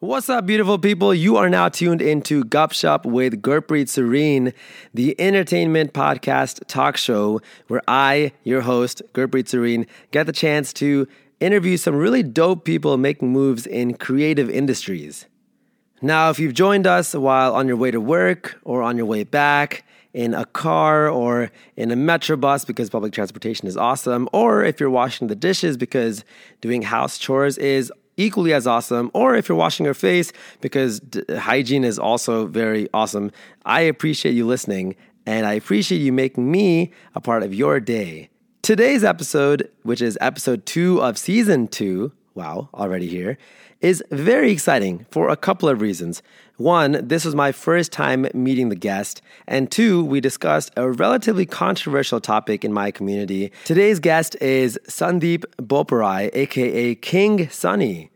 What's 0.00 0.28
up, 0.28 0.46
beautiful 0.46 0.78
people? 0.78 1.12
You 1.12 1.38
are 1.38 1.48
now 1.48 1.68
tuned 1.68 2.00
into 2.00 2.44
Gup 2.44 2.70
Shop 2.70 3.04
with 3.04 3.42
Gurpreet 3.42 3.88
Serene, 3.88 4.52
the 4.94 5.20
entertainment 5.20 5.92
podcast 5.92 6.64
talk 6.68 6.96
show 6.96 7.40
where 7.66 7.82
I, 7.88 8.30
your 8.44 8.60
host, 8.60 9.02
Gurpreet 9.12 9.48
Serene, 9.48 9.88
get 10.12 10.26
the 10.26 10.32
chance 10.32 10.72
to 10.74 11.08
interview 11.40 11.76
some 11.76 11.96
really 11.96 12.22
dope 12.22 12.64
people 12.64 12.96
making 12.96 13.32
moves 13.32 13.66
in 13.66 13.94
creative 13.94 14.48
industries. 14.48 15.26
Now, 16.00 16.30
if 16.30 16.38
you've 16.38 16.54
joined 16.54 16.86
us 16.86 17.12
while 17.12 17.56
on 17.56 17.66
your 17.66 17.76
way 17.76 17.90
to 17.90 18.00
work 18.00 18.56
or 18.62 18.84
on 18.84 18.96
your 18.96 19.06
way 19.06 19.24
back, 19.24 19.84
in 20.14 20.32
a 20.32 20.44
car 20.46 21.08
or 21.08 21.50
in 21.76 21.90
a 21.90 21.96
metro 21.96 22.36
bus 22.36 22.64
because 22.64 22.88
public 22.88 23.12
transportation 23.12 23.66
is 23.66 23.76
awesome, 23.76 24.28
or 24.32 24.64
if 24.64 24.78
you're 24.78 24.90
washing 24.90 25.26
the 25.26 25.36
dishes 25.36 25.76
because 25.76 26.24
doing 26.60 26.82
house 26.82 27.18
chores 27.18 27.58
is 27.58 27.92
equally 28.18 28.52
as 28.52 28.66
awesome, 28.66 29.10
or 29.14 29.34
if 29.34 29.48
you're 29.48 29.56
washing 29.56 29.86
your 29.86 29.94
face 29.94 30.32
because 30.60 31.00
d- 31.00 31.22
hygiene 31.36 31.84
is 31.84 31.98
also 31.98 32.46
very 32.46 32.88
awesome, 32.92 33.30
I 33.64 33.80
appreciate 33.80 34.34
you 34.34 34.46
listening 34.46 34.94
and 35.24 35.46
I 35.46 35.54
appreciate 35.54 35.98
you 35.98 36.12
making 36.12 36.50
me 36.50 36.92
a 37.14 37.20
part 37.20 37.42
of 37.42 37.54
your 37.54 37.80
day. 37.80 38.28
Today's 38.62 39.04
episode, 39.04 39.70
which 39.82 40.02
is 40.02 40.18
episode 40.20 40.66
two 40.66 41.00
of 41.00 41.16
season 41.16 41.68
two, 41.68 42.12
wow, 42.34 42.68
already 42.74 43.06
here, 43.06 43.38
is 43.80 44.02
very 44.10 44.50
exciting 44.50 45.06
for 45.10 45.28
a 45.28 45.36
couple 45.36 45.68
of 45.68 45.80
reasons. 45.80 46.22
One, 46.56 47.06
this 47.06 47.24
was 47.24 47.34
my 47.34 47.52
first 47.52 47.92
time 47.92 48.26
meeting 48.34 48.68
the 48.68 48.76
guest, 48.76 49.22
and 49.46 49.70
two, 49.70 50.04
we 50.04 50.20
discussed 50.20 50.72
a 50.76 50.90
relatively 50.90 51.46
controversial 51.46 52.20
topic 52.20 52.64
in 52.64 52.72
my 52.72 52.90
community. 52.90 53.52
Today's 53.64 54.00
guest 54.00 54.34
is 54.40 54.78
Sundeep 54.88 55.44
Boparai, 55.60 56.30
aka 56.32 56.94
King 56.96 57.48
Sunny. 57.50 58.10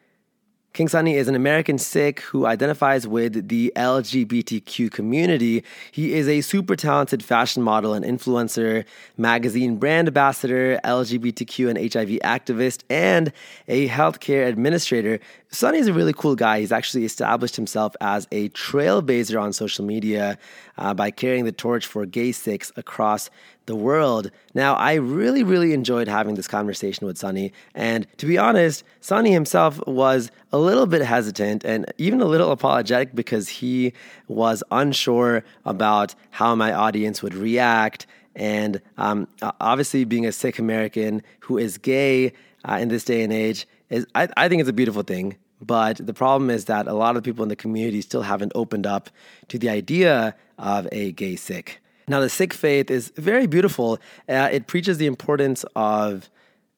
King 0.73 0.89
Sunny 0.89 1.17
is 1.17 1.29
an 1.29 1.35
American 1.35 1.77
Sikh 1.77 2.21
who 2.21 2.47
identifies 2.47 3.07
with 3.07 3.49
the 3.49 3.71
LGBTQ 3.77 4.91
community. 4.91 5.65
He 5.91 6.15
is 6.15 6.27
a 6.27 6.41
super 6.41 6.77
talented 6.77 7.23
fashion 7.23 7.63
model 7.63 7.93
and 7.93 8.03
influencer, 8.07 8.87
magazine 9.19 9.77
brand 9.77 10.09
ambassador, 10.09 10.81
LGBTQ 10.83 11.69
and 11.69 11.93
HIV 11.93 12.21
activist, 12.21 12.85
and 12.89 13.35
a 13.69 13.87
healthcare 13.89 14.49
administrator. 14.49 15.21
Sunny 15.51 15.77
is 15.77 15.89
a 15.89 15.93
really 15.93 16.15
cool 16.15 16.37
guy. 16.37 16.61
He's 16.61 16.73
actually 16.73 17.05
established 17.05 17.57
himself 17.57 17.95
as 18.01 18.27
a 18.33 18.49
trailblazer 18.51 19.39
on 19.39 19.53
social 19.53 19.85
media 19.85 20.39
uh, 20.83 20.93
by 20.93 21.13
carrying 21.13 21.45
the 21.45 21.53
torch 21.53 21.87
for 21.87 22.05
gay 22.05 22.33
Sikhs 22.33 22.73
across 22.77 23.31
the 23.67 23.77
world. 23.77 24.33
Now, 24.53 24.75
I 24.75 24.95
really, 24.95 25.45
really 25.45 25.73
enjoyed 25.73 26.09
having 26.09 26.35
this 26.35 26.49
conversation 26.49 27.07
with 27.07 27.17
Sunny. 27.17 27.53
And 27.73 28.05
to 28.19 28.27
be 28.27 28.37
honest, 28.37 28.83
Sunny 29.01 29.31
himself 29.31 29.81
was 29.87 30.33
a 30.53 30.59
little 30.59 30.87
bit 30.87 31.03
hesitant 31.03 31.65
and 31.65 31.91
even 31.99 32.21
a 32.21 32.25
little 32.25 32.51
apologetic 32.51 33.15
because 33.15 33.49
he 33.49 33.93
was 34.27 34.65
unsure 34.73 35.45
about 35.65 36.17
how 36.31 36.57
my 36.57 36.73
audience 36.73 37.23
would 37.23 37.35
react. 37.35 38.09
And 38.35 38.83
um, 38.99 39.29
obviously, 39.61 40.05
being 40.05 40.27
a 40.27 40.33
Sikh 40.33 40.59
American 40.59 41.23
who 41.41 41.59
is 41.59 41.79
gay 41.79 42.33
uh, 42.69 42.79
in 42.81 42.89
this 42.89 43.05
day 43.05 43.23
and 43.23 43.33
age 43.33 43.69
is, 43.89 44.05
I, 44.17 44.29
I 44.37 44.49
think 44.49 44.59
it's 44.59 44.71
a 44.71 44.73
beautiful 44.73 45.03
thing. 45.03 45.37
But 45.63 46.05
the 46.05 46.13
problem 46.13 46.51
is 46.51 46.65
that 46.67 46.89
a 46.89 46.93
lot 46.93 47.17
of 47.17 47.23
people 47.23 47.45
in 47.45 47.49
the 47.49 47.57
community 47.57 48.01
still 48.01 48.23
haven't 48.23 48.53
opened 48.55 48.87
up 48.87 49.09
to 49.49 49.59
the 49.59 49.71
idea 49.71 50.35
of 50.59 50.89
a 50.91 51.13
gay 51.13 51.37
Sikh. 51.37 51.81
Now, 52.09 52.21
the 52.21 52.29
Sikh 52.29 52.53
faith 52.53 52.91
is 52.91 53.13
very 53.17 53.47
beautiful. 53.47 53.99
Uh, 54.29 54.49
it 54.51 54.67
preaches 54.67 54.99
the 54.99 55.07
importance 55.07 55.65
of 55.77 56.29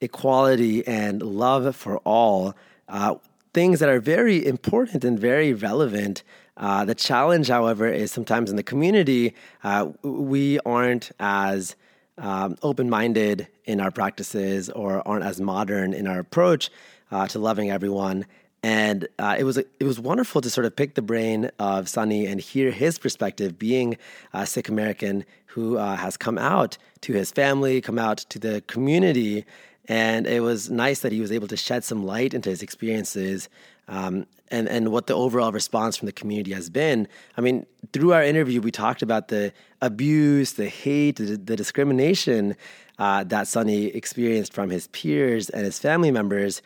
equality 0.03 0.87
and 0.87 1.23
love 1.23 1.75
for 1.75 1.97
all, 1.99 2.55
uh, 2.89 3.15
things 3.55 3.81
that 3.81 3.89
are 3.89 4.01
very 4.01 4.45
important 4.45 5.03
and 5.03 5.19
very 5.19 5.55
relevant. 5.55 6.23
Uh, 6.59 6.85
the 6.85 6.95
challenge, 6.95 7.49
however, 7.49 7.89
is 7.89 8.13
sometimes 8.13 8.51
in 8.51 8.57
the 8.57 8.63
community, 8.63 9.35
uh, 9.63 9.89
we 10.03 10.61
aren't 10.61 11.11
as 11.19 11.75
um, 12.19 12.57
open 12.63 12.91
minded 12.91 13.49
in 13.65 13.81
our 13.81 13.91
practices 13.91 14.69
or 14.71 15.07
aren't 15.09 15.25
as 15.25 15.41
modern 15.41 15.95
in 15.95 16.07
our 16.07 16.19
approach 16.19 16.71
uh, 17.11 17.27
to 17.29 17.39
loving 17.39 17.71
everyone 17.71 18.27
and 18.65 19.07
uh, 19.19 19.37
it 19.39 19.45
was 19.45 19.59
it 19.59 19.83
was 19.83 20.01
wonderful 20.01 20.41
to 20.41 20.49
sort 20.49 20.65
of 20.65 20.75
pick 20.75 20.95
the 20.95 21.03
brain 21.03 21.51
of 21.59 21.87
Sunny 21.87 22.25
and 22.25 22.41
hear 22.41 22.71
his 22.71 22.99
perspective, 22.99 23.59
being 23.59 23.99
a 24.33 24.47
Sikh 24.47 24.71
American 24.71 25.27
who 25.49 25.77
uh, 25.77 25.97
has 25.97 26.17
come 26.17 26.39
out 26.39 26.79
to 27.03 27.13
his 27.13 27.31
family, 27.31 27.83
come 27.83 27.99
out 27.99 28.17
to 28.31 28.39
the 28.39 28.63
community, 28.67 29.45
and 29.87 30.27
it 30.27 30.41
was 30.41 30.71
nice 30.71 31.01
that 31.01 31.13
he 31.13 31.21
was 31.21 31.31
able 31.31 31.47
to 31.49 31.59
shed 31.59 31.85
some 31.85 32.07
light 32.07 32.33
into 32.33 32.49
his 32.49 32.63
experiences 32.63 33.51
um, 33.87 34.25
and 34.51 34.67
and 34.67 34.91
what 34.91 35.09
the 35.09 35.15
overall 35.15 35.53
response 35.53 35.99
from 35.99 36.07
the 36.07 36.13
community 36.13 36.55
has 36.55 36.71
been. 36.71 37.07
I 37.37 37.43
mean, 37.43 37.67
through 37.93 38.15
our 38.15 38.23
interview, 38.23 38.63
we 38.63 38.71
talked 38.71 39.03
about 39.03 39.29
the 39.29 39.53
abuse, 39.83 40.55
the 40.55 40.71
hate, 40.71 41.17
the, 41.17 41.37
the 41.37 41.55
discrimination 41.55 42.57
uh, 42.99 43.25
that 43.25 43.47
Sunny 43.47 43.89
experienced 43.89 44.55
from 44.55 44.71
his 44.71 44.87
peers 44.87 45.51
and 45.51 45.67
his 45.67 45.79
family 45.79 46.11
members. 46.11 46.63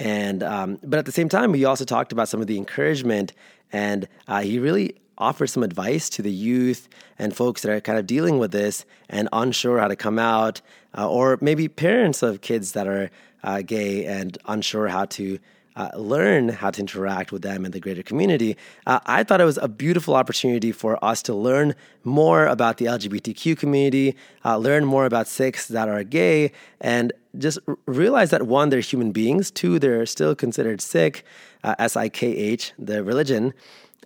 And 0.00 0.42
um, 0.42 0.78
but 0.82 0.98
at 0.98 1.04
the 1.04 1.12
same 1.12 1.28
time, 1.28 1.52
we 1.52 1.66
also 1.66 1.84
talked 1.84 2.10
about 2.10 2.26
some 2.26 2.40
of 2.40 2.46
the 2.46 2.56
encouragement, 2.56 3.34
and 3.70 4.08
uh, 4.26 4.40
he 4.40 4.58
really 4.58 4.96
offered 5.18 5.48
some 5.48 5.62
advice 5.62 6.08
to 6.08 6.22
the 6.22 6.32
youth 6.32 6.88
and 7.18 7.36
folks 7.36 7.60
that 7.60 7.70
are 7.70 7.82
kind 7.82 7.98
of 7.98 8.06
dealing 8.06 8.38
with 8.38 8.50
this 8.50 8.86
and 9.10 9.28
unsure 9.30 9.78
how 9.78 9.88
to 9.88 9.96
come 9.96 10.18
out, 10.18 10.62
uh, 10.96 11.06
or 11.06 11.36
maybe 11.42 11.68
parents 11.68 12.22
of 12.22 12.40
kids 12.40 12.72
that 12.72 12.86
are 12.86 13.10
uh, 13.44 13.60
gay 13.60 14.06
and 14.06 14.38
unsure 14.46 14.88
how 14.88 15.04
to 15.04 15.38
uh, 15.76 15.90
learn 15.96 16.48
how 16.48 16.70
to 16.70 16.80
interact 16.80 17.32
with 17.32 17.42
them 17.42 17.64
in 17.64 17.72
the 17.72 17.80
greater 17.80 18.02
community. 18.02 18.56
Uh, 18.86 19.00
I 19.06 19.22
thought 19.22 19.40
it 19.40 19.44
was 19.44 19.58
a 19.58 19.68
beautiful 19.68 20.14
opportunity 20.14 20.72
for 20.72 21.02
us 21.04 21.22
to 21.22 21.34
learn 21.34 21.74
more 22.04 22.46
about 22.46 22.78
the 22.78 22.86
LGBTQ 22.86 23.56
community, 23.56 24.16
uh, 24.44 24.56
learn 24.56 24.84
more 24.84 25.06
about 25.06 25.28
Sikhs 25.28 25.68
that 25.68 25.88
are 25.88 26.02
gay, 26.04 26.52
and 26.80 27.12
just 27.38 27.58
r- 27.68 27.78
realize 27.86 28.30
that 28.30 28.46
one, 28.46 28.70
they're 28.70 28.80
human 28.80 29.12
beings, 29.12 29.50
two, 29.50 29.78
they're 29.78 30.06
still 30.06 30.34
considered 30.34 30.80
Sikh, 30.80 31.24
uh, 31.62 31.74
S 31.78 31.96
I 31.96 32.08
K 32.08 32.28
H, 32.28 32.72
the 32.78 33.04
religion 33.04 33.54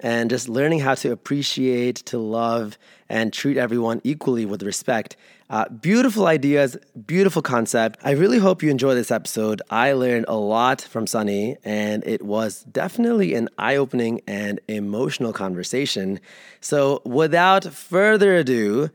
and 0.00 0.28
just 0.28 0.48
learning 0.48 0.80
how 0.80 0.94
to 0.94 1.12
appreciate, 1.12 1.96
to 1.96 2.18
love, 2.18 2.78
and 3.08 3.32
treat 3.32 3.56
everyone 3.56 4.00
equally 4.04 4.44
with 4.44 4.62
respect. 4.62 5.16
Uh, 5.50 5.68
beautiful 5.68 6.26
ideas, 6.26 6.76
beautiful 7.06 7.42
concept. 7.42 7.98
I 8.02 8.12
really 8.12 8.38
hope 8.38 8.62
you 8.62 8.70
enjoy 8.70 8.94
this 8.94 9.10
episode. 9.10 9.60
I 9.68 9.92
learned 9.92 10.24
a 10.26 10.36
lot 10.36 10.80
from 10.80 11.06
Sunny, 11.06 11.58
and 11.62 12.02
it 12.06 12.22
was 12.22 12.62
definitely 12.62 13.34
an 13.34 13.50
eye 13.58 13.76
opening 13.76 14.22
and 14.26 14.58
emotional 14.68 15.34
conversation. 15.34 16.18
So, 16.60 17.02
without 17.04 17.64
further 17.64 18.36
ado, 18.36 18.88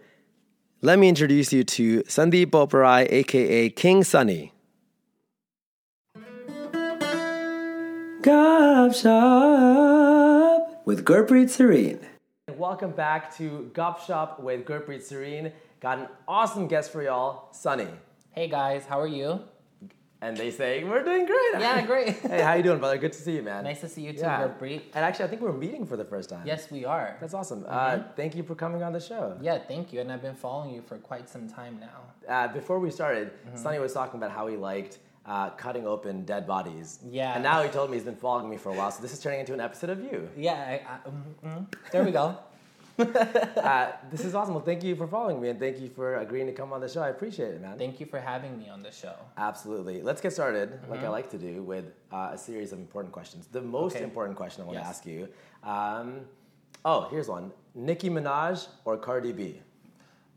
let 0.82 0.98
me 0.98 1.08
introduce 1.08 1.54
you 1.54 1.64
to 1.66 2.02
Sundeep 2.04 2.48
Boparai, 2.48 3.06
aka 3.12 3.70
King 3.70 4.04
Sunny. 4.04 4.52
Gup 8.24 8.94
Shop 8.96 10.82
with 10.86 11.06
Gurpreet 11.06 11.50
Serene. 11.50 12.00
Welcome 12.58 12.92
back 12.92 13.36
to 13.38 13.70
Gup 13.74 14.04
Shop 14.06 14.40
with 14.40 14.66
Gurpreet 14.66 15.04
Serene. 15.04 15.54
Got 15.80 16.00
an 16.00 16.08
awesome 16.28 16.68
guest 16.68 16.92
for 16.92 17.02
y'all, 17.02 17.54
Sunny. 17.54 17.88
Hey 18.32 18.50
guys, 18.50 18.86
how 18.86 19.00
are 19.00 19.08
you? 19.08 19.40
And 20.22 20.36
they 20.36 20.52
say 20.52 20.84
we're 20.84 21.06
doing 21.06 21.26
great. 21.26 21.52
Yeah, 21.54 21.86
great. 21.86 22.18
hey, 22.18 22.42
how 22.42 22.56
you 22.56 22.64
doing, 22.64 22.80
brother? 22.80 22.98
Good 22.98 23.14
to 23.14 23.22
see 23.22 23.38
you, 23.38 23.44
man. 23.44 23.64
Nice 23.64 23.80
to 23.80 23.88
see 23.88 24.02
you 24.02 24.12
too, 24.12 24.20
Yeah. 24.20 24.46
Gurpreet. 24.46 24.82
And 24.94 25.06
actually, 25.06 25.24
I 25.24 25.28
think 25.30 25.42
we're 25.42 25.54
meeting 25.54 25.86
for 25.86 25.96
the 25.96 26.04
first 26.04 26.30
time. 26.30 26.46
Yes, 26.46 26.70
we 26.70 26.84
are. 26.84 27.16
That's 27.22 27.34
awesome. 27.34 27.66
Uh, 27.66 28.00
thank 28.18 28.36
you 28.36 28.44
for 28.44 28.56
coming 28.56 28.84
on 28.84 28.92
the 28.92 29.00
show. 29.00 29.38
Yeah, 29.42 29.58
thank 29.58 29.94
you. 29.94 30.02
And 30.02 30.12
I've 30.12 30.22
been 30.22 30.36
following 30.36 30.74
you 30.76 30.82
for 30.82 30.98
quite 30.98 31.30
some 31.30 31.48
time 31.48 31.80
now. 31.80 32.02
Uh, 32.28 32.50
before 32.50 32.80
we 32.80 32.92
started, 32.92 33.32
Sunny 33.56 33.80
was 33.80 33.94
talking 33.94 34.20
about 34.20 34.32
how 34.32 34.48
he 34.48 34.58
liked 34.58 34.98
uh, 35.26 35.52
cutting 35.52 35.88
open 35.88 36.26
dead 36.26 36.46
bodies. 36.46 37.00
Yeah. 37.10 37.36
And 37.36 37.44
now 37.44 37.64
he 37.64 37.70
told 37.70 37.90
me 37.90 37.96
he's 37.96 38.04
been 38.04 38.18
following 38.18 38.50
me 38.50 38.58
for 38.58 38.70
a 38.70 38.74
while, 38.74 38.92
so 38.92 39.02
this 39.02 39.14
is 39.14 39.22
turning 39.22 39.40
into 39.40 39.54
an 39.54 39.62
episode 39.62 39.92
of 39.92 40.02
you. 40.02 40.28
Yeah, 40.36 40.54
I, 40.54 40.82
I, 40.86 41.10
mm, 41.10 41.24
mm. 41.46 41.92
there 41.92 42.04
we 42.04 42.12
go. 42.12 42.38
uh, 43.58 43.92
this 44.12 44.26
is 44.26 44.36
awesome. 44.36 44.54
Well, 44.56 44.64
thank 44.64 44.84
you 44.84 44.96
for 44.96 45.08
following 45.08 45.40
me 45.42 45.50
and 45.50 45.60
thank 45.60 45.80
you 45.80 45.90
for 45.90 46.18
agreeing 46.18 46.48
to 46.48 46.54
come 46.54 46.74
on 46.74 46.82
the 46.82 46.88
show. 46.90 47.02
I 47.02 47.10
appreciate 47.10 47.54
it, 47.54 47.62
man. 47.62 47.78
Thank 47.78 48.00
you 48.00 48.06
for 48.06 48.20
having 48.20 48.58
me 48.58 48.68
on 48.70 48.84
the 48.84 48.92
show. 48.92 49.16
Absolutely. 49.38 50.02
Let's 50.02 50.20
get 50.22 50.34
started, 50.34 50.80
like 50.90 51.04
I 51.04 51.10
like 51.10 51.30
to 51.32 51.38
do, 51.38 51.64
with 51.64 51.86
uh, 52.12 52.32
a 52.34 52.38
series 52.38 52.74
of 52.74 52.80
important 52.80 53.14
questions. 53.14 53.48
The 53.48 53.62
most 53.62 53.96
Okay. 53.96 54.04
important 54.04 54.38
question 54.38 54.64
I 54.64 54.66
want 54.66 54.80
to 54.80 54.86
ask 54.86 55.06
you. 55.06 55.30
Um, 55.64 56.22
oh, 56.84 57.08
here's 57.10 57.28
one: 57.30 57.52
Nicki 57.74 58.10
Minaj 58.10 58.68
or 58.86 58.98
Cardi 58.98 59.32
B? 59.32 59.62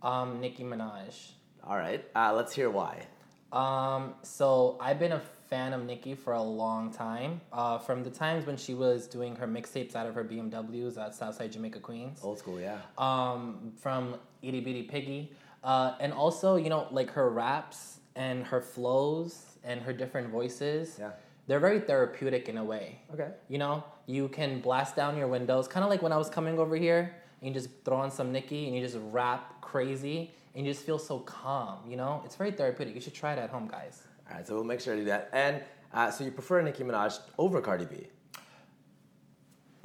Um, 0.02 0.40
Nicki 0.40 0.62
Minaj. 0.64 1.32
All 1.64 1.76
right. 1.76 2.04
Uh, 2.14 2.32
let's 2.34 2.52
hear 2.54 2.70
why. 2.70 3.06
Um, 3.52 4.14
so 4.22 4.78
I've 4.80 4.98
been 4.98 5.12
a 5.12 5.22
fan 5.52 5.74
of 5.74 5.84
Nicki 5.84 6.14
for 6.14 6.32
a 6.32 6.42
long 6.42 6.90
time. 6.90 7.38
Uh, 7.52 7.76
from 7.76 8.02
the 8.02 8.08
times 8.08 8.46
when 8.46 8.56
she 8.56 8.72
was 8.72 9.06
doing 9.06 9.36
her 9.36 9.46
mixtapes 9.46 9.94
out 9.94 10.06
of 10.06 10.14
her 10.14 10.24
BMWs 10.24 10.96
at 10.96 11.14
Southside 11.14 11.52
Jamaica 11.52 11.78
Queens. 11.78 12.20
Old 12.22 12.38
school, 12.38 12.58
yeah. 12.58 12.78
um, 12.96 13.70
from 13.76 14.16
Itty 14.40 14.60
Bitty 14.60 14.84
Piggy. 14.84 15.30
Uh, 15.62 15.94
and 16.00 16.10
also, 16.14 16.56
you 16.56 16.70
know, 16.70 16.86
like 16.90 17.10
her 17.10 17.28
raps 17.28 17.98
and 18.16 18.46
her 18.46 18.62
flows 18.62 19.44
and 19.62 19.82
her 19.82 19.92
different 19.92 20.30
voices 20.30 20.96
Yeah. 20.98 21.10
they're 21.46 21.60
very 21.60 21.80
therapeutic 21.80 22.48
in 22.48 22.56
a 22.56 22.64
way. 22.64 23.02
Okay. 23.12 23.28
You 23.50 23.58
know, 23.58 23.84
you 24.06 24.28
can 24.28 24.60
blast 24.62 24.96
down 24.96 25.18
your 25.18 25.28
windows, 25.28 25.68
kind 25.68 25.84
of 25.84 25.90
like 25.90 26.00
when 26.00 26.12
I 26.12 26.16
was 26.16 26.30
coming 26.30 26.58
over 26.58 26.76
here. 26.76 27.14
And 27.42 27.48
you 27.48 27.52
just 27.60 27.68
throw 27.84 27.98
on 27.98 28.10
some 28.10 28.32
Nicki 28.32 28.68
and 28.68 28.74
you 28.74 28.80
just 28.80 28.96
rap 29.10 29.60
crazy 29.60 30.30
and 30.54 30.64
you 30.64 30.72
just 30.72 30.86
feel 30.86 30.98
so 30.98 31.18
calm. 31.18 31.80
You 31.90 31.98
know, 31.98 32.22
it's 32.24 32.36
very 32.36 32.52
therapeutic. 32.52 32.94
You 32.94 33.02
should 33.02 33.14
try 33.14 33.34
it 33.34 33.38
at 33.38 33.50
home, 33.50 33.68
guys. 33.68 34.02
All 34.32 34.38
right, 34.38 34.46
so 34.46 34.54
we'll 34.54 34.64
make 34.64 34.80
sure 34.80 34.94
to 34.94 35.00
do 35.00 35.06
that. 35.06 35.28
And 35.34 35.60
uh, 35.92 36.10
so 36.10 36.24
you 36.24 36.30
prefer 36.30 36.62
Nicki 36.62 36.82
Minaj 36.84 37.18
over 37.38 37.60
Cardi 37.60 37.84
B? 37.84 38.06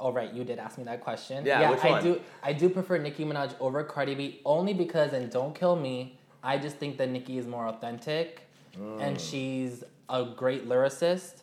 Oh 0.00 0.10
right, 0.10 0.32
you 0.32 0.42
did 0.44 0.58
ask 0.58 0.78
me 0.78 0.84
that 0.84 1.00
question. 1.02 1.44
Yeah, 1.44 1.68
which 1.70 1.84
I 1.84 1.90
one? 1.90 2.02
do. 2.02 2.20
I 2.42 2.52
do 2.54 2.70
prefer 2.70 2.96
Nicki 2.98 3.24
Minaj 3.24 3.54
over 3.60 3.82
Cardi 3.84 4.14
B 4.14 4.40
only 4.46 4.72
because, 4.72 5.12
and 5.12 5.28
don't 5.30 5.54
kill 5.54 5.76
me. 5.76 6.18
I 6.42 6.56
just 6.56 6.76
think 6.76 6.96
that 6.98 7.10
Nicki 7.10 7.36
is 7.36 7.46
more 7.46 7.66
authentic, 7.66 8.42
Mm. 8.78 9.00
and 9.02 9.20
she's 9.20 9.82
a 10.08 10.24
great 10.24 10.68
lyricist. 10.68 11.42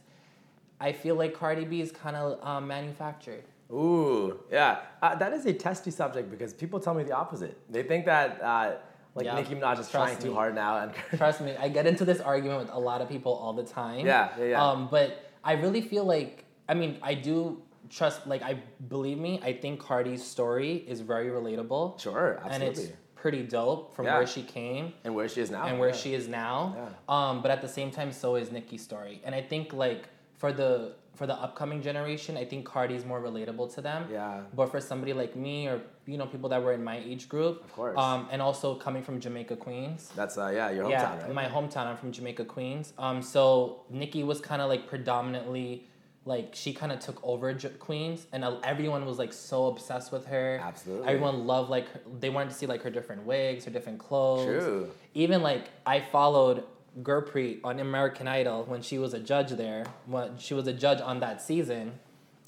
I 0.80 0.94
feel 0.94 1.16
like 1.16 1.34
Cardi 1.34 1.66
B 1.66 1.82
is 1.82 1.92
kind 1.92 2.16
of 2.16 2.42
um, 2.48 2.66
manufactured. 2.68 3.44
Ooh, 3.72 4.40
yeah. 4.52 4.80
Uh, 5.02 5.16
that 5.16 5.34
is 5.34 5.46
a 5.46 5.54
testy 5.54 5.92
subject 5.92 6.32
because 6.32 6.54
people 6.54 6.80
tell 6.80 6.94
me 6.94 7.04
the 7.04 7.12
opposite. 7.14 7.58
They 7.70 7.84
think 7.84 8.06
that 8.06 8.42
uh, 8.42 8.76
like 9.16 9.26
Yeah, 9.26 9.36
Nicki 9.36 9.56
Minaj 9.56 9.80
is 9.80 9.90
trust 9.90 9.92
trying 9.92 10.18
too 10.18 10.34
hard 10.34 10.54
now, 10.54 10.78
and 10.80 10.94
Trust 11.18 11.42
me, 11.42 11.56
I 11.58 11.70
get 11.70 11.88
into 11.88 12.06
this 12.06 12.20
argument 12.20 12.60
with 12.60 12.70
a 12.72 12.80
lot 12.80 13.02
of 13.02 13.10
people 13.10 13.34
all 13.34 13.54
the 13.54 13.64
time. 13.64 14.06
Yeah, 14.06 14.30
yeah, 14.38 14.46
yeah. 14.46 14.64
Um, 14.64 14.88
but 14.92 15.32
I 15.44 15.54
really 15.54 15.82
feel 15.82 16.04
like, 16.04 16.44
I 16.68 16.74
mean, 16.74 16.98
I 17.02 17.14
do 17.14 17.62
trust. 17.90 18.28
Like, 18.28 18.44
I 18.44 18.62
believe 18.90 19.18
me. 19.18 19.40
I 19.42 19.54
think 19.54 19.80
Cardi's 19.80 20.24
story 20.24 20.84
is 20.88 21.02
very 21.02 21.30
relatable. 21.30 22.00
sure, 22.00 22.40
absolutely. 22.44 22.68
And 22.68 22.78
it's 22.78 22.92
pretty 23.16 23.44
dope 23.44 23.96
from 23.96 24.06
Yeah. 24.06 24.18
where 24.18 24.28
she 24.28 24.44
came. 24.44 24.94
And 25.06 25.16
where 25.16 25.30
she 25.30 25.42
is 25.42 25.50
now, 25.50 25.66
and 25.66 25.80
where 25.80 25.90
yeah. 25.90 25.96
she 25.96 26.14
is 26.14 26.28
now. 26.28 26.76
Yeah. 26.76 27.30
Um, 27.30 27.42
but 27.42 27.52
at 27.52 27.62
the 27.62 27.70
same 27.70 27.92
time, 27.92 28.12
so 28.12 28.36
is 28.36 28.52
Nicki's 28.52 28.84
story. 28.84 29.22
And 29.24 29.34
I 29.34 29.42
think 29.42 29.74
like 29.74 30.10
for 30.38 30.52
the 30.52 30.94
for 31.16 31.26
the 31.28 31.34
upcoming 31.34 31.82
generation, 31.82 32.38
I 32.38 32.46
think 32.46 32.66
Cardi 32.66 32.96
is 32.96 33.06
more 33.06 33.22
relatable 33.22 33.74
to 33.76 33.82
them. 33.82 34.08
Yeah. 34.12 34.42
But 34.54 34.70
for 34.72 34.80
somebody 34.80 35.14
like 35.14 35.36
me 35.36 35.68
or 35.68 35.82
you 36.06 36.18
know 36.18 36.26
people 36.28 36.50
that 36.50 36.62
were 36.64 36.74
in 36.74 36.84
my 36.84 36.98
age 36.98 37.28
group, 37.30 37.64
Of 37.64 37.74
course. 37.74 37.98
Um, 37.98 38.28
and 38.32 38.42
also 38.42 38.76
coming 38.76 39.02
from 39.04 39.20
Jamaica, 39.20 39.56
Queens. 39.56 40.12
That's 40.16 40.38
uh, 40.38 40.52
yeah, 40.54 40.70
your 40.72 40.86
hometown, 40.86 40.90
yeah, 40.90 41.24
right? 41.26 41.34
my 41.34 41.46
hometown. 41.46 41.86
I'm 41.88 41.98
from 41.98 42.12
Jamaica, 42.12 42.46
Queens. 42.46 42.94
Um, 42.98 43.22
so 43.22 43.82
Nicki 43.90 44.24
was 44.24 44.40
kind 44.42 44.62
of 44.62 44.70
like 44.70 44.88
predominantly. 44.88 45.88
Like 46.28 46.56
she 46.56 46.74
kind 46.74 46.92
of 46.92 47.00
took 47.00 47.20
over 47.24 47.54
J- 47.54 47.70
Queens, 47.78 48.26
and 48.34 48.44
uh, 48.44 48.58
everyone 48.64 49.06
was 49.06 49.20
like 49.20 49.32
so 49.32 49.68
obsessed 49.68 50.12
with 50.12 50.26
her. 50.26 50.60
Absolutely. 50.62 51.08
everyone 51.08 51.46
loved 51.46 51.70
like 51.70 51.88
her, 51.90 52.02
they 52.20 52.32
wanted 52.32 52.50
to 52.50 52.56
see 52.56 52.66
like 52.66 52.82
her 52.82 52.90
different 52.90 53.26
wigs, 53.28 53.66
her 53.66 53.70
different 53.72 54.00
clothes 54.00 54.46
True. 54.64 54.90
even 55.14 55.44
like 55.44 55.70
I 55.86 56.00
followed 56.02 56.64
Gurpreet 57.02 57.60
on 57.64 57.80
American 57.80 58.28
Idol 58.28 58.64
when 58.66 58.82
she 58.82 58.98
was 58.98 59.14
a 59.14 59.20
judge 59.20 59.52
there. 59.52 59.86
When 60.06 60.38
she 60.38 60.54
was 60.54 60.68
a 60.68 60.74
judge 60.74 61.02
on 61.02 61.20
that 61.20 61.42
season, 61.42 62.00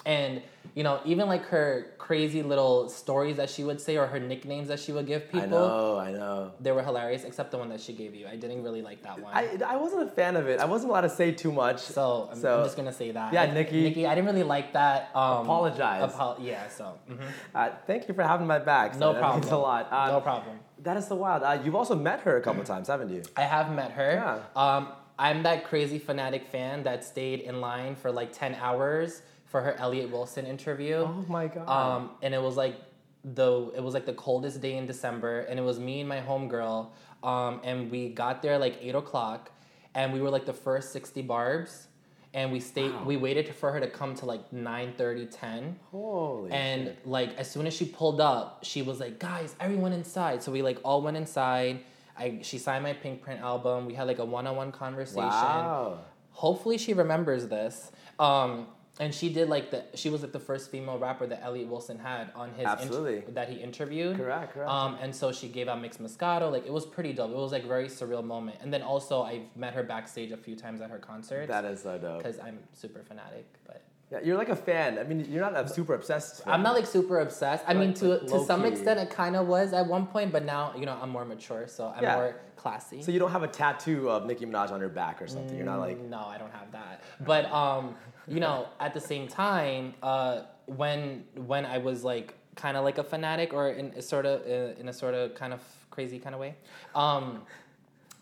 and 0.07 0.41
you 0.73 0.83
know 0.83 0.99
even 1.05 1.27
like 1.27 1.45
her 1.47 1.91
crazy 1.97 2.41
little 2.41 2.87
stories 2.87 3.35
that 3.35 3.49
she 3.49 3.63
would 3.65 3.81
say 3.81 3.97
or 3.97 4.07
her 4.07 4.19
nicknames 4.19 4.69
that 4.69 4.79
she 4.79 4.91
would 4.93 5.05
give 5.05 5.23
people, 5.29 5.41
I 5.41 5.45
know, 5.45 5.97
I 5.97 6.11
know. 6.13 6.51
they 6.61 6.71
were 6.71 6.81
hilarious. 6.81 7.25
Except 7.25 7.51
the 7.51 7.57
one 7.57 7.67
that 7.69 7.81
she 7.81 7.91
gave 7.93 8.15
you, 8.15 8.25
I 8.27 8.37
didn't 8.37 8.63
really 8.63 8.81
like 8.81 9.03
that 9.03 9.19
one. 9.21 9.31
I, 9.35 9.59
I 9.67 9.75
wasn't 9.75 10.03
a 10.07 10.11
fan 10.11 10.37
of 10.37 10.47
it. 10.47 10.59
I 10.61 10.65
wasn't 10.65 10.89
allowed 10.91 11.01
to 11.01 11.09
say 11.09 11.31
too 11.33 11.51
much. 11.51 11.79
so 11.81 12.29
I'm, 12.31 12.39
So- 12.39 12.59
I'm 12.59 12.63
just 12.65 12.77
gonna 12.77 12.93
say 12.93 13.11
that. 13.11 13.33
Yeah, 13.33 13.53
Nicki. 13.53 13.83
Nicki, 13.83 14.07
I 14.07 14.15
didn't 14.15 14.27
really 14.31 14.43
like 14.43 14.71
that. 14.73 15.09
Um, 15.13 15.43
Apologize. 15.45 16.03
apo- 16.15 16.41
yeah. 16.41 16.69
So 16.69 16.97
mhm. 17.11 17.19
Uh, 17.53 17.69
thank 17.85 18.07
you 18.07 18.13
for 18.13 18.23
having 18.23 18.47
my 18.47 18.59
back. 18.59 18.93
so 18.93 18.99
no 19.01 19.13
that 19.13 19.19
problem. 19.19 19.41
means 19.41 19.51
a 19.51 19.57
lot. 19.57 19.91
Um, 19.91 20.11
no 20.13 20.21
problem. 20.21 20.59
That 20.83 20.95
is 20.95 21.07
so 21.07 21.15
wild. 21.15 21.43
Uh, 21.43 21.59
you've 21.63 21.75
also 21.75 21.95
met 21.95 22.21
her 22.21 22.37
a 22.37 22.41
couple 22.41 22.63
times, 22.63 22.87
haven't 22.87 23.09
you? 23.09 23.23
I 23.35 23.41
have 23.41 23.69
met 23.73 23.91
her. 23.91 24.11
Yeah. 24.55 24.63
Um, 24.63 24.89
I'm 25.19 25.43
that 25.43 25.65
crazy 25.65 25.97
fanatic 25.99 26.45
fan 26.47 26.83
that 26.83 27.03
stayed 27.03 27.39
in 27.41 27.59
line 27.59 27.95
for 27.95 28.11
like 28.11 28.31
10 28.31 28.55
hours 28.55 29.23
for 29.47 29.61
her 29.61 29.73
Elliott 29.79 30.11
Wilson 30.11 30.45
interview. 30.45 30.97
Oh 30.97 31.25
my 31.27 31.47
god. 31.47 31.67
Um, 31.69 32.11
and 32.21 32.33
it 32.33 32.41
was 32.41 32.55
like 32.57 32.75
the 33.23 33.71
it 33.75 33.81
was 33.83 33.93
like 33.93 34.05
the 34.05 34.13
coldest 34.13 34.61
day 34.61 34.77
in 34.77 34.85
December, 34.85 35.41
and 35.41 35.59
it 35.59 35.63
was 35.63 35.79
me 35.79 36.01
and 36.01 36.09
my 36.09 36.19
homegirl. 36.21 36.89
Um, 37.23 37.61
and 37.63 37.89
we 37.89 38.09
got 38.09 38.41
there 38.41 38.57
like 38.57 38.77
eight 38.81 38.95
o'clock, 38.95 39.51
and 39.95 40.13
we 40.13 40.21
were 40.21 40.29
like 40.29 40.45
the 40.45 40.53
first 40.53 40.91
60 40.91 41.21
barbs. 41.23 41.87
And 42.33 42.51
we 42.51 42.59
stayed. 42.59 42.91
Wow. 42.91 43.03
We 43.05 43.17
waited 43.17 43.55
for 43.55 43.71
her 43.71 43.79
to 43.79 43.87
come 43.89 44.13
to 44.15 44.25
like 44.25 44.51
9, 44.53 44.93
30, 44.97 45.25
10. 45.27 45.79
Holy 45.91 46.51
And 46.51 46.87
shit. 46.87 47.07
like 47.07 47.35
as 47.37 47.49
soon 47.49 47.65
as 47.65 47.73
she 47.73 47.85
pulled 47.85 48.19
up, 48.21 48.59
she 48.63 48.81
was 48.83 48.99
like, 48.99 49.17
"Guys, 49.17 49.55
everyone 49.59 49.93
inside." 49.93 50.43
So 50.43 50.51
we 50.51 50.61
like 50.61 50.77
all 50.83 51.01
went 51.01 51.17
inside. 51.17 51.79
I 52.17 52.39
she 52.43 52.57
signed 52.59 52.83
my 52.83 52.93
Pinkprint 52.93 53.39
album. 53.41 53.85
We 53.87 53.93
had 53.95 54.07
like 54.07 54.19
a 54.19 54.25
one-on-one 54.25 54.71
conversation. 54.73 55.23
Wow. 55.23 55.99
Hopefully 56.31 56.77
she 56.77 56.93
remembers 56.93 57.47
this. 57.47 57.91
Um, 58.19 58.67
and 58.99 59.13
she 59.13 59.29
did 59.31 59.47
like 59.49 59.69
the 59.71 59.83
she 59.95 60.09
was 60.09 60.21
like 60.23 60.31
the 60.31 60.39
first 60.39 60.71
female 60.71 60.97
rapper 60.97 61.27
that 61.27 61.41
Elliott 61.43 61.67
Wilson 61.69 61.99
had 61.99 62.31
on 62.35 62.51
his 62.53 62.65
Absolutely. 62.65 63.31
that 63.33 63.49
he 63.49 63.55
interviewed. 63.57 64.17
Correct, 64.17 64.53
correct. 64.53 64.69
Um, 64.69 64.97
and 65.01 65.15
so 65.15 65.31
she 65.31 65.47
gave 65.47 65.67
out 65.67 65.79
Myx 65.81 65.97
Moscato. 65.97 66.51
Like 66.51 66.65
it 66.65 66.73
was 66.73 66.85
pretty 66.85 67.13
dope. 67.13 67.31
It 67.31 67.35
was 67.35 67.51
like 67.51 67.65
very 67.67 67.87
surreal 67.87 68.23
moment. 68.23 68.57
And 68.61 68.73
then 68.73 68.81
also 68.81 69.21
I've 69.23 69.43
met 69.55 69.73
her 69.73 69.83
backstage 69.83 70.31
a 70.31 70.37
few 70.37 70.55
times 70.55 70.81
at 70.81 70.89
her 70.89 70.97
concerts 70.99 71.47
That 71.49 71.65
is 71.65 71.81
so 71.83 71.97
dope. 71.97 72.17
because 72.23 72.39
I'm 72.39 72.59
super 72.73 73.03
fanatic. 73.03 73.45
But 73.67 73.83
Yeah, 74.11 74.19
you're 74.23 74.37
like 74.37 74.49
a 74.49 74.55
fan. 74.55 74.97
I 74.97 75.03
mean, 75.03 75.25
you're 75.29 75.41
not 75.41 75.55
a 75.57 75.67
super 75.67 75.93
obsessed. 75.93 76.43
Fan. 76.43 76.53
I'm 76.53 76.63
not 76.63 76.73
like 76.73 76.85
super 76.87 77.19
obsessed. 77.19 77.63
I 77.67 77.73
mean, 77.73 77.93
to 77.95 78.05
like 78.07 78.21
to 78.27 78.43
some 78.45 78.61
low-key. 78.63 78.73
extent, 78.73 78.99
it 78.99 79.09
kind 79.09 79.35
of 79.35 79.47
was 79.47 79.73
at 79.73 79.85
one 79.85 80.07
point, 80.07 80.31
but 80.31 80.43
now 80.45 80.73
you 80.75 80.85
know 80.85 80.97
I'm 81.01 81.09
more 81.09 81.25
mature, 81.25 81.67
so 81.67 81.93
I'm 81.95 82.03
Yeah. 82.03 82.15
more 82.15 82.35
classy. 82.55 83.01
So 83.03 83.11
you 83.11 83.19
don't 83.19 83.31
have 83.31 83.43
a 83.43 83.47
tattoo 83.47 84.09
of 84.09 84.25
Nicki 84.25 84.45
Minaj 84.45 84.71
on 84.71 84.79
your 84.79 84.89
back 84.89 85.21
or 85.21 85.27
something. 85.27 85.55
You're 85.55 85.65
not 85.65 85.79
like. 85.79 85.99
no, 85.99 86.19
I 86.19 86.37
don't 86.39 86.53
have 86.53 86.71
that. 86.71 87.03
But 87.25 87.45
um, 87.51 87.95
you 88.27 88.39
know, 88.39 88.67
at 88.79 88.93
the 88.93 88.99
same 89.01 89.27
time, 89.27 89.93
uh, 90.03 90.41
when 90.65 91.23
when 91.35 91.65
I 91.65 91.77
was 91.77 92.03
like 92.03 92.33
kind 92.55 92.75
of 92.77 92.83
like 92.83 92.97
a 92.97 93.03
fanatic 93.03 93.53
or 93.53 93.69
in 93.69 93.87
a 93.95 94.01
sort 94.01 94.25
of 94.25 94.41
uh, 94.47 94.79
in 94.79 94.89
a 94.89 94.93
sort 94.93 95.13
of 95.13 95.35
kind 95.35 95.53
of 95.53 95.61
crazy 95.91 96.19
kind 96.19 96.33
of 96.35 96.41
way, 96.41 96.55
um, 96.95 97.41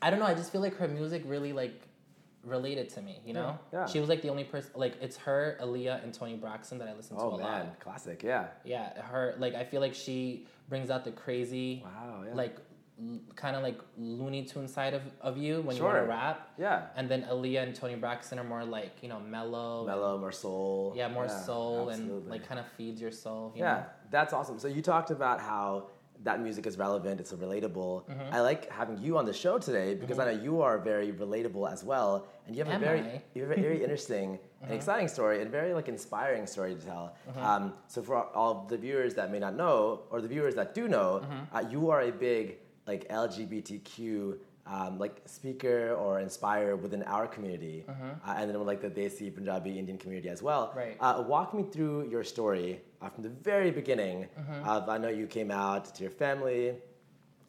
I 0.01 0.09
don't 0.09 0.19
know. 0.19 0.25
I 0.25 0.33
just 0.35 0.51
feel 0.51 0.61
like 0.61 0.75
her 0.77 0.87
music 0.87 1.23
really 1.25 1.53
like 1.53 1.81
related 2.43 2.89
to 2.89 3.01
me. 3.01 3.19
You 3.25 3.33
know, 3.33 3.57
Yeah, 3.73 3.79
yeah. 3.79 3.85
she 3.87 3.99
was 3.99 4.07
like 4.09 4.21
the 4.21 4.29
only 4.29 4.43
person. 4.43 4.71
Like 4.75 4.93
it's 5.01 5.17
her, 5.17 5.57
Aaliyah, 5.61 6.03
and 6.03 6.13
Toni 6.13 6.35
Braxton 6.35 6.77
that 6.79 6.87
I 6.87 6.93
listen 6.93 7.17
to 7.17 7.23
Oh 7.23 7.29
a 7.35 7.37
lot. 7.37 7.79
classic. 7.79 8.21
Yeah. 8.23 8.47
Yeah, 8.63 9.01
her 9.01 9.35
like 9.39 9.55
I 9.55 9.63
feel 9.63 9.81
like 9.81 9.95
she 9.95 10.45
brings 10.69 10.89
out 10.91 11.03
the 11.03 11.11
crazy, 11.11 11.81
Wow. 11.83 12.23
Yeah. 12.27 12.33
like 12.35 12.57
kind 13.35 13.55
of 13.57 13.63
like 13.63 13.79
Looney 13.97 14.43
Tune 14.45 14.67
side 14.67 14.93
of, 14.93 15.01
of 15.21 15.37
you 15.37 15.61
when 15.61 15.75
you 15.75 15.81
Sure. 15.81 15.91
want 15.93 16.03
to 16.05 16.09
rap. 16.09 16.49
Yeah. 16.57 16.87
And 16.95 17.09
then 17.09 17.23
Aaliyah 17.23 17.63
and 17.63 17.75
Toni 17.75 17.95
Braxton 17.95 18.39
are 18.39 18.43
more 18.43 18.63
like 18.63 18.93
you 19.03 19.09
know 19.09 19.19
mellow, 19.19 19.85
Mellow, 19.85 20.17
more 20.17 20.31
soul. 20.31 20.93
yeah, 20.95 21.07
more 21.09 21.27
soul 21.27 21.89
and 21.89 22.27
like 22.29 22.47
kind 22.47 22.59
of 22.59 22.67
feeds 22.77 23.01
your 23.01 23.11
soul. 23.11 23.51
You 23.55 23.63
Yeah, 23.63 23.73
know? 23.73 23.85
that's 24.11 24.33
awesome. 24.33 24.59
So 24.59 24.67
you 24.69 24.81
talked 24.81 25.11
about 25.11 25.41
how 25.41 25.87
that 26.23 26.39
music 26.41 26.65
is 26.65 26.77
relevant, 26.77 27.19
it's 27.19 27.33
relatable. 27.33 28.05
Mm-hmm. 28.07 28.33
I 28.33 28.39
like 28.39 28.71
having 28.71 28.97
you 28.97 29.17
on 29.17 29.25
the 29.25 29.33
show 29.33 29.57
today 29.59 29.95
because 29.95 30.17
I 30.17 30.25
know 30.33 30.41
you 30.41 30.61
are 30.61 30.77
very 30.79 31.11
relatable 31.11 31.69
as 31.69 31.83
well, 31.83 32.25
and 32.47 32.55
you 32.55 32.63
have 32.63 32.73
Am 32.73 32.81
a 32.81 32.85
very, 32.85 32.99
I? 33.01 33.03
Mm-hmm. 33.03 33.17
you 33.33 33.41
have 33.43 33.51
a 33.51 33.61
very 33.61 33.83
interesting 33.85 34.39
and 34.61 34.71
exciting 34.71 35.09
story 35.09 35.41
and 35.41 35.51
very 35.51 35.73
like 35.73 35.89
inspiring 35.89 36.47
story 36.47 36.73
to 36.75 36.81
tell. 36.81 37.15
Um, 37.37 37.73
so 37.87 38.01
for 38.01 38.15
all 38.33 38.65
the 38.69 38.77
viewers 38.77 39.13
that 39.15 39.29
may 39.29 39.39
not 39.39 39.55
know, 39.57 40.03
or 40.09 40.21
the 40.21 40.29
viewers 40.29 40.55
that 40.55 40.73
do 40.73 40.87
know, 40.87 41.21
Mm-hmm. 41.23 41.55
uh, 41.57 41.69
you 41.69 41.89
are 41.91 42.01
a 42.03 42.11
big 42.13 42.57
like 42.87 43.07
LGBTQ. 43.09 44.37
Um, 44.67 44.97
like 44.97 45.21
speaker 45.27 45.93
or 45.93 46.19
inspire 46.19 46.75
within 46.75 47.03
our 47.03 47.27
community, 47.27 47.85
uh, 47.87 48.33
and 48.35 48.49
then 48.49 48.65
like 48.65 48.81
the 48.81 48.89
Desi 48.89 49.31
Punjabi 49.31 49.77
Indian 49.77 49.99
community 49.99 50.27
as 50.27 50.41
well. 50.41 50.73
Right. 50.75 50.97
Uh, 50.99 51.23
walk 51.27 51.53
me 51.53 51.65
through 51.71 52.09
your 52.09 52.23
story 52.23 52.81
uh, 52.99 53.09
from 53.09 53.21
the 53.21 53.29
very 53.29 53.69
beginning 53.69 54.27
of 54.63 54.89
I 54.89 54.97
know 54.97 55.09
you 55.09 55.27
came 55.27 55.51
out 55.51 55.93
to 55.93 56.01
your 56.01 56.09
family, 56.09 56.73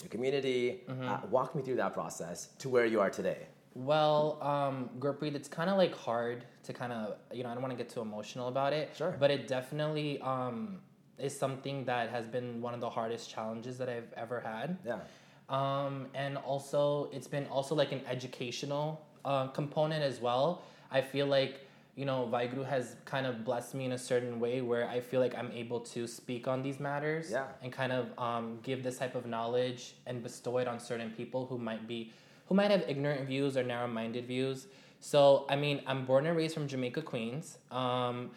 your 0.02 0.10
community. 0.10 0.82
Mm-hmm. 0.88 1.08
Uh, 1.08 1.20
walk 1.30 1.54
me 1.54 1.62
through 1.62 1.76
that 1.76 1.94
process 1.94 2.48
to 2.58 2.68
where 2.68 2.84
you 2.84 3.00
are 3.00 3.08
today. 3.08 3.46
Well, 3.76 4.38
um, 4.42 4.88
Gurpreet, 4.98 5.34
it's 5.34 5.48
kind 5.48 5.68
of 5.68 5.76
like 5.76 5.94
hard 5.94 6.44
to 6.62 6.72
kind 6.72 6.92
of, 6.92 7.18
you 7.32 7.42
know, 7.42 7.50
I 7.50 7.52
don't 7.52 7.62
want 7.62 7.72
to 7.72 7.76
get 7.76 7.90
too 7.92 8.00
emotional 8.00 8.48
about 8.48 8.72
it. 8.72 8.90
Sure. 8.96 9.14
But 9.20 9.30
it 9.30 9.46
definitely 9.48 10.18
um, 10.22 10.78
is 11.18 11.38
something 11.38 11.84
that 11.84 12.08
has 12.08 12.26
been 12.26 12.62
one 12.62 12.72
of 12.72 12.80
the 12.80 12.88
hardest 12.88 13.28
challenges 13.28 13.76
that 13.76 13.90
I've 13.90 14.12
ever 14.16 14.40
had. 14.40 14.78
Yeah. 14.84 15.00
Um, 15.48 16.06
and 16.14 16.36
also, 16.38 17.08
it's 17.12 17.28
been 17.28 17.46
also 17.46 17.74
like 17.74 17.92
an 17.92 18.00
educational 18.08 19.00
uh, 19.24 19.48
component 19.48 20.02
as 20.02 20.20
well. 20.20 20.62
I 20.90 21.00
feel 21.00 21.26
like, 21.26 21.60
you 21.94 22.04
know, 22.04 22.28
Vaheguru 22.30 22.66
has 22.66 22.96
kind 23.04 23.26
of 23.26 23.44
blessed 23.44 23.74
me 23.74 23.84
in 23.84 23.92
a 23.92 23.98
certain 23.98 24.38
way 24.40 24.60
where 24.60 24.88
I 24.88 25.00
feel 25.00 25.20
like 25.20 25.36
I'm 25.36 25.50
able 25.52 25.80
to 25.80 26.06
speak 26.06 26.46
on 26.48 26.62
these 26.62 26.78
matters 26.80 27.30
Yeah. 27.30 27.44
and 27.62 27.72
kind 27.72 27.92
of 27.92 28.06
um, 28.18 28.58
give 28.62 28.82
this 28.82 28.98
type 28.98 29.14
of 29.14 29.26
knowledge 29.26 29.94
and 30.06 30.22
bestow 30.22 30.58
it 30.58 30.68
on 30.68 30.78
certain 30.80 31.10
people 31.10 31.46
who 31.46 31.58
might 31.58 31.86
be, 31.86 32.12
who 32.46 32.54
might 32.54 32.70
have 32.70 32.84
ignorant 32.88 33.26
views 33.26 33.56
or 33.56 33.62
narrow-minded 33.62 34.26
views. 34.26 34.66
So, 35.00 35.46
I 35.48 35.56
mean, 35.56 35.82
I'm 35.86 36.04
born 36.06 36.26
and 36.26 36.36
raised 36.36 36.54
from 36.54 36.66
Jamaica, 36.68 37.02
Queens. 37.02 37.58
Um, 37.70 38.30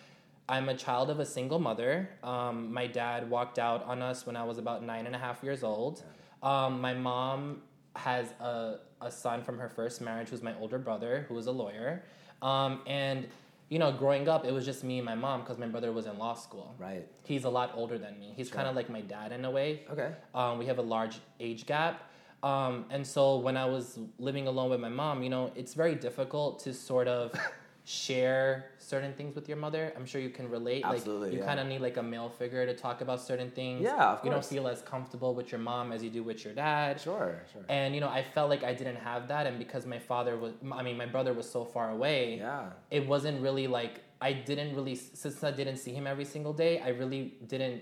I'm 0.47 0.69
a 0.69 0.75
child 0.75 1.09
of 1.09 1.19
a 1.19 1.25
single 1.25 1.59
mother. 1.59 2.09
Um, 2.23 2.73
my 2.73 2.87
dad 2.87 3.29
walked 3.29 3.59
out 3.59 3.83
on 3.85 4.01
us 4.01 4.25
when 4.25 4.35
I 4.35 4.43
was 4.43 4.57
about 4.57 4.83
nine 4.83 5.05
and 5.05 5.15
a 5.15 5.19
half 5.19 5.43
years 5.43 5.63
old. 5.63 6.03
Um, 6.41 6.81
my 6.81 6.93
mom 6.93 7.61
has 7.95 8.27
a, 8.39 8.77
a 9.01 9.11
son 9.11 9.43
from 9.43 9.57
her 9.57 9.69
first 9.69 10.01
marriage 10.01 10.29
who's 10.29 10.43
my 10.43 10.55
older 10.59 10.77
brother, 10.77 11.25
who 11.27 11.37
is 11.37 11.47
a 11.47 11.51
lawyer. 11.51 12.03
Um, 12.41 12.81
and 12.87 13.27
you 13.69 13.77
know, 13.77 13.91
growing 13.91 14.27
up, 14.27 14.45
it 14.45 14.51
was 14.51 14.65
just 14.65 14.83
me 14.83 14.97
and 14.97 15.05
my 15.05 15.15
mom 15.15 15.41
because 15.41 15.59
my 15.59 15.67
brother 15.67 15.91
was 15.91 16.07
in 16.07 16.17
law 16.17 16.33
school. 16.33 16.73
Right. 16.79 17.07
He's 17.23 17.43
a 17.43 17.49
lot 17.49 17.71
older 17.75 17.99
than 17.99 18.19
me. 18.19 18.33
He's 18.35 18.49
kind 18.49 18.67
of 18.67 18.75
like 18.75 18.89
my 18.89 19.01
dad 19.01 19.31
in 19.31 19.45
a 19.45 19.51
way. 19.51 19.83
Okay. 19.91 20.11
Um, 20.33 20.57
we 20.57 20.65
have 20.65 20.79
a 20.79 20.83
large 20.83 21.19
age 21.39 21.67
gap. 21.67 22.09
Um, 22.41 22.85
and 22.89 23.05
so 23.05 23.37
when 23.37 23.57
I 23.57 23.65
was 23.65 23.99
living 24.17 24.47
alone 24.47 24.71
with 24.71 24.79
my 24.79 24.89
mom, 24.89 25.21
you 25.21 25.29
know, 25.29 25.51
it's 25.55 25.73
very 25.73 25.93
difficult 25.93 26.59
to 26.61 26.73
sort 26.73 27.07
of 27.07 27.31
share 27.89 28.65
certain 28.77 29.13
things 29.13 29.33
with 29.33 29.47
your 29.49 29.57
mother. 29.57 29.91
I'm 29.97 30.05
sure 30.05 30.21
you 30.21 30.29
can 30.29 30.47
relate. 30.47 30.83
Absolutely, 30.85 31.29
Like 31.29 31.33
you 31.33 31.39
yeah. 31.39 31.45
kind 31.47 31.59
of 31.59 31.65
need 31.65 31.81
like 31.81 31.97
a 31.97 32.03
male 32.03 32.29
figure 32.29 32.63
to 32.63 32.75
talk 32.75 33.01
about 33.01 33.19
certain 33.19 33.49
things. 33.49 33.81
Yeah, 33.81 34.11
of 34.11 34.19
course. 34.19 34.25
You 34.25 34.31
don't 34.31 34.45
feel 34.45 34.67
as 34.67 34.83
comfortable 34.83 35.33
with 35.33 35.51
your 35.51 35.57
mom 35.59 35.91
as 35.91 36.03
you 36.03 36.11
do 36.11 36.21
with 36.21 36.45
your 36.45 36.53
dad. 36.53 37.01
Sure, 37.01 37.41
sure. 37.51 37.63
And 37.67 37.95
you 37.95 38.01
know, 38.01 38.07
I 38.09 38.21
felt 38.21 38.47
like 38.47 38.63
I 38.63 38.75
didn't 38.75 38.97
have 38.97 39.27
that, 39.29 39.47
and 39.47 39.57
because 39.57 39.87
my 39.87 39.97
father 39.97 40.37
was, 40.37 40.53
I 40.71 40.83
mean, 40.83 40.97
my 40.97 41.07
brother 41.07 41.33
was 41.33 41.49
so 41.49 41.65
far 41.65 41.89
away. 41.89 42.37
Yeah. 42.37 42.69
It 42.91 43.07
wasn't 43.07 43.41
really 43.41 43.65
like 43.65 44.01
I 44.21 44.33
didn't 44.33 44.75
really 44.75 44.93
since 44.95 45.43
I 45.43 45.49
didn't 45.49 45.77
see 45.77 45.93
him 45.93 46.05
every 46.05 46.25
single 46.25 46.53
day. 46.53 46.79
I 46.81 46.89
really 46.89 47.33
didn't 47.47 47.81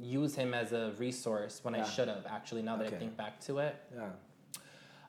use 0.00 0.34
him 0.34 0.52
as 0.52 0.72
a 0.72 0.92
resource 0.98 1.60
when 1.62 1.76
I 1.76 1.84
should 1.84 2.08
have. 2.08 2.26
Actually, 2.28 2.62
now 2.62 2.76
that 2.78 2.88
Okay. 2.88 2.96
I 2.96 2.98
think 2.98 3.16
back 3.16 3.38
to 3.42 3.58
it. 3.58 3.76
Yeah. 3.94 4.08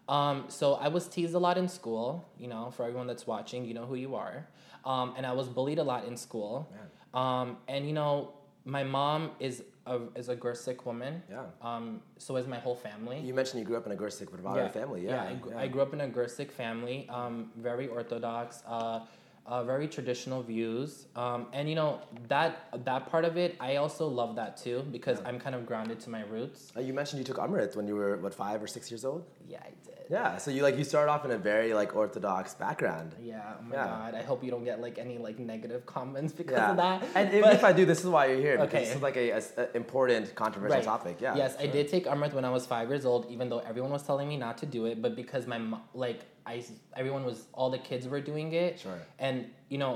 Um, 0.08 0.46
so 0.48 0.76
I 0.76 0.88
was 0.88 1.08
teased 1.08 1.34
a 1.34 1.40
lot 1.40 1.58
in 1.58 1.68
school. 1.68 2.26
You 2.40 2.48
know, 2.48 2.72
for 2.72 2.84
everyone 2.84 3.08
that's 3.08 3.26
watching, 3.28 3.66
you 3.66 3.74
know 3.74 3.86
who 3.86 3.96
you 3.96 4.16
are. 4.16 4.48
Um, 4.86 5.14
and 5.18 5.26
I 5.26 5.34
was 5.34 5.48
bullied 5.48 5.80
a 5.80 5.84
lot 5.84 6.06
in 6.06 6.16
school. 6.16 6.72
Um, 7.14 7.58
and 7.68 7.88
you 7.88 7.94
know, 7.94 8.34
my 8.66 8.84
mom 8.84 9.32
is 9.40 9.64
a 9.86 10.00
is 10.16 10.30
a 10.30 10.36
Gursikh 10.36 10.86
woman. 10.86 11.24
Yeah. 11.30 11.44
Um, 11.62 12.02
so 12.18 12.36
is 12.38 12.48
my 12.48 12.60
whole 12.60 12.76
family. 12.76 13.20
You 13.20 13.34
mentioned 13.34 13.60
you 13.60 13.66
grew 13.66 13.78
up 13.78 13.86
in 13.86 13.92
a 13.92 13.96
Gursikh 13.96 14.30
Varvara 14.32 14.70
family. 14.70 15.06
Yeah. 15.06 15.24
I, 15.24 15.34
gr- 15.34 15.56
I 15.56 15.68
grew 15.68 15.82
up 15.82 15.94
in 15.94 16.02
a 16.02 16.08
Gursikh 16.08 16.52
family, 16.52 17.08
um, 17.10 17.52
very 17.58 17.88
orthodox, 17.88 18.64
uh, 18.68 19.02
uh, 19.46 19.64
very 19.64 19.88
traditional 19.88 20.42
views, 20.42 21.06
um, 21.16 21.46
and 21.54 21.70
you 21.70 21.76
know 21.76 22.02
that 22.28 22.68
that 22.84 23.06
part 23.12 23.26
of 23.26 23.38
it, 23.38 23.56
I 23.60 23.76
also 23.76 24.08
love 24.08 24.36
that 24.38 24.58
too 24.58 24.84
because 24.92 25.20
I'm 25.24 25.40
kind 25.40 25.56
of 25.56 25.66
grounded 25.68 26.00
to 26.02 26.10
my 26.10 26.24
roots. 26.24 26.72
Uh, 26.76 26.80
you 26.80 26.94
mentioned 26.94 27.20
you 27.20 27.26
took 27.26 27.38
Amrit 27.38 27.76
when 27.76 27.88
you 27.88 27.96
were 27.96 28.18
what 28.18 28.34
five 28.34 28.62
or 28.62 28.68
six 28.68 28.90
years 28.90 29.06
old. 29.06 29.24
Yeah, 29.48 29.60
I 29.62 29.70
did. 29.86 29.95
Yeah. 30.10 30.38
So 30.38 30.52
you 30.52 30.62
like 30.64 30.78
you 30.78 30.84
started 30.84 31.12
off 31.12 31.26
in 31.26 31.32
a 31.32 31.38
very 31.38 31.74
like 31.74 31.96
orthodox 31.96 32.54
background. 32.54 33.16
Yeah, 33.22 33.42
oh 33.60 33.64
my 33.64 33.76
Yeah. 33.76 33.86
god. 33.86 34.16
I 34.16 34.24
hope 34.24 34.44
you 34.44 34.52
don't 34.52 34.64
get 34.64 34.80
like 34.80 34.98
any 35.00 35.18
like 35.18 35.40
negative 35.40 35.86
comments 35.86 36.34
because 36.34 36.58
Yeah. 36.58 36.72
of 36.72 36.78
that. 36.78 37.04
And 37.16 37.34
if, 37.34 37.42
But- 37.44 37.54
if 37.54 37.64
I 37.64 37.74
do, 37.74 37.86
this 37.86 38.00
is 38.04 38.10
why 38.10 38.28
you're 38.28 38.38
here. 38.48 38.58
Because 38.58 38.70
Okay. 38.74 38.86
this 38.86 38.96
is 38.96 39.02
like 39.02 39.18
a, 39.18 39.30
a 39.32 39.42
a 39.64 39.76
important 39.76 40.34
controversial 40.36 40.82
topic. 40.84 41.16
Yeah. 41.22 41.36
Yes, 41.36 41.56
I 41.60 41.68
did 41.68 41.88
take 41.88 42.06
Amrit 42.06 42.34
when 42.34 42.46
I 42.46 42.50
was 42.52 42.66
five 42.66 42.88
years 42.90 43.06
old, 43.06 43.26
even 43.30 43.50
though 43.50 43.60
everyone 43.60 43.92
was 43.92 44.04
telling 44.04 44.28
me 44.28 44.38
not 44.38 44.58
to 44.60 44.66
do 44.66 44.86
it. 44.86 45.02
But 45.02 45.16
because 45.16 45.48
my 45.48 45.60
like 45.94 46.22
I 46.46 46.64
everyone 46.96 47.24
was 47.26 47.48
all 47.54 47.70
the 47.70 47.80
kids 47.90 48.08
were 48.08 48.22
doing 48.22 48.52
it. 48.54 48.80
Sure. 48.80 49.00
And 49.20 49.36
you 49.70 49.78
know, 49.80 49.94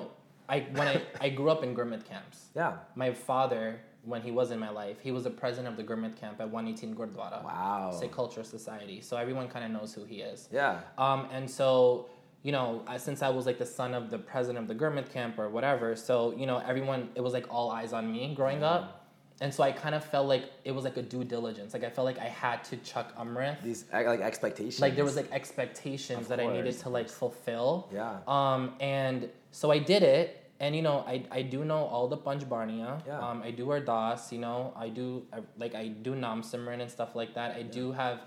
I 0.48 0.66
when 0.78 0.88
I 0.88 1.02
I 1.22 1.30
grew 1.30 1.50
up 1.50 1.62
in 1.64 1.76
Gurmat 1.76 2.04
camps. 2.06 2.38
Yeah. 2.56 2.74
My 2.96 3.12
father, 3.14 3.80
when 4.04 4.22
he 4.22 4.32
was 4.32 4.52
in 4.52 4.60
my 4.60 4.70
life, 4.70 4.98
he 5.02 5.12
was 5.12 5.24
the 5.24 5.30
president 5.30 5.68
of 5.68 5.78
the 5.78 5.84
Gurmat 5.84 6.16
camp 6.16 6.40
at 6.40 6.50
118 6.50 6.96
Gurdwara. 6.96 7.44
Wow. 7.44 7.96
Sikh 7.98 8.12
Culture 8.12 8.44
Society. 8.44 9.02
So 9.02 9.18
everyone 9.18 9.48
kind 9.48 9.66
of 9.66 9.72
knows 9.72 9.94
who 9.94 10.04
he 10.04 10.22
is. 10.22 10.48
Yeah. 10.52 10.80
Um, 10.98 11.28
and 11.32 11.50
so, 11.50 12.10
you 12.44 12.52
know, 12.52 12.84
I, 12.88 12.98
since 12.98 13.22
I 13.22 13.30
was 13.30 13.46
like 13.46 13.60
the 13.60 13.66
son 13.66 13.94
of 13.94 14.10
the 14.10 14.18
president 14.18 14.60
of 14.60 14.68
the 14.68 14.76
Gurmat 14.84 15.12
camp 15.12 15.38
or 15.38 15.50
whatever, 15.50 15.96
so, 15.96 16.34
you 16.36 16.46
know, 16.46 16.58
everyone, 16.66 17.10
it 17.16 17.22
was 17.22 17.34
like 17.34 17.46
all 17.50 17.70
eyes 17.70 17.94
on 17.94 18.12
me 18.12 18.34
growing 18.36 18.64
up. 18.64 18.96
And 19.42 19.54
so 19.54 19.64
I 19.64 19.72
kind 19.72 19.96
of 19.96 20.04
felt 20.04 20.28
like 20.28 20.52
it 20.66 20.72
was 20.72 20.84
like 20.84 20.98
a 20.98 21.02
due 21.02 21.24
diligence. 21.24 21.74
Like 21.74 21.84
I 21.84 21.90
felt 21.90 22.06
like 22.06 22.20
I 22.20 22.28
had 22.28 22.64
to 22.66 22.78
chuck 22.78 23.16
Amrit. 23.18 23.62
These 23.64 23.86
like 23.92 24.20
expectations. 24.20 24.82
Like 24.82 24.96
there 24.96 25.06
was 25.06 25.16
like 25.16 25.32
expectations 25.32 26.24
Of 26.24 26.28
that 26.30 26.40
I 26.42 26.52
needed 26.52 26.78
to 26.80 26.90
like 26.90 27.08
fulfill. 27.08 27.90
Yeah. 27.94 28.18
Um, 28.28 28.74
and 28.82 29.30
so 29.52 29.72
I 29.72 29.80
did 29.80 30.04
it. 30.04 30.49
And 30.60 30.76
you 30.76 30.82
know, 30.82 31.06
I, 31.08 31.24
I 31.32 31.42
do 31.42 31.64
know 31.64 31.86
all 31.86 32.08
the 32.08 32.18
Panch 32.18 32.44
Barnia. 32.44 33.06
Yeah. 33.06 33.20
Um, 33.20 33.42
I 33.42 33.52
do 33.52 33.66
Ardas, 33.68 34.32
you 34.32 34.40
know, 34.40 34.74
I 34.76 34.90
do 34.90 35.26
I, 35.32 35.40
like 35.58 35.74
I 35.74 35.88
do 35.88 36.16
Nam 36.16 36.42
Simran 36.42 36.82
and 36.82 36.92
stuff 36.92 37.16
like 37.16 37.34
that. 37.36 37.56
I 37.56 37.64
do 37.64 37.92
have 37.94 38.22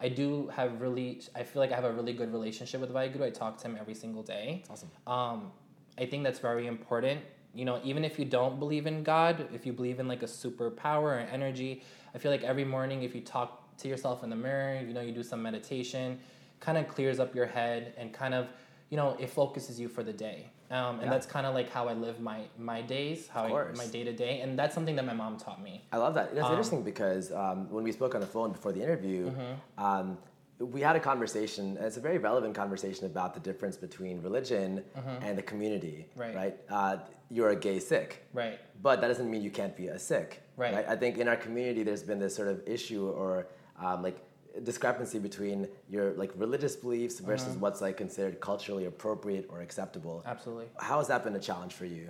I 0.00 0.08
do 0.08 0.48
have 0.48 0.80
really 0.80 1.22
I 1.34 1.44
feel 1.44 1.62
like 1.62 1.72
I 1.72 1.76
have 1.76 1.84
a 1.84 1.92
really 1.92 2.12
good 2.12 2.32
relationship 2.32 2.80
with 2.80 2.92
Vaheguru. 2.92 3.22
I 3.22 3.30
talk 3.30 3.58
to 3.58 3.68
him 3.68 3.76
every 3.80 3.94
single 3.94 4.22
day. 4.22 4.64
awesome. 4.68 4.90
Um, 5.06 5.52
I 5.98 6.06
think 6.06 6.24
that's 6.24 6.40
very 6.40 6.66
important. 6.66 7.20
You 7.54 7.64
know, 7.64 7.80
even 7.84 8.04
if 8.04 8.18
you 8.18 8.24
don't 8.24 8.58
believe 8.58 8.86
in 8.86 9.02
God, 9.02 9.48
if 9.54 9.64
you 9.64 9.72
believe 9.72 9.98
in 9.98 10.08
like 10.08 10.22
a 10.22 10.26
superpower 10.26 11.02
or 11.02 11.28
energy, 11.32 11.82
I 12.14 12.18
feel 12.18 12.30
like 12.30 12.42
every 12.42 12.64
morning 12.64 13.02
if 13.02 13.14
you 13.14 13.22
talk 13.22 13.76
to 13.78 13.88
yourself 13.88 14.24
in 14.24 14.30
the 14.30 14.36
mirror, 14.36 14.80
you 14.86 14.92
know, 14.92 15.00
you 15.00 15.12
do 15.12 15.22
some 15.22 15.42
meditation, 15.42 16.18
kind 16.60 16.76
of 16.76 16.88
clears 16.88 17.20
up 17.20 17.34
your 17.34 17.46
head 17.46 17.94
and 17.96 18.12
kind 18.12 18.34
of, 18.34 18.48
you 18.90 18.96
know, 18.96 19.16
it 19.18 19.30
focuses 19.30 19.78
you 19.80 19.88
for 19.88 20.02
the 20.02 20.12
day. 20.12 20.50
Um, 20.70 20.96
and 20.96 21.02
Yeah. 21.04 21.10
that's 21.10 21.26
kind 21.26 21.46
of 21.46 21.54
like 21.54 21.70
how 21.70 21.86
I 21.88 21.94
live 21.94 22.20
my 22.20 22.40
my 22.58 22.80
days, 22.82 23.28
how 23.28 23.44
I, 23.44 23.72
my 23.72 23.86
day 23.86 24.02
to 24.04 24.12
day, 24.12 24.40
and 24.40 24.58
that's 24.58 24.74
something 24.74 24.96
that 24.96 25.04
my 25.06 25.14
mom 25.14 25.36
taught 25.36 25.62
me. 25.62 25.84
I 25.92 25.98
love 25.98 26.14
that. 26.14 26.34
That's 26.34 26.46
Um, 26.46 26.52
interesting 26.52 26.82
because 26.82 27.32
um, 27.32 27.70
when 27.70 27.84
we 27.84 27.92
spoke 27.92 28.14
on 28.14 28.20
the 28.20 28.26
phone 28.26 28.50
before 28.52 28.72
the 28.72 28.82
interview, 28.82 29.30
Mm-hmm. 29.30 29.84
um, 29.84 30.18
we 30.58 30.80
had 30.80 30.96
a 30.96 31.00
conversation. 31.00 31.76
And 31.76 31.84
it's 31.86 31.98
a 31.98 32.00
very 32.00 32.18
relevant 32.18 32.54
conversation 32.54 33.04
about 33.06 33.34
the 33.34 33.40
difference 33.40 33.76
between 33.76 34.22
religion 34.22 34.82
and 35.26 35.36
the 35.36 35.42
community. 35.42 35.98
Mm-hmm. 36.08 36.20
Right. 36.20 36.34
Right. 36.34 36.56
Uh, 36.70 36.96
you're 37.30 37.50
a 37.50 37.56
gay 37.56 37.78
Sikh. 37.78 38.22
Right. 38.32 38.58
But 38.82 39.00
that 39.02 39.08
doesn't 39.08 39.30
mean 39.30 39.42
you 39.42 39.50
can't 39.50 39.76
be 39.76 39.88
a 39.88 39.98
Sikh. 39.98 40.40
Right. 40.56 40.74
I 40.88 40.96
think 40.96 41.18
in 41.18 41.28
our 41.28 41.36
community, 41.36 41.82
there's 41.82 42.02
been 42.02 42.18
this 42.18 42.34
sort 42.34 42.48
of 42.48 42.62
issue 42.66 43.06
or 43.10 43.48
um, 43.78 44.02
like 44.02 44.18
discrepancy 44.64 45.18
between 45.18 45.68
your 45.88 46.12
like 46.12 46.32
religious 46.36 46.76
beliefs 46.76 47.18
versus 47.20 47.48
Mm-hmm. 47.52 47.60
what's 47.60 47.80
like 47.80 47.96
considered 47.96 48.40
culturally 48.40 48.86
appropriate 48.86 49.46
or 49.50 49.60
acceptable. 49.60 50.22
Absolutely. 50.26 50.66
How 50.78 50.98
has 50.98 51.08
that 51.08 51.24
been 51.24 51.36
a 51.36 51.40
challenge 51.40 51.72
for 51.74 51.84
you? 51.84 52.08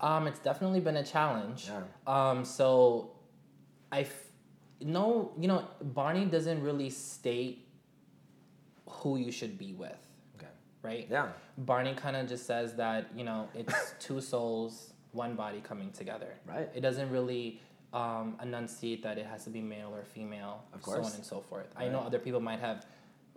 Um, 0.00 0.26
it's 0.26 0.38
definitely 0.38 0.80
been 0.80 0.96
a 0.96 1.04
challenge. 1.04 1.68
Yeah. 1.68 1.82
Um, 2.06 2.44
so 2.44 3.10
I 3.90 4.02
f- 4.02 4.24
no, 4.80 5.32
you 5.38 5.48
know, 5.48 5.64
Bani 5.82 6.24
doesn't 6.26 6.62
really 6.62 6.88
state 6.90 7.66
who 8.86 9.16
you 9.16 9.32
should 9.32 9.58
be 9.58 9.72
with, 9.74 9.98
Okay. 10.36 10.46
right? 10.82 11.06
Yeah. 11.10 11.28
Bani 11.58 11.94
kind 11.94 12.16
of 12.16 12.28
just 12.28 12.46
says 12.46 12.74
that 12.76 13.08
you 13.16 13.24
know 13.24 13.48
it's 13.54 13.94
two 13.98 14.20
souls, 14.20 14.92
one 15.12 15.34
body 15.34 15.60
coming 15.60 15.90
together. 15.90 16.32
Right. 16.46 16.68
It 16.74 16.80
doesn't 16.80 17.10
really 17.10 17.60
um, 17.92 18.36
enunciate 18.42 19.02
that 19.02 19.18
it 19.18 19.26
has 19.26 19.44
to 19.44 19.50
be 19.50 19.60
male 19.60 19.92
or 19.94 20.04
female, 20.04 20.64
Of 20.74 20.84
so 20.84 20.92
on 21.02 21.12
and 21.14 21.24
so 21.24 21.40
forth. 21.40 21.68
I 21.76 21.88
know 21.88 22.00
other 22.00 22.18
people 22.18 22.40
might 22.40 22.60
have 22.60 22.86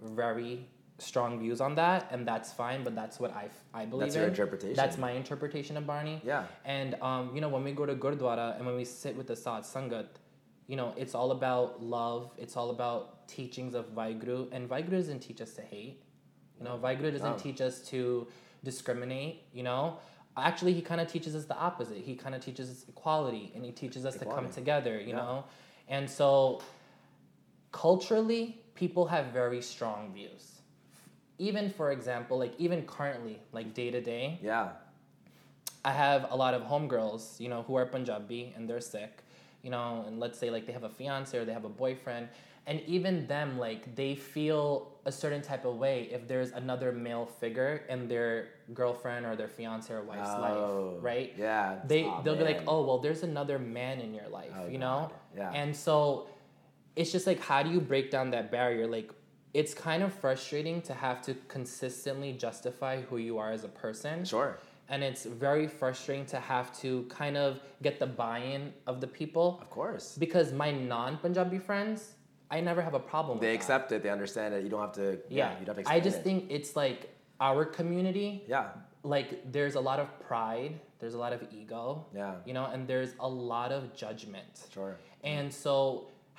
very 0.01 0.67
strong 0.97 1.39
views 1.39 1.61
on 1.61 1.75
that, 1.75 2.07
and 2.11 2.27
that's 2.27 2.51
fine. 2.51 2.83
But 2.83 2.93
that's 2.95 3.19
what 3.19 3.33
I 3.35 3.45
f- 3.45 3.63
I 3.73 3.85
believe 3.85 4.07
That's 4.07 4.15
in. 4.15 4.21
your 4.21 4.29
interpretation. 4.29 4.75
That's 4.75 4.97
my 4.97 5.11
interpretation 5.11 5.77
of 5.77 5.87
Bani. 5.87 6.21
Yeah. 6.23 6.43
And 6.65 6.95
um, 7.01 7.31
you 7.33 7.41
know, 7.41 7.49
when 7.49 7.63
we 7.63 7.71
go 7.71 7.85
to 7.85 7.95
Gurdwara 7.95 8.55
and 8.57 8.65
when 8.65 8.75
we 8.75 8.85
sit 8.85 9.15
with 9.15 9.27
the 9.27 9.35
Sat 9.35 9.63
Sangat, 9.63 10.07
you 10.67 10.75
know, 10.75 10.93
it's 10.97 11.15
all 11.15 11.31
about 11.31 11.81
love. 11.81 12.31
It's 12.37 12.55
all 12.57 12.69
about 12.71 13.27
teachings 13.27 13.73
of 13.73 13.95
Vaheguru, 13.95 14.49
and 14.51 14.69
Vaheguru 14.69 14.91
doesn't 14.91 15.19
teach 15.21 15.41
us 15.41 15.53
to 15.53 15.61
hate. 15.61 16.03
You 16.59 16.65
know, 16.65 16.77
Vaheguru 16.77 17.11
doesn't 17.13 17.37
No. 17.37 17.37
teach 17.37 17.61
us 17.61 17.81
to 17.89 18.27
discriminate. 18.63 19.43
You 19.53 19.63
know, 19.63 19.97
actually, 20.37 20.73
he 20.73 20.81
kind 20.81 21.01
of 21.01 21.07
teaches 21.07 21.35
us 21.35 21.45
the 21.45 21.57
opposite. 21.57 21.97
He 21.97 22.15
kind 22.15 22.33
of 22.35 22.41
teaches 22.41 22.69
us 22.69 22.85
equality, 22.87 23.51
and 23.55 23.63
he 23.65 23.71
teaches 23.71 24.05
us 24.05 24.15
to 24.17 24.25
come 24.25 24.49
together. 24.49 24.99
You 24.99 25.09
Yeah. 25.09 25.15
know, 25.17 25.43
and 25.87 26.09
so 26.09 26.61
culturally, 27.71 28.59
people 28.75 29.05
have 29.07 29.27
very 29.27 29.61
strong 29.61 30.13
views. 30.13 30.61
Even 31.37 31.69
for 31.69 31.91
example, 31.91 32.37
like 32.37 32.53
even 32.59 32.83
currently, 32.85 33.39
like 33.51 33.73
day 33.73 33.89
to 33.91 34.01
day, 34.01 34.39
Yeah. 34.41 34.69
I 35.83 35.91
have 35.91 36.27
a 36.29 36.35
lot 36.35 36.53
of 36.53 36.61
homegirls, 36.63 37.39
you 37.39 37.49
know, 37.49 37.63
who 37.63 37.75
are 37.75 37.85
Punjabi 37.87 38.53
and 38.55 38.69
they're 38.69 38.79
Sikh, 38.81 39.23
you 39.63 39.71
know, 39.71 40.03
and 40.05 40.19
let's 40.19 40.37
say 40.37 40.51
like 40.51 40.67
they 40.67 40.73
have 40.73 40.83
a 40.83 40.89
fiance 40.89 41.35
or 41.35 41.43
they 41.43 41.53
have 41.53 41.65
a 41.65 41.69
boyfriend, 41.69 42.29
and 42.67 42.79
even 42.87 43.27
them 43.27 43.57
like 43.57 43.95
they 43.95 44.15
feel 44.15 44.87
a 45.05 45.11
certain 45.11 45.41
type 45.41 45.65
of 45.65 45.75
way 45.77 46.07
if 46.11 46.27
there's 46.27 46.51
another 46.51 46.91
male 46.91 47.25
figure 47.25 47.81
in 47.89 48.07
their 48.07 48.49
girlfriend 48.73 49.25
or 49.25 49.35
their 49.35 49.47
fiance 49.47 49.91
or 49.91 50.03
wife's 50.03 50.29
Oh, 50.31 50.41
life, 50.95 51.03
right? 51.03 51.33
Yeah. 51.37 51.79
They 51.87 52.03
Aw, 52.05 52.21
they'll 52.21 52.35
be 52.35 52.43
like, 52.43 52.61
oh 52.67 52.85
well, 52.85 52.99
there's 52.99 53.23
another 53.23 53.57
man 53.57 53.99
in 53.99 54.13
your 54.13 54.27
life, 54.27 54.51
Oh, 54.59 54.67
you 54.67 54.77
know, 54.77 55.09
God. 55.09 55.13
Yeah. 55.35 55.51
and 55.61 55.75
so 55.75 56.27
it's 56.95 57.11
just 57.11 57.25
like 57.25 57.39
how 57.39 57.63
do 57.63 57.69
you 57.71 57.79
break 57.81 58.11
down 58.11 58.29
that 58.31 58.51
barrier 58.51 58.85
like 58.87 59.09
it's 59.53 59.73
kind 59.73 60.01
of 60.03 60.13
frustrating 60.13 60.81
to 60.83 60.93
have 60.93 61.21
to 61.23 61.33
consistently 61.47 62.31
justify 62.33 63.01
who 63.01 63.17
you 63.17 63.37
are 63.37 63.51
as 63.51 63.63
a 63.63 63.69
person 63.69 64.23
Sure. 64.23 64.57
and 64.89 65.03
it's 65.03 65.23
very 65.25 65.67
frustrating 65.67 66.25
to 66.27 66.39
have 66.39 66.77
to 66.81 67.05
kind 67.09 67.37
of 67.37 67.59
get 67.81 67.97
the 67.99 68.05
buy-in 68.07 68.71
of 68.87 69.01
the 69.01 69.07
people 69.07 69.57
Of 69.61 69.69
course. 69.69 70.15
because 70.17 70.53
my 70.53 70.71
non-punjabi 70.71 71.59
friends 71.59 72.13
i 72.51 72.59
never 72.59 72.81
have 72.81 72.93
a 72.93 72.99
problem 73.13 73.37
with 73.37 73.41
They 73.41 73.53
that. 73.53 73.55
accept 73.61 73.91
it. 73.91 74.03
They 74.03 74.09
understand 74.09 74.53
it. 74.55 74.63
You 74.63 74.69
don't 74.69 74.81
have 74.87 74.93
to. 75.03 75.07
Yeah. 75.29 75.51
yeah, 75.53 75.59
you 75.59 75.65
don't 75.65 75.75
have 75.77 75.85
to 75.85 75.91
i 75.91 75.99
just 75.99 76.19
it. 76.19 76.23
think 76.25 76.39
it's 76.57 76.75
like 76.75 76.99
our 77.49 77.63
community 77.65 78.29
Yeah. 78.47 78.67
like 79.03 79.29
there's 79.55 79.75
a 79.75 79.83
lot 79.89 79.99
of 80.03 80.07
pride 80.27 80.73
there's 80.99 81.15
a 81.19 81.21
lot 81.25 81.33
of 81.37 81.41
ego 81.59 82.05
Yeah. 82.21 82.35
you 82.45 82.53
know 82.57 82.65
and 82.73 82.87
there's 82.91 83.11
a 83.19 83.27
lot 83.51 83.71
of 83.77 83.81
judgment 84.03 84.53
Sure. 84.75 84.93
and 85.23 85.47
so 85.63 85.73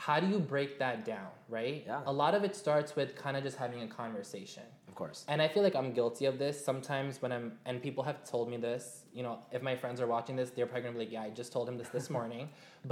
how 0.04 0.16
do 0.22 0.26
you 0.32 0.38
break 0.54 0.70
that 0.84 0.96
down 1.04 1.30
right 1.48 1.82
Yeah. 1.86 2.02
a 2.12 2.14
lot 2.22 2.32
of 2.38 2.40
it 2.48 2.54
starts 2.64 2.90
with 2.98 3.08
kind 3.24 3.34
of 3.36 3.42
just 3.48 3.56
having 3.64 3.80
a 3.82 3.90
conversation 4.02 4.66
Of 4.92 4.96
course. 5.04 5.20
And 5.32 5.38
I 5.44 5.48
feel 5.52 5.62
like 5.68 5.76
I'm 5.80 5.90
guilty 6.00 6.24
of 6.30 6.34
this 6.44 6.56
sometimes 6.70 7.12
when 7.22 7.32
I'm, 7.36 7.46
and 7.68 7.74
people 7.88 8.02
have 8.10 8.18
told 8.32 8.46
me 8.52 8.58
this. 8.70 8.84
You 9.18 9.22
know, 9.26 9.34
if 9.56 9.60
my 9.70 9.74
friends 9.82 9.98
are 10.02 10.10
watching 10.16 10.36
this, 10.40 10.48
they're 10.54 10.66
probably 10.70 10.84
gonna 10.86 10.98
be 10.98 11.04
like, 11.04 11.14
"Yeah, 11.16 11.28
I 11.28 11.30
just 11.42 11.50
told 11.56 11.64
him 11.70 11.76
this 11.80 11.88
this 11.98 12.08
morning." 12.18 12.44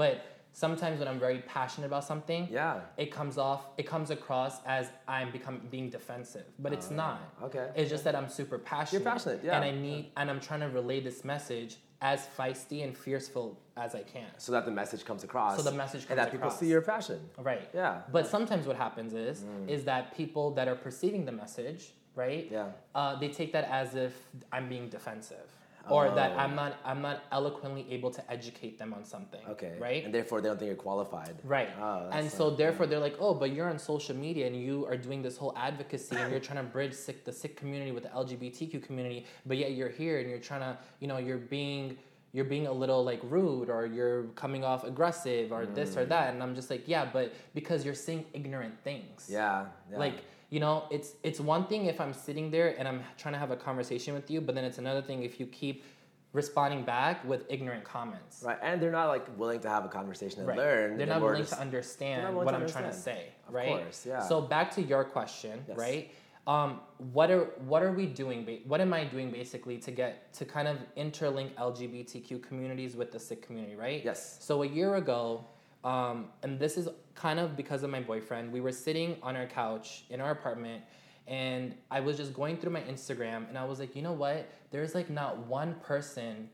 But 0.03 0.15
sometimes 0.53 0.99
when 0.99 1.09
I'm 1.09 1.19
very 1.19 1.39
passionate 1.41 1.87
about 1.87 2.05
something, 2.05 2.49
Yeah. 2.51 2.81
it 2.97 3.11
comes 3.13 3.39
off, 3.39 3.67
it 3.79 3.87
comes 3.87 4.11
across 4.11 4.63
as 4.65 4.91
I'm 5.07 5.31
become 5.31 5.61
being 5.71 5.91
defensive, 5.91 6.47
but 6.59 6.73
it's 6.73 6.91
not. 6.91 7.21
okay. 7.43 7.71
It's 7.75 7.91
just 7.91 8.05
that 8.05 8.15
I'm 8.17 8.29
super 8.29 8.59
passionate. 8.59 9.03
You're 9.03 9.13
passionate, 9.13 9.41
yeah. 9.45 9.57
And 9.57 9.65
I 9.65 9.71
need, 9.71 10.13
and 10.17 10.31
I'm 10.31 10.41
trying 10.41 10.61
to 10.61 10.69
relay 10.69 11.01
this 11.01 11.25
message 11.25 11.77
as 12.03 12.27
feisty 12.39 12.83
and 12.83 12.97
fearful 12.97 13.59
as 13.77 13.95
I 13.95 14.03
can. 14.03 14.27
So 14.39 14.53
that 14.53 14.65
the 14.65 14.71
message 14.71 15.05
comes 15.05 15.23
across. 15.23 15.57
So 15.57 15.63
the 15.63 15.77
message 15.77 16.03
comes 16.09 16.11
And 16.11 16.19
that 16.19 16.33
people 16.33 16.51
see 16.51 16.67
your 16.67 16.81
passion. 16.81 17.21
Right. 17.39 17.69
Yeah. 17.75 17.81
Mm. 18.09 18.13
But 18.13 18.27
sometimes 18.27 18.67
what 18.67 18.77
happens 18.77 19.13
is 19.13 19.45
is 19.69 19.85
that 19.85 20.17
people 20.17 20.51
that 20.53 20.67
are 20.67 20.75
perceiving 20.77 21.27
the 21.27 21.33
message, 21.33 21.93
right? 22.15 22.49
Yeah. 22.51 22.69
Uh, 22.95 23.17
they 23.17 23.29
take 23.29 23.53
that 23.53 23.65
as 23.71 23.95
if 23.95 24.15
I'm 24.51 24.67
being 24.69 24.89
defensive, 24.89 25.49
or 25.89 26.11
that 26.11 26.33
Oh. 26.33 26.39
I'm 26.39 26.55
not 26.55 26.79
I'm 26.85 27.03
not 27.03 27.25
eloquently 27.33 27.87
able 27.91 28.11
to 28.11 28.31
educate 28.31 28.79
them 28.79 28.93
on 28.93 29.05
something. 29.05 29.41
Okay. 29.49 29.77
Right. 29.79 30.05
And 30.05 30.15
therefore, 30.15 30.41
they 30.41 30.49
don't 30.49 30.59
think 30.59 30.69
you're 30.69 30.77
qualified. 30.77 31.37
Right. 31.45 31.71
Oh, 31.81 32.09
and 32.13 32.31
so 32.31 32.51
therefore 32.51 32.87
they're 32.87 32.99
like, 32.99 33.17
oh, 33.19 33.35
but 33.35 33.53
you're 33.53 33.69
on 33.69 33.79
social 33.79 34.17
media 34.17 34.47
and 34.47 34.57
you 34.57 34.87
are 34.87 34.97
doing 34.97 35.23
this 35.23 35.37
whole 35.37 35.55
advocacy 35.57 36.17
and 36.17 36.31
you're 36.31 36.41
trying 36.41 36.65
to 36.65 36.71
bridge 36.71 36.95
Sikh, 36.95 37.25
the 37.25 37.33
Sikh 37.33 37.57
community 37.57 37.93
with 37.93 38.05
the 38.05 38.11
LGBTQ 38.11 38.83
community, 38.83 39.27
but 39.47 39.57
yet 39.57 39.73
you're 39.73 39.89
here 39.89 40.21
and 40.21 40.29
you're 40.29 40.39
trying 40.39 40.61
to, 40.61 40.79
you 41.01 41.07
know, 41.07 41.19
you're 41.19 41.39
being 41.39 41.97
you're 42.33 42.45
being 42.45 42.69
a 42.69 42.73
little 42.73 43.03
like 43.03 43.21
rude 43.25 43.69
or 43.69 43.87
you're 43.87 44.25
coming 44.37 44.63
off 44.63 44.85
aggressive 44.85 45.51
or 45.51 45.67
this 45.67 45.97
or 45.97 46.05
mm. 46.05 46.11
that 46.11 46.33
and 46.33 46.43
I'm 46.43 46.55
just 46.55 46.71
like, 46.71 46.87
yeah, 46.87 47.05
but 47.05 47.35
because 47.55 47.85
you're 47.85 47.95
saying 47.95 48.27
ignorant 48.33 48.75
things. 48.85 49.29
Yeah. 49.29 49.67
yeah. 49.91 49.99
Like, 49.99 50.23
you 50.51 50.59
know, 50.61 50.85
it's 50.91 51.15
it's 51.23 51.41
one 51.41 51.67
thing 51.67 51.87
if 51.87 52.01
I'm 52.01 52.13
sitting 52.13 52.51
there 52.51 52.75
and 52.79 52.87
I'm 52.87 53.03
trying 53.17 53.35
to 53.35 53.39
have 53.39 53.51
a 53.53 53.57
conversation 53.57 54.15
with 54.15 54.31
you, 54.31 54.41
but 54.41 54.55
then 54.55 54.65
it's 54.65 54.79
another 54.79 55.01
thing 55.01 55.23
if 55.23 55.39
you 55.41 55.47
keep 55.47 55.85
responding 56.33 56.85
back 56.85 57.25
with 57.25 57.45
ignorant 57.49 57.83
comments. 57.85 58.43
Right. 58.45 58.59
And 58.63 58.81
they're 58.81 58.93
not 58.93 59.09
like 59.09 59.27
willing 59.39 59.61
to 59.61 59.69
have 59.69 59.85
a 59.85 59.89
conversation 59.89 60.41
and 60.41 60.49
Right. 60.49 60.59
learn. 60.59 60.97
They're 60.97 61.07
not 61.07 61.21
willing 61.23 61.43
just- 61.43 61.55
to 61.55 61.61
understand 61.61 62.23
willing 62.23 62.45
what 62.47 62.53
to 62.53 62.59
I'm 62.59 62.69
trying 62.69 62.85
to 62.91 62.93
say, 62.97 63.27
Of 63.49 63.55
right? 63.55 63.69
course, 63.69 64.07
yeah. 64.07 64.21
So 64.21 64.41
back 64.41 64.71
to 64.77 64.83
your 64.83 65.03
question, 65.05 65.65
Yes. 65.69 65.77
right? 65.77 66.13
Um, 66.47 66.81
what 67.13 67.31
are 67.31 67.45
what 67.67 67.83
are 67.83 67.93
we 67.93 68.07
doing? 68.07 68.63
What 68.67 68.81
am 68.81 68.93
I 68.93 69.05
doing 69.05 69.31
basically 69.31 69.79
to 69.79 69.91
get 69.91 70.33
to 70.35 70.45
kind 70.45 70.67
of 70.67 70.79
interlink 70.97 71.51
LGBTQ 71.57 72.39
communities 72.43 72.97
with 72.97 73.13
the 73.13 73.19
Sikh 73.21 73.43
community, 73.43 73.77
right? 73.77 74.05
Yes. 74.05 74.39
So 74.41 74.63
a 74.63 74.67
year 74.67 74.97
ago, 74.97 75.45
um, 75.85 76.27
and 76.43 76.59
this 76.59 76.77
is 76.77 76.89
kind 77.15 77.39
of 77.39 77.57
because 77.57 77.83
of 77.83 77.91
my 77.91 78.01
boyfriend. 78.01 78.53
We 78.53 78.61
were 78.61 78.73
sitting 78.73 79.17
on 79.23 79.37
our 79.37 79.47
couch 79.47 80.05
in 80.11 80.21
our 80.21 80.31
apartment, 80.31 80.83
and 81.27 81.75
I 81.91 82.01
was 82.01 82.17
just 82.17 82.35
going 82.35 82.57
through 82.59 82.73
my 82.73 82.83
Instagram, 82.83 83.49
and 83.49 83.57
I 83.57 83.65
was 83.65 83.79
like, 83.79 83.97
you 83.97 84.03
know 84.03 84.13
what? 84.13 84.49
There's 84.71 84.95
like 84.95 85.11
not 85.11 85.39
one 85.47 85.75
person 85.83 86.49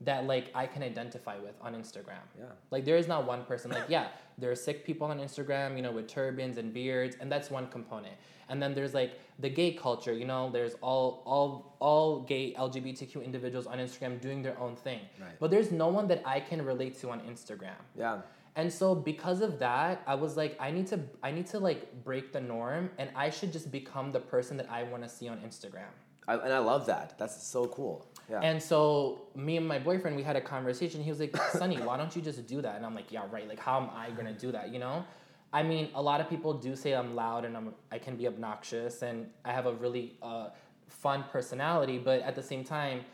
that 0.00 0.26
like 0.26 0.50
I 0.54 0.66
can 0.66 0.82
identify 0.82 1.38
with 1.38 1.54
on 1.60 1.74
Instagram. 1.74 2.24
Yeah. 2.38 2.46
Like 2.70 2.84
there 2.84 2.96
is 2.96 3.08
not 3.08 3.26
one 3.26 3.44
person. 3.44 3.70
Like 3.70 3.84
yeah, 3.88 4.08
there 4.38 4.50
are 4.50 4.56
Sikh 4.56 4.84
people 4.84 5.06
on 5.06 5.18
Instagram, 5.18 5.76
you 5.76 5.82
know, 5.82 5.92
with 5.92 6.08
turbans 6.08 6.58
and 6.58 6.72
beards, 6.72 7.16
and 7.20 7.30
that's 7.30 7.50
one 7.50 7.68
component. 7.68 8.14
And 8.48 8.62
then 8.62 8.74
there's 8.74 8.92
like 8.92 9.18
the 9.38 9.48
gay 9.48 9.72
culture. 9.72 10.12
You 10.12 10.26
know, 10.26 10.50
there's 10.50 10.74
all 10.80 11.22
all 11.24 11.76
all 11.80 12.20
gay 12.20 12.54
LGBTQ 12.54 13.24
individuals 13.24 13.66
on 13.66 13.78
Instagram 13.78 14.20
doing 14.20 14.42
their 14.42 14.58
own 14.58 14.76
thing. 14.76 15.00
Right. 15.20 15.38
But 15.38 15.50
there's 15.50 15.70
no 15.70 15.88
one 15.88 16.08
that 16.08 16.22
I 16.24 16.40
can 16.40 16.64
relate 16.64 17.00
to 17.00 17.10
on 17.10 17.20
Instagram. 17.20 17.80
Yeah. 17.96 18.18
And 18.56 18.72
so 18.72 18.94
because 18.94 19.40
of 19.40 19.58
that, 19.58 20.02
I 20.06 20.14
was 20.14 20.36
like, 20.36 20.56
I 20.60 20.70
need 20.70 20.86
to 20.88 21.00
I 21.22 21.30
need 21.32 21.46
to 21.48 21.58
like 21.58 22.04
break 22.04 22.32
the 22.32 22.40
norm, 22.40 22.90
and 22.98 23.10
I 23.16 23.30
should 23.30 23.52
just 23.52 23.72
become 23.72 24.12
the 24.12 24.20
person 24.20 24.56
that 24.58 24.70
I 24.70 24.84
want 24.84 25.02
to 25.02 25.08
see 25.08 25.28
on 25.28 25.38
Instagram. 25.38 25.90
I, 26.26 26.34
and 26.36 26.52
I 26.52 26.58
love 26.58 26.86
that. 26.86 27.18
That's 27.18 27.46
so 27.46 27.66
cool. 27.66 28.06
Yeah. 28.30 28.40
And 28.40 28.62
so 28.62 29.26
me 29.34 29.56
and 29.56 29.66
my 29.68 29.78
boyfriend, 29.78 30.16
we 30.16 30.22
had 30.22 30.36
a 30.36 30.40
conversation. 30.40 31.02
He 31.02 31.10
was 31.10 31.20
like, 31.20 31.36
"Sunny, 31.52 31.76
why 31.78 31.96
don't 31.96 32.14
you 32.14 32.22
just 32.22 32.46
do 32.46 32.62
that?" 32.62 32.76
And 32.76 32.86
I'm 32.86 32.94
like, 32.94 33.10
"Yeah, 33.10 33.24
right. 33.30 33.48
Like, 33.48 33.58
how 33.58 33.80
am 33.80 33.90
I 33.94 34.10
gonna 34.10 34.32
do 34.32 34.52
that? 34.52 34.72
You 34.72 34.78
know?" 34.78 35.04
I 35.52 35.62
mean, 35.62 35.90
a 35.94 36.02
lot 36.02 36.20
of 36.20 36.28
people 36.28 36.54
do 36.54 36.74
say 36.74 36.94
I'm 36.94 37.14
loud 37.14 37.44
and 37.44 37.56
I'm 37.56 37.74
I 37.90 37.98
can 37.98 38.16
be 38.16 38.26
obnoxious, 38.26 39.02
and 39.02 39.28
I 39.44 39.52
have 39.52 39.66
a 39.66 39.74
really 39.74 40.16
uh, 40.22 40.50
fun 40.88 41.24
personality. 41.30 41.98
But 41.98 42.22
at 42.22 42.34
the 42.34 42.42
same 42.42 42.64
time, 42.64 43.04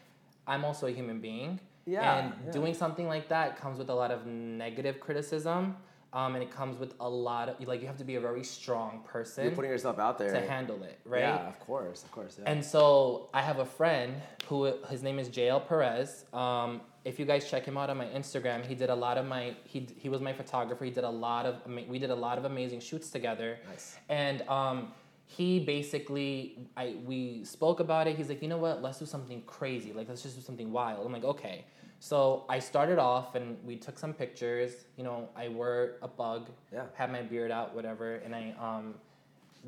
I'm 0.46 0.64
also 0.64 0.86
a 0.86 0.90
human 0.90 1.20
being. 1.20 1.60
Yeah, 1.86 2.18
And 2.18 2.34
yeah. 2.46 2.52
doing 2.52 2.74
something 2.74 3.06
like 3.06 3.28
that 3.28 3.60
comes 3.60 3.78
with 3.78 3.90
a 3.90 3.94
lot 3.94 4.10
of 4.10 4.26
negative 4.26 5.00
criticism, 5.00 5.76
um, 6.12 6.34
and 6.34 6.42
it 6.42 6.50
comes 6.50 6.78
with 6.78 6.94
a 7.00 7.08
lot 7.08 7.48
of 7.48 7.66
like 7.66 7.80
you 7.80 7.86
have 7.86 7.98
to 7.98 8.04
be 8.04 8.16
a 8.16 8.20
very 8.20 8.42
strong 8.44 9.02
person 9.06 9.44
You're 9.44 9.54
putting 9.54 9.70
yourself 9.70 9.98
out 9.98 10.18
there. 10.18 10.32
to 10.32 10.40
handle 10.40 10.82
it, 10.82 10.98
right? 11.04 11.20
Yeah, 11.20 11.48
of 11.48 11.58
course, 11.60 12.02
of 12.02 12.10
course. 12.10 12.36
Yeah. 12.38 12.50
And 12.50 12.64
so 12.64 13.28
I 13.32 13.42
have 13.42 13.58
a 13.60 13.64
friend 13.64 14.14
who 14.46 14.72
his 14.88 15.02
name 15.02 15.18
is 15.18 15.28
JL 15.28 15.66
Perez. 15.68 16.24
Um, 16.32 16.80
if 17.04 17.18
you 17.18 17.24
guys 17.24 17.48
check 17.48 17.64
him 17.64 17.78
out 17.78 17.88
on 17.90 17.96
my 17.96 18.06
Instagram, 18.06 18.66
he 18.66 18.74
did 18.74 18.90
a 18.90 18.94
lot 18.94 19.16
of 19.18 19.26
my 19.26 19.54
he 19.64 19.86
he 19.96 20.08
was 20.08 20.20
my 20.20 20.32
photographer. 20.32 20.84
He 20.84 20.90
did 20.90 21.04
a 21.04 21.10
lot 21.10 21.46
of 21.46 21.54
we 21.88 21.98
did 21.98 22.10
a 22.10 22.14
lot 22.14 22.38
of 22.38 22.44
amazing 22.44 22.80
shoots 22.80 23.10
together. 23.10 23.58
Nice. 23.68 23.96
And 24.08 24.42
um, 24.42 24.92
he 25.36 25.60
basically 25.60 26.58
I 26.76 26.96
we 27.04 27.44
spoke 27.44 27.80
about 27.80 28.06
it. 28.08 28.16
He's 28.16 28.28
like, 28.28 28.42
you 28.42 28.48
know 28.48 28.58
what? 28.58 28.82
Let's 28.82 28.98
do 28.98 29.06
something 29.06 29.42
crazy. 29.46 29.92
Like 29.92 30.08
let's 30.08 30.22
just 30.22 30.36
do 30.36 30.42
something 30.42 30.72
wild. 30.72 31.06
I'm 31.06 31.12
like, 31.12 31.24
okay. 31.24 31.64
So 32.00 32.44
I 32.48 32.58
started 32.58 32.98
off 32.98 33.34
and 33.34 33.56
we 33.64 33.76
took 33.76 33.98
some 33.98 34.12
pictures. 34.12 34.72
You 34.96 35.04
know, 35.04 35.28
I 35.36 35.48
wore 35.48 35.96
a 36.02 36.08
bug. 36.08 36.50
Yeah. 36.72 36.84
Had 36.94 37.12
my 37.12 37.22
beard 37.22 37.50
out, 37.50 37.74
whatever, 37.74 38.16
and 38.16 38.34
I 38.34 38.54
um 38.58 38.94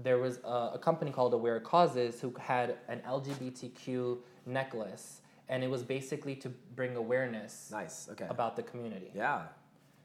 there 0.03 0.19
was 0.19 0.39
a, 0.45 0.73
a 0.75 0.79
company 0.79 1.11
called 1.11 1.35
Aware 1.35 1.61
Causes 1.61 2.21
who 2.21 2.33
had 2.41 2.77
an 2.89 3.01
LGBTQ 3.07 4.19
necklace, 4.47 5.21
and 5.49 5.63
it 5.63 5.71
was 5.71 5.83
basically 5.83 6.35
to 6.37 6.49
bring 6.75 6.97
awareness 6.97 7.69
nice. 7.71 8.09
Okay. 8.11 8.27
about 8.31 8.57
the 8.57 8.63
community. 8.63 9.11
yeah. 9.15 9.43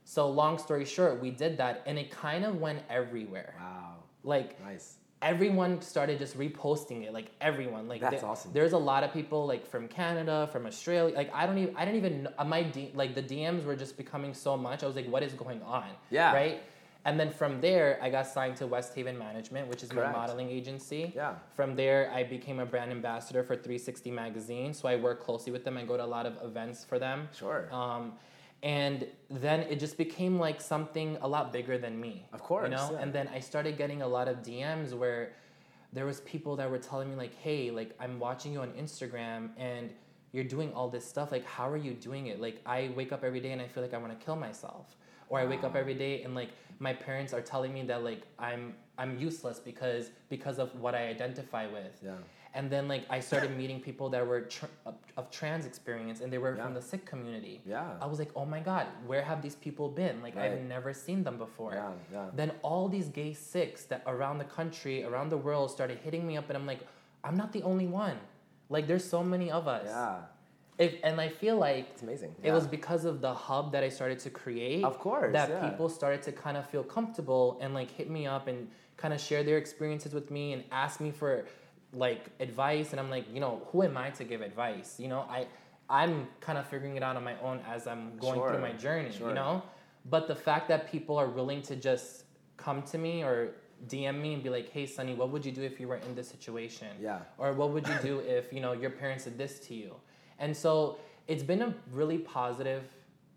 So, 0.04 0.30
long 0.30 0.58
story 0.58 0.86
short, 0.86 1.22
we 1.22 1.32
did 1.32 1.58
that, 1.58 1.84
and 1.86 1.98
it 1.98 2.12
kind 2.12 2.46
of 2.46 2.62
went 2.62 2.80
everywhere. 2.89 3.56
Wow. 3.60 3.96
Like, 4.24 4.62
Nice. 4.63 4.98
Everyone 5.21 5.82
started 5.82 6.19
just 6.19 6.38
reposting 6.38 7.03
it 7.03 7.12
like 7.12 7.32
everyone 7.41 7.88
like 7.88 8.01
That's 8.01 8.21
there- 8.21 8.30
awesome. 8.30 8.51
there's 8.53 8.73
a 8.73 8.77
lot 8.77 9.03
of 9.03 9.12
people 9.12 9.47
like 9.47 9.65
from 9.65 9.88
canada 9.88 10.47
from 10.51 10.65
australia 10.67 11.15
like 11.15 11.34
i 11.34 11.45
don't 11.47 11.58
even 11.58 11.75
i 11.75 11.86
didn't 11.86 11.97
even 11.97 12.23
know, 12.23 12.32
uh, 12.38 12.45
my 12.45 12.62
D, 12.62 12.91
like 12.93 13.15
the 13.15 13.23
dms 13.23 13.65
were 13.65 13.75
just 13.75 13.97
becoming 13.97 14.34
so 14.34 14.56
much 14.56 14.84
i 14.84 14.86
was 14.88 14.95
like 14.95 15.10
what 15.10 15.23
is 15.23 15.34
going 15.34 15.62
on 15.63 15.86
Yeah. 16.12 16.34
right 16.34 16.62
and 17.06 17.19
then 17.19 17.32
from 17.32 17.62
there 17.62 17.97
i 18.01 18.12
got 18.12 18.27
signed 18.27 18.58
to 18.58 18.67
west 18.67 18.93
haven 18.93 19.17
management 19.17 19.67
which 19.69 19.82
is 19.82 19.89
Correct. 19.89 20.13
my 20.13 20.19
modeling 20.19 20.49
agency 20.51 21.13
Yeah. 21.15 21.34
from 21.56 21.75
there 21.75 22.12
i 22.13 22.21
became 22.23 22.60
a 22.60 22.65
brand 22.65 22.91
ambassador 22.91 23.41
for 23.43 23.56
360 23.56 24.12
magazine 24.12 24.71
so 24.71 24.88
i 24.88 24.95
work 24.97 25.19
closely 25.23 25.51
with 25.51 25.63
them 25.65 25.77
i 25.77 25.84
go 25.84 25.97
to 25.97 26.06
a 26.06 26.12
lot 26.17 26.27
of 26.27 26.38
events 26.43 26.86
for 26.86 26.99
them 26.99 27.27
Sure. 27.36 27.73
um, 27.73 28.13
and 28.63 29.06
then 29.30 29.62
it 29.62 29.80
just 29.80 29.98
became 29.98 30.39
like 30.39 30.60
something 30.60 31.17
a 31.22 31.28
lot 31.28 31.54
bigger 31.54 31.78
than 31.78 32.00
me. 32.00 32.26
Of 32.34 32.41
course, 32.41 32.70
you 32.70 32.76
know. 32.76 32.89
yeah. 32.93 33.00
And 33.00 33.13
then 33.13 33.30
I 33.34 33.39
started 33.39 33.78
getting 33.78 34.02
a 34.02 34.08
lot 34.08 34.28
of 34.28 34.38
DMs 34.38 34.93
where 34.93 35.34
there 35.93 36.06
was 36.06 36.22
people 36.22 36.56
that 36.56 36.70
were 36.70 36.80
telling 36.80 37.10
me 37.10 37.15
like, 37.15 37.36
"Hey, 37.36 37.72
like 37.72 37.96
I'm 38.00 38.20
watching 38.20 38.54
you 38.54 38.62
on 38.62 38.72
Instagram 38.72 39.50
and 39.58 39.91
you're 40.32 40.43
doing 40.43 40.74
all 40.74 40.89
this 40.89 41.06
stuff. 41.06 41.32
Like, 41.32 41.46
how 41.46 41.70
are 41.70 41.78
you 41.78 41.93
doing 41.93 42.28
it? 42.28 42.41
Like, 42.41 42.62
I 42.65 42.91
wake 42.96 43.12
up 43.12 43.24
every 43.24 43.39
day 43.39 43.52
and 43.52 43.62
I 43.62 43.67
feel 43.67 43.82
like 43.82 43.93
I 43.93 43.98
want 43.98 44.17
to 44.17 44.26
kill 44.26 44.36
myself, 44.36 44.98
or 45.30 45.39
I 45.39 45.46
wake 45.46 45.63
up 45.63 45.72
ah. 45.76 45.80
every 45.80 45.93
day 45.93 46.24
and 46.24 46.36
like 46.36 46.50
my 46.80 46.93
parents 46.93 47.34
are 47.34 47.41
telling 47.41 47.74
me 47.74 47.84
that 47.84 48.04
like 48.04 48.24
I'm 48.38 48.76
I'm 48.98 49.17
useless 49.20 49.60
because 49.60 50.10
because 50.30 50.58
of 50.58 50.76
what 50.80 50.96
I 50.96 51.08
identify 51.08 51.67
with." 51.67 52.00
Yeah. 52.04 52.15
And 52.58 52.70
then 52.74 52.88
like 52.93 53.04
I 53.17 53.20
started 53.30 53.50
meeting 53.62 53.80
people 53.80 54.08
that 54.10 54.26
were 54.32 54.41
tr- 54.41 54.65
of, 55.20 55.30
trans 55.39 55.65
experience 55.72 56.17
and 56.22 56.28
they 56.34 56.39
were 56.46 56.56
Yeah. 56.56 56.63
from 56.63 56.74
the 56.74 56.82
Sikh 56.82 57.06
community. 57.06 57.56
Yeah. 57.65 58.04
I 58.04 58.08
was 58.12 58.17
like, 58.24 58.32
oh 58.36 58.46
my 58.56 58.60
god, 58.72 58.86
where 59.10 59.22
have 59.32 59.39
these 59.46 59.56
people 59.65 59.88
been? 60.04 60.15
Like 60.26 60.36
I've 60.43 60.60
never 60.76 60.91
seen 61.06 61.20
them 61.28 61.38
before. 61.38 61.74
Yeah, 61.74 61.91
yeah. 62.12 62.26
Then 62.39 62.50
all 62.70 62.86
these 62.89 63.08
gay 63.20 63.34
Sikhs 63.34 63.82
that 63.91 64.02
around 64.13 64.38
the 64.43 64.50
country, 64.60 64.98
around 65.10 65.28
the 65.36 65.41
world, 65.48 65.67
started 65.78 65.98
hitting 66.06 66.24
me 66.30 66.34
up, 66.39 66.46
and 66.50 66.58
I'm 66.60 66.65
like, 66.74 66.82
I'm 67.24 67.38
not 67.41 67.50
the 67.58 67.63
only 67.72 67.88
one. 68.06 68.17
Like 68.76 68.86
there's 68.89 69.08
so 69.15 69.22
many 69.24 69.48
of 69.60 69.63
us. 69.78 69.86
Yeah. 69.86 70.15
If 70.86 70.91
and 71.08 71.15
I 71.28 71.30
feel 71.30 71.58
like 71.70 71.86
It's 71.93 72.04
amazing. 72.08 72.32
Yeah. 72.36 72.50
it 72.50 72.54
was 72.60 72.67
because 72.78 73.04
of 73.12 73.15
the 73.28 73.34
hub 73.48 73.65
that 73.74 73.84
I 73.84 73.89
started 73.89 74.20
to 74.26 74.30
create. 74.41 74.84
Of 74.91 74.98
course, 75.00 75.32
That 75.39 75.50
yeah. 75.50 75.70
people 75.70 75.88
started 75.89 76.22
to 76.28 76.32
kind 76.46 76.56
of 76.60 76.63
feel 76.74 76.84
comfortable 76.98 77.46
and 77.62 77.70
like 77.80 77.89
hit 78.00 78.10
me 78.17 78.24
up 78.36 78.48
and 78.52 78.60
kind 79.04 79.13
of 79.15 79.20
share 79.20 79.43
their 79.43 79.58
experiences 79.65 80.12
with 80.20 80.28
me 80.38 80.54
and 80.54 80.63
ask 80.72 81.00
me 81.00 81.12
for 81.12 81.46
like 81.93 82.26
advice. 82.39 82.91
And 82.91 83.00
I'm 83.00 83.10
like, 83.10 83.26
you 83.34 83.39
know, 83.39 83.62
who 83.71 83.84
am 83.84 83.97
I 83.97 84.10
to 84.12 84.23
give 84.23 84.41
advice? 84.41 85.00
You 85.00 85.08
know, 85.08 85.21
I 85.30 85.47
I'm 85.89 86.28
kind 86.41 86.58
of 86.58 86.67
figuring 86.67 86.97
it 86.97 87.04
out 87.04 87.15
on 87.15 87.23
my 87.23 87.39
own 87.41 87.62
as 87.67 87.88
I'm 87.88 88.17
going 88.17 88.36
Sure, 88.36 88.52
through 88.52 88.62
my 88.62 88.73
journey. 88.73 89.12
sure. 89.12 89.30
You 89.30 89.36
know, 89.36 89.63
but 90.06 90.28
the 90.28 90.36
fact 90.36 90.67
that 90.67 90.91
people 90.91 91.17
are 91.17 91.30
willing 91.30 91.62
to 91.63 91.76
just 91.78 92.26
come 92.58 92.82
to 92.84 92.97
me 92.97 93.23
or 93.23 93.54
DM 93.88 94.19
me 94.19 94.34
and 94.34 94.43
be 94.43 94.50
like, 94.50 94.69
"Hey, 94.69 94.86
Sunny, 94.86 95.13
what 95.13 95.30
would 95.30 95.45
you 95.45 95.52
do 95.52 95.62
if 95.62 95.80
you 95.80 95.88
were 95.88 95.97
in 95.97 96.13
this 96.15 96.28
situation?" 96.28 96.88
Yeah. 97.00 97.19
Or 97.38 97.54
what 97.54 97.69
would 97.71 97.88
you 97.88 97.95
do 98.02 98.19
if 98.38 98.52
you 98.52 98.60
know 98.60 98.73
your 98.73 98.89
parents 98.89 99.23
did 99.26 99.38
this 99.38 99.60
to 99.67 99.73
you? 99.76 99.95
And 100.39 100.56
so 100.56 100.97
it's 101.28 101.43
been 101.43 101.62
a 101.62 101.73
really 101.91 102.17
positive 102.17 102.84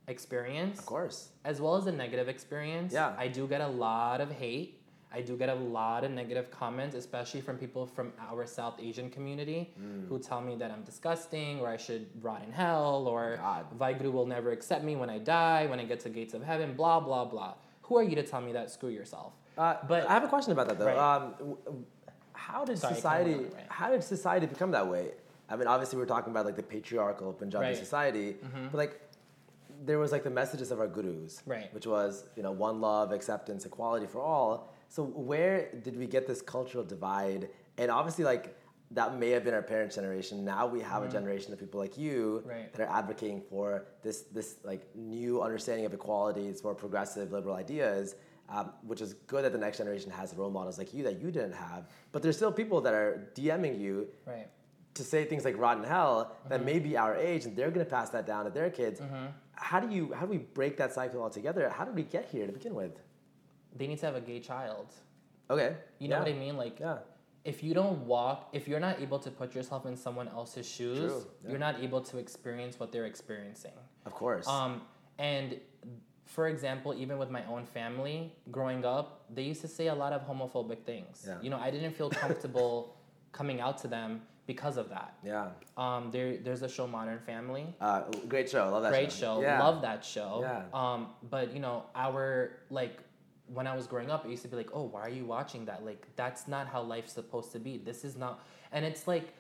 experience, 0.08 0.78
Of 0.78 0.86
course. 0.86 1.28
as 1.44 1.60
well 1.60 1.76
as 1.76 1.86
a 1.86 1.92
negative 1.92 2.28
experience. 2.28 2.92
Yeah. 2.92 3.14
I 3.18 3.28
do 3.28 3.46
get 3.46 3.60
a 3.60 3.68
lot 3.68 4.20
of 4.20 4.30
hate. 4.32 4.79
I 5.12 5.20
do 5.22 5.36
get 5.36 5.48
a 5.48 5.54
lot 5.54 6.04
of 6.04 6.12
negative 6.12 6.50
comments, 6.50 6.94
especially 6.94 7.40
from 7.40 7.58
people 7.58 7.84
from 7.84 8.12
our 8.30 8.46
South 8.46 8.76
Asian 8.80 9.10
community 9.10 9.72
Mm. 9.80 10.06
who 10.08 10.18
tell 10.20 10.40
me 10.40 10.54
that 10.56 10.70
I'm 10.70 10.82
disgusting 10.82 11.60
or 11.60 11.68
I 11.68 11.76
should 11.76 12.06
rot 12.22 12.42
in 12.46 12.52
hell 12.52 13.08
or 13.08 13.36
God. 13.36 13.66
Vaheguru 13.78 14.12
will 14.12 14.26
never 14.26 14.52
accept 14.52 14.84
me 14.84 14.94
when 14.96 15.10
I 15.10 15.18
die, 15.18 15.66
when 15.66 15.80
I 15.80 15.84
get 15.84 16.00
to 16.00 16.10
gates 16.10 16.32
of 16.34 16.42
heaven, 16.44 16.74
blah, 16.74 17.00
blah, 17.00 17.24
blah. 17.24 17.54
Who 17.82 17.98
are 17.98 18.04
you 18.04 18.14
to 18.16 18.22
tell 18.22 18.40
me 18.40 18.52
that? 18.52 18.70
Screw 18.70 18.90
yourself. 18.90 19.32
Uh, 19.58 19.76
But- 19.88 20.06
I 20.08 20.12
have 20.12 20.22
a 20.24 20.28
question 20.28 20.52
about 20.52 20.68
that 20.68 20.78
though. 20.78 20.86
Right. 20.86 20.96
Um, 20.96 21.86
how 22.32 22.64
did 22.64 22.78
Sorry, 22.78 22.94
society? 22.94 23.34
on, 23.34 23.50
right. 23.50 23.66
How 23.68 23.90
did 23.90 24.02
society 24.04 24.46
become 24.46 24.70
that 24.70 24.86
way? 24.88 25.12
I 25.48 25.56
mean, 25.56 25.66
obviously, 25.66 25.98
we're 25.98 26.06
talking 26.06 26.30
about 26.30 26.46
like 26.46 26.54
the 26.56 26.62
patriarchal 26.62 27.32
Punjabi 27.32 27.64
Right. 27.64 27.74
Mm-hmm. 27.74 27.84
society, 27.84 28.36
but 28.70 28.78
like 28.78 29.00
there 29.84 29.98
was 29.98 30.12
like 30.12 30.22
the 30.22 30.30
messages 30.30 30.70
of 30.70 30.78
our 30.78 30.86
gurus, 30.86 31.42
Right. 31.46 31.72
Which 31.74 31.86
was 31.86 32.24
you 32.36 32.42
know 32.44 32.52
one 32.52 32.80
love, 32.80 33.10
acceptance, 33.12 33.66
equality 33.66 34.06
for 34.06 34.20
all. 34.20 34.72
So 34.90 35.04
where 35.04 35.70
did 35.86 35.96
we 35.96 36.06
get 36.06 36.26
this 36.26 36.42
cultural 36.42 36.84
divide? 36.84 37.48
And 37.78 37.90
obviously, 37.90 38.24
like 38.24 38.56
that 38.92 39.16
may 39.16 39.30
have 39.30 39.44
been 39.44 39.54
our 39.54 39.62
parents' 39.62 39.94
generation. 39.94 40.44
Now 40.44 40.66
we 40.66 40.80
have 40.80 41.04
a 41.04 41.08
generation 41.08 41.52
of 41.52 41.58
people 41.60 41.78
like 41.80 41.96
you 41.96 42.40
Mm-hmm. 42.40 42.48
Right. 42.50 42.72
that 42.74 42.80
are 42.88 42.92
advocating 42.98 43.40
for 43.48 43.84
this 44.02 44.22
this 44.36 44.56
like 44.64 44.82
new 44.96 45.40
understanding 45.42 45.86
of 45.86 45.94
equality, 45.94 46.48
it's 46.48 46.62
more 46.64 46.74
progressive 46.74 47.30
liberal 47.30 47.54
ideas, 47.54 48.16
um, 48.48 48.72
which 48.82 49.00
is 49.00 49.14
good 49.32 49.44
that 49.44 49.52
the 49.52 49.58
next 49.66 49.78
generation 49.78 50.10
has 50.10 50.34
role 50.34 50.50
models 50.50 50.76
like 50.76 50.92
you 50.92 51.02
that 51.04 51.20
you 51.22 51.30
didn't 51.30 51.52
have. 51.68 51.88
But 52.12 52.22
there's 52.22 52.36
still 52.36 52.52
people 52.52 52.80
that 52.80 52.92
are 52.94 53.28
DMing 53.36 53.78
you 53.78 54.08
Right. 54.26 54.48
to 54.94 55.04
say 55.04 55.24
things 55.24 55.44
like 55.44 55.56
rotten 55.56 55.84
hell 55.84 56.16
Mm-hmm. 56.24 56.48
that 56.48 56.64
may 56.64 56.78
be 56.80 56.96
our 56.96 57.14
age, 57.14 57.44
and 57.46 57.56
they're 57.56 57.70
going 57.70 57.86
to 57.86 57.90
pass 57.98 58.10
that 58.10 58.26
down 58.26 58.44
to 58.46 58.50
their 58.50 58.70
kids. 58.70 59.00
How 59.52 59.78
do 59.78 59.88
you 59.94 60.12
how 60.14 60.22
do 60.26 60.30
we 60.36 60.38
break 60.60 60.76
that 60.78 60.92
cycle 60.92 61.22
altogether? 61.22 61.68
How 61.68 61.84
did 61.84 61.94
we 61.94 62.02
get 62.02 62.24
here 62.32 62.44
to 62.50 62.52
begin 62.60 62.74
with? 62.74 62.94
They 63.76 63.86
need 63.86 63.98
to 64.00 64.06
have 64.06 64.16
a 64.16 64.20
gay 64.20 64.40
child. 64.40 64.86
Okay, 65.48 65.74
You 65.98 66.08
know 66.08 66.16
yeah. 66.16 66.22
what 66.22 66.28
I 66.28 66.32
mean? 66.34 66.56
Like, 66.56 66.78
Yeah, 66.80 66.98
if 67.44 67.62
you 67.64 67.74
don't 67.74 68.06
walk, 68.06 68.50
if 68.52 68.68
you're 68.68 68.78
not 68.80 69.00
able 69.00 69.18
to 69.18 69.30
put 69.30 69.54
yourself 69.54 69.84
in 69.86 69.96
someone 69.96 70.28
else's 70.28 70.68
shoes, 70.68 71.10
yeah. 71.42 71.50
you're 71.50 71.58
not 71.58 71.80
able 71.82 72.00
to 72.02 72.18
experience 72.18 72.78
what 72.78 72.92
they're 72.92 73.06
experiencing. 73.06 73.72
of 74.06 74.14
course. 74.14 74.46
Um, 74.46 74.82
and 75.18 75.58
for 76.26 76.46
example, 76.46 76.94
even 76.94 77.18
with 77.18 77.30
my 77.30 77.44
own 77.46 77.64
family, 77.66 78.32
growing 78.52 78.84
up, 78.84 79.24
they 79.34 79.42
used 79.42 79.60
to 79.62 79.68
say 79.68 79.88
a 79.88 79.94
lot 79.94 80.12
of 80.12 80.20
homophobic 80.28 80.84
things. 80.84 81.24
Yeah. 81.26 81.38
You 81.42 81.50
know, 81.50 81.58
I 81.58 81.70
didn't 81.72 81.92
feel 81.94 82.10
comfortable 82.10 82.96
coming 83.32 83.60
out 83.60 83.78
to 83.78 83.88
them 83.88 84.22
because 84.46 84.76
of 84.76 84.88
that. 84.90 85.14
yeah, 85.24 85.48
Um, 85.76 86.10
there, 86.12 86.36
there's 86.38 86.62
a 86.62 86.68
show, 86.68 86.86
Modern 86.86 87.18
Family. 87.20 87.66
uh, 87.80 88.02
great 88.28 88.48
show. 88.50 88.68
Love 88.70 88.82
that 88.84 88.90
Great 88.92 89.10
show. 89.12 89.36
show. 89.36 89.42
Yeah. 89.42 89.60
Love 89.62 89.82
that 89.82 90.04
show. 90.04 90.38
Yeah. 90.42 90.62
Um, 90.72 91.08
but 91.28 91.52
you 91.54 91.60
know, 91.60 91.84
our 91.94 92.52
like 92.70 92.98
when 93.52 93.66
I 93.66 93.74
was 93.74 93.86
growing 93.86 94.10
up, 94.10 94.24
I 94.24 94.28
used 94.28 94.42
to 94.42 94.48
be 94.48 94.56
like, 94.56 94.70
oh, 94.72 94.84
why 94.84 95.00
are 95.00 95.08
you 95.08 95.24
watching 95.24 95.64
that? 95.66 95.84
Like, 95.84 96.06
that's 96.16 96.46
not 96.46 96.68
how 96.68 96.82
life's 96.82 97.12
supposed 97.12 97.52
to 97.52 97.58
be. 97.58 97.78
This 97.78 98.04
is 98.04 98.16
not, 98.16 98.44
and 98.72 98.84
it's 98.84 99.06
like, 99.08 99.34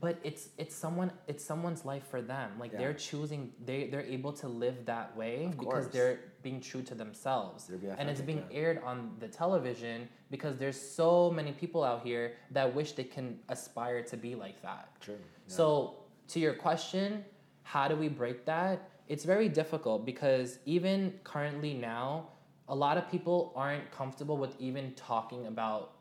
but 0.00 0.18
it's 0.22 0.50
it's 0.58 0.74
someone 0.74 1.10
it's 1.26 1.42
someone's 1.42 1.84
life 1.84 2.06
for 2.06 2.20
them. 2.20 2.52
Like 2.58 2.72
Yeah. 2.72 2.78
they're 2.78 2.94
choosing 2.94 3.52
they 3.64 3.86
they're 3.86 4.02
able 4.02 4.32
to 4.34 4.46
live 4.46 4.84
that 4.84 5.16
way 5.16 5.50
because 5.58 5.88
they're 5.88 6.20
being 6.42 6.60
true 6.60 6.82
to 6.82 6.94
themselves. 6.94 7.70
And 7.98 8.08
it's 8.10 8.20
being 8.20 8.44
yeah. 8.50 8.58
aired 8.58 8.82
on 8.84 9.16
the 9.18 9.28
television 9.28 10.08
because 10.30 10.58
there's 10.58 10.80
so 10.80 11.30
many 11.30 11.52
people 11.52 11.82
out 11.82 12.02
here 12.02 12.34
that 12.50 12.72
wish 12.74 12.92
they 12.92 13.04
can 13.04 13.38
aspire 13.48 14.02
to 14.02 14.16
be 14.16 14.34
like 14.34 14.60
that. 14.62 14.88
True. 15.00 15.16
So, 15.46 15.96
to 16.28 16.38
your 16.38 16.54
question, 16.54 17.24
how 17.62 17.88
do 17.88 17.96
we 17.96 18.08
break 18.08 18.44
that? 18.44 18.90
It's 19.08 19.24
very 19.24 19.48
difficult 19.48 20.04
because 20.04 20.58
even 20.66 21.14
currently 21.24 21.72
now, 21.72 22.28
a 22.68 22.74
lot 22.74 22.96
of 22.98 23.10
people 23.10 23.52
aren't 23.56 23.90
comfortable 23.90 24.36
with 24.36 24.54
even 24.60 24.92
talking 24.94 25.46
about 25.46 25.92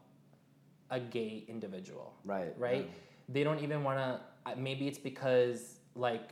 a 0.90 1.00
gay 1.00 1.44
individual. 1.48 2.14
Right, 2.26 2.54
Right? 2.58 2.86
yeah. 2.86 2.92
They 3.30 3.44
don't 3.44 3.60
even 3.62 3.84
want 3.84 4.00
to 4.00 4.22
maybe 4.58 4.88
it's 4.88 4.98
because 4.98 5.80
like 5.96 6.30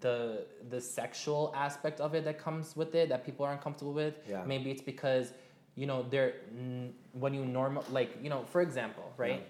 the 0.00 0.46
the 0.70 0.80
sexual 0.80 1.52
aspect 1.56 2.00
of 2.00 2.14
it 2.14 2.24
that 2.24 2.38
comes 2.38 2.76
with 2.76 2.94
it 2.94 3.08
that 3.08 3.24
people 3.24 3.44
aren't 3.46 3.60
comfortable 3.62 3.92
with. 3.92 4.14
Yeah. 4.28 4.44
Maybe 4.44 4.70
it's 4.70 4.82
because 4.82 5.32
you 5.76 5.86
know 5.86 6.04
they're 6.10 6.34
n- 6.50 6.94
when 7.12 7.32
you 7.34 7.44
normal 7.44 7.84
like 7.90 8.10
you 8.22 8.28
know 8.30 8.44
for 8.44 8.60
example 8.60 9.12
right 9.16 9.44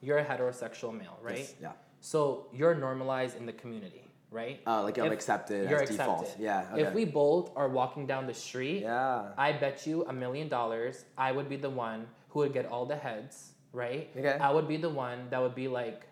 you're 0.00 0.18
a 0.18 0.24
heterosexual 0.24 0.92
male 0.96 1.16
right 1.22 1.38
Yes, 1.38 1.54
yeah. 1.62 1.72
so 2.00 2.46
you're 2.52 2.74
normalized 2.74 3.36
in 3.36 3.46
the 3.46 3.52
community 3.52 4.02
right 4.30 4.60
Uh, 4.66 4.82
like 4.82 4.98
I'm 4.98 5.06
If- 5.06 5.12
accepted 5.12 5.70
you're 5.70 5.82
as 5.82 5.90
default. 5.90 6.22
accepted. 6.22 6.42
Yeah. 6.44 6.66
Okay. 6.72 6.82
if 6.82 6.94
we 6.94 7.04
both 7.04 7.50
are 7.56 7.68
walking 7.68 8.06
down 8.06 8.26
the 8.26 8.34
street 8.34 8.82
Yeah. 8.82 9.32
I 9.38 9.52
bet 9.52 9.86
you 9.86 10.04
a 10.06 10.12
million 10.12 10.48
dollars 10.48 11.04
I 11.16 11.32
would 11.32 11.48
be 11.48 11.56
the 11.56 11.70
one 11.70 12.06
who 12.30 12.40
would 12.40 12.52
get 12.52 12.66
all 12.66 12.84
the 12.86 12.96
heads, 12.96 13.52
right? 13.72 14.10
Okay. 14.16 14.36
I 14.38 14.50
would 14.52 14.68
be 14.68 14.76
the 14.76 14.90
one 14.90 15.28
that 15.30 15.40
would 15.40 15.54
be 15.54 15.66
like, 15.68 16.02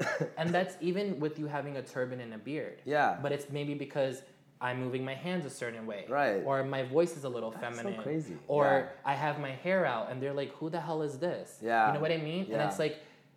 and 0.38 0.48
that's 0.50 0.76
even 0.80 1.20
with 1.20 1.38
you 1.38 1.46
having 1.46 1.76
a 1.76 1.82
turban 1.82 2.20
and 2.20 2.32
a 2.32 2.38
beard. 2.38 2.80
Yeah. 2.84 3.18
But 3.22 3.32
it's 3.32 3.50
maybe 3.50 3.74
because 3.74 4.22
I'm 4.60 4.80
moving 4.80 5.04
my 5.04 5.14
hands 5.14 5.44
a 5.44 5.50
certain 5.50 5.86
way. 5.86 6.06
Right. 6.08 6.42
Or 6.44 6.64
my 6.64 6.82
voice 6.84 7.16
is 7.18 7.24
a 7.24 7.28
little 7.28 7.52
so 7.52 7.58
feminine. 7.58 8.00
crazy. 8.02 8.36
Or 8.48 8.64
Yeah. 8.64 9.12
I 9.12 9.14
have 9.14 9.38
my 9.40 9.50
hair 9.64 9.84
out 9.84 10.10
and 10.10 10.22
they're 10.22 10.32
like, 10.32 10.52
who 10.58 10.70
the 10.70 10.80
hell 10.80 11.02
is 11.02 11.18
this? 11.18 11.58
Yeah. 11.62 11.88
You 11.88 11.94
know 11.94 12.00
what 12.00 12.12
I 12.12 12.16
mean? 12.16 12.46
Yeah. 12.48 12.54
And 12.54 12.62
it's 12.70 12.78
like, 12.78 12.96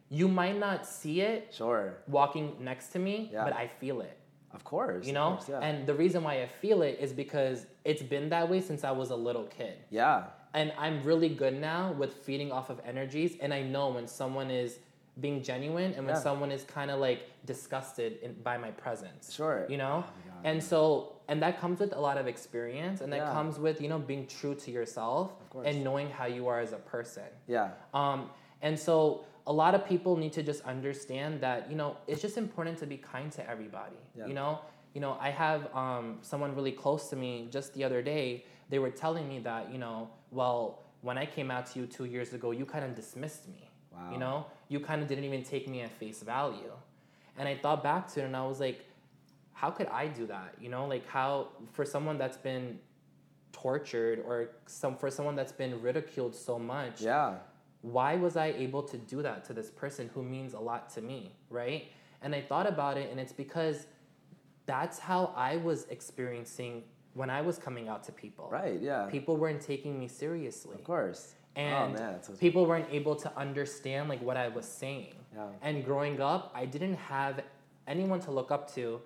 you 0.10 0.28
might 0.28 0.58
not 0.58 0.86
see 0.86 1.22
it 1.22 1.54
Sure. 1.54 1.98
walking 2.08 2.56
next 2.60 2.89
to 2.94 3.00
me, 3.00 3.30
Yeah. 3.34 3.44
but 3.46 3.54
I 3.54 3.67
feel 3.67 4.02
it 4.02 4.17
Of 4.54 4.64
course. 4.64 5.06
you 5.08 5.14
know 5.14 5.32
course, 5.36 5.50
yeah. 5.50 5.60
and 5.60 5.86
the 5.88 5.94
reason 5.94 6.24
why 6.24 6.42
i 6.42 6.48
feel 6.48 6.82
it 6.82 6.98
is 7.00 7.14
because 7.14 7.66
it's 7.86 8.04
been 8.04 8.30
that 8.30 8.50
way 8.50 8.60
since 8.62 8.84
i 8.84 8.92
was 8.92 9.10
a 9.12 9.16
little 9.16 9.46
kid 9.46 9.78
yeah. 9.90 10.26
and 10.54 10.74
i'm 10.78 11.02
really 11.04 11.30
good 11.30 11.60
now 11.60 11.92
with 11.94 12.14
feeding 12.14 12.52
off 12.52 12.70
of 12.70 12.80
energies 12.86 13.38
and 13.42 13.54
i 13.54 13.62
know 13.62 13.90
when 13.90 14.08
someone 14.08 14.50
is 14.52 14.80
being 15.20 15.44
genuine 15.44 15.94
and 15.96 16.06
when 16.06 16.16
Yeah. 16.16 16.22
someone 16.22 16.52
is 16.52 16.64
kind 16.64 16.90
of 16.90 17.00
like 17.00 17.22
disgusted 17.46 18.20
in, 18.22 18.34
by 18.44 18.58
my 18.58 18.72
presence 18.72 19.34
Sure. 19.34 19.66
you 19.70 19.78
know 19.78 20.04
Oh 20.08 20.12
God, 20.30 20.42
and 20.50 20.64
so 20.64 21.14
and 21.28 21.42
that 21.44 21.60
comes 21.62 21.80
with 21.80 21.94
a 21.94 22.00
lot 22.00 22.18
of 22.18 22.28
experience 22.28 23.02
and 23.02 23.12
that 23.14 23.18
Yeah. 23.26 23.32
comes 23.34 23.58
with 23.60 23.82
you 23.82 23.90
know 23.90 24.00
being 24.00 24.26
true 24.28 24.56
to 24.56 24.72
yourself 24.72 25.32
and 25.66 25.84
knowing 25.84 26.10
how 26.10 26.26
you 26.26 26.48
are 26.48 26.60
as 26.60 26.72
a 26.74 26.78
person 26.96 27.24
Yeah. 27.48 27.70
um, 27.94 28.30
and 28.62 28.78
so 28.80 29.26
a 29.52 29.56
lot 29.64 29.76
of 29.76 29.86
people 29.86 30.16
need 30.16 30.34
to 30.40 30.44
just 30.52 30.62
understand 30.64 31.42
that 31.42 31.70
you 31.70 31.76
know 31.76 31.98
it's 32.08 32.22
just 32.28 32.38
important 32.38 32.78
to 32.78 32.86
be 32.94 32.98
kind 33.14 33.30
to 33.38 33.42
everybody. 33.54 34.02
Yeah. 34.18 34.28
You 34.30 34.36
know, 34.40 34.60
you 34.94 35.02
know 35.02 35.18
I 35.20 35.30
have 35.30 35.62
um, 35.76 36.06
someone 36.22 36.56
really 36.56 36.76
close 36.84 37.10
to 37.12 37.16
me 37.24 37.32
just 37.56 37.74
the 37.74 37.84
other 37.84 38.02
day. 38.02 38.46
They 38.70 38.80
were 38.80 38.94
telling 39.06 39.28
me 39.28 39.40
that 39.40 39.64
you 39.74 39.80
know, 39.84 40.10
well, 40.40 40.62
when 41.02 41.18
I 41.18 41.26
came 41.26 41.52
out 41.52 41.66
to 41.72 41.80
you 41.80 41.86
two 41.98 42.06
years 42.06 42.30
ago, 42.38 42.52
you 42.52 42.66
kind 42.66 42.86
of 42.86 42.96
dismissed 42.96 43.50
me. 43.50 43.70
Wow. 43.92 44.10
You 44.14 44.20
know, 44.24 44.46
you 44.70 44.80
kind 44.80 45.02
of 45.02 45.10
didn't 45.10 45.26
even 45.26 45.44
take 45.44 45.68
me 45.68 45.82
at 45.82 45.92
face 45.92 46.22
value, 46.24 46.74
and 47.38 47.46
I 47.50 47.56
thought 47.64 47.84
back 47.84 48.04
to 48.14 48.22
it 48.22 48.26
and 48.26 48.36
I 48.36 48.46
was 48.46 48.62
like, 48.62 48.80
how 49.52 49.70
could 49.70 49.88
I 49.88 50.08
do 50.08 50.26
that? 50.28 50.56
You 50.62 50.70
know, 50.70 50.88
like 50.88 51.06
how 51.08 51.50
for 51.74 51.84
someone 51.84 52.18
that's 52.18 52.38
been 52.38 52.80
tortured 53.52 54.24
or 54.26 54.52
some 54.66 54.96
for 54.96 55.10
someone 55.12 55.36
that's 55.36 55.52
been 55.52 55.82
ridiculed 55.82 56.34
so 56.34 56.58
much 56.58 57.02
Yeah. 57.02 57.36
Why 57.82 58.15
was 58.15 58.38
I 58.38 58.48
able 58.48 58.84
to 58.84 58.98
do 58.98 59.22
that 59.22 59.46
to 59.46 59.54
this 59.54 59.70
person 59.70 60.10
who 60.13 60.24
means 60.24 60.54
a 60.54 60.60
lot 60.60 60.89
to 60.91 61.02
me, 61.02 61.32
right? 61.50 61.86
And 62.22 62.36
I 62.36 62.41
thought 62.41 62.67
about 62.67 62.98
it, 62.98 63.10
and 63.10 63.20
it's 63.20 63.34
because 63.34 63.88
that's 64.65 65.00
how 65.00 65.34
I 65.36 65.58
was 65.58 65.88
experiencing 65.89 66.84
when 67.13 67.30
I 67.30 67.41
was 67.41 67.58
coming 67.58 67.89
out 67.89 68.04
to 68.06 68.12
people. 68.12 68.48
Right. 68.52 68.80
Yeah. 68.80 69.08
People 69.08 69.36
weren't 69.38 69.62
taking 69.62 70.00
me 70.00 70.08
seriously. 70.08 70.76
Of 70.76 70.84
course. 70.84 71.36
Oh, 71.58 71.60
and 71.60 71.98
oh 71.98 72.00
man. 72.00 72.24
So 72.24 72.34
people 72.34 72.65
weren't 72.65 72.88
able 72.91 73.15
to 73.15 73.38
understand 73.38 74.08
like 74.08 74.22
what 74.22 74.38
I 74.38 74.48
was 74.48 74.65
saying. 74.65 75.15
Yeah. 75.36 75.48
And 75.62 75.84
growing 75.84 76.22
up, 76.22 76.52
I 76.56 76.65
didn't 76.65 76.96
have 76.96 77.41
anyone 77.88 78.20
to 78.22 78.32
look 78.32 78.52
up 78.52 78.74
to 78.76 79.02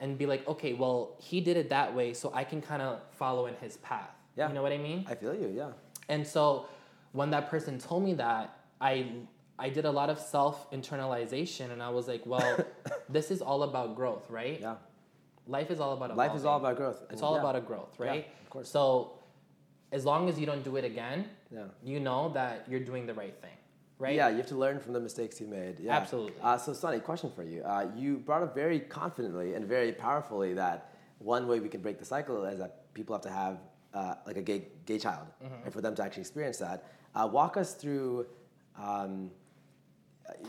and 0.00 0.18
be 0.18 0.26
like, 0.26 0.46
okay, 0.46 0.74
well, 0.74 1.16
he 1.18 1.40
did 1.40 1.56
it 1.56 1.70
that 1.70 1.94
way, 1.94 2.12
so 2.12 2.30
I 2.34 2.44
can 2.44 2.60
kind 2.60 2.82
of 2.82 3.00
follow 3.12 3.46
in 3.46 3.54
his 3.56 3.78
path. 3.78 4.10
Yeah. 4.36 4.48
You 4.48 4.54
know 4.54 4.62
what 4.62 4.72
I 4.72 4.78
mean? 4.78 5.06
I 5.08 5.14
feel 5.14 5.34
you. 5.34 5.48
Yeah. 5.48 5.70
And 6.08 6.26
so 6.26 6.66
when 7.12 7.30
that 7.30 7.48
person 7.50 7.78
told 7.78 8.04
me 8.04 8.14
that, 8.14 8.56
I 8.80 9.10
I 9.58 9.68
did 9.70 9.84
a 9.84 9.90
lot 9.90 10.08
of 10.10 10.18
self 10.18 10.70
internalization 10.70 11.72
and 11.72 11.82
I 11.82 11.88
was 11.90 12.06
like, 12.08 12.22
well, 12.26 12.58
this 13.08 13.30
is 13.30 13.40
all 13.42 13.62
about 13.64 13.96
growth, 13.96 14.28
right? 14.30 14.60
Yeah. 14.60 14.76
Life 15.46 15.70
is 15.70 15.80
all 15.80 15.92
about 15.94 16.16
Life 16.16 16.34
is 16.36 16.44
all 16.44 16.58
about 16.58 16.76
growth. 16.76 17.02
It's 17.10 17.22
all 17.22 17.34
yeah. 17.34 17.40
about 17.40 17.56
a 17.56 17.60
growth, 17.60 17.96
Yeah, 17.98 18.06
right? 18.06 18.26
of 18.42 18.50
course. 18.50 18.68
So 18.70 19.14
as 19.90 20.04
long 20.04 20.28
as 20.28 20.38
you 20.38 20.44
don't 20.46 20.62
do 20.62 20.76
it 20.76 20.84
again, 20.84 21.24
Yeah. 21.50 21.64
you 21.82 21.98
know 22.00 22.28
that 22.34 22.66
you're 22.68 22.80
doing 22.92 23.06
the 23.06 23.14
right 23.14 23.34
thing, 23.40 23.56
right? 23.98 24.14
Yeah, 24.14 24.28
you 24.28 24.36
have 24.36 24.46
to 24.48 24.56
learn 24.56 24.78
from 24.78 24.92
the 24.92 25.00
mistakes 25.00 25.40
you 25.40 25.46
made. 25.46 25.80
Yeah. 25.80 25.96
Absolutely. 25.96 26.34
Uh, 26.42 26.58
so, 26.58 26.74
Sunny, 26.74 27.00
question 27.00 27.30
for 27.34 27.42
you. 27.42 27.62
Uh, 27.62 27.88
you 27.96 28.18
brought 28.18 28.42
up 28.42 28.54
very 28.54 28.78
confidently 28.80 29.54
and 29.54 29.64
very 29.64 29.92
powerfully 29.92 30.52
that 30.54 30.92
one 31.18 31.48
way 31.48 31.58
we 31.60 31.70
can 31.70 31.80
break 31.80 31.98
the 31.98 32.04
cycle 32.04 32.44
is 32.44 32.58
that 32.58 32.92
people 32.92 33.14
have 33.16 33.22
to 33.22 33.30
have 33.30 33.58
uh, 33.94 34.14
like 34.26 34.36
a 34.36 34.42
gay, 34.42 34.68
gay 34.84 34.98
child, 34.98 35.26
Mm-hmm. 35.42 35.64
and 35.64 35.72
for 35.72 35.80
them 35.80 35.94
to 35.94 36.02
actually 36.04 36.20
experience 36.20 36.58
that. 36.58 36.84
Uh, 37.18 37.26
walk 37.26 37.56
us 37.56 37.74
through. 37.74 38.26
Um, 38.80 39.30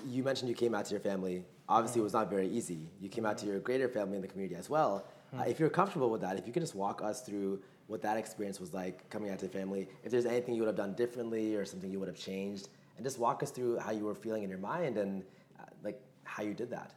you 0.06 0.24
mentioned 0.24 0.50
you 0.50 0.56
came 0.56 0.76
out 0.76 0.86
to 0.86 0.92
your 0.92 1.00
family 1.00 1.44
obviously 1.70 2.02
it 2.02 2.04
was 2.04 2.14
not 2.14 2.30
very 2.30 2.48
easy. 2.48 2.90
You 3.00 3.08
came 3.08 3.26
out 3.26 3.38
to 3.38 3.46
your 3.46 3.60
greater 3.60 3.88
family 3.88 4.16
in 4.16 4.22
the 4.22 4.28
community 4.28 4.56
as 4.56 4.70
well. 4.70 5.06
Uh, 5.38 5.44
if 5.44 5.60
you're 5.60 5.70
comfortable 5.70 6.10
with 6.10 6.22
that, 6.22 6.38
if 6.38 6.48
you 6.48 6.52
could 6.52 6.64
just 6.64 6.74
walk 6.74 7.04
us 7.04 7.22
through 7.22 7.62
what 7.86 8.02
that 8.02 8.18
experience 8.18 8.60
was 8.60 8.74
like 8.74 9.08
coming 9.12 9.30
out 9.30 9.38
to 9.40 9.46
the 9.46 9.52
family, 9.52 9.88
if 10.04 10.12
there's 10.12 10.26
anything 10.26 10.56
you 10.56 10.62
would 10.62 10.68
have 10.68 10.76
done 10.76 10.94
differently 10.94 11.56
or 11.56 11.64
something 11.66 11.92
you 11.92 12.00
would 12.00 12.08
have 12.08 12.18
changed, 12.18 12.70
and 12.98 13.06
just 13.06 13.20
walk 13.20 13.44
us 13.44 13.52
through 13.52 13.78
how 13.78 13.92
you 13.92 14.04
were 14.04 14.16
feeling 14.16 14.44
in 14.44 14.50
your 14.50 14.60
mind 14.60 14.98
and 14.98 15.24
uh, 15.60 15.64
like 15.84 16.02
how 16.24 16.42
you 16.42 16.56
did 16.56 16.72
that. 16.72 16.96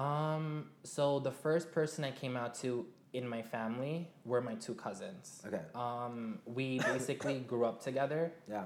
Um, 0.00 0.70
so 0.82 1.20
the 1.20 1.30
first 1.30 1.70
person 1.70 2.02
I 2.02 2.10
came 2.10 2.36
out 2.36 2.54
to 2.56 2.86
in 3.14 3.26
my 3.28 3.42
family 3.42 4.08
were 4.24 4.40
my 4.40 4.54
two 4.56 4.74
cousins. 4.74 5.40
Okay. 5.46 5.62
Um, 5.74 6.38
we 6.44 6.78
basically 6.80 7.38
grew 7.50 7.64
up 7.64 7.82
together. 7.82 8.32
Yeah. 8.48 8.64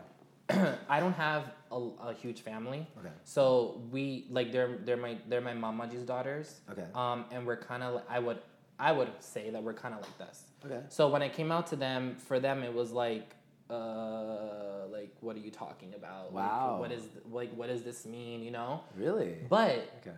I 0.88 0.98
don't 0.98 1.12
have 1.12 1.52
a, 1.70 1.76
a 2.10 2.14
huge 2.14 2.40
family. 2.40 2.86
Okay. 2.98 3.14
So 3.24 3.82
we 3.92 4.26
like 4.30 4.50
they're 4.50 4.78
they're 4.84 4.96
my 4.96 5.18
they're 5.28 5.42
my 5.42 5.52
mamaji's 5.54 6.04
daughters. 6.04 6.60
Okay. 6.72 6.86
Um, 6.94 7.26
and 7.30 7.46
we're 7.46 7.58
kind 7.70 7.82
of 7.82 8.02
I 8.08 8.18
would 8.18 8.38
I 8.78 8.92
would 8.92 9.10
say 9.20 9.50
that 9.50 9.62
we're 9.62 9.74
kind 9.74 9.94
of 9.94 10.00
like 10.00 10.16
this. 10.18 10.44
Okay. 10.64 10.80
So 10.88 11.08
when 11.08 11.20
I 11.22 11.28
came 11.28 11.52
out 11.52 11.66
to 11.68 11.76
them, 11.76 12.16
for 12.16 12.40
them 12.40 12.62
it 12.62 12.72
was 12.72 12.90
like, 12.92 13.34
uh, 13.70 14.86
like 14.90 15.12
what 15.20 15.36
are 15.36 15.40
you 15.40 15.50
talking 15.50 15.94
about? 15.94 16.32
Like, 16.34 16.50
Wow. 16.50 16.76
what 16.80 16.92
is 16.92 17.02
like 17.30 17.50
what 17.54 17.68
does 17.68 17.82
this 17.82 18.06
mean? 18.06 18.42
You 18.42 18.50
know. 18.52 18.80
Really? 18.96 19.36
But 19.48 19.90
Okay. 20.00 20.16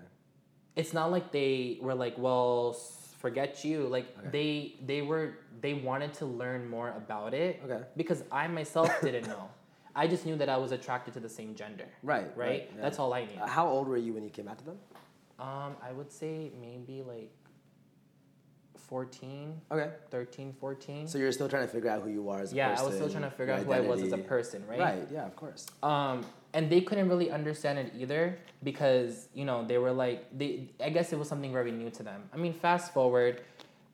it's 0.77 0.93
not 0.93 1.11
like 1.11 1.33
they 1.33 1.79
were 1.81 1.95
like, 1.95 2.17
well, 2.19 2.75
s- 2.77 3.00
forget 3.21 3.65
you. 3.65 3.87
Like 3.97 4.07
Okay. 4.19 4.29
they 4.37 4.75
they 4.91 5.03
were 5.03 5.27
they 5.61 5.75
wanted 5.75 6.13
to 6.15 6.27
learn 6.27 6.69
more 6.69 6.91
about 7.03 7.35
it. 7.35 7.61
Okay. 7.65 7.83
Because 7.97 8.25
I 8.33 8.47
myself 8.49 8.91
didn't 9.03 9.29
know. 9.29 9.49
I 9.95 10.07
just 10.07 10.25
knew 10.25 10.37
that 10.37 10.49
I 10.49 10.57
was 10.57 10.73
attracted 10.73 11.13
to 11.15 11.21
the 11.21 11.29
same 11.29 11.55
gender. 11.55 11.87
Right. 12.03 12.31
Right. 12.37 12.71
yeah. 12.75 12.83
That's 12.83 12.99
all 12.99 13.13
I 13.13 13.23
knew. 13.27 13.41
Uh, 13.41 13.47
how 13.47 13.69
old 13.69 13.87
were 13.89 13.97
you 14.07 14.13
when 14.15 14.25
you 14.25 14.31
came 14.31 14.49
out 14.49 14.59
to 14.59 14.65
them? 14.65 14.79
Um, 15.39 15.73
I 15.83 15.91
would 15.93 16.11
say 16.13 16.51
maybe 16.61 17.03
like 17.03 17.31
14, 18.91 19.61
Okay. 19.71 19.91
13, 20.11 20.53
14. 20.61 21.07
So 21.07 21.17
you're 21.17 21.33
still 21.33 21.49
trying 21.49 21.63
to 21.63 21.73
figure 21.73 21.89
out 21.89 22.03
who 22.03 22.11
you 22.11 22.29
are 22.29 22.41
as 22.41 22.53
a 22.53 22.57
yeah, 22.57 22.71
person. 22.71 22.85
I 22.85 22.89
was 22.89 22.97
still 22.97 23.09
trying 23.09 23.23
to 23.23 23.31
figure 23.31 23.55
out 23.55 23.63
who 23.63 23.73
I 23.73 23.81
was 23.81 24.03
as 24.03 24.13
a 24.13 24.19
person, 24.19 24.65
right? 24.69 24.81
Right. 24.81 25.09
Yeah. 25.13 25.27
Of 25.27 25.37
course. 25.37 25.67
Um, 25.83 26.27
and 26.53 26.69
they 26.69 26.81
couldn't 26.81 27.09
really 27.09 27.31
understand 27.31 27.79
it 27.79 27.93
either 27.97 28.37
because 28.65 29.29
you 29.33 29.45
know 29.45 29.65
they 29.65 29.79
were 29.79 29.93
like 29.93 30.27
they. 30.37 30.69
I 30.85 30.91
guess 30.91 31.13
it 31.13 31.19
was 31.21 31.29
something 31.29 31.53
very 31.53 31.71
new 31.71 31.91
to 31.91 32.03
them. 32.03 32.25
I 32.35 32.37
mean, 32.37 32.53
fast 32.53 32.93
forward, 32.93 33.43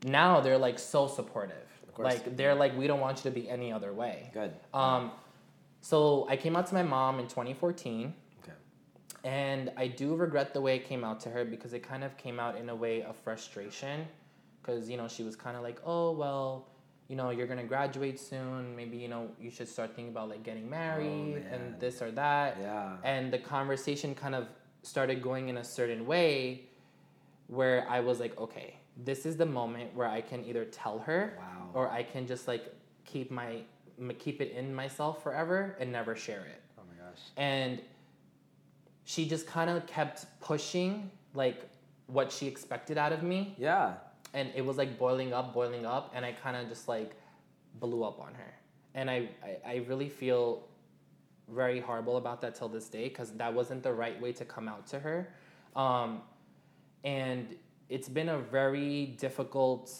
now 0.04 0.40
they're 0.40 0.56
like 0.56 0.78
so 0.78 1.06
supportive. 1.06 1.66
course. 1.92 2.14
Like 2.14 2.36
they're 2.36 2.54
like, 2.54 2.76
we 2.76 2.86
don't 2.86 3.00
want 3.00 3.18
you 3.18 3.30
to 3.30 3.34
be 3.34 3.48
any 3.50 3.72
other 3.72 3.92
way. 3.92 4.30
Good. 4.32 4.52
Um, 4.72 5.10
so 5.80 6.26
I 6.30 6.36
came 6.36 6.56
out 6.56 6.66
to 6.68 6.74
my 6.74 6.82
mom 6.82 7.20
in 7.20 7.26
2014. 7.26 8.14
Okay. 8.42 8.52
And 9.24 9.70
I 9.76 9.88
do 9.88 10.14
regret 10.14 10.54
the 10.54 10.60
way 10.60 10.76
it 10.76 10.86
came 10.86 11.04
out 11.04 11.20
to 11.20 11.28
her 11.30 11.44
because 11.44 11.72
it 11.72 11.82
kind 11.82 12.04
of 12.04 12.16
came 12.16 12.40
out 12.40 12.56
in 12.56 12.68
a 12.70 12.74
way 12.74 13.02
of 13.02 13.16
frustration. 13.16 14.06
Because, 14.66 14.90
you 14.90 14.96
know, 14.96 15.06
she 15.06 15.22
was 15.22 15.36
kind 15.36 15.56
of 15.56 15.62
like, 15.62 15.80
oh, 15.84 16.10
well, 16.10 16.66
you 17.08 17.14
know, 17.14 17.30
you're 17.30 17.46
to 17.46 17.62
graduate 17.64 18.18
soon. 18.18 18.74
Maybe, 18.74 18.96
you 18.96 19.06
know, 19.08 19.28
you 19.40 19.50
should 19.50 19.68
start 19.68 19.94
thinking 19.94 20.08
about 20.12 20.28
like 20.28 20.42
getting 20.42 20.68
married 20.68 21.34
man. 21.44 21.52
and 21.52 21.80
this 21.80 22.02
or 22.02 22.10
that. 22.12 22.56
Yeah. 22.60 22.96
And 23.04 23.32
the 23.32 23.38
conversation 23.38 24.14
kind 24.14 24.34
of 24.34 24.48
started 24.82 25.22
going 25.22 25.48
in 25.48 25.58
a 25.58 25.64
certain 25.64 26.04
way 26.06 26.62
where 27.46 27.86
I 27.88 28.00
was 28.00 28.18
like, 28.18 28.38
okay, 28.40 28.74
this 29.04 29.24
is 29.24 29.36
the 29.36 29.46
moment 29.46 29.94
where 29.94 30.08
I 30.08 30.20
can 30.20 30.44
either 30.44 30.64
tell 30.64 30.98
her 31.00 31.34
Wow. 31.38 31.70
or 31.74 31.88
I 31.90 32.02
can 32.02 32.26
just 32.26 32.48
like 32.48 32.74
keep 33.04 33.30
my 33.30 33.60
keep 34.18 34.40
it 34.40 34.52
in 34.52 34.74
myself 34.74 35.22
forever 35.22 35.76
and 35.80 35.90
never 35.92 36.14
share 36.16 36.40
it 36.40 36.60
Oh 36.78 36.82
my 36.88 37.02
gosh. 37.02 37.20
and 37.36 37.80
she 39.04 39.26
just 39.28 39.46
kind 39.46 39.70
of 39.70 39.86
kept 39.86 40.26
pushing 40.40 41.10
like 41.34 41.68
what 42.08 42.30
she 42.32 42.46
expected 42.46 42.98
out 42.98 43.12
of 43.12 43.22
me 43.22 43.54
Yeah. 43.58 43.94
And 44.36 44.52
it 44.54 44.64
was 44.64 44.76
like 44.76 44.98
boiling 44.98 45.32
up 45.32 45.52
boiling 45.58 45.84
up 45.94 46.12
and 46.14 46.24
i 46.24 46.30
kind 46.44 46.56
of 46.56 46.68
just 46.68 46.86
like 46.88 47.12
blew 47.80 48.04
up 48.04 48.20
on 48.20 48.34
her. 48.34 48.54
And 48.94 49.10
I, 49.10 49.28
I, 49.44 49.72
I 49.72 49.74
really 49.88 50.08
feel 50.08 50.64
very 51.48 51.80
horrible 51.80 52.16
about 52.16 52.40
that 52.40 52.54
till 52.54 52.68
this 52.68 52.88
day 52.88 53.08
because 53.08 53.30
that 53.32 53.52
wasn't 53.52 53.82
the 53.82 53.92
right 53.92 54.20
way 54.20 54.32
to 54.32 54.44
come 54.44 54.68
out 54.68 54.86
to 54.88 54.98
her. 54.98 55.28
Um, 55.74 56.22
and 57.04 57.54
it's 57.88 58.08
been 58.08 58.30
a 58.30 58.38
very 58.38 59.06
difficult 59.18 59.92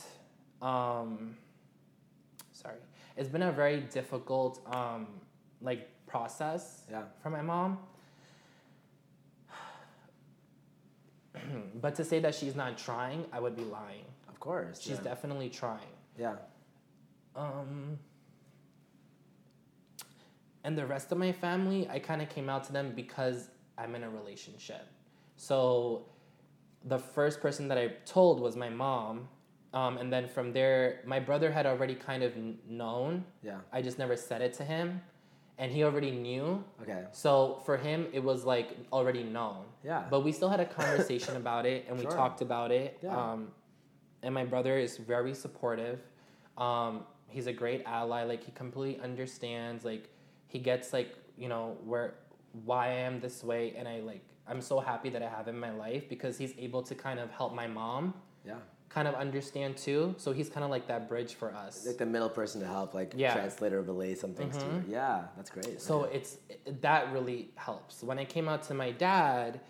um, 0.62 1.37
sorry 2.53 2.81
it's 3.16 3.29
been 3.29 3.42
a 3.42 3.53
very 3.53 3.81
difficult 3.81 4.61
um, 4.75 5.07
like 5.61 5.88
process 6.07 6.85
Yeah. 6.90 7.03
for 7.22 7.31
my 7.31 7.42
mom. 7.42 7.79
But 11.81 11.94
to 11.96 12.05
say 12.05 12.18
that 12.20 12.35
she's 12.35 12.57
not 12.57 12.79
trying 12.79 13.27
i 13.33 13.38
would 13.38 13.55
be 13.55 13.64
lying 13.64 14.05
course. 14.46 14.80
she's 14.80 14.96
yeah. 14.96 15.02
definitely 15.02 15.50
trying 15.50 15.94
Yeah. 16.16 16.37
um, 17.35 17.98
and 20.66 20.76
the 20.76 20.85
rest 20.85 21.12
of 21.12 21.18
my 21.18 21.30
family, 21.30 21.88
I 21.88 22.00
kind 22.00 22.20
of 22.20 22.28
came 22.28 22.48
out 22.48 22.64
to 22.64 22.72
them 22.72 22.92
because 22.96 23.50
I'm 23.78 23.94
in 23.94 24.02
a 24.02 24.11
relationship. 24.11 24.85
So 25.37 26.06
the 26.85 26.98
first 26.98 27.40
person 27.40 27.68
that 27.68 27.78
I 27.78 27.88
told 28.04 28.40
was 28.40 28.56
my 28.56 28.68
mom. 28.68 29.28
Um, 29.72 29.96
and 29.98 30.12
then 30.12 30.26
from 30.26 30.52
there, 30.52 31.02
my 31.06 31.20
brother 31.20 31.52
had 31.52 31.66
already 31.66 31.94
kind 31.94 32.24
of 32.24 32.32
known. 32.68 33.24
Yeah. 33.44 33.59
I 33.72 33.80
just 33.80 33.96
never 33.96 34.16
said 34.16 34.42
it 34.42 34.54
to 34.54 34.64
him. 34.64 35.02
And 35.59 35.70
he 35.70 35.85
already 35.85 36.11
knew. 36.11 36.64
Okay. 36.82 37.04
So 37.12 37.62
for 37.64 37.76
him, 37.76 38.09
it 38.12 38.24
was 38.24 38.44
like 38.44 38.76
already 38.92 39.22
known. 39.22 39.66
Yeah. 39.85 40.02
But 40.11 40.24
we 40.24 40.32
still 40.32 40.48
had 40.48 40.61
a 40.61 40.66
conversation 40.66 41.37
about 41.42 41.64
it 41.64 41.87
and 41.88 41.96
we 41.96 42.06
talked 42.06 42.42
about 42.42 42.72
it. 42.72 42.98
Yeah. 43.02 43.16
Um, 43.16 43.52
and 44.27 44.35
my 44.35 44.45
brother 44.45 44.77
is 44.77 44.99
very 44.99 45.33
supportive. 45.35 46.01
Um, 46.59 47.05
he's 47.29 47.47
a 47.47 47.53
great 47.53 47.83
ally. 47.87 48.25
Like 48.25 48.43
he 48.45 48.51
completely 48.53 49.03
understands. 49.03 49.85
Like 49.85 50.11
he 50.49 50.59
gets 50.59 50.93
like 50.93 51.15
you 51.39 51.49
know 51.49 51.79
where 51.85 52.15
why 52.65 52.89
I 52.89 52.93
am 53.09 53.21
this 53.21 53.43
way, 53.45 53.75
and 53.79 53.87
I 53.87 54.01
like 54.01 54.25
I'm 54.49 54.61
so 54.61 54.81
happy 54.81 55.09
that 55.11 55.23
I 55.23 55.29
have 55.29 55.47
him 55.49 55.55
in 55.55 55.61
my 55.61 55.71
life 55.71 56.09
because 56.09 56.37
he's 56.37 56.55
able 56.59 56.83
to 56.83 56.95
kind 56.95 57.19
of 57.21 57.31
help 57.31 57.55
my 57.55 57.67
mom 57.67 58.15
Yeah. 58.45 58.55
kind 58.89 59.07
of 59.09 59.15
understand 59.15 59.77
too. 59.77 60.15
So 60.19 60.33
he's 60.33 60.49
kind 60.49 60.65
of 60.65 60.71
like 60.71 60.87
that 60.89 61.09
bridge 61.09 61.35
for 61.35 61.53
us. 61.55 61.85
Like 61.87 61.99
the 61.99 62.07
middle 62.07 62.31
person 62.31 62.61
to 62.62 62.67
help, 62.67 62.95
like 62.95 63.12
Yeah. 63.17 63.33
translate 63.33 63.73
or 63.73 63.83
relay 63.83 64.15
some 64.15 64.35
things 64.35 64.57
to 64.59 64.65
you. 64.69 64.85
Yeah, 64.89 65.25
that's 65.37 65.51
great. 65.51 65.81
So 65.81 66.05
Okay. 66.05 66.17
it's 66.17 66.39
that 66.81 67.12
really 67.12 67.51
helps. 67.57 68.03
When 68.03 68.19
I 68.19 68.25
came 68.25 68.49
out 68.49 68.62
to 68.65 68.75
my 68.75 68.91
dad, 68.91 69.61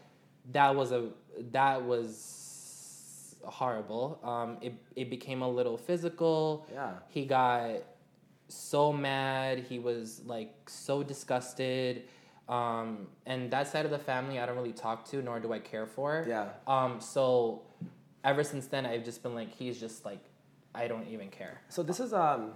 that 0.52 0.74
was 0.74 0.92
a 0.92 1.10
that 1.52 1.82
was 1.82 2.06
horrible. 3.46 4.20
Um, 4.22 4.58
it 4.60 4.74
it 4.94 5.10
became 5.10 5.42
a 5.42 5.48
little 5.48 5.76
physical. 5.76 6.66
Yeah. 6.72 6.94
He 7.08 7.24
got 7.26 7.82
so 8.48 8.92
mad. 8.92 9.58
He 9.60 9.78
was 9.78 10.22
like 10.24 10.54
so 10.68 11.02
disgusted. 11.02 12.04
Um, 12.48 13.08
and 13.26 13.50
that 13.50 13.66
side 13.66 13.84
of 13.84 13.90
the 13.90 13.98
family, 13.98 14.38
I 14.38 14.46
don't 14.46 14.54
really 14.56 14.72
talk 14.72 15.04
to, 15.10 15.20
nor 15.20 15.40
do 15.40 15.52
I 15.52 15.58
care 15.58 15.86
for. 15.86 16.24
Yeah. 16.28 16.50
Um, 16.66 17.00
so 17.00 17.62
ever 18.22 18.44
since 18.44 18.66
then, 18.68 18.86
I've 18.86 19.04
just 19.04 19.22
been 19.22 19.34
like, 19.34 19.50
he's 19.52 19.80
just 19.80 20.04
like, 20.04 20.20
I 20.74 20.86
don't 20.86 21.08
even 21.08 21.28
care. 21.28 21.60
So 21.68 21.82
this 21.82 21.98
is 21.98 22.12
um, 22.12 22.52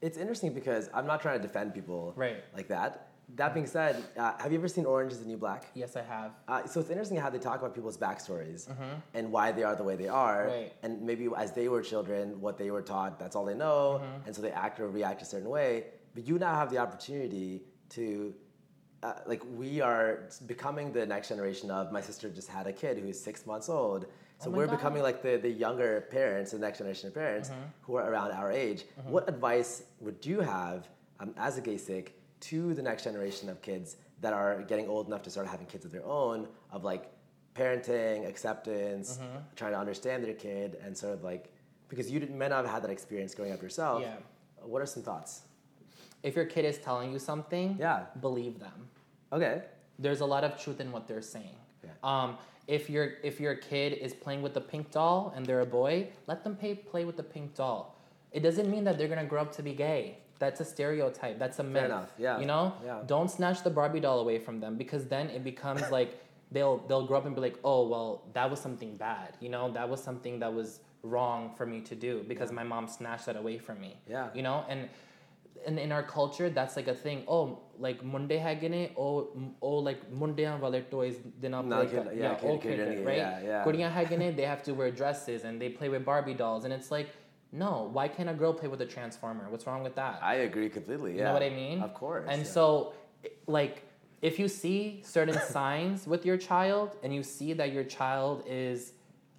it's 0.00 0.16
interesting 0.16 0.52
because 0.52 0.90
I'm 0.94 1.06
not 1.06 1.20
trying 1.22 1.40
to 1.40 1.42
defend 1.46 1.74
people 1.74 2.12
Right. 2.16 2.44
like 2.54 2.68
that. 2.68 3.08
That 3.36 3.54
being 3.54 3.66
said, 3.66 4.04
uh, 4.18 4.34
have 4.38 4.52
you 4.52 4.58
ever 4.58 4.68
seen 4.68 4.84
Orange 4.84 5.12
Is 5.12 5.20
the 5.20 5.26
New 5.26 5.38
Black? 5.38 5.64
Yes, 5.74 5.96
I 5.96 6.02
have. 6.02 6.32
Uh, 6.46 6.66
so 6.66 6.80
it's 6.80 6.90
interesting 6.90 7.16
how 7.16 7.30
they 7.30 7.38
talk 7.38 7.60
about 7.60 7.74
people's 7.74 7.96
backstories 7.96 8.68
and 9.14 9.32
why 9.32 9.52
they 9.52 9.62
are 9.62 9.74
the 9.74 9.82
way 9.84 9.96
they 9.96 10.08
are, 10.08 10.42
Mm-hmm. 10.46 10.50
Right. 10.62 10.72
and 10.82 11.00
maybe 11.00 11.28
as 11.36 11.52
they 11.52 11.68
were 11.68 11.80
children, 11.80 12.40
what 12.42 12.58
they 12.58 12.70
were 12.70 12.82
taught, 12.82 13.18
that's 13.18 13.34
all 13.34 13.46
they 13.46 13.54
know, 13.54 14.02
Mm-hmm. 14.02 14.26
and 14.26 14.36
so 14.36 14.42
they 14.42 14.50
act 14.50 14.80
or 14.80 14.88
react 14.90 15.22
a 15.22 15.24
certain 15.24 15.48
way. 15.48 15.84
But 16.14 16.26
you 16.28 16.38
now 16.38 16.54
have 16.54 16.68
the 16.70 16.76
opportunity 16.78 17.62
to, 17.90 18.34
uh, 19.02 19.14
like, 19.26 19.42
we 19.56 19.80
are 19.80 20.28
becoming 20.46 20.92
the 20.92 21.06
next 21.06 21.28
generation 21.28 21.70
of. 21.70 21.90
My 21.90 22.02
sister 22.02 22.28
just 22.28 22.48
had 22.48 22.66
a 22.66 22.72
kid 22.72 22.98
who's 22.98 23.18
six 23.18 23.46
months 23.46 23.70
old, 23.70 24.04
so 24.40 24.50
Oh 24.50 24.52
we're 24.56 24.66
God. 24.66 24.76
becoming 24.76 25.02
like 25.02 25.22
the, 25.22 25.38
the 25.38 25.48
younger 25.48 26.02
parents, 26.10 26.50
the 26.50 26.58
next 26.58 26.78
generation 26.78 27.08
of 27.08 27.14
parents 27.14 27.48
Mm-hmm. 27.48 27.62
who 27.84 27.96
are 27.96 28.10
around 28.12 28.32
our 28.32 28.52
age. 28.52 28.84
What 29.06 29.26
advice 29.26 29.84
would 30.00 30.26
you 30.26 30.40
have 30.40 30.86
um, 31.18 31.32
as 31.38 31.56
a 31.56 31.62
gay 31.62 31.78
Sikh 31.78 32.18
to 32.50 32.74
the 32.74 32.82
next 32.82 33.04
generation 33.04 33.48
of 33.48 33.60
kids 33.62 33.96
that 34.20 34.32
are 34.32 34.62
getting 34.62 34.88
old 34.88 35.06
enough 35.08 35.22
to 35.22 35.30
start 35.30 35.46
having 35.46 35.66
kids 35.66 35.84
of 35.84 35.92
their 35.92 36.04
own 36.04 36.46
of 36.70 36.84
like 36.84 37.10
parenting 37.54 38.26
acceptance 38.28 39.18
Mm-hmm. 39.18 39.38
trying 39.56 39.72
to 39.72 39.78
understand 39.78 40.24
their 40.24 40.34
kid 40.34 40.76
and 40.84 40.96
sort 40.96 41.12
of 41.14 41.22
like 41.22 41.52
because 41.88 42.10
you 42.10 42.18
didn't, 42.20 42.38
may 42.38 42.48
not 42.48 42.64
have 42.64 42.72
had 42.74 42.82
that 42.84 42.90
experience 42.90 43.34
growing 43.34 43.52
up 43.52 43.60
yourself 43.62 44.00
Yeah. 44.02 44.14
what 44.72 44.80
are 44.82 44.86
some 44.86 45.02
thoughts 45.02 45.42
If 46.22 46.36
your 46.36 46.44
kid 46.54 46.64
is 46.64 46.78
telling 46.78 47.12
you 47.12 47.18
something, 47.18 47.76
Yeah. 47.78 48.06
believe 48.20 48.54
them. 48.66 48.88
okay 49.32 49.62
There's 49.98 50.20
a 50.20 50.26
lot 50.34 50.42
of 50.44 50.50
truth 50.62 50.80
in 50.80 50.88
what 50.94 51.06
they're 51.08 51.28
saying. 51.36 51.56
Yeah. 51.84 51.90
Um, 52.12 52.28
if 52.66 52.88
your 52.94 53.06
if 53.30 53.34
your 53.44 53.54
kid 53.70 53.90
is 54.06 54.12
playing 54.24 54.40
with 54.46 54.54
the 54.58 54.60
pink 54.72 54.90
doll 54.96 55.32
and 55.34 55.40
they're 55.46 55.60
a 55.70 55.72
boy, 55.82 55.94
let 56.30 56.38
them 56.44 56.54
pay, 56.62 56.72
play 56.92 57.04
with 57.08 57.16
the 57.16 57.28
pink 57.34 57.48
doll. 57.60 57.80
It 58.36 58.40
doesn't 58.46 58.68
mean 58.74 58.84
that 58.86 58.94
they're 58.98 59.12
gonna 59.14 59.30
grow 59.32 59.42
up 59.46 59.52
to 59.58 59.62
be 59.62 59.74
gay. 59.88 60.04
That's 60.42 60.60
a 60.60 60.64
stereotype. 60.64 61.36
That's 61.38 61.58
a 61.60 61.66
myth. 61.74 61.84
enough, 61.84 62.10
yeah, 62.18 62.40
You 62.42 62.46
know? 62.52 62.64
yeah. 62.84 62.98
Don't 63.14 63.30
snatch 63.38 63.58
the 63.62 63.70
Barbie 63.78 64.00
doll 64.06 64.18
away 64.24 64.38
from 64.46 64.56
them 64.64 64.72
because 64.82 65.02
then 65.14 65.26
it 65.36 65.42
becomes 65.52 65.82
like 65.98 66.10
they'll 66.54 66.78
they'll 66.88 67.06
grow 67.06 67.18
up 67.20 67.26
and 67.26 67.34
be 67.38 67.42
like, 67.48 67.58
oh 67.70 67.82
well, 67.92 68.10
that 68.36 68.46
was 68.52 68.60
something 68.66 68.92
bad. 68.96 69.30
You 69.44 69.50
know, 69.54 69.64
that 69.78 69.86
was 69.92 70.00
something 70.08 70.34
that 70.42 70.52
was 70.60 70.80
wrong 71.14 71.40
for 71.56 71.64
me 71.72 71.78
to 71.90 71.94
do 72.08 72.12
because 72.32 72.50
my 72.60 72.64
mom 72.72 72.84
snatched 72.98 73.26
that 73.28 73.36
away 73.42 73.56
from 73.66 73.76
me. 73.80 73.92
Yeah. 74.14 74.28
You 74.36 74.42
know, 74.48 74.58
and 74.72 74.80
and 75.66 75.78
in 75.78 75.90
our 75.96 76.02
culture, 76.18 76.48
that's 76.58 76.74
like 76.80 76.88
a 76.88 76.94
thing. 77.04 77.18
Oh, 77.34 77.42
like 77.78 77.98
Monday 78.14 78.38
hagene, 78.46 78.90
oh, 78.98 79.28
oh, 79.68 79.76
like 79.88 80.00
Monday 80.22 80.46
wale 80.62 80.82
toys 80.94 81.16
dinner 81.40 81.62
No, 81.62 81.78
like 81.80 81.90
kid- 81.90 82.06
that. 82.06 82.16
yeah, 82.16 82.36
yeah, 82.42 82.90
yeah, 82.90 83.04
right? 83.10 83.22
yeah, 83.44 83.64
yeah. 83.68 84.30
They 84.40 84.46
have 84.54 84.62
to 84.68 84.72
wear 84.78 84.90
dresses 84.90 85.44
and 85.44 85.54
they 85.62 85.68
play 85.78 85.88
with 85.88 86.04
Barbie 86.04 86.34
dolls, 86.34 86.64
and 86.64 86.72
it's 86.78 86.90
like, 86.96 87.08
no, 87.52 87.90
why 87.92 88.08
can't 88.08 88.30
a 88.30 88.34
girl 88.34 88.54
play 88.54 88.68
with 88.68 88.80
a 88.80 88.86
transformer? 88.86 89.46
What's 89.50 89.66
wrong 89.66 89.82
with 89.82 89.94
that? 89.96 90.20
I 90.22 90.36
agree 90.36 90.70
completely. 90.70 91.12
Yeah. 91.12 91.18
You 91.18 91.24
know 91.24 91.32
what 91.34 91.42
I 91.42 91.50
mean? 91.50 91.82
Of 91.82 91.92
course. 91.92 92.26
And 92.28 92.42
yeah. 92.42 92.48
so, 92.48 92.94
like, 93.46 93.84
if 94.22 94.38
you 94.38 94.48
see 94.48 95.02
certain 95.04 95.38
signs 95.50 96.06
with 96.06 96.24
your 96.24 96.38
child 96.38 96.96
and 97.02 97.14
you 97.14 97.22
see 97.22 97.52
that 97.52 97.72
your 97.72 97.84
child 97.84 98.44
is 98.46 98.92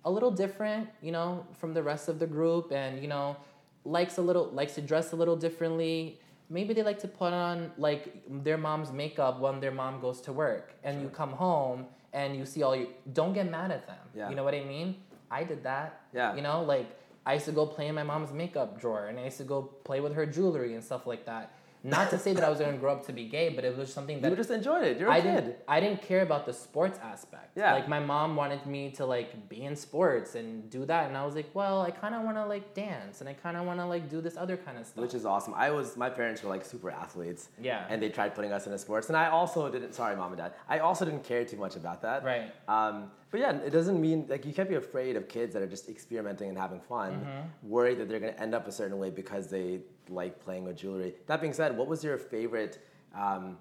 a 0.05 0.11
little 0.11 0.29
different, 0.29 0.89
you 1.01 1.11
know, 1.11 1.45
from 1.57 1.73
the 1.73 1.81
rest 1.81 2.07
of 2.07 2.19
the 2.19 2.27
group 2.27 2.71
and, 2.71 3.01
you 3.01 3.07
know, 3.07 3.35
likes 3.83 4.19
a 4.19 4.21
little, 4.21 4.45
likes 4.51 4.75
to 4.75 4.81
dress 4.81 5.11
a 5.13 5.15
little 5.15 5.35
differently, 5.35 6.19
maybe 6.49 6.73
they 6.73 6.83
like 6.83 6.99
to 6.99 7.07
put 7.07 7.33
on, 7.33 7.71
like, 7.79 8.21
their 8.43 8.57
mom's 8.57 8.91
makeup 8.91 9.39
when 9.39 9.59
their 9.59 9.71
mom 9.71 9.99
goes 9.99 10.21
to 10.21 10.31
work 10.31 10.75
and 10.83 11.01
you 11.01 11.09
come 11.09 11.31
home 11.31 11.87
and 12.11 12.35
you 12.35 12.45
see 12.45 12.61
all 12.61 12.75
you, 12.75 12.89
don't 13.13 13.33
get 13.33 13.49
mad 13.49 13.71
at 13.71 13.87
them. 13.87 13.97
Yeah. 14.15 14.29
You 14.29 14.35
know 14.35 14.43
what 14.43 14.53
I 14.53 14.63
mean? 14.63 14.97
I 15.31 15.43
did 15.43 15.63
that. 15.63 16.01
Yeah. 16.13 16.35
You 16.35 16.43
know, 16.43 16.61
like, 16.61 16.95
I 17.25 17.33
used 17.35 17.45
to 17.45 17.51
go 17.51 17.65
play 17.65 17.87
in 17.87 17.95
my 17.95 18.03
mom's 18.03 18.31
makeup 18.33 18.79
drawer 18.79 19.07
and 19.07 19.17
I 19.19 19.25
used 19.25 19.37
to 19.37 19.43
go 19.43 19.61
play 19.83 20.01
with 20.01 20.13
her 20.15 20.25
jewelry 20.25 20.73
and 20.73 20.83
stuff 20.83 21.07
like 21.07 21.25
that. 21.25 21.53
Not 21.85 22.09
to 22.11 22.17
say 22.17 22.31
that 22.33 22.43
I 22.43 22.49
was 22.49 22.59
gonna 22.59 22.77
grow 22.77 22.93
up 22.93 23.05
to 23.07 23.13
be 23.13 23.25
gay, 23.25 23.49
but 23.49 23.65
it 23.65 23.77
was 23.77 23.91
something 23.91 24.21
that 24.21 24.29
you 24.29 24.37
just 24.37 24.51
enjoyed 24.51 24.83
it. 24.83 24.99
You're 24.99 25.09
a 25.09 25.13
I 25.13 25.21
kid. 25.21 25.35
didn't 25.35 25.55
I 25.67 25.79
didn't 25.81 26.01
care 26.01 26.21
about 26.21 26.45
the 26.45 26.53
sports 26.53 26.97
aspect. 27.03 27.57
Yeah. 27.57 27.73
Like 27.73 27.89
my 27.89 27.99
mom 27.99 28.35
wanted 28.37 28.65
me 28.65 28.91
to 28.91 29.05
like 29.05 29.49
be 29.49 29.63
in 29.63 29.75
sports 29.75 30.35
and 30.35 30.69
do 30.69 30.85
that 30.85 31.07
and 31.09 31.17
I 31.17 31.25
was 31.25 31.35
like, 31.35 31.49
well, 31.53 31.81
I 31.81 31.91
kinda 31.91 32.21
wanna 32.23 32.45
like 32.47 32.73
dance 32.73 33.19
and 33.19 33.27
I 33.29 33.33
kinda 33.33 33.61
wanna 33.63 33.85
like 33.87 34.09
do 34.09 34.21
this 34.21 34.37
other 34.37 34.55
kind 34.55 34.77
of 34.77 34.85
stuff. 34.85 35.01
Which 35.01 35.13
is 35.13 35.25
awesome. 35.25 35.53
I 35.55 35.71
was 35.71 35.97
my 35.97 36.09
parents 36.09 36.41
were 36.41 36.49
like 36.49 36.63
super 36.63 36.89
athletes. 36.89 37.49
Yeah. 37.61 37.85
And 37.89 38.01
they 38.01 38.09
tried 38.09 38.33
putting 38.33 38.53
us 38.53 38.65
into 38.65 38.77
sports, 38.77 39.09
and 39.09 39.17
I 39.17 39.27
also 39.29 39.69
didn't. 39.69 39.93
Sorry, 39.93 40.15
mom 40.15 40.31
and 40.31 40.37
dad. 40.37 40.53
I 40.69 40.79
also 40.79 41.03
didn't 41.05 41.23
care 41.25 41.43
too 41.43 41.57
much 41.57 41.75
about 41.75 42.01
that. 42.03 42.23
Right. 42.23 42.51
Um, 42.69 43.11
but 43.29 43.39
yeah, 43.41 43.51
it 43.57 43.71
doesn't 43.71 43.99
mean 43.99 44.25
like 44.29 44.45
you 44.45 44.53
can't 44.53 44.69
be 44.69 44.75
afraid 44.75 45.15
of 45.17 45.27
kids 45.27 45.53
that 45.53 45.61
are 45.61 45.67
just 45.67 45.89
experimenting 45.89 46.47
and 46.49 46.57
having 46.57 46.79
fun, 46.79 47.11
Mm-hmm. 47.13 47.69
worried 47.69 47.97
that 47.99 48.07
they're 48.07 48.19
gonna 48.19 48.31
end 48.45 48.53
up 48.55 48.67
a 48.67 48.71
certain 48.71 48.97
way 48.99 49.09
because 49.09 49.47
they 49.47 49.81
like 50.09 50.39
playing 50.39 50.65
with 50.65 50.77
jewelry. 50.77 51.13
That 51.27 51.41
being 51.41 51.53
said, 51.53 51.77
what 51.77 51.87
was 51.87 52.03
your 52.03 52.17
favorite 52.17 52.85
um, 53.15 53.57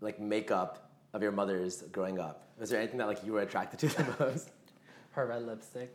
like 0.00 0.20
makeup 0.20 0.90
of 1.12 1.22
your 1.22 1.32
mother's 1.32 1.82
growing 1.92 2.18
up? 2.18 2.48
Was 2.58 2.70
there 2.70 2.78
anything 2.80 2.98
that 2.98 3.06
like 3.06 3.24
you 3.24 3.32
were 3.32 3.40
attracted 3.40 3.80
to 3.80 3.96
the 3.96 4.16
most? 4.24 4.50
her 5.12 5.26
red 5.26 5.46
lipstick. 5.46 5.94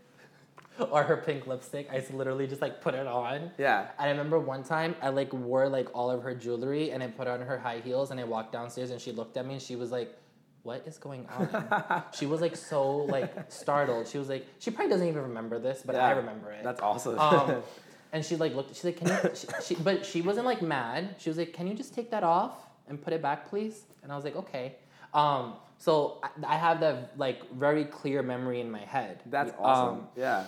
or 0.91 1.03
her 1.03 1.17
pink 1.17 1.47
lipstick. 1.47 1.89
I 1.91 2.03
literally 2.13 2.45
just 2.47 2.61
like 2.61 2.81
put 2.81 2.93
it 2.93 3.07
on. 3.07 3.51
Yeah. 3.57 3.87
I 3.97 4.09
remember 4.09 4.37
one 4.39 4.63
time 4.63 4.95
I 5.01 5.09
like 5.09 5.33
wore 5.33 5.67
like 5.69 5.87
all 5.95 6.11
of 6.11 6.21
her 6.21 6.35
jewelry 6.35 6.91
and 6.91 7.01
I 7.01 7.07
put 7.07 7.27
on 7.27 7.41
her 7.41 7.57
high 7.57 7.79
heels 7.79 8.11
and 8.11 8.19
I 8.19 8.25
walked 8.25 8.51
downstairs 8.53 8.91
and 8.91 9.01
she 9.01 9.11
looked 9.11 9.37
at 9.37 9.45
me 9.45 9.53
and 9.53 9.61
she 9.61 9.75
was 9.75 9.91
like, 9.91 10.15
"What 10.61 10.83
is 10.85 10.99
going 10.99 11.25
on?" 11.35 12.03
she 12.13 12.27
was 12.27 12.41
like 12.41 12.55
so 12.55 12.95
like 12.95 13.51
startled. 13.51 14.07
She 14.07 14.19
was 14.19 14.29
like, 14.29 14.45
she 14.59 14.69
probably 14.69 14.91
doesn't 14.91 15.07
even 15.07 15.23
remember 15.23 15.57
this, 15.57 15.81
but 15.83 15.95
I 15.95 16.11
remember 16.11 16.51
it. 16.51 16.63
That's 16.63 16.81
awesome. 16.81 17.17
Um, 17.17 17.63
and 18.13 18.23
she 18.25 18.35
like 18.35 18.53
looked. 18.55 18.75
She's 18.75 18.83
like, 18.85 18.97
"Can 18.97 19.07
you?" 19.07 19.31
She, 19.35 19.47
she, 19.63 19.75
but 19.75 20.05
she 20.05 20.21
wasn't 20.21 20.45
like 20.45 20.61
mad. 20.61 21.15
She 21.19 21.29
was 21.29 21.37
like, 21.37 21.53
"Can 21.53 21.67
you 21.67 21.73
just 21.73 21.93
take 21.93 22.09
that 22.11 22.23
off 22.23 22.53
and 22.87 23.01
put 23.01 23.13
it 23.13 23.21
back, 23.21 23.49
please?" 23.49 23.83
And 24.03 24.11
I 24.11 24.15
was 24.15 24.23
like, 24.25 24.35
"Okay." 24.35 24.75
Um, 25.13 25.53
so 25.77 26.19
I, 26.23 26.29
I 26.45 26.55
have 26.57 26.79
that 26.81 27.17
like 27.17 27.49
very 27.51 27.85
clear 27.85 28.21
memory 28.23 28.59
in 28.61 28.69
my 28.71 28.79
head. 28.95 29.21
That's 29.25 29.53
awesome. 29.59 29.99
Um, 29.99 30.07
yeah. 30.15 30.45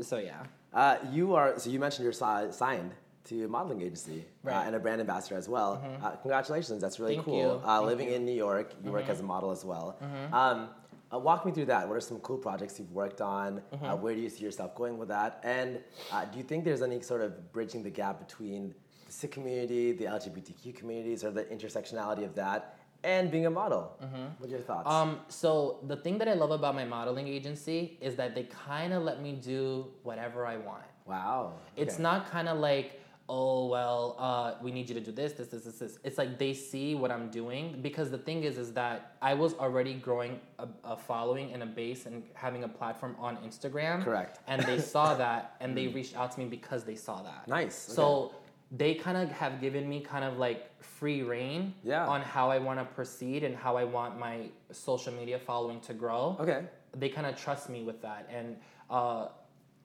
so 0.00 0.18
yeah. 0.18 0.42
Uh, 0.72 0.96
you 1.10 1.34
are 1.34 1.58
so 1.58 1.68
you 1.70 1.78
mentioned 1.80 2.04
you're 2.04 2.12
si- 2.12 2.52
signed 2.52 2.92
to 3.24 3.44
a 3.44 3.48
modeling 3.48 3.82
agency 3.82 4.24
uh, 4.46 4.50
and 4.50 4.74
a 4.74 4.78
brand 4.78 5.00
ambassador 5.00 5.36
as 5.36 5.48
well. 5.48 5.82
Uh, 6.02 6.10
congratulations, 6.22 6.80
that's 6.80 6.98
really 6.98 7.16
Thank 7.16 7.26
cool. 7.26 7.36
you. 7.38 7.48
Uh, 7.50 7.78
Mm-hmm. 7.78 7.86
living 7.86 8.08
in 8.10 8.24
New 8.24 8.32
York, 8.46 8.72
you 8.82 8.90
work 8.90 9.08
as 9.08 9.20
a 9.20 9.22
model 9.22 9.50
as 9.50 9.64
well. 9.64 9.96
Um, 10.32 10.68
uh, 11.12 11.18
walk 11.18 11.44
me 11.44 11.52
through 11.52 11.66
that. 11.66 11.88
What 11.88 11.96
are 11.96 12.00
some 12.00 12.18
cool 12.20 12.38
projects 12.38 12.78
you've 12.78 12.92
worked 12.92 13.20
on? 13.20 13.62
Mm-hmm. 13.74 13.84
Uh, 13.84 13.96
where 13.96 14.14
do 14.14 14.20
you 14.20 14.28
see 14.28 14.44
yourself 14.44 14.74
going 14.74 14.98
with 14.98 15.08
that? 15.08 15.40
And 15.42 15.80
uh, 16.12 16.24
do 16.24 16.38
you 16.38 16.44
think 16.44 16.64
there's 16.64 16.82
any 16.82 17.00
sort 17.02 17.20
of 17.20 17.52
bridging 17.52 17.82
the 17.82 17.90
gap 17.90 18.18
between 18.18 18.74
the 19.06 19.12
Sikh 19.12 19.32
community, 19.32 19.92
the 19.92 20.04
LGBTQ 20.04 20.74
communities, 20.76 21.24
or 21.24 21.30
the 21.30 21.44
intersectionality 21.44 22.24
of 22.24 22.34
that, 22.36 22.76
and 23.02 23.30
being 23.30 23.46
a 23.46 23.50
model? 23.50 23.96
What 24.38 24.48
are 24.48 24.50
your 24.50 24.60
thoughts? 24.60 24.88
Um, 24.88 25.20
so 25.28 25.80
the 25.86 25.96
thing 25.96 26.18
that 26.18 26.28
I 26.28 26.34
love 26.34 26.50
about 26.50 26.74
my 26.74 26.84
modeling 26.84 27.26
agency 27.26 27.98
is 28.00 28.14
that 28.16 28.34
they 28.34 28.44
kind 28.44 28.92
of 28.92 29.02
let 29.02 29.20
me 29.20 29.32
do 29.32 29.86
whatever 30.02 30.46
I 30.46 30.58
want. 30.58 30.84
wow. 31.06 31.54
It's 31.76 31.98
not 31.98 32.30
kind 32.30 32.48
of 32.48 32.58
like, 32.58 32.99
oh 33.32 33.66
well, 33.66 34.16
uh, 34.18 34.54
we 34.60 34.70
need 34.72 34.88
you 34.88 34.94
to 34.96 35.00
do 35.00 35.12
this, 35.12 35.32
this, 35.34 35.48
this, 35.48 35.62
this, 35.62 35.78
this. 35.78 35.98
It's 36.02 36.18
like 36.18 36.36
they 36.36 36.52
see 36.52 36.96
what 36.96 37.10
I'm 37.12 37.30
doing 37.30 37.78
because 37.80 38.10
the 38.10 38.18
thing 38.18 38.42
is, 38.42 38.58
is 38.58 38.72
that 38.72 39.16
I 39.22 39.34
was 39.34 39.54
already 39.54 39.94
growing 39.94 40.40
a, 40.58 40.66
a 40.84 40.96
following 40.96 41.52
and 41.54 41.62
a 41.62 41.66
base 41.66 42.06
and 42.06 42.24
having 42.34 42.64
a 42.64 42.68
platform 42.68 43.14
on 43.20 43.36
Instagram. 43.48 44.02
Correct. 44.02 44.40
And 44.48 44.62
they 44.64 44.78
saw 44.94 45.14
that 45.14 45.54
and 45.60 45.76
they 45.78 45.86
reached 45.86 46.16
out 46.16 46.32
to 46.32 46.40
me 46.40 46.46
because 46.46 46.82
they 46.82 46.96
saw 46.96 47.22
that. 47.22 47.46
Nice, 47.46 47.76
So 47.76 48.34
they 48.72 48.94
kind 48.94 49.16
of 49.16 49.30
have 49.30 49.60
given 49.60 49.88
me 49.88 50.00
kind 50.00 50.24
of 50.24 50.36
like 50.38 50.60
free 50.82 51.22
reign 51.22 51.74
Yeah. 51.84 52.06
on 52.14 52.20
how 52.22 52.50
I 52.50 52.58
want 52.58 52.78
to 52.80 52.84
proceed 52.98 53.44
and 53.44 53.54
how 53.56 53.76
I 53.76 53.84
want 53.84 54.18
my 54.18 54.36
social 54.72 55.12
media 55.12 55.38
following 55.38 55.80
to 55.88 55.92
grow 55.94 56.36
Okay. 56.40 56.62
they 56.96 57.08
kind 57.08 57.26
of 57.30 57.36
trust 57.36 57.70
me 57.70 57.80
with 57.84 58.02
that. 58.02 58.28
And 58.38 58.56
uh, 58.90 59.28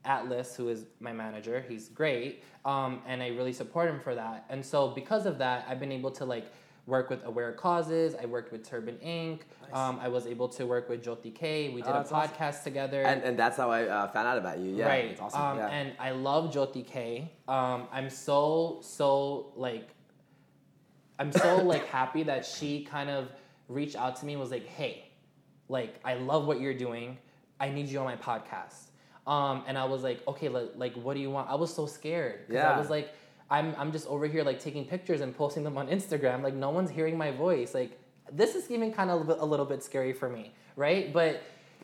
Atlas, 0.05 0.55
who 0.55 0.69
is 0.69 0.85
my 0.99 1.11
manager, 1.13 1.63
he's 1.67 1.89
great, 1.89 2.43
um, 2.63 3.01
and 3.07 3.21
I 3.23 3.29
really 3.29 3.53
support 3.53 3.89
him 3.89 3.99
for 3.99 4.15
that. 4.15 4.45
And 4.49 4.65
so 4.65 4.89
because 4.89 5.25
of 5.25 5.37
that, 5.39 5.65
I've 5.69 5.79
been 5.79 5.91
able 5.91 6.11
to 6.11 6.25
like 6.25 6.45
work 6.85 7.09
with 7.09 7.25
Aware 7.25 7.51
Causes. 7.53 8.15
I 8.21 8.25
worked 8.27 8.51
with 8.51 8.63
Turban 8.67 8.97
Inc. 9.03 9.41
Um, 9.73 9.99
I 9.99 10.07
was 10.07 10.27
able 10.27 10.47
to 10.49 10.67
work 10.67 10.87
with 10.87 11.03
Jyoti 11.03 11.33
K. 11.33 11.69
We 11.69 11.81
did 11.81 11.87
Oh, 11.87 11.91
a 11.91 11.93
that's 11.95 12.11
awesome. 12.11 12.35
podcast 12.35 12.63
together. 12.63 13.01
And, 13.01 13.23
and 13.23 13.39
that's 13.39 13.57
how 13.57 13.71
I 13.71 13.85
uh, 13.87 14.07
found 14.09 14.27
out 14.27 14.37
about 14.37 14.59
you. 14.59 14.75
Yeah. 14.75 14.85
right. 14.87 15.05
It's 15.05 15.19
awesome. 15.19 15.41
Um, 15.41 15.57
yeah. 15.57 15.67
And 15.69 15.93
I 15.99 16.11
love 16.11 16.53
Jyoti 16.53 16.85
K. 16.85 17.31
Um, 17.47 17.87
I'm 17.91 18.09
so 18.11 18.79
so 18.83 19.51
like 19.55 19.89
I'm 21.17 21.31
so 21.31 21.57
like 21.63 21.87
happy 21.87 22.21
that 22.23 22.45
she 22.45 22.83
kind 22.83 23.09
of 23.09 23.29
reached 23.67 23.95
out 23.95 24.17
to 24.17 24.25
me 24.25 24.33
and 24.33 24.41
was 24.41 24.51
like, 24.51 24.67
"Hey, 24.67 25.05
like 25.69 25.95
I 26.05 26.13
love 26.15 26.45
what 26.45 26.59
you're 26.61 26.73
doing. 26.77 27.17
I 27.59 27.69
need 27.69 27.87
you 27.87 27.97
on 27.99 28.05
my 28.05 28.17
podcast." 28.17 28.89
Um, 29.27 29.63
and 29.67 29.77
I 29.77 29.85
was 29.85 30.03
like, 30.03 30.25
"Okay, 30.27 30.49
like, 30.49 30.71
like 30.75 30.93
what 30.95 31.15
do 31.15 31.19
you 31.19 31.31
want?" 31.31 31.49
I 31.49 31.55
was 31.55 31.73
so 31.73 31.85
scared 31.85 32.47
because 32.47 32.63
Yeah. 32.63 32.71
I 32.75 32.77
was 32.77 32.89
like, 32.89 33.09
"I'm 33.49 33.73
I'm 33.77 33.91
just 33.91 34.07
over 34.07 34.27
here 34.27 34.43
like 34.43 34.59
taking 34.59 34.85
pictures 34.85 35.21
and 35.21 35.35
posting 35.35 35.63
them 35.63 35.77
on 35.77 35.87
Instagram. 35.87 36.43
Like 36.43 36.53
no 36.53 36.69
one's 36.69 36.91
hearing 36.91 37.17
my 37.17 37.31
voice. 37.31 37.73
Like 37.73 37.97
this 38.31 38.55
is 38.55 38.69
even 38.69 38.93
kind 38.93 39.09
of 39.09 39.15
a 39.15 39.19
little 39.21 39.35
bit, 39.35 39.41
a 39.41 39.45
little 39.45 39.65
bit 39.65 39.83
scary 39.83 40.13
for 40.13 40.29
me, 40.29 40.53
right?" 40.75 41.11
But 41.11 41.41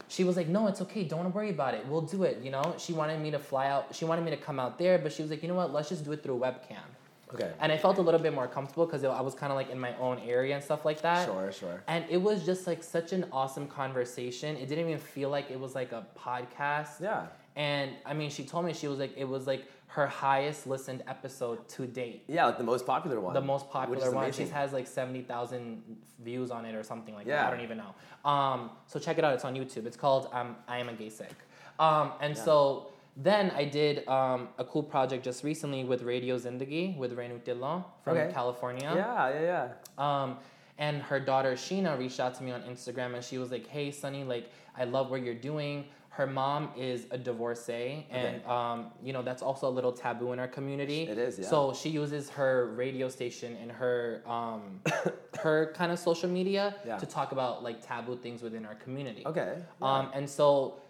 she 0.07 0.23
was 0.23 0.37
like, 0.37 0.47
"No, 0.47 0.67
it's 0.67 0.81
okay. 0.81 1.03
Don't 1.03 1.33
worry 1.33 1.49
about 1.49 1.73
it. 1.73 1.85
We'll 1.87 2.01
do 2.01 2.23
it." 2.23 2.39
You 2.43 2.51
know, 2.51 2.75
she 2.77 2.93
wanted 2.93 3.19
me 3.19 3.31
to 3.31 3.39
fly 3.39 3.67
out. 3.67 3.95
She 3.95 4.05
wanted 4.05 4.23
me 4.23 4.31
to 4.31 4.37
come 4.37 4.59
out 4.59 4.77
there, 4.77 4.99
but 4.99 5.11
she 5.11 5.21
was 5.23 5.31
like, 5.31 5.41
"You 5.41 5.47
know 5.49 5.55
what? 5.55 5.73
Let's 5.73 5.89
just 5.89 6.03
do 6.05 6.11
it 6.11 6.21
through 6.23 6.37
a 6.37 6.39
webcam." 6.39 6.85
Okay. 7.33 7.51
And 7.59 7.71
I 7.71 7.77
felt 7.77 7.97
a 7.97 8.01
little 8.01 8.19
bit 8.19 8.33
more 8.33 8.47
comfortable 8.47 8.85
because 8.85 9.03
I 9.03 9.21
was 9.21 9.35
kind 9.35 9.51
of 9.51 9.55
like 9.55 9.69
in 9.69 9.79
my 9.79 9.95
own 9.97 10.19
area 10.19 10.55
and 10.55 10.63
stuff 10.63 10.85
like 10.85 11.01
that. 11.01 11.25
Sure, 11.25 11.51
sure. 11.51 11.83
And 11.87 12.05
it 12.09 12.17
was 12.17 12.45
just 12.45 12.67
like 12.67 12.83
such 12.83 13.13
an 13.13 13.25
awesome 13.31 13.67
conversation. 13.67 14.55
It 14.57 14.67
didn't 14.67 14.87
even 14.87 14.99
feel 14.99 15.29
like 15.29 15.49
it 15.51 15.59
was 15.59 15.75
like 15.75 15.91
a 15.91 16.05
podcast. 16.17 17.01
Yeah. 17.01 17.27
And 17.55 17.91
I 18.05 18.13
mean, 18.13 18.29
she 18.29 18.43
told 18.43 18.65
me 18.65 18.73
she 18.73 18.87
was 18.87 18.99
like, 18.99 19.13
it 19.17 19.27
was 19.27 19.47
like 19.47 19.65
her 19.87 20.07
highest 20.07 20.67
listened 20.67 21.03
episode 21.07 21.67
to 21.67 21.85
date. 21.85 22.23
Yeah, 22.27 22.45
like 22.45 22.57
the 22.57 22.63
most 22.63 22.85
popular 22.85 23.19
one. 23.19 23.33
The 23.33 23.41
most 23.41 23.69
popular 23.69 24.09
one. 24.11 24.23
amazing. 24.23 24.47
She 24.47 24.53
has 24.53 24.71
like 24.71 24.87
70,000 24.87 25.83
views 26.23 26.49
on 26.49 26.65
it 26.65 26.75
or 26.75 26.83
something 26.83 27.13
like 27.13 27.25
that. 27.25 27.31
Yeah. 27.31 27.47
I 27.47 27.51
don't 27.51 27.61
even 27.61 27.77
know. 27.77 28.29
Um, 28.29 28.69
so 28.87 28.99
check 28.99 29.17
it 29.17 29.25
out. 29.25 29.33
It's 29.33 29.43
on 29.43 29.53
YouTube. 29.53 29.85
It's 29.85 29.97
called 29.97 30.29
um, 30.31 30.55
I 30.67 30.77
Am 30.77 30.87
a 30.87 30.93
Gay 30.93 31.09
Sikh. 31.09 31.35
Um, 31.77 32.11
and 32.21 32.37
so 32.37 32.90
then 33.17 33.51
I 33.51 33.65
did 33.65 34.07
um, 34.07 34.49
a 34.57 34.63
cool 34.63 34.83
project 34.83 35.23
just 35.23 35.43
recently 35.43 35.83
with 35.83 36.01
Radio 36.03 36.37
Zindagi 36.37 36.97
with 36.97 37.15
Renu 37.17 37.39
Dhillon 37.41 37.83
from 38.03 38.17
Okay. 38.17 38.31
California. 38.33 38.91
Yeah, 38.95 39.29
yeah, 39.33 39.41
yeah. 39.41 40.23
Um, 40.23 40.37
and 40.77 41.01
her 41.03 41.19
daughter 41.19 41.53
Sheena 41.53 41.97
reached 41.99 42.19
out 42.19 42.33
to 42.35 42.43
me 42.43 42.51
on 42.51 42.61
Instagram 42.63 43.13
and 43.15 43.23
she 43.23 43.37
was 43.37 43.51
like, 43.51 43.67
"Hey, 43.67 43.91
Sunny, 43.91 44.23
like 44.23 44.49
I 44.77 44.85
love 44.85 45.11
what 45.11 45.21
you're 45.23 45.35
doing." 45.35 45.85
Her 46.09 46.27
mom 46.27 46.71
is 46.77 47.05
a 47.11 47.17
divorcee, 47.17 48.05
and 48.09 48.43
um, 48.45 48.87
you 49.01 49.13
know 49.13 49.21
that's 49.21 49.41
also 49.41 49.69
a 49.69 49.73
little 49.77 49.93
taboo 49.93 50.33
in 50.33 50.39
our 50.39 50.47
community. 50.47 51.03
It 51.03 51.17
is, 51.17 51.39
yeah. 51.39 51.47
So 51.47 51.73
she 51.73 51.87
uses 51.89 52.29
her 52.31 52.73
radio 52.75 53.07
station 53.07 53.55
and 53.61 53.71
her 53.71 54.21
um, 54.27 54.81
her 55.39 55.71
kind 55.73 55.89
of 55.91 55.99
social 55.99 56.29
media 56.29 56.75
Yeah. 56.85 56.97
to 56.97 57.05
talk 57.05 57.31
about 57.31 57.63
like 57.63 57.85
taboo 57.85 58.17
things 58.17 58.41
within 58.41 58.65
our 58.65 58.75
community. 58.75 59.23
Okay. 59.25 59.55
Um, 59.81 60.09
and 60.13 60.29
so 60.29 60.80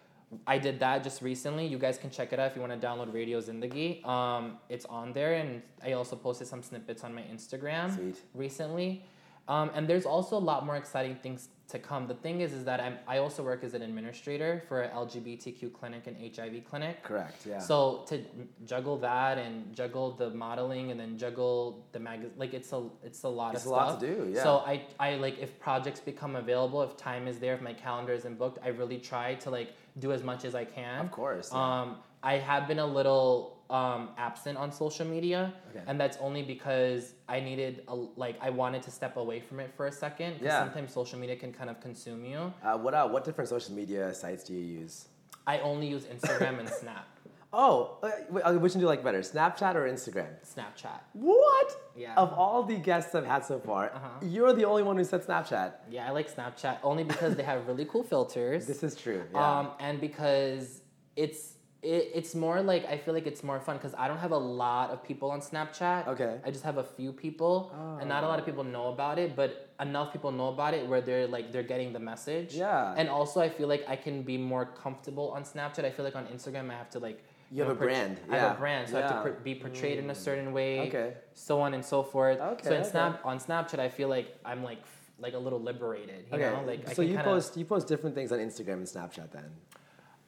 I 0.48 0.58
did 0.58 0.80
that 0.80 1.04
just 1.04 1.22
recently. 1.22 1.66
You 1.66 1.78
guys 1.78 1.98
can 1.98 2.10
check 2.10 2.32
it 2.34 2.40
out 2.40 2.50
if 2.52 2.56
you 2.56 2.62
want 2.62 2.80
to 2.80 2.88
download 2.88 3.14
Radio 3.14 3.42
Zindagi. 3.42 4.06
Um, 4.06 4.58
it's 4.70 4.86
on 4.86 5.14
there, 5.14 5.34
and 5.34 5.62
I 5.84 5.94
also 5.94 6.16
posted 6.16 6.48
some 6.48 6.64
snippets 6.64 7.04
on 7.04 7.14
my 7.14 7.22
Instagram 7.24 7.96
Sweet. 7.96 8.22
recently. 8.34 9.06
Um, 9.48 9.72
and 9.74 9.88
there's 9.88 10.06
also 10.06 10.38
a 10.38 10.40
lot 10.52 10.66
more 10.66 10.78
exciting 10.78 11.16
things 11.16 11.50
to 11.72 11.80
come. 11.80 12.08
The 12.08 12.14
thing 12.16 12.42
is, 12.42 12.54
is 12.54 12.64
that 12.66 12.80
I'm, 12.80 12.98
I 13.08 13.18
also 13.18 13.44
work 13.44 13.64
as 13.64 13.74
an 13.74 13.82
administrator 13.82 14.64
for 14.68 14.82
an 14.82 14.92
LGBTQ 14.92 15.74
clinic 15.74 16.08
and 16.08 16.16
HIV 16.36 16.66
clinic. 16.70 17.04
Correct. 17.04 17.46
Yeah. 17.46 17.60
So 17.60 18.04
to 18.08 18.22
juggle 18.66 18.98
that 19.00 19.38
and 19.38 19.74
juggle 19.76 20.12
the 20.12 20.30
modeling 20.30 20.92
and 20.92 21.00
then 21.00 21.18
juggle 21.18 21.86
the 21.92 22.00
mag 22.00 22.20
like 22.38 22.54
it's 22.54 22.72
a 22.74 22.84
it's 23.04 23.24
a 23.24 23.30
lot 23.30 23.56
It's 23.56 23.66
of 23.66 23.72
a 23.72 23.76
stuff. 23.76 23.88
lot 23.92 24.00
to 24.02 24.16
do, 24.16 24.32
yeah. 24.34 24.44
So 24.44 24.58
I 24.66 24.84
I 25.00 25.16
like 25.16 25.40
if 25.40 25.60
projects 25.60 26.00
become 26.00 26.36
available, 26.36 26.82
if 26.84 26.96
time 26.98 27.28
is 27.28 27.40
there, 27.40 27.54
if 27.56 27.62
my 27.62 27.74
calendar 27.74 28.14
isn't 28.14 28.38
booked, 28.38 28.60
I 28.64 28.70
really 28.70 29.00
try 29.00 29.36
to 29.36 29.50
like 29.50 29.70
do 30.00 30.12
as 30.12 30.24
much 30.24 30.46
as 30.46 30.56
I 30.56 30.66
can. 30.66 31.06
Of 31.06 31.12
course, 31.12 31.50
yeah. 31.52 31.82
Um, 31.82 31.98
I 32.24 32.36
have 32.38 32.68
been 32.68 32.80
a 32.80 32.86
little 32.86 33.61
um, 33.72 34.10
absent 34.18 34.58
on 34.58 34.72
social 34.72 35.06
media, 35.06 35.54
Okay. 35.70 35.84
and 35.88 36.00
that's 36.00 36.18
only 36.22 36.44
because 36.44 37.14
I 37.30 37.40
needed 37.40 37.84
a, 37.88 37.96
like 37.96 38.36
I 38.42 38.50
wanted 38.50 38.82
to 38.84 38.92
step 38.92 39.16
away 39.18 39.40
from 39.40 39.60
it 39.60 39.72
for 39.78 39.88
a 39.88 39.92
second. 39.92 40.36
Yeah. 40.42 40.60
Sometimes 40.64 40.94
social 40.94 41.18
media 41.18 41.36
can 41.36 41.52
kind 41.54 41.70
of 41.70 41.80
consume 41.82 42.26
you. 42.26 42.54
uh, 42.64 42.78
what 42.78 42.94
uh, 42.94 43.08
what 43.08 43.24
different 43.24 43.50
social 43.50 43.74
media 43.74 44.14
sites 44.14 44.44
do 44.44 44.54
you 44.54 44.80
use? 44.82 45.08
I 45.48 45.60
only 45.60 45.88
use 45.88 46.04
Instagram 46.06 46.60
and 46.60 46.70
Snap, 46.70 47.08
Oh, 47.54 47.98
uh, 48.04 48.08
uh, 48.48 48.54
which 48.54 48.74
one 48.74 48.80
do 48.80 48.86
you 48.86 48.88
like 48.88 49.04
better, 49.04 49.20
Snapchat 49.22 49.76
or 49.76 49.84
Instagram? 49.90 50.30
Snapchat. 50.46 51.00
What? 51.14 51.70
Yeah. 51.98 52.14
Of 52.16 52.32
all 52.34 52.64
the 52.64 52.78
guests 52.78 53.14
I've 53.14 53.26
had 53.26 53.44
so 53.44 53.60
far, 53.60 53.92
Uh-huh. 53.94 54.08
you're 54.22 54.54
the 54.54 54.64
only 54.66 54.84
one 54.84 54.96
who 54.98 55.04
said 55.04 55.22
Snapchat. 55.26 55.74
Yeah, 55.90 56.08
I 56.08 56.12
like 56.12 56.34
Snapchat 56.34 56.78
only 56.84 57.04
because 57.04 57.36
they 57.36 57.44
have 57.44 57.68
really 57.68 57.86
cool 57.86 58.04
filters. 58.14 58.68
This 58.68 58.84
is 58.84 58.96
true. 58.96 59.24
Yeah. 59.34 59.60
Um, 59.60 59.72
and 59.80 60.00
because 60.00 60.82
it's 61.18 61.51
it, 61.84 62.12
it's 62.14 62.36
more 62.36 62.62
like 62.62 62.86
I 62.86 62.98
feel 62.98 63.14
like 63.14 63.26
it's 63.26 63.44
more 63.44 63.60
fun 63.60 63.78
because 63.78 63.96
I 63.98 64.08
don't 64.08 64.20
have 64.20 64.32
a 64.32 64.38
lot 64.38 64.92
of 64.92 65.04
people 65.04 65.32
on 65.32 65.42
Snapchat. 65.42 66.08
Okay. 66.10 66.38
I 66.46 66.52
just 66.52 66.64
have 66.64 66.78
a 66.78 66.84
few 66.84 67.12
people, 67.12 67.72
and 68.00 68.08
not 68.08 68.24
a 68.24 68.28
lot 68.28 68.38
of 68.40 68.46
people 68.46 68.64
know 68.64 68.88
about 68.90 69.18
it, 69.18 69.36
but 69.36 69.70
enough 69.80 70.12
people 70.14 70.32
know 70.32 70.50
about 70.50 70.74
it 70.76 70.88
where 70.88 71.02
they're 71.02 71.28
like 71.28 71.52
they're 71.52 71.64
getting 71.64 71.92
the 71.92 72.00
message. 72.00 72.54
Yeah. 72.54 72.94
And 72.96 73.10
also, 73.10 73.42
I 73.42 73.50
feel 73.50 73.68
like 73.68 73.84
I 73.88 73.96
can 73.96 74.22
be 74.22 74.38
more 74.38 74.66
comfortable 74.66 75.32
on 75.32 75.44
Snapchat. 75.44 75.84
I 75.84 75.90
feel 75.92 76.06
like 76.06 76.16
on 76.16 76.28
Instagram, 76.28 76.70
I 76.70 76.76
have 76.76 76.90
to 76.92 77.00
like. 77.00 77.24
You 77.54 77.64
have 77.64 77.68
know, 77.68 77.74
a 77.74 77.86
brand, 77.88 78.18
I 78.30 78.38
have 78.38 78.56
a 78.56 78.60
brand, 78.60 78.88
so 78.88 78.98
I 78.98 79.02
have 79.02 79.12
Mm. 79.12 79.24
to 79.26 79.32
pr- 79.32 79.42
be 79.44 79.56
portrayed 79.56 80.00
in 80.00 80.10
a 80.10 80.16
certain 80.16 80.54
way. 80.54 80.88
Okay. 80.88 81.16
So 81.34 81.60
on 81.60 81.74
and 81.74 81.84
so 81.84 82.02
forth. 82.02 82.40
Okay, 82.40 82.64
So 82.64 82.74
in 82.76 82.82
okay. 82.82 82.90
Snap 82.92 83.26
on 83.26 83.40
Snapchat, 83.40 83.78
I 83.78 83.90
feel 83.90 84.08
like 84.08 84.28
I'm 84.46 84.64
like 84.64 84.78
like 85.20 85.34
a 85.34 85.38
little 85.38 85.60
liberated. 85.60 86.26
You 86.32 86.38
okay. 86.38 86.50
know, 86.56 86.64
like 86.66 86.88
I 86.90 86.94
so 86.94 87.02
you 87.02 87.10
kinda- 87.10 87.24
post 87.26 87.58
you 87.58 87.66
post 87.66 87.88
different 87.88 88.16
things 88.16 88.32
on 88.32 88.40
Instagram 88.40 88.74
and 88.84 88.86
Snapchat 88.86 89.32
then. 89.32 89.50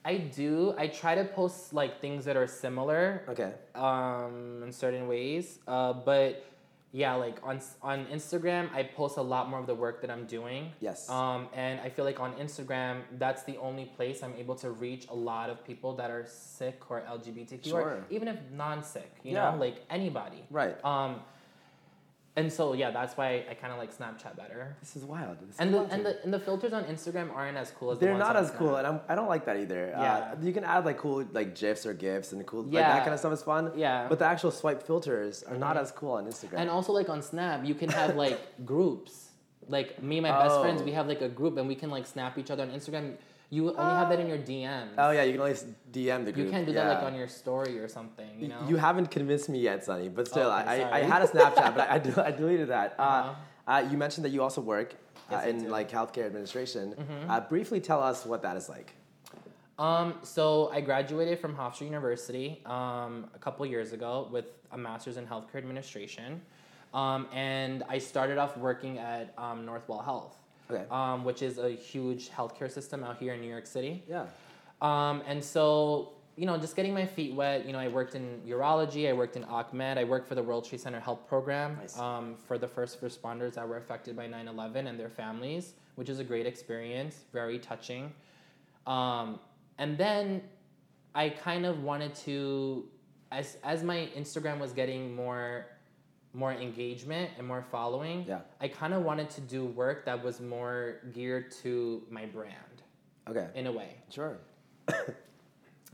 I 0.06 0.18
do. 0.18 0.74
I 0.78 0.88
try 0.88 1.16
to 1.16 1.24
post 1.24 1.74
like 1.74 2.02
things 2.02 2.26
that 2.26 2.36
are 2.36 2.48
similar 2.48 3.24
Okay. 3.30 3.54
um, 3.76 4.62
in 4.64 4.72
certain 4.72 5.08
ways. 5.08 5.60
Uh, 5.68 5.94
but 5.94 6.46
yeah, 6.92 7.16
like 7.16 7.40
on 7.44 7.60
on 7.82 8.06
Instagram, 8.08 8.70
I 8.74 8.84
post 8.84 9.18
a 9.18 9.22
lot 9.22 9.50
more 9.50 9.60
of 9.60 9.66
the 9.66 9.74
work 9.74 10.02
that 10.02 10.12
I'm 10.12 10.26
doing. 10.26 10.72
Yes. 10.80 11.10
Um, 11.10 11.48
and 11.54 11.80
I 11.82 11.90
feel 11.90 12.06
like 12.06 12.20
on 12.20 12.34
Instagram, 12.36 13.02
that's 13.18 13.44
the 13.44 13.58
only 13.58 13.86
place 13.86 14.22
I'm 14.22 14.36
able 14.36 14.56
to 14.56 14.70
reach 14.72 15.08
a 15.10 15.16
lot 15.16 15.50
of 15.50 15.64
people 15.66 15.96
that 15.96 16.12
are 16.12 16.26
Sikh 16.28 16.82
or 16.92 17.02
LGBTQ, 17.02 17.64
Sure. 17.66 17.82
or 17.82 18.06
even 18.12 18.28
if 18.28 18.38
non-Sikh. 18.52 19.12
You 19.24 19.34
Yeah. 19.34 19.52
know, 19.52 19.58
like 19.58 19.78
anybody. 19.90 20.46
Right. 20.52 20.76
Um, 20.86 21.22
and 22.36 22.52
so 22.52 22.74
yeah, 22.74 22.90
that's 22.92 23.16
why 23.16 23.46
I 23.50 23.54
kind 23.54 23.72
of 23.72 23.78
like 23.80 23.96
Snapchat 23.96 24.36
better. 24.36 24.76
This 24.80 24.96
is 24.96 25.04
wild. 25.06 25.38
This 25.40 25.56
is 25.56 25.60
And 25.60 25.74
the 25.74 25.78
wild 25.78 25.92
and 25.92 26.06
the 26.06 26.24
and 26.24 26.34
the 26.34 26.40
filters 26.40 26.74
on 26.74 26.84
Instagram 26.86 27.32
aren't 27.36 27.58
as 27.58 27.72
cool 27.72 27.92
as 27.92 28.00
the 28.00 28.06
They're 28.06 28.14
ones 28.16 28.24
not 28.28 28.36
as 28.36 28.50
cool, 28.52 28.76
and 28.78 28.88
I'm, 28.88 29.00
I 29.08 29.14
don't 29.16 29.28
like 29.30 29.46
that 29.46 29.58
either. 29.58 29.90
Yeah. 29.92 30.14
Uh, 30.14 30.36
you 30.42 30.52
can 30.52 30.64
add 30.64 30.84
like 30.86 30.98
cool 30.98 31.26
like 31.32 31.54
gifs 31.56 31.86
or 31.86 31.94
gifs 31.94 32.32
and 32.34 32.46
cool 32.48 32.64
like 32.64 32.74
Yeah. 32.74 32.94
that 32.94 33.02
kind 33.04 33.14
of 33.14 33.20
stuff 33.20 33.34
is 33.34 33.44
fun. 33.44 33.72
Yeah. 33.76 34.00
Mm-hmm. 34.00 34.10
But 34.10 34.20
the 34.20 34.26
actual 34.26 34.52
swipe 34.52 34.82
filters 34.84 35.44
are 35.44 35.58
not 35.58 35.78
as 35.78 35.92
cool 35.92 36.14
on 36.14 36.26
Instagram. 36.26 36.56
And 36.58 36.70
also 36.70 36.92
like 36.94 37.10
on 37.10 37.22
Snap, 37.22 37.64
you 37.66 37.76
can 37.76 37.90
have 37.90 38.16
like 38.16 38.40
groups. 38.66 39.30
Like 39.70 40.04
me 40.04 40.18
and 40.18 40.28
my 40.28 40.32
best 40.44 40.60
friends, 40.60 40.82
Oh. 40.82 40.86
we 40.86 40.92
have 40.92 41.08
like 41.08 41.22
a 41.22 41.30
group 41.30 41.56
and 41.58 41.68
we 41.70 41.76
can 41.76 41.90
like 41.90 42.06
snap 42.06 42.38
each 42.38 42.52
other 42.52 42.64
on 42.64 42.70
Instagram. 42.72 43.14
You 43.54 43.62
only 43.82 43.94
have 44.02 44.10
that 44.10 44.20
in 44.20 44.28
your 44.34 44.38
DMs. 44.52 44.94
oh 44.98 45.12
yeah, 45.12 45.24
you 45.28 45.34
can 45.34 45.42
only 45.42 45.54
DM 45.92 46.26
the 46.26 46.32
group. 46.32 46.46
You 46.48 46.52
can't 46.52 46.66
do 46.66 46.72
yeah. 46.74 46.86
that 46.86 46.94
like 47.04 47.12
on 47.12 47.16
your 47.22 47.28
story 47.28 47.78
or 47.80 47.88
something, 47.88 48.32
you 48.40 48.48
know? 48.48 48.62
You 48.68 48.78
haven't 48.78 49.10
convinced 49.18 49.48
me 49.50 49.60
yet, 49.60 49.84
Sunny. 49.84 50.10
But 50.10 50.28
still, 50.28 50.50
Oh, 50.50 50.60
okay, 50.60 50.84
I, 50.84 50.90
I, 50.90 51.00
I 51.00 51.02
had 51.14 51.22
a 51.22 51.28
Snapchat, 51.28 51.76
but 51.76 51.86
I, 51.90 51.98
del- 52.06 52.26
I 52.30 52.32
deleted 52.32 52.68
that. 52.70 52.96
Uh, 52.98 53.02
Uh-huh. 53.04 53.34
uh, 53.72 53.88
you 53.92 53.98
mentioned 53.98 54.24
that 54.26 54.34
you 54.36 54.42
also 54.42 54.62
work 54.76 54.90
uh, 54.94 54.98
Yes, 55.32 55.44
I 55.46 55.48
in 55.50 55.56
do. 55.58 55.64
Mm-hmm. 55.64 55.72
like 55.78 55.90
healthcare 55.92 56.26
administration. 56.26 56.96
Uh, 57.30 57.40
briefly 57.42 57.80
tell 57.80 58.02
us 58.12 58.26
what 58.26 58.42
that 58.42 58.56
is 58.58 58.68
like. 58.70 58.90
Um, 59.80 60.16
so 60.24 60.70
I 60.72 60.82
graduated 60.82 61.40
from 61.40 61.56
Hofstra 61.56 61.82
University 61.94 62.62
um, 62.66 63.30
a 63.34 63.40
couple 63.40 63.66
years 63.66 63.92
ago 63.94 64.28
with 64.32 64.46
a 64.72 64.78
master's 64.78 65.18
in 65.18 65.26
healthcare 65.26 65.58
administration. 65.58 66.42
Um, 66.94 67.28
and 67.34 67.84
I 67.90 67.98
started 67.98 68.38
off 68.38 68.56
working 68.58 69.00
at 69.00 69.34
um, 69.38 69.66
Northwell 69.66 70.04
Health, 70.06 70.38
Okay. 70.72 70.86
um, 70.90 71.24
which 71.24 71.42
is 71.42 71.58
a 71.58 71.70
huge 71.70 72.30
healthcare 72.30 72.72
system 72.72 73.04
out 73.04 73.18
here 73.18 73.34
in 73.34 73.42
New 73.42 73.50
York 73.50 73.68
City. 73.68 74.04
Yeah. 74.10 74.26
Um, 74.82 75.22
and 75.28 75.44
so, 75.44 76.14
you 76.36 76.46
know, 76.46 76.58
just 76.58 76.76
getting 76.76 76.94
my 76.94 77.06
feet 77.06 77.34
wet, 77.34 77.66
you 77.66 77.74
know, 77.74 77.80
I 77.80 77.88
worked 77.88 78.16
in 78.16 78.42
urology, 78.48 79.10
I 79.10 79.14
worked 79.14 79.36
in 79.36 79.44
ACMED, 79.44 79.98
I 79.98 80.04
worked 80.04 80.28
for 80.28 80.36
the 80.36 80.44
World 80.44 80.66
Trade 80.66 80.82
Center 80.82 81.00
Health 81.00 81.28
Program 81.28 81.78
Nice. 81.80 81.98
um, 82.00 82.36
for 82.48 82.58
the 82.58 82.68
first 82.68 83.02
responders 83.02 83.54
that 83.54 83.68
were 83.68 83.78
affected 83.78 84.16
by 84.16 84.28
9 84.28 84.48
11 84.48 84.88
and 84.88 85.00
their 85.00 85.10
families, 85.10 85.74
which 85.96 86.10
is 86.10 86.20
a 86.20 86.24
great 86.24 86.46
experience, 86.46 87.22
very 87.32 87.60
touching. 87.60 88.12
Um, 88.88 89.40
and 89.78 89.98
then 89.98 90.42
I 91.16 91.30
kind 91.30 91.66
of 91.66 91.84
wanted 91.84 92.16
to, 92.16 92.86
as, 93.32 93.58
as 93.64 93.84
my 93.84 94.10
Instagram 94.18 94.60
was 94.60 94.74
getting 94.74 95.16
more 95.16 95.68
more 96.34 96.52
engagement 96.52 97.30
and 97.38 97.48
more 97.48 97.62
following, 97.62 98.26
Yeah. 98.28 98.40
I 98.60 98.68
kind 98.68 98.94
of 98.94 99.04
wanted 99.04 99.30
to 99.32 99.42
do 99.42 99.66
work 99.66 100.06
that 100.06 100.24
was 100.24 100.42
more 100.42 100.96
geared 101.14 101.52
to 101.64 102.04
my 102.10 102.26
brand 102.26 102.56
Okay. 103.30 103.48
in 103.56 103.68
a 103.68 103.72
way. 103.72 103.98
Sure. 104.10 104.38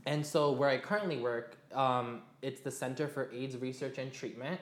And 0.06 0.24
so, 0.24 0.50
where 0.52 0.70
I 0.70 0.78
currently 0.78 1.18
work, 1.18 1.56
um, 1.74 2.22
it's 2.40 2.62
the 2.62 2.70
Center 2.70 3.06
for 3.06 3.30
AIDS 3.32 3.58
Research 3.58 3.98
and 3.98 4.10
Treatment. 4.10 4.58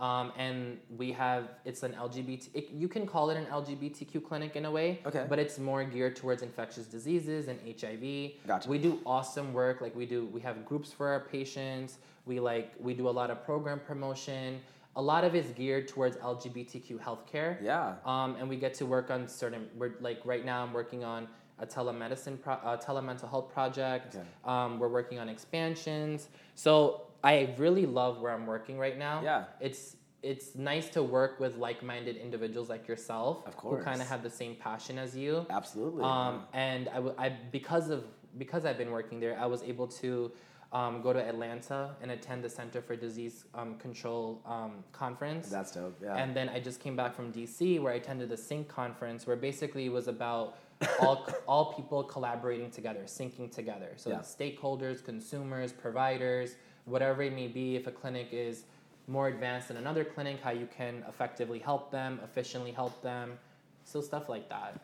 Um, 0.00 0.32
and 0.36 0.78
we 0.96 1.12
have, 1.12 1.50
it's 1.64 1.84
an 1.84 1.92
LGBT, 1.92 2.48
it, 2.52 2.70
you 2.72 2.88
can 2.88 3.06
call 3.06 3.30
it 3.30 3.36
an 3.36 3.46
LGBTQ 3.46 4.24
clinic 4.26 4.56
in 4.56 4.64
a 4.64 4.70
way, 4.70 4.98
Okay. 5.06 5.24
but 5.28 5.38
it's 5.38 5.60
more 5.60 5.84
geared 5.84 6.16
towards 6.16 6.42
infectious 6.42 6.86
diseases 6.86 7.46
and 7.46 7.60
HIV. 7.80 8.32
Gotcha. 8.44 8.68
We 8.68 8.78
do 8.78 8.98
awesome 9.06 9.52
work. 9.52 9.80
Like 9.80 9.94
we 9.94 10.04
do, 10.04 10.26
we 10.26 10.40
have 10.40 10.64
groups 10.64 10.90
for 10.92 11.06
our 11.06 11.20
patients. 11.20 11.98
We 12.26 12.40
like, 12.40 12.72
we 12.80 12.92
do 12.94 13.08
a 13.08 13.14
lot 13.20 13.30
of 13.30 13.44
program 13.44 13.78
promotion. 13.78 14.60
A 14.94 15.02
lot 15.02 15.24
of 15.24 15.34
it's 15.34 15.50
geared 15.52 15.88
towards 15.88 16.16
LGBTQ 16.18 16.98
healthcare. 17.00 17.56
Yeah. 17.62 17.94
Um, 18.04 18.36
and 18.38 18.48
we 18.48 18.56
get 18.56 18.74
to 18.74 18.86
work 18.86 19.10
on 19.10 19.26
certain. 19.26 19.68
We're 19.76 19.94
like 20.00 20.20
right 20.24 20.44
now. 20.44 20.62
I'm 20.62 20.72
working 20.72 21.02
on 21.02 21.28
a 21.58 21.66
telemedicine, 21.66 22.40
pro, 22.40 22.54
a 22.54 22.76
telemental 22.76 23.30
health 23.30 23.52
project. 23.52 24.16
Okay. 24.16 24.24
Um, 24.44 24.78
we're 24.78 24.88
working 24.88 25.18
on 25.18 25.28
expansions. 25.28 26.28
So 26.54 27.06
I 27.24 27.54
really 27.56 27.86
love 27.86 28.20
where 28.20 28.32
I'm 28.32 28.46
working 28.46 28.78
right 28.78 28.98
now. 28.98 29.22
Yeah. 29.22 29.44
It's 29.60 29.96
it's 30.22 30.54
nice 30.54 30.88
to 30.90 31.02
work 31.02 31.40
with 31.40 31.56
like-minded 31.56 32.16
individuals 32.16 32.68
like 32.68 32.86
yourself, 32.86 33.44
Of 33.44 33.56
course. 33.56 33.78
who 33.80 33.84
kind 33.84 34.00
of 34.00 34.06
have 34.06 34.22
the 34.22 34.30
same 34.30 34.54
passion 34.54 34.96
as 34.96 35.16
you. 35.16 35.44
Absolutely. 35.50 36.04
Um, 36.04 36.44
and 36.52 36.88
I, 36.90 36.94
w- 36.94 37.14
I 37.18 37.30
because 37.50 37.90
of 37.90 38.04
because 38.38 38.64
I've 38.64 38.78
been 38.78 38.92
working 38.92 39.18
there, 39.20 39.36
I 39.38 39.46
was 39.46 39.62
able 39.64 39.86
to 39.88 40.30
um, 40.72 41.02
go 41.02 41.12
to 41.12 41.22
Atlanta 41.22 41.94
and 42.00 42.10
attend 42.10 42.42
the 42.42 42.48
Center 42.48 42.80
for 42.80 42.96
Disease 42.96 43.44
um, 43.54 43.76
Control 43.76 44.40
um, 44.46 44.82
conference. 44.92 45.48
That's 45.48 45.72
dope. 45.72 45.98
Yeah. 46.02 46.16
And 46.16 46.34
then 46.34 46.48
I 46.48 46.60
just 46.60 46.80
came 46.80 46.96
back 46.96 47.14
from 47.14 47.32
DC 47.32 47.80
where 47.80 47.92
I 47.92 47.96
attended 47.96 48.30
the 48.30 48.36
Sync 48.36 48.68
conference 48.68 49.26
where 49.26 49.36
basically 49.36 49.86
it 49.86 49.92
was 49.92 50.08
about 50.08 50.56
all, 51.00 51.28
all 51.46 51.74
people 51.74 52.02
collaborating 52.02 52.70
together, 52.70 53.02
syncing 53.04 53.52
together. 53.52 53.90
So 53.96 54.10
Yeah. 54.10 54.20
stakeholders, 54.20 55.04
consumers, 55.04 55.72
providers, 55.72 56.56
whatever 56.86 57.22
it 57.22 57.34
may 57.34 57.48
be, 57.48 57.76
if 57.76 57.86
a 57.86 57.92
clinic 57.92 58.28
is 58.32 58.64
more 59.08 59.28
advanced 59.28 59.68
than 59.68 59.76
another 59.76 60.04
clinic, 60.04 60.40
how 60.42 60.52
you 60.52 60.68
can 60.74 61.04
effectively 61.08 61.58
help 61.58 61.90
them, 61.90 62.18
efficiently 62.24 62.72
help 62.72 63.02
them, 63.02 63.38
so 63.84 64.00
stuff 64.00 64.28
like 64.28 64.48
that. 64.48 64.80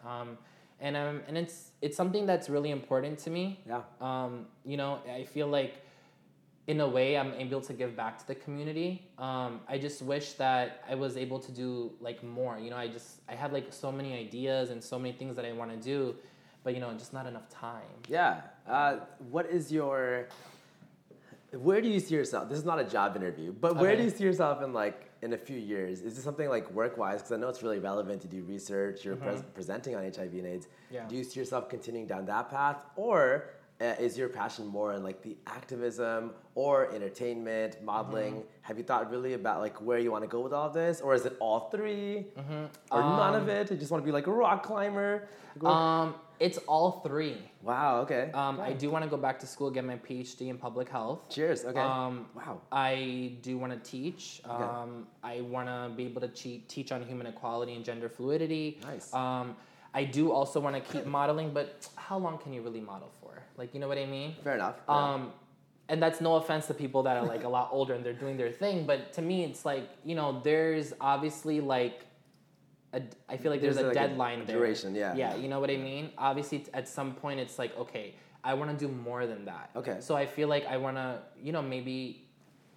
And 0.80 0.96
um, 0.96 1.22
and 1.26 1.36
it's 1.36 1.72
it's 1.82 1.96
something 1.96 2.26
that's 2.26 2.48
really 2.48 2.70
important 2.70 3.18
to 3.20 3.30
me. 3.30 3.60
yeah. 3.66 3.82
Um, 4.00 4.46
you 4.64 4.76
know, 4.76 5.00
I 5.12 5.24
feel 5.24 5.48
like 5.48 5.74
in 6.68 6.80
a 6.80 6.88
way 6.88 7.16
I'm 7.16 7.32
able 7.34 7.62
to 7.62 7.72
give 7.72 7.96
back 7.96 8.18
to 8.18 8.26
the 8.26 8.34
community. 8.34 9.08
Um, 9.18 9.60
I 9.66 9.78
just 9.78 10.02
wish 10.02 10.34
that 10.34 10.84
I 10.88 10.94
was 10.94 11.16
able 11.16 11.40
to 11.40 11.50
do 11.50 11.90
like 12.00 12.22
more. 12.22 12.58
You 12.58 12.70
know, 12.70 12.76
I 12.76 12.88
just 12.88 13.20
I 13.28 13.34
have 13.34 13.52
like 13.52 13.72
so 13.72 13.90
many 13.90 14.16
ideas 14.16 14.70
and 14.70 14.84
so 14.84 14.98
many 14.98 15.14
things 15.14 15.34
that 15.36 15.46
I 15.46 15.52
want 15.52 15.70
to 15.70 15.78
do, 15.78 16.14
but 16.62 16.74
you 16.74 16.80
know, 16.80 16.92
just 16.92 17.12
not 17.12 17.26
enough 17.26 17.48
time. 17.48 17.96
Yeah. 18.06 18.42
Uh, 18.66 18.96
what 19.30 19.46
is 19.46 19.72
your? 19.72 20.28
Where 21.52 21.80
do 21.80 21.88
you 21.88 21.98
see 21.98 22.14
yourself? 22.14 22.50
This 22.50 22.58
is 22.58 22.66
not 22.66 22.78
a 22.78 22.84
job 22.84 23.16
interview, 23.16 23.52
but 23.52 23.76
where 23.76 23.96
do 23.96 24.02
you 24.02 24.10
see 24.10 24.24
yourself 24.24 24.62
in 24.62 24.74
like 24.74 25.07
in 25.22 25.32
a 25.32 25.38
few 25.38 25.58
years? 25.58 26.00
Is 26.02 26.14
this 26.14 26.24
something 26.24 26.48
like 26.48 26.70
work 26.72 26.96
wise? 26.98 27.16
Because 27.20 27.32
I 27.32 27.36
know 27.36 27.48
it's 27.48 27.62
really 27.62 27.78
relevant 27.78 28.20
to 28.22 28.28
do 28.28 28.42
research. 28.42 29.04
You're 29.04 29.16
pres- 29.16 29.42
presenting 29.54 29.94
on 29.96 30.02
HIV 30.04 30.32
and 30.34 30.46
AIDS. 30.46 30.66
Mm-hmm. 30.66 30.94
Yeah. 30.94 31.04
Do 31.08 31.16
you 31.16 31.24
see 31.24 31.40
yourself 31.40 31.68
continuing 31.68 32.06
down 32.06 32.24
that 32.26 32.48
path, 32.50 32.84
or 32.96 33.50
uh, 33.80 33.94
is 34.00 34.16
your 34.18 34.28
passion 34.28 34.66
more 34.66 34.92
in 34.94 35.02
like 35.04 35.22
the 35.22 35.36
activism 35.46 36.32
or 36.54 36.92
entertainment, 36.94 37.82
modeling? 37.82 38.34
Mm-hmm. 38.34 38.48
Have 38.62 38.78
you 38.78 38.84
thought 38.84 39.10
really 39.10 39.34
about 39.34 39.60
like 39.60 39.80
where 39.80 39.98
you 39.98 40.10
want 40.12 40.24
to 40.24 40.28
go 40.28 40.40
with 40.40 40.52
all 40.52 40.66
of 40.68 40.74
this, 40.74 41.00
or 41.00 41.14
is 41.14 41.26
it 41.26 41.36
all 41.40 41.68
3 41.70 42.26
Mm-hmm. 42.38 42.64
or 42.92 43.00
none 43.00 43.34
Um, 43.34 43.42
of 43.42 43.48
it? 43.48 43.70
You 43.70 43.76
just 43.76 43.90
want 43.90 44.02
to 44.02 44.06
be 44.06 44.12
like 44.12 44.26
a 44.28 44.32
rock 44.32 44.62
climber? 44.64 45.28
Um, 45.64 46.14
it's 46.40 46.58
all 46.66 47.00
three. 47.00 47.36
wow. 47.62 48.00
Okay. 48.02 48.30
Um, 48.32 48.60
I 48.60 48.72
do 48.72 48.90
want 48.90 49.04
to 49.04 49.10
go 49.10 49.16
back 49.16 49.38
to 49.40 49.46
school, 49.46 49.70
get 49.70 49.84
my 49.84 49.96
PhD 49.96 50.48
in 50.48 50.58
public 50.58 50.88
health. 50.88 51.28
Cheers. 51.28 51.64
Okay. 51.64 51.80
Um, 51.80 52.26
wow. 52.34 52.60
I 52.70 53.32
do 53.42 53.58
want 53.58 53.72
to 53.72 53.90
teach. 53.90 54.40
Um, 54.44 55.06
I 55.22 55.40
want 55.40 55.68
to 55.68 55.90
be 55.96 56.04
able 56.06 56.20
to 56.20 56.28
che- 56.28 56.62
teach 56.68 56.92
on 56.92 57.02
human 57.04 57.26
equality 57.26 57.74
and 57.74 57.84
gender 57.84 58.08
fluidity. 58.08 58.78
Nice. 58.82 59.12
Um, 59.12 59.56
I 59.94 60.04
do 60.04 60.30
also 60.32 60.60
want 60.60 60.76
to 60.76 60.92
keep 60.92 61.06
modeling, 61.06 61.52
but 61.52 61.88
how 61.96 62.18
long 62.18 62.38
can 62.38 62.52
you 62.52 62.62
really 62.62 62.80
model 62.80 63.10
for? 63.20 63.42
Like, 63.56 63.74
you 63.74 63.80
know 63.80 63.88
what 63.88 63.98
I 63.98 64.06
mean? 64.06 64.36
Fair 64.44 64.54
enough. 64.54 64.76
Yeah. 64.88 64.94
Um, 65.14 65.32
and 65.88 66.02
that's 66.02 66.20
no 66.20 66.36
offense 66.36 66.66
to 66.66 66.74
people 66.74 67.02
that 67.04 67.16
are 67.16 67.24
like 67.24 67.44
a 67.44 67.48
lot 67.48 67.70
older 67.72 67.94
and 67.94 68.04
they're 68.04 68.12
doing 68.12 68.36
their 68.36 68.52
thing, 68.52 68.86
but 68.86 69.12
to 69.14 69.22
me, 69.22 69.44
it's 69.44 69.64
like 69.64 69.88
you 70.04 70.14
know, 70.14 70.40
there's 70.44 70.92
obviously 71.00 71.60
like, 71.60 72.04
a, 72.98 73.32
I 73.32 73.36
feel 73.36 73.50
like 73.52 73.60
there's, 73.60 73.76
There's 73.76 73.86
a 73.86 73.88
like 73.88 73.96
a 73.96 74.08
deadline 74.08 74.44
there. 74.46 74.56
duration, 74.58 74.94
yeah. 74.94 75.14
Yeah, 75.14 75.34
you 75.36 75.48
know 75.48 75.60
what 75.60 75.70
I 75.70 75.76
mean. 75.76 76.10
Obviously, 76.18 76.64
at 76.74 76.86
some 76.88 77.14
point, 77.14 77.40
it's 77.40 77.58
like 77.58 77.72
okay, 77.84 78.14
I 78.44 78.54
want 78.54 78.68
to 78.72 78.76
do 78.86 78.90
more 78.92 79.26
than 79.26 79.44
that. 79.46 79.70
Okay. 79.80 79.96
So 80.00 80.16
I 80.16 80.26
feel 80.26 80.48
like 80.48 80.64
I 80.66 80.76
want 80.76 80.96
to, 80.96 81.20
you 81.42 81.52
know, 81.52 81.62
maybe. 81.62 82.24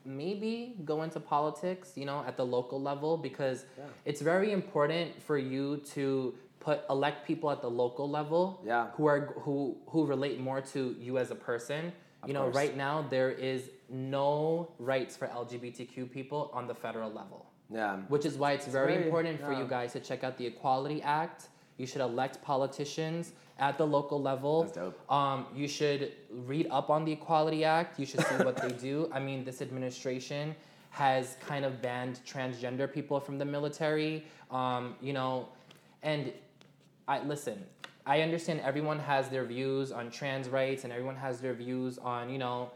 Maybe 0.04 0.74
go 0.84 1.04
into 1.04 1.20
politics, 1.20 1.94
you 1.96 2.06
know, 2.06 2.24
at 2.26 2.36
the 2.36 2.44
local 2.44 2.82
level 2.82 3.18
because 3.18 3.66
Yeah. 3.78 3.84
it's 4.04 4.20
very 4.20 4.52
important 4.52 5.22
for 5.22 5.38
you 5.38 5.78
to 5.94 6.34
put 6.60 6.82
elect 6.90 7.28
people 7.28 7.52
at 7.52 7.62
the 7.62 7.70
local 7.70 8.10
level 8.10 8.62
Yeah. 8.66 8.88
who 8.96 9.06
are 9.06 9.28
who 9.44 9.78
who 9.92 10.08
relate 10.08 10.40
more 10.40 10.60
to 10.74 10.96
you 11.00 11.20
as 11.20 11.30
a 11.30 11.36
person. 11.36 11.94
you 12.28 12.34
know, 12.34 12.44
course. 12.44 12.56
right 12.56 12.76
now 12.78 13.02
there 13.10 13.32
is 13.32 13.70
no 13.90 14.72
rights 14.80 15.16
for 15.18 15.28
LGBTQ 15.28 16.06
people 16.12 16.50
on 16.54 16.68
the 16.68 16.76
federal 16.76 17.12
level, 17.12 17.51
yeah. 17.74 17.98
which 18.08 18.26
is 18.26 18.38
why 18.38 18.52
it's, 18.54 18.68
very, 18.68 18.94
very- 18.94 19.06
important 19.06 19.40
for 19.40 19.54
you 19.54 19.66
guys 19.66 19.94
to 19.94 20.00
check 20.00 20.24
out 20.24 20.38
the 20.38 20.46
Equality 20.46 21.02
Act. 21.02 21.50
You 21.78 21.88
should 21.88 22.02
elect 22.02 22.42
politicians 22.44 23.34
at 23.58 23.78
the 23.78 23.86
local 23.88 24.22
level. 24.22 24.64
That's 24.64 24.76
dope. 24.76 25.12
Um, 25.12 25.46
you 25.56 25.68
should 25.68 26.12
read 26.32 26.68
up 26.70 26.90
on 26.90 27.06
the 27.06 27.12
Equality 27.14 27.64
Act. 27.64 28.00
You 28.00 28.06
should 28.06 28.22
see 28.26 28.36
what 28.44 28.58
they 28.58 28.70
do. 28.70 29.10
I 29.14 29.20
mean, 29.20 29.44
this 29.46 29.62
administration 29.62 30.56
has 30.92 31.38
kind 31.48 31.64
of 31.66 31.82
banned 31.82 32.20
transgender 32.28 32.92
people 32.92 33.20
from 33.20 33.38
the 33.38 33.46
military. 33.46 34.26
Um, 34.52 34.96
you 35.02 35.14
know, 35.14 35.48
and 36.04 36.32
I 37.08 37.24
listen. 37.24 37.64
I 38.06 38.22
understand 38.22 38.62
everyone 38.62 39.00
has 39.00 39.30
their 39.30 39.46
views 39.46 39.92
on 39.92 40.10
trans 40.12 40.50
rights, 40.50 40.84
and 40.84 40.92
everyone 40.92 41.16
has 41.16 41.40
their 41.40 41.54
views 41.54 41.98
on 42.00 42.30
you 42.30 42.38
know 42.40 42.72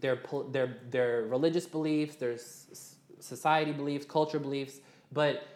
their 0.00 0.18
their 0.50 0.76
their 0.90 1.22
religious 1.24 1.66
beliefs, 1.66 2.16
their 2.16 2.32
s- 2.32 2.93
society 3.24 3.72
beliefs, 3.72 4.04
culture 4.04 4.38
beliefs, 4.38 4.80
but 5.12 5.46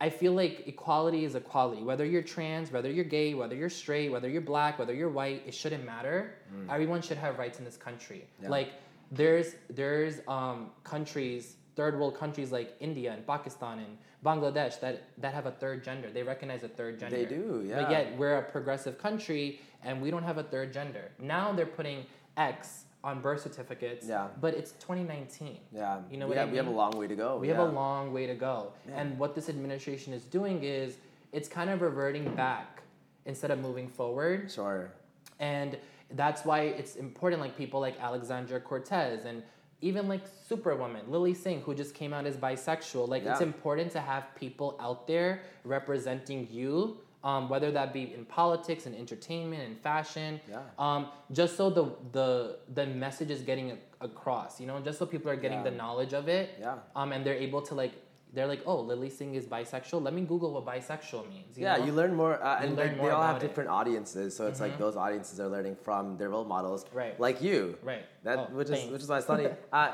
I 0.00 0.10
feel 0.10 0.32
like 0.32 0.64
equality 0.66 1.24
is 1.24 1.34
equality. 1.34 1.82
Whether 1.82 2.04
you're 2.04 2.22
trans, 2.22 2.70
whether 2.70 2.90
you're 2.90 3.04
gay, 3.04 3.34
whether 3.34 3.56
you're 3.56 3.70
straight, 3.70 4.10
whether 4.10 4.28
you're 4.28 4.40
black, 4.40 4.78
whether 4.78 4.94
you're 4.94 5.08
white, 5.08 5.42
it 5.44 5.54
shouldn't 5.54 5.84
matter. 5.84 6.34
Everyone 6.70 7.02
should 7.02 7.18
have 7.18 7.38
rights 7.38 7.58
in 7.58 7.64
this 7.64 7.76
country. 7.76 8.24
Yeah. 8.40 8.48
Like 8.48 8.72
there's 9.10 9.56
there's 9.68 10.20
um, 10.28 10.70
countries, 10.84 11.56
third 11.74 11.98
world 11.98 12.16
countries 12.16 12.52
like 12.52 12.76
India 12.78 13.12
and 13.12 13.26
Pakistan 13.26 13.80
and 13.80 13.98
Bangladesh 14.24 14.78
that 14.80 15.02
that 15.18 15.34
have 15.34 15.46
a 15.46 15.52
third 15.52 15.82
gender. 15.82 16.10
They 16.10 16.22
recognize 16.22 16.62
a 16.62 16.68
third 16.68 17.00
gender. 17.00 17.16
They 17.16 17.24
do, 17.24 17.64
yeah. 17.66 17.82
But 17.82 17.90
yet 17.90 18.16
we're 18.16 18.36
a 18.36 18.42
progressive 18.42 18.98
country 18.98 19.60
and 19.82 20.00
we 20.00 20.12
don't 20.12 20.24
have 20.24 20.38
a 20.38 20.44
third 20.44 20.72
gender. 20.72 21.10
Now 21.18 21.52
they're 21.52 21.66
putting 21.66 22.06
X 22.36 22.84
on 23.04 23.20
birth 23.20 23.42
certificates. 23.42 24.06
Yeah. 24.06 24.28
But 24.40 24.54
it's 24.54 24.72
2019. 24.72 25.58
Yeah. 25.72 26.00
You 26.10 26.16
know 26.18 26.26
we 26.26 26.30
what 26.30 26.38
I 26.38 26.40
have, 26.42 26.50
We 26.50 26.56
have 26.56 26.66
a 26.66 26.70
long 26.70 26.92
way 26.92 27.06
to 27.06 27.14
go. 27.14 27.36
We 27.36 27.48
yeah. 27.48 27.56
have 27.56 27.68
a 27.68 27.72
long 27.72 28.12
way 28.12 28.26
to 28.26 28.34
go. 28.34 28.72
And 28.92 29.18
what 29.18 29.34
this 29.34 29.48
administration 29.48 30.12
is 30.12 30.24
doing 30.24 30.64
is 30.64 30.96
it's 31.32 31.48
kind 31.48 31.70
of 31.70 31.80
reverting 31.80 32.34
back 32.34 32.82
instead 33.26 33.50
of 33.50 33.60
moving 33.60 33.88
forward. 33.88 34.50
Sure. 34.50 34.90
And 35.38 35.78
that's 36.12 36.44
why 36.44 36.62
it's 36.62 36.96
important, 36.96 37.40
like 37.40 37.56
people 37.56 37.80
like 37.80 38.00
Alexandra 38.00 38.60
Cortez 38.60 39.26
and 39.26 39.42
even 39.80 40.08
like 40.08 40.22
Superwoman, 40.48 41.02
Lilly 41.08 41.34
Singh, 41.34 41.60
who 41.60 41.74
just 41.74 41.94
came 41.94 42.12
out 42.12 42.26
as 42.26 42.36
bisexual. 42.36 43.08
Like 43.08 43.24
it's 43.24 43.40
important 43.40 43.92
to 43.92 44.00
have 44.00 44.34
people 44.34 44.76
out 44.80 45.06
there 45.06 45.42
representing 45.64 46.48
you, 46.50 46.98
um, 47.24 47.48
whether 47.48 47.70
that 47.72 47.92
be 47.92 48.14
in 48.14 48.24
politics 48.24 48.86
and 48.86 48.94
entertainment 48.94 49.62
and 49.62 49.78
fashion. 49.80 50.40
Yeah. 50.48 50.60
Um, 50.78 51.08
just 51.32 51.56
so 51.56 51.68
the 51.70 51.86
the 52.12 52.58
the 52.74 52.86
message 52.86 53.30
is 53.30 53.42
getting 53.42 53.72
a- 53.72 53.78
across, 54.00 54.60
you 54.60 54.66
know, 54.66 54.80
just 54.80 54.98
so 54.98 55.06
people 55.06 55.30
are 55.30 55.36
getting 55.36 55.58
Yeah. 55.58 55.64
the 55.70 55.76
knowledge 55.82 56.12
of 56.14 56.28
it. 56.28 56.50
Yeah. 56.60 56.76
Um, 56.94 57.12
and 57.12 57.24
they're 57.26 57.34
able 57.34 57.62
to 57.62 57.74
like, 57.74 57.92
they're 58.32 58.46
like, 58.46 58.62
oh, 58.66 58.80
Lilly 58.80 59.10
Singh 59.10 59.34
is 59.34 59.46
bisexual. 59.46 60.02
Let 60.02 60.14
me 60.14 60.22
Google 60.22 60.52
what 60.52 60.64
bisexual 60.66 61.28
means. 61.28 61.56
You 61.58 61.64
yeah, 61.64 61.76
know? 61.78 61.86
you 61.86 61.92
learn 61.92 62.14
more, 62.14 62.40
uh, 62.42 62.60
You 62.60 62.66
and 62.68 62.76
learn 62.76 62.88
like, 62.88 62.96
more 62.98 63.06
they 63.06 63.12
all 63.12 63.22
have 63.22 63.30
about 63.30 63.36
it. 63.36 63.38
Mm-hmm. 63.38 63.48
different 63.48 63.70
audiences. 63.70 64.36
So 64.36 64.46
it's 64.46 64.60
like 64.60 64.78
those 64.78 64.96
audiences 64.96 65.40
are 65.40 65.48
learning 65.48 65.76
from 65.76 66.16
their 66.18 66.28
role 66.28 66.44
models, 66.44 66.84
Right. 66.92 67.18
Like 67.18 67.42
you, 67.42 67.76
Right. 67.82 68.04
That 68.22 68.38
Oh, 68.38 68.44
which 68.54 68.70
is 68.70 68.90
which 68.92 69.02
is 69.02 69.08
why 69.08 69.20
Sunny. 69.20 69.48
uh, 69.72 69.92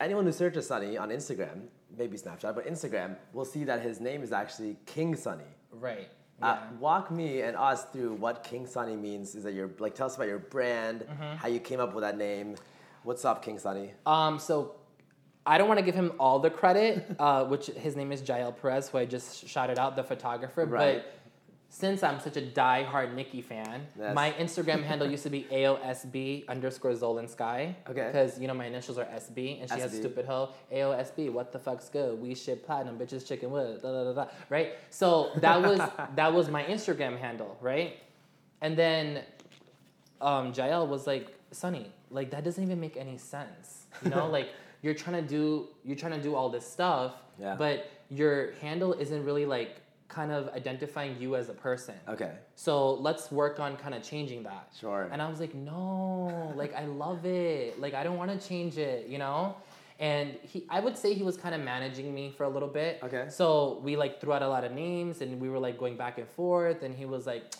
anyone 0.00 0.24
who 0.24 0.32
searches 0.32 0.66
Sunny 0.66 0.96
on 0.98 1.10
Instagram, 1.10 1.68
maybe 1.96 2.16
Snapchat, 2.18 2.54
but 2.56 2.66
Instagram, 2.66 3.16
will 3.32 3.44
see 3.44 3.62
that 3.64 3.80
his 3.82 4.00
name 4.00 4.22
is 4.24 4.32
actually 4.32 4.76
King 4.86 5.14
Sunny. 5.14 5.44
Right. 5.70 6.08
Uh, 6.42 6.58
walk 6.78 7.10
me 7.10 7.42
and 7.42 7.56
us 7.56 7.84
through 7.84 8.14
what 8.14 8.42
King 8.44 8.66
Sunny 8.66 8.96
means. 8.96 9.34
Is 9.34 9.44
that 9.44 9.54
your 9.54 9.70
like? 9.78 9.94
Tell 9.94 10.06
us 10.06 10.16
about 10.16 10.28
your 10.28 10.38
brand, 10.40 11.00
Mm-hmm. 11.08 11.36
how 11.36 11.48
you 11.48 11.60
came 11.60 11.80
up 11.80 11.94
with 11.94 12.02
that 12.02 12.18
name. 12.18 12.56
What's 13.02 13.24
up, 13.24 13.42
King 13.44 13.58
Sunny? 13.58 13.92
Um, 14.04 14.38
so 14.38 14.74
I 15.46 15.58
don't 15.58 15.68
want 15.68 15.78
to 15.78 15.84
give 15.84 15.94
him 15.94 16.12
all 16.18 16.38
the 16.40 16.50
credit, 16.50 17.16
uh, 17.18 17.44
which 17.44 17.66
his 17.66 17.96
name 17.96 18.12
is 18.12 18.26
Jael 18.26 18.52
Perez, 18.52 18.88
who 18.88 18.98
I 18.98 19.04
just 19.04 19.46
shouted 19.46 19.78
out, 19.78 19.94
the 19.96 20.02
photographer. 20.02 20.64
Right. 20.66 21.02
But 21.04 21.23
since 21.74 22.04
I'm 22.04 22.20
such 22.20 22.36
a 22.36 22.40
die-hard 22.40 23.16
Nicki 23.16 23.42
fan, 23.42 23.84
my 24.14 24.30
Instagram 24.38 24.84
handle 24.84 25.10
used 25.10 25.24
to 25.24 25.28
be 25.28 25.44
AOSB 25.50 26.46
underscore 26.46 26.92
Zolan 26.92 27.28
Sky. 27.28 27.74
Okay. 27.90 28.06
Because, 28.06 28.38
you 28.38 28.46
know, 28.46 28.54
my 28.54 28.66
initials 28.66 28.96
are 28.96 29.06
SB, 29.06 29.60
and 29.60 29.68
she 29.68 29.80
has 29.80 29.92
SB. 29.92 29.98
stupid 29.98 30.24
hoe, 30.24 30.50
AOSB, 30.72 31.32
what 31.32 31.50
the 31.50 31.58
fuck's 31.58 31.88
good? 31.88 32.20
We 32.22 32.36
shit 32.36 32.64
platinum, 32.64 32.96
bitches 32.96 33.26
chicken 33.26 33.50
wood, 33.50 33.82
da 33.82 33.90
da 33.90 34.04
da 34.04 34.12
da, 34.12 34.30
right? 34.50 34.74
So 34.90 35.32
that 35.38 35.60
was, 35.60 35.80
that 36.14 36.32
was 36.32 36.48
my 36.48 36.62
Instagram 36.62 37.18
handle, 37.18 37.58
right? 37.60 37.98
And 38.60 38.76
then 38.78 39.24
um, 40.20 40.52
Jael 40.54 40.86
was 40.86 41.08
like, 41.08 41.36
Sunny, 41.50 41.90
like 42.08 42.30
that 42.30 42.44
doesn't 42.44 42.62
even 42.62 42.78
make 42.78 42.96
any 42.96 43.18
sense. 43.18 43.86
You 44.04 44.10
know, 44.10 44.28
like 44.38 44.50
you're 44.82 44.94
trying 44.94 45.20
to 45.20 45.28
do 45.28 45.66
you're 45.84 45.96
trying 45.96 46.12
to 46.12 46.22
do 46.22 46.36
all 46.36 46.50
this 46.50 46.64
stuff, 46.64 47.14
Yeah. 47.36 47.56
but 47.58 47.90
your 48.10 48.52
handle 48.60 48.92
isn't 48.92 49.24
really 49.24 49.44
like 49.44 49.80
kind 50.08 50.30
of 50.30 50.48
identifying 50.50 51.16
you 51.20 51.34
as 51.36 51.48
a 51.48 51.54
person. 51.54 51.94
Okay, 52.08 52.32
So 52.54 52.94
let's 52.94 53.32
work 53.32 53.58
on 53.58 53.76
kind 53.76 53.94
of 53.94 54.02
changing 54.02 54.42
that. 54.44 54.68
Sure. 54.78 55.08
And 55.10 55.20
I 55.20 55.28
was 55.28 55.40
like, 55.40 55.54
no, 55.54 56.52
like 56.56 56.74
I 56.74 56.84
love 56.84 57.24
it. 57.24 57.80
Like 57.80 57.94
I 57.94 58.04
don't 58.04 58.16
want 58.16 58.30
to 58.38 58.48
change 58.48 58.78
it, 58.78 59.08
you 59.08 59.18
know? 59.18 59.56
And 59.98 60.36
he 60.42 60.66
I 60.68 60.80
would 60.80 60.98
say 60.98 61.14
he 61.14 61.22
was 61.22 61.36
kind 61.36 61.54
of 61.54 61.60
managing 61.60 62.14
me 62.14 62.32
for 62.36 62.44
a 62.44 62.48
little 62.48 62.68
bit. 62.68 63.00
Okay. 63.02 63.26
So 63.28 63.80
we 63.82 63.96
like 63.96 64.20
threw 64.20 64.32
out 64.32 64.42
a 64.42 64.48
lot 64.48 64.64
of 64.64 64.72
names 64.72 65.20
and 65.20 65.40
we 65.40 65.48
were 65.48 65.58
like 65.58 65.78
going 65.78 65.96
back 65.96 66.18
and 66.18 66.28
forth 66.28 66.82
and 66.82 66.94
he 66.94 67.06
was 67.06 67.26
like 67.26 67.54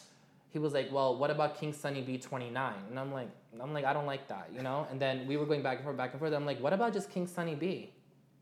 he 0.50 0.60
was 0.60 0.72
like, 0.72 0.92
"Well, 0.92 1.16
what 1.18 1.30
about 1.32 1.58
King 1.58 1.72
Sunny 1.72 2.00
B29?" 2.00 2.72
And 2.88 2.96
I'm 2.96 3.12
like, 3.12 3.28
I'm 3.60 3.72
like, 3.72 3.84
I 3.84 3.92
don't 3.92 4.06
like 4.06 4.28
that, 4.28 4.50
you 4.54 4.62
know? 4.62 4.86
And 4.88 5.00
then 5.00 5.26
we 5.26 5.36
were 5.36 5.46
going 5.46 5.62
back 5.64 5.78
and 5.78 5.84
forth 5.84 5.96
back 5.96 6.12
and 6.12 6.20
forth. 6.20 6.32
I'm 6.32 6.46
like, 6.46 6.60
"What 6.60 6.72
about 6.72 6.92
just 6.92 7.10
King 7.10 7.26
Sunny 7.26 7.56
B?" 7.56 7.90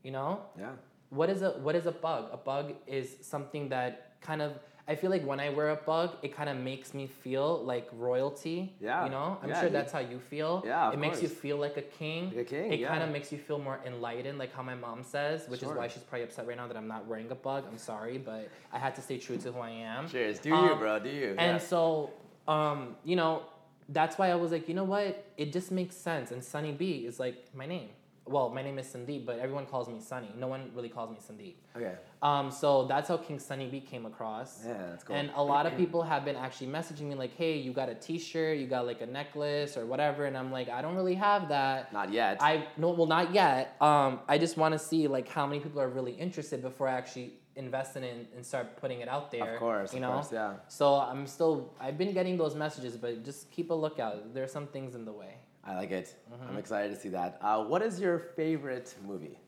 You 0.03 0.11
know? 0.11 0.41
yeah, 0.59 0.73
what 1.13 1.29
is 1.29 1.41
a 1.41 1.51
what 1.65 1.75
is 1.75 1.85
a 1.85 1.91
bug? 1.91 2.23
A 2.31 2.37
bug 2.37 2.73
is 2.87 3.15
something 3.21 3.69
that 3.69 3.91
kind 4.21 4.41
of 4.41 4.51
I 4.85 4.95
feel 4.95 5.09
like 5.15 5.25
when 5.25 5.39
I 5.39 5.47
wear 5.49 5.69
a 5.69 5.77
bug, 5.77 6.09
it 6.23 6.35
kind 6.35 6.49
of 6.49 6.57
makes 6.57 6.93
me 6.93 7.07
feel 7.07 7.63
like 7.63 7.87
royalty. 7.93 8.75
Yeah. 8.81 9.05
You 9.05 9.11
know? 9.11 9.37
I'm 9.41 9.47
Yeah, 9.49 9.61
sure 9.61 9.69
that's 9.69 9.93
how 9.93 9.99
you 9.99 10.19
feel. 10.19 10.61
Yeah, 10.65 10.91
It 10.91 10.99
makes 10.99 11.21
you 11.21 11.29
feel 11.29 11.55
like 11.55 11.77
a 11.77 11.81
king. 11.83 12.21
Like 12.35 12.39
a 12.39 12.43
king, 12.43 12.73
It 12.73 12.79
yeah. 12.81 12.89
kind 12.89 13.01
of 13.01 13.09
makes 13.09 13.31
you 13.31 13.37
feel 13.37 13.59
more 13.59 13.79
enlightened, 13.85 14.37
like 14.39 14.51
how 14.53 14.61
my 14.61 14.75
mom 14.75 15.01
says, 15.03 15.47
which 15.47 15.61
Sure. 15.61 15.71
is 15.71 15.77
why 15.77 15.87
she's 15.87 16.03
probably 16.03 16.25
upset 16.27 16.47
right 16.47 16.57
now 16.57 16.67
that 16.67 16.75
I'm 16.75 16.89
not 16.95 17.05
wearing 17.07 17.31
a 17.31 17.35
bug. 17.35 17.63
I'm 17.69 17.77
sorry, 17.77 18.17
but 18.17 18.49
I 18.73 18.77
had 18.77 18.93
to 18.95 19.01
stay 19.01 19.17
true 19.25 19.37
to 19.37 19.53
who 19.53 19.59
I 19.61 19.69
am. 19.69 20.09
cheers. 20.09 20.39
Do 20.39 20.49
you, 20.49 20.55
Um, 20.55 20.79
bro? 20.79 20.99
Do 20.99 21.09
you? 21.09 21.29
And 21.45 21.53
Yeah. 21.53 21.57
so, 21.73 22.09
um, 22.49 22.97
you 23.05 23.15
know, 23.15 23.43
that's 23.87 24.17
why 24.17 24.31
I 24.31 24.35
was 24.35 24.51
like, 24.51 24.67
you 24.67 24.73
know 24.73 24.83
what? 24.95 25.23
It 25.37 25.53
just 25.53 25.71
makes 25.71 25.95
sense. 25.95 26.31
And 26.33 26.43
Sunny 26.43 26.73
B 26.73 27.05
is 27.05 27.21
like 27.21 27.37
my 27.55 27.65
name. 27.65 27.89
Well, 28.25 28.49
my 28.49 28.61
name 28.63 28.79
is 28.79 28.87
Sundeep, 28.87 29.25
but 29.25 29.37
everyone 29.39 29.65
calls 29.65 29.89
me 29.89 29.99
Sunny. 29.99 30.29
No 30.37 30.47
one 30.47 30.71
really 30.73 30.87
calls 30.87 31.09
me 31.09 31.17
Sundeep. 31.17 31.55
okay, 31.75 31.95
Um, 32.21 32.51
so 32.51 32.85
that's 32.87 33.09
how 33.09 33.17
King 33.17 33.37
Sunny 33.37 33.67
B 33.67 33.81
came 33.81 34.05
across. 34.05 34.63
yeah, 34.65 34.77
that's 34.91 35.03
cool. 35.03 35.15
And 35.17 35.29
a 35.35 35.43
lot 35.43 35.65
of 35.65 35.75
people 35.81 36.03
have 36.03 36.23
been 36.23 36.37
actually 36.37 36.67
messaging 36.67 37.01
me 37.09 37.15
like, 37.15 37.35
"Hey, 37.35 37.57
you 37.57 37.73
got 37.73 37.89
a 37.89 37.95
T-shirt? 37.95 38.57
You 38.59 38.67
got 38.67 38.85
like 38.85 39.01
a 39.01 39.05
necklace 39.05 39.75
or 39.75 39.85
whatever?" 39.85 40.23
And 40.25 40.37
I'm 40.37 40.51
like, 40.53 40.69
"I 40.69 40.81
don't 40.81 40.95
really 40.95 41.15
have 41.15 41.49
that. 41.49 41.91
Not 41.91 42.13
yet. 42.13 42.37
I 42.39 42.67
no, 42.77 42.91
well, 42.91 43.07
not 43.07 43.33
yet. 43.33 43.75
Um, 43.81 44.21
I 44.29 44.37
just 44.37 44.55
want 44.55 44.71
to 44.73 44.79
see 44.79 45.07
like 45.09 45.27
how 45.27 45.45
many 45.45 45.59
people 45.59 45.81
are 45.81 45.89
really 45.89 46.13
interested 46.13 46.61
before 46.61 46.87
I 46.87 46.93
actually 46.93 47.33
invest 47.55 47.97
in 47.97 48.03
it 48.03 48.27
and 48.35 48.43
start 48.45 48.77
putting 48.77 49.01
it 49.01 49.09
out 49.09 49.31
there. 49.31 49.53
Of 49.55 49.59
course, 49.59 49.91
you 49.93 49.97
of 49.97 50.01
know. 50.03 50.11
course, 50.13 50.31
yeah. 50.31 50.53
So 50.69 50.95
I'm 50.95 51.27
still. 51.27 51.73
I've 51.77 51.97
been 51.97 52.13
getting 52.13 52.37
those 52.37 52.55
messages, 52.55 52.95
but 52.95 53.25
just 53.25 53.51
keep 53.51 53.69
a 53.69 53.73
lookout. 53.73 54.33
There 54.33 54.45
are 54.45 54.47
some 54.47 54.67
things 54.67 54.95
in 54.95 55.03
the 55.03 55.11
way. 55.11 55.35
I 55.65 55.75
like 55.75 55.91
it. 55.91 56.15
Mm-hmm. 56.31 56.49
I'm 56.49 56.57
excited 56.57 56.93
to 56.93 56.99
see 56.99 57.09
that. 57.09 57.37
Uh, 57.41 57.63
what 57.63 57.81
is 57.81 57.99
your 57.99 58.19
favorite 58.19 58.93
movie? 59.07 59.39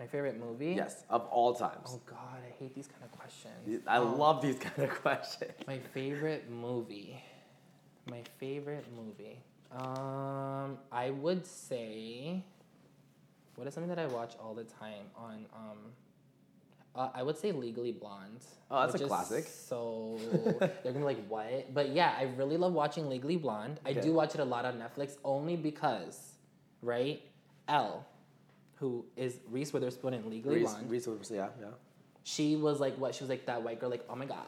My 0.00 0.06
favorite 0.06 0.40
movie. 0.40 0.72
Yes, 0.74 1.04
of 1.10 1.26
all 1.26 1.54
times. 1.54 1.90
Oh 1.92 2.00
God, 2.06 2.38
I 2.46 2.52
hate 2.58 2.74
these 2.74 2.88
kind 2.88 3.04
of 3.04 3.12
questions. 3.12 3.82
I 3.86 3.98
Um, 3.98 4.18
love 4.18 4.40
these 4.42 4.58
kind 4.66 4.90
of 4.90 4.90
questions. 5.02 5.52
My 5.66 5.78
favorite 5.78 6.50
movie. 6.50 7.22
My 8.10 8.22
favorite 8.38 8.86
movie. 8.96 9.38
Um, 9.70 10.78
I 10.90 11.10
would 11.10 11.46
say. 11.46 12.42
What 13.54 13.66
is 13.68 13.74
something 13.74 13.90
that 13.90 13.98
I 13.98 14.06
watch 14.06 14.34
all 14.42 14.54
the 14.54 14.64
time 14.64 15.04
on? 15.16 15.46
Um, 15.54 15.78
uh, 16.94 17.08
I 17.14 17.22
would 17.22 17.38
say 17.38 17.52
Legally 17.52 17.92
Blonde. 17.92 18.40
Oh, 18.70 18.86
that's 18.86 19.00
a 19.00 19.06
classic. 19.06 19.46
So 19.46 20.18
they're 20.60 20.70
gonna 20.84 20.98
be 20.98 21.04
like, 21.04 21.26
what? 21.28 21.72
But 21.72 21.90
yeah, 21.90 22.14
I 22.18 22.24
really 22.36 22.56
love 22.56 22.72
watching 22.72 23.08
Legally 23.08 23.36
Blonde. 23.36 23.80
I 23.84 23.92
do 23.92 24.12
watch 24.12 24.34
it 24.34 24.40
a 24.40 24.44
lot 24.44 24.64
on 24.64 24.74
Netflix 24.74 25.16
only 25.24 25.56
because, 25.56 26.32
right? 26.82 27.22
Elle, 27.68 28.04
who 28.76 29.04
is 29.16 29.38
Reese 29.48 29.72
Witherspoon 29.72 30.14
in 30.14 30.28
Legally 30.28 30.56
Reese, 30.56 30.70
Blonde 30.70 30.90
Reese 30.90 31.06
Witherspoon, 31.06 31.36
yeah, 31.36 31.48
yeah. 31.60 31.66
she 32.24 32.56
was 32.56 32.80
like 32.80 32.96
what 32.98 33.14
she 33.14 33.22
was 33.22 33.30
like 33.30 33.46
that 33.46 33.62
white 33.62 33.78
girl 33.78 33.88
like 33.88 34.04
oh 34.10 34.16
my 34.16 34.24
god 34.24 34.44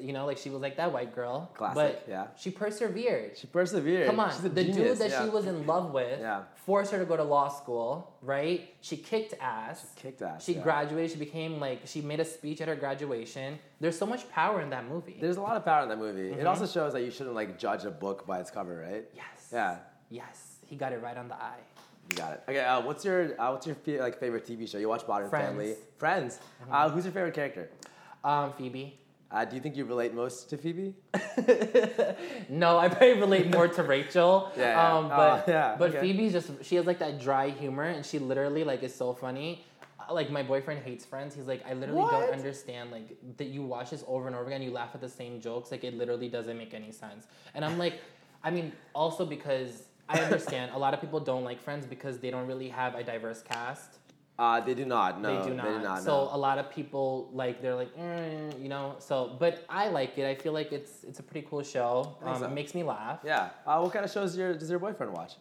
you 0.00 0.12
know 0.12 0.26
like 0.26 0.38
she 0.38 0.50
was 0.50 0.60
like 0.62 0.76
that 0.76 0.92
white 0.92 1.14
girl 1.14 1.50
Classic, 1.54 1.74
but 1.74 2.04
yeah. 2.08 2.26
she 2.36 2.50
persevered 2.50 3.36
She 3.36 3.46
persevered. 3.46 4.06
come 4.06 4.20
on 4.20 4.30
the 4.42 4.48
genius, 4.64 4.76
dude 4.76 4.98
that 4.98 5.10
yeah. 5.10 5.24
she 5.24 5.30
was 5.30 5.46
in 5.46 5.66
love 5.66 5.92
with 5.92 6.20
Yeah. 6.20 6.42
forced 6.66 6.92
her 6.92 6.98
to 6.98 7.04
go 7.04 7.16
to 7.16 7.24
law 7.24 7.48
school 7.48 8.14
right 8.22 8.74
she 8.80 8.96
kicked 8.96 9.34
ass 9.40 9.92
She 9.96 10.02
kicked 10.02 10.22
ass, 10.22 10.44
she 10.44 10.54
yeah. 10.54 10.62
graduated 10.62 11.10
she 11.12 11.18
became 11.18 11.58
like 11.60 11.80
she 11.86 12.00
made 12.00 12.20
a 12.20 12.24
speech 12.24 12.60
at 12.60 12.68
her 12.68 12.76
graduation 12.76 13.58
there's 13.80 13.98
so 13.98 14.06
much 14.06 14.28
power 14.30 14.60
in 14.60 14.70
that 14.70 14.88
movie 14.88 15.18
There's 15.20 15.36
a 15.36 15.40
lot 15.42 15.56
of 15.56 15.64
power 15.64 15.82
in 15.82 15.88
that 15.88 15.98
movie. 15.98 16.30
Mm-hmm. 16.30 16.40
It 16.40 16.46
also 16.46 16.66
shows 16.66 16.92
that 16.94 17.02
you 17.02 17.10
shouldn't 17.10 17.34
like 17.34 17.58
judge 17.58 17.84
a 17.84 17.90
book 17.90 18.26
by 18.26 18.38
its 18.40 18.50
cover, 18.50 18.74
right? 18.88 19.04
yes 19.14 19.48
Yeah. 19.52 19.76
yes 20.10 20.56
he 20.66 20.76
got 20.76 20.92
it 20.92 21.02
right 21.02 21.16
on 21.16 21.28
the 21.28 21.34
eye 21.36 21.60
You 22.10 22.16
got 22.16 22.32
it. 22.34 22.40
Okay, 22.48 22.64
uh, 22.64 22.80
what's 22.86 23.04
your 23.04 23.20
uh, 23.40 23.50
what's 23.52 23.66
your 23.66 23.76
like 24.06 24.18
favorite 24.18 24.44
TV 24.48 24.68
show? 24.70 24.78
You 24.78 24.88
watch 24.88 25.04
Modern 25.06 25.28
Friends. 25.30 25.46
Family. 25.48 25.74
Friends. 25.98 26.32
Uh, 26.70 26.88
who's 26.90 27.04
your 27.04 27.12
favorite 27.18 27.34
character? 27.34 27.70
um 28.24 28.52
phoebe 28.58 28.98
Uh, 29.32 29.46
do 29.46 29.56
you 29.56 29.62
think 29.62 29.76
you 29.76 29.84
relate 29.86 30.12
most 30.12 30.50
to 30.50 30.58
Phoebe? 30.58 30.94
No, 32.48 32.78
I 32.78 32.88
probably 32.88 33.14
relate 33.14 33.50
more 33.50 33.66
to 33.68 33.82
Rachel. 33.82 34.50
Yeah, 34.56 34.62
yeah. 34.64 34.96
Um, 34.98 35.08
but 35.08 35.44
Oh, 35.48 35.50
yeah, 35.50 35.76
but 35.78 35.90
okay. 35.90 36.00
Phoebe's 36.00 36.32
just 36.32 36.50
she 36.64 36.76
has 36.76 36.86
like 36.86 36.98
that 36.98 37.18
dry 37.20 37.48
humor, 37.50 37.84
and 37.84 38.04
she 38.04 38.18
literally 38.18 38.64
like 38.64 38.82
is 38.82 38.94
so 38.94 39.14
funny. 39.14 39.64
Uh, 39.98 40.12
Like 40.12 40.30
my 40.30 40.42
boyfriend 40.42 40.82
hates 40.82 41.04
Friends. 41.06 41.34
He's 41.34 41.46
like, 41.46 41.62
I 41.66 41.72
literally 41.72 42.02
What? 42.02 42.10
don't 42.12 42.32
understand 42.32 42.90
like 42.90 43.16
that 43.38 43.46
you 43.46 43.62
watch 43.62 43.90
this 43.90 44.04
over 44.06 44.26
and 44.26 44.36
over 44.36 44.46
again. 44.46 44.60
You 44.62 44.70
laugh 44.70 44.90
at 44.94 45.00
the 45.00 45.08
same 45.08 45.40
jokes. 45.40 45.70
Like 45.70 45.84
it 45.84 45.94
literally 45.96 46.28
doesn't 46.28 46.58
make 46.58 46.74
any 46.74 46.92
sense. 46.92 47.26
And 47.54 47.64
I'm 47.64 47.78
like, 47.78 47.94
I 48.44 48.50
mean, 48.50 48.72
also 48.94 49.24
because 49.24 49.84
I 50.08 50.18
understand 50.20 50.72
a 50.74 50.78
lot 50.78 50.92
of 50.94 51.00
people 51.00 51.20
don't 51.20 51.44
like 51.44 51.60
Friends 51.62 51.86
because 51.86 52.18
they 52.18 52.30
don't 52.30 52.46
really 52.46 52.68
have 52.68 52.94
a 52.94 53.02
diverse 53.02 53.40
cast. 53.40 53.98
Uh, 54.42 54.58
they 54.58 54.74
do 54.74 54.84
not. 54.84 55.20
No, 55.20 55.28
they 55.28 55.50
do 55.50 55.54
not. 55.54 55.66
They 55.66 55.72
do 55.74 55.84
not. 55.84 56.02
so 56.02 56.24
no. 56.24 56.30
a 56.32 56.36
lot 56.36 56.58
of 56.58 56.68
people 56.68 57.30
like 57.32 57.62
they're 57.62 57.76
like, 57.76 57.96
mm, 57.96 58.60
you 58.60 58.68
know. 58.68 58.96
So, 58.98 59.36
but 59.38 59.64
I 59.68 59.86
like 59.86 60.18
it. 60.18 60.26
I 60.26 60.34
feel 60.34 60.52
like 60.52 60.72
it's 60.72 61.04
it's 61.04 61.20
a 61.20 61.22
pretty 61.22 61.46
cool 61.48 61.62
show. 61.62 62.16
Um, 62.24 62.40
so. 62.40 62.46
It 62.46 62.52
makes 62.52 62.74
me 62.74 62.82
laugh. 62.82 63.20
yeah. 63.24 63.50
Uh, 63.64 63.78
what 63.78 63.92
kind 63.92 64.04
of 64.04 64.10
shows 64.10 64.36
your, 64.36 64.52
does 64.54 64.68
your 64.68 64.80
boyfriend 64.80 65.12
watch? 65.12 65.34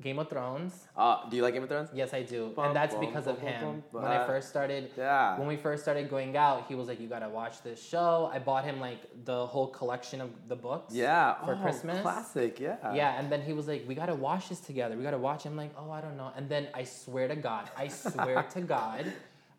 Game 0.00 0.20
of 0.20 0.28
Thrones. 0.30 0.86
Uh, 0.96 1.28
do 1.28 1.36
you 1.36 1.42
like 1.42 1.54
Game 1.54 1.64
of 1.64 1.68
Thrones? 1.68 1.88
Yes, 1.92 2.14
I 2.14 2.22
do, 2.22 2.52
Bum, 2.54 2.66
and 2.66 2.76
that's 2.76 2.94
bum, 2.94 3.04
because 3.04 3.26
of 3.26 3.40
him. 3.40 3.60
bum, 3.60 3.82
bum. 3.92 4.02
When 4.02 4.12
I 4.12 4.24
first 4.26 4.48
started, 4.48 4.90
Yeah. 4.96 5.36
when 5.36 5.48
we 5.48 5.56
first 5.56 5.82
started 5.82 6.08
going 6.08 6.36
out, 6.36 6.66
he 6.68 6.76
was 6.76 6.86
like, 6.86 7.00
"You 7.00 7.08
gotta 7.08 7.28
watch 7.28 7.62
this 7.62 7.82
show." 7.82 8.30
I 8.32 8.38
bought 8.38 8.64
him 8.64 8.78
like 8.78 9.00
the 9.24 9.44
whole 9.46 9.66
collection 9.66 10.20
of 10.20 10.30
the 10.46 10.54
books. 10.54 10.94
Yeah. 10.94 11.34
For 11.44 11.54
oh, 11.54 11.62
Christmas? 11.62 12.00
Classic. 12.02 12.60
Yeah. 12.60 12.94
Yeah, 12.94 13.18
and 13.18 13.30
then 13.30 13.42
he 13.42 13.52
was 13.52 13.66
like, 13.66 13.88
"We 13.88 13.96
gotta 13.96 14.14
watch 14.14 14.48
this 14.50 14.60
together. 14.60 14.96
We 14.96 15.02
gotta 15.02 15.18
watch." 15.18 15.46
it." 15.46 15.48
I'm 15.48 15.56
like, 15.56 15.74
"Oh, 15.76 15.90
I 15.90 16.00
don't 16.00 16.16
know." 16.16 16.30
And 16.36 16.48
then 16.48 16.68
I 16.74 16.84
swear 16.84 17.26
to 17.26 17.36
God, 17.36 17.68
I 17.76 17.88
swear 17.88 18.42
to 18.50 18.60
God, 18.60 19.04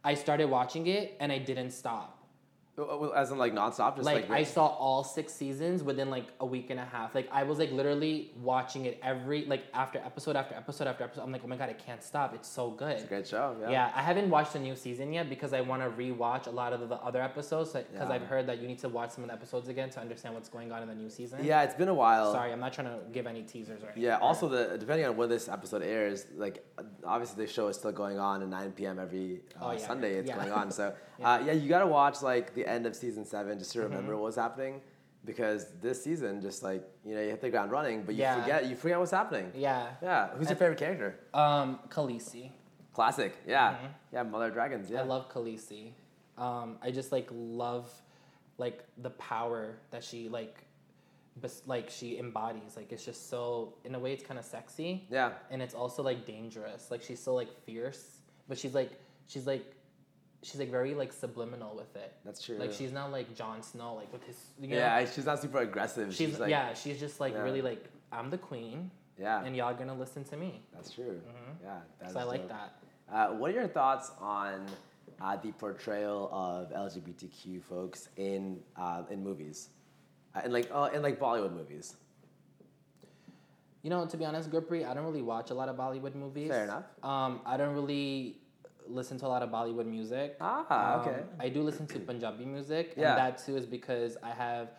I 0.05 0.13
started 0.13 0.49
watching 0.49 0.87
it 0.87 1.17
and 1.19 1.31
I 1.33 1.39
didn't 1.39 1.71
stop. 1.71 2.18
Uh, 2.79 2.97
well, 2.97 3.13
As 3.13 3.31
in 3.31 3.37
like 3.37 3.53
nonstop, 3.53 3.95
just 3.95 4.05
like, 4.05 4.29
like, 4.29 4.39
I 4.39 4.43
saw 4.43 4.67
all 4.67 5.03
six 5.03 5.33
seasons 5.33 5.83
within 5.83 6.09
like 6.09 6.25
a 6.39 6.45
week 6.45 6.69
and 6.69 6.79
a 6.79 6.85
half. 6.85 7.13
Like 7.13 7.27
I 7.31 7.43
was 7.43 7.59
like 7.59 7.71
literally 7.71 8.31
watching 8.41 8.85
it 8.85 8.99
every 9.03 9.45
like 9.45 9.63
after 9.73 9.99
episode 9.99 10.35
after 10.35 10.55
episode 10.55 10.87
after 10.87 11.03
episode. 11.03 11.23
I'm 11.23 11.31
like, 11.31 11.41
oh 11.43 11.47
my 11.47 11.57
god, 11.57 11.69
I 11.69 11.73
can't 11.73 12.03
stop. 12.03 12.33
It's 12.33 12.47
so 12.47 12.69
good. 12.71 12.91
It's 12.93 13.03
a 13.03 13.07
great 13.07 13.27
show. 13.27 13.55
Yeah. 13.61 13.69
Yeah, 13.71 13.91
I 13.95 14.01
haven't 14.01 14.29
watched 14.29 14.53
the 14.53 14.59
new 14.59 14.75
season 14.75 15.11
yet 15.13 15.29
because 15.29 15.53
I 15.53 15.61
want 15.61 15.81
to 15.83 15.89
rewatch 15.89 16.47
a 16.47 16.51
lot 16.51 16.73
of 16.73 16.87
the 16.87 16.95
other 16.95 17.21
episodes 17.21 17.73
because 17.73 17.85
Yeah. 17.93 18.09
I've 18.09 18.23
heard 18.23 18.47
that 18.47 18.59
you 18.61 18.67
need 18.67 18.79
to 18.79 18.89
watch 18.89 19.11
some 19.11 19.23
of 19.23 19.29
the 19.29 19.33
episodes 19.35 19.67
again 19.67 19.89
to 19.91 19.99
understand 19.99 20.35
what's 20.35 20.49
going 20.49 20.71
on 20.71 20.81
in 20.83 20.87
the 20.87 20.95
new 20.95 21.09
season. 21.09 21.43
Yeah, 21.43 21.63
it's 21.63 21.75
been 21.75 21.89
a 21.89 21.93
while. 21.93 22.31
Sorry, 22.31 22.51
I'm 22.51 22.59
not 22.59 22.73
trying 22.73 22.87
to 22.87 22.99
give 23.11 23.27
any 23.27 23.41
teasers 23.43 23.81
or 23.83 23.87
anything. 23.87 24.03
Yeah. 24.03 24.17
Also, 24.17 24.47
the 24.47 24.77
depending 24.77 25.05
on 25.05 25.17
when 25.17 25.29
this 25.29 25.49
episode 25.49 25.81
airs, 25.83 26.25
like 26.35 26.63
uh, 26.77 26.83
obviously 27.05 27.45
the 27.45 27.51
show 27.51 27.67
is 27.67 27.75
still 27.77 27.91
going 27.91 28.19
on 28.19 28.41
at 28.41 28.47
9 28.49 28.71
p.m. 28.73 28.99
every 28.99 29.41
uh, 29.59 29.65
Oh, 29.65 29.71
yeah. 29.71 29.77
Sunday. 29.79 30.13
It's 30.15 30.27
Yeah. 30.29 30.35
going 30.37 30.51
on. 30.51 30.71
So 30.71 30.93
uh, 31.23 31.41
yeah, 31.45 31.51
you 31.53 31.67
got 31.67 31.79
to 31.79 31.87
watch 31.87 32.21
like 32.21 32.53
the 32.53 32.65
end 32.69 32.85
of 32.85 32.95
season 32.95 33.25
seven 33.25 33.57
just 33.59 33.71
to 33.73 33.79
remember 33.81 34.11
Mm-hmm. 34.11 34.21
what 34.21 34.25
was 34.25 34.35
happening, 34.35 34.81
because 35.25 35.67
this 35.81 36.03
season 36.03 36.41
just 36.41 36.63
like 36.63 36.83
you 37.05 37.13
know 37.15 37.21
you 37.21 37.29
hit 37.29 37.41
the 37.41 37.49
ground 37.49 37.71
running, 37.71 38.03
but 38.03 38.15
you 38.15 38.21
Yeah. 38.21 38.41
forget 38.41 38.65
you 38.69 38.75
forget 38.75 38.99
what's 38.99 39.11
happening. 39.11 39.51
Yeah. 39.55 39.87
Yeah. 40.01 40.29
Who's 40.35 40.47
your 40.49 40.55
favorite 40.57 40.79
character? 40.79 41.19
Um, 41.33 41.79
Khaleesi. 41.89 42.51
Classic. 42.93 43.33
Yeah. 43.47 43.75
Yeah. 44.13 44.23
Mother 44.23 44.47
of 44.47 44.53
Dragons. 44.53 44.89
Yeah. 44.89 44.99
Mm-hmm. 44.99 45.11
I 45.11 45.15
love 45.15 45.29
Khaleesi. 45.33 45.91
Um, 46.37 46.77
I 46.81 46.91
just 46.91 47.11
like 47.11 47.27
love 47.31 47.89
like 48.57 48.83
the 48.97 49.09
power 49.11 49.77
that 49.91 50.03
she 50.03 50.27
like, 50.29 50.63
bes- 51.41 51.63
like 51.65 51.89
she 51.89 52.17
embodies. 52.17 52.75
Like 52.75 52.91
it's 52.91 53.05
just 53.05 53.29
so 53.29 53.73
in 53.85 53.95
a 53.95 53.99
way 53.99 54.13
it's 54.13 54.23
kind 54.23 54.39
of 54.39 54.45
sexy. 54.45 55.05
Yeah. 55.09 55.31
and 55.51 55.61
it's 55.61 55.73
also 55.73 56.03
like 56.03 56.25
dangerous. 56.25 56.91
Like 56.91 57.01
she's 57.01 57.21
so 57.21 57.33
like 57.35 57.49
fierce, 57.65 58.19
but 58.47 58.57
she's 58.57 58.73
like 58.73 58.91
she's 59.27 59.45
like 59.47 59.75
she's 60.43 60.59
like 60.59 60.71
very 60.71 60.93
like 60.93 61.11
subliminal 61.13 61.75
with 61.75 61.95
it. 61.95 62.13
That's 62.25 62.41
true. 62.41 62.57
Like 62.57 62.71
she's 62.71 62.91
not 62.91 63.11
like 63.11 63.35
Jon 63.35 63.61
Snow, 63.61 63.95
like 63.95 64.11
with 64.11 64.23
his 64.23 64.37
you 64.59 64.67
know? 64.67 64.75
Yeah. 64.75 65.05
She's 65.05 65.25
not 65.25 65.41
super 65.41 65.59
aggressive. 65.59 66.09
She's, 66.13 66.29
She's, 66.29 66.39
like 66.39 66.49
yeah, 66.49 66.73
she's 66.73 66.99
just 66.99 67.19
like 67.19 67.33
Yeah. 67.33 67.41
really 67.41 67.61
like 67.61 67.85
I'm 68.11 68.29
the 68.29 68.37
queen, 68.37 68.89
yeah. 69.19 69.43
and 69.43 69.55
y'all 69.55 69.73
gonna 69.73 69.93
listen 69.93 70.23
to 70.25 70.37
me. 70.37 70.61
That's 70.73 70.91
true. 70.91 71.21
Yeah. 71.63 71.77
that 72.01 72.11
so 72.11 72.19
I 72.19 72.23
is 72.23 72.27
like 72.27 72.47
that. 72.49 72.75
Uh, 73.11 73.27
what 73.33 73.51
are 73.51 73.53
your 73.53 73.67
thoughts 73.67 74.11
on 74.19 74.65
uh, 75.21 75.35
the 75.37 75.51
portrayal 75.53 76.29
of 76.31 76.71
LGBTQ 76.71 77.61
folks 77.63 78.09
in 78.17 78.59
uh, 78.77 79.03
in 79.09 79.23
movies, 79.23 79.69
uh, 80.35 80.41
in 80.45 80.51
like 80.53 80.69
uh, 80.71 80.89
in 80.93 81.01
like 81.01 81.19
Bollywood 81.19 81.53
movies? 81.53 81.95
You 83.81 83.89
know, 83.89 84.05
to 84.05 84.17
be 84.17 84.25
honest, 84.25 84.49
Gurpreet, 84.51 84.85
I 84.85 84.93
don't 84.93 85.05
really 85.05 85.21
watch 85.21 85.51
a 85.51 85.53
lot 85.53 85.69
of 85.69 85.77
Bollywood 85.77 86.13
movies. 86.13 86.49
Fair 86.49 86.65
enough. 86.65 86.83
Um, 87.01 87.41
I 87.45 87.55
don't 87.55 87.73
really 87.73 88.37
listen 88.89 89.17
to 89.19 89.25
a 89.25 89.31
lot 89.35 89.43
of 89.43 89.49
Bollywood 89.49 89.85
music. 89.85 90.35
Ah, 90.41 90.95
Um, 90.95 90.99
okay. 91.01 91.19
I 91.39 91.49
do 91.49 91.61
listen 91.61 91.85
to 91.87 91.99
Punjabi 91.99 92.45
music, 92.45 92.93
Yeah. 92.97 93.09
and 93.09 93.17
that 93.17 93.37
too 93.45 93.55
is 93.55 93.65
because 93.65 94.17
I 94.23 94.31
have 94.31 94.69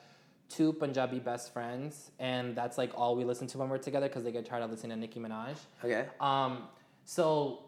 two 0.49 0.73
Punjabi 0.73 1.21
best 1.21 1.53
friends, 1.53 2.11
and 2.19 2.57
that's 2.57 2.77
like 2.77 2.91
all 2.97 3.15
we 3.17 3.25
listen 3.25 3.47
to 3.49 3.59
when 3.59 3.69
we're 3.69 3.79
together 3.79 4.09
because 4.09 4.25
they 4.25 4.33
get 4.33 4.45
tired 4.47 4.63
of 4.65 4.71
listening 4.71 4.91
to 4.93 4.97
Nicki 4.97 5.21
Minaj. 5.21 5.57
Okay. 5.85 6.07
Um, 6.21 6.69
so 7.05 7.61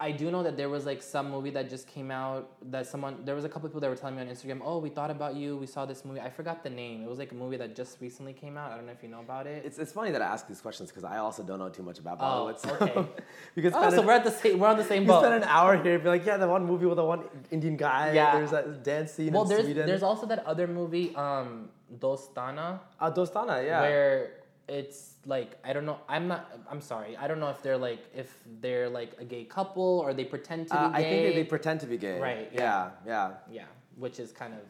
I 0.00 0.12
do 0.12 0.30
know 0.30 0.42
that 0.42 0.56
there 0.56 0.70
was 0.70 0.86
like 0.86 1.02
some 1.02 1.30
movie 1.30 1.50
that 1.50 1.68
just 1.68 1.86
came 1.86 2.10
out 2.10 2.50
that 2.70 2.86
someone 2.86 3.18
there 3.26 3.34
was 3.34 3.44
a 3.44 3.50
couple 3.50 3.68
people 3.68 3.82
that 3.82 3.90
were 3.90 3.96
telling 3.96 4.16
me 4.16 4.22
on 4.22 4.28
Instagram, 4.28 4.60
oh, 4.64 4.78
we 4.78 4.88
thought 4.88 5.10
about 5.10 5.34
you, 5.36 5.58
we 5.58 5.66
saw 5.66 5.84
this 5.84 6.04
movie. 6.06 6.20
I 6.20 6.30
forgot 6.30 6.64
the 6.64 6.70
name. 6.70 7.02
It 7.04 7.08
was 7.08 7.18
like 7.18 7.32
a 7.32 7.34
movie 7.34 7.58
that 7.58 7.76
just 7.76 8.00
recently 8.00 8.32
came 8.32 8.56
out. 8.56 8.72
I 8.72 8.76
don't 8.76 8.86
know 8.86 8.92
if 8.92 9.02
you 9.02 9.10
know 9.10 9.20
about 9.20 9.46
it. 9.46 9.62
It's, 9.66 9.78
it's 9.78 9.92
funny 9.92 10.10
that 10.12 10.22
I 10.22 10.24
ask 10.24 10.48
these 10.48 10.62
questions 10.62 10.88
because 10.90 11.04
I 11.04 11.18
also 11.18 11.42
don't 11.42 11.58
know 11.58 11.68
too 11.68 11.82
much 11.82 11.98
about 11.98 12.16
Oh, 12.18 12.24
Bollywood. 12.24 12.58
so 12.58 12.76
okay. 12.80 13.06
because 13.54 13.74
oh, 13.76 13.90
so 13.90 14.00
we're 14.00 14.12
at 14.12 14.24
the 14.24 14.30
same 14.30 14.58
we're 14.58 14.68
on 14.68 14.78
the 14.78 14.84
same 14.84 15.02
you 15.02 15.08
boat. 15.08 15.20
spend 15.22 15.34
an 15.42 15.44
hour 15.44 15.76
here, 15.82 15.98
be 15.98 16.08
like, 16.08 16.24
yeah, 16.24 16.38
the 16.38 16.48
one 16.48 16.64
movie 16.64 16.86
with 16.86 16.96
the 16.96 17.04
one 17.04 17.24
Indian 17.50 17.76
guy. 17.76 18.12
Yeah. 18.14 18.36
There's 18.36 18.52
that 18.52 18.82
dance 18.82 19.12
scene 19.12 19.32
well, 19.34 19.42
in 19.42 19.48
there's 19.50 19.64
Sweden. 19.64 19.86
there's 19.86 20.02
also 20.02 20.24
that 20.26 20.46
other 20.46 20.66
movie, 20.66 21.14
um, 21.14 21.68
Dostana, 21.98 22.80
uh, 22.98 23.10
Dostana, 23.10 23.64
yeah. 23.64 23.80
where 23.82 24.30
it's 24.78 24.98
like 25.26 25.50
I 25.68 25.70
don't 25.74 25.84
know. 25.90 25.98
I'm 26.08 26.26
not. 26.32 26.42
I'm 26.70 26.80
sorry. 26.80 27.12
I 27.16 27.24
don't 27.28 27.40
know 27.40 27.50
if 27.56 27.60
they're 27.64 27.76
like 27.88 28.02
if 28.22 28.28
they're 28.62 28.88
like 28.88 29.12
a 29.18 29.24
gay 29.24 29.44
couple 29.44 29.90
or 30.04 30.14
they 30.18 30.24
pretend 30.24 30.68
to 30.68 30.74
be 30.74 30.78
uh, 30.78 30.88
gay. 30.90 30.98
I 30.98 31.02
think 31.10 31.20
they, 31.26 31.34
they 31.42 31.44
pretend 31.54 31.80
to 31.80 31.86
be 31.94 31.98
gay. 32.08 32.18
Right, 32.20 32.48
Yeah. 32.52 32.90
Yeah. 33.06 33.32
yeah, 33.50 33.64
which 34.04 34.18
is 34.24 34.30
kind 34.32 34.54
of 34.54 34.60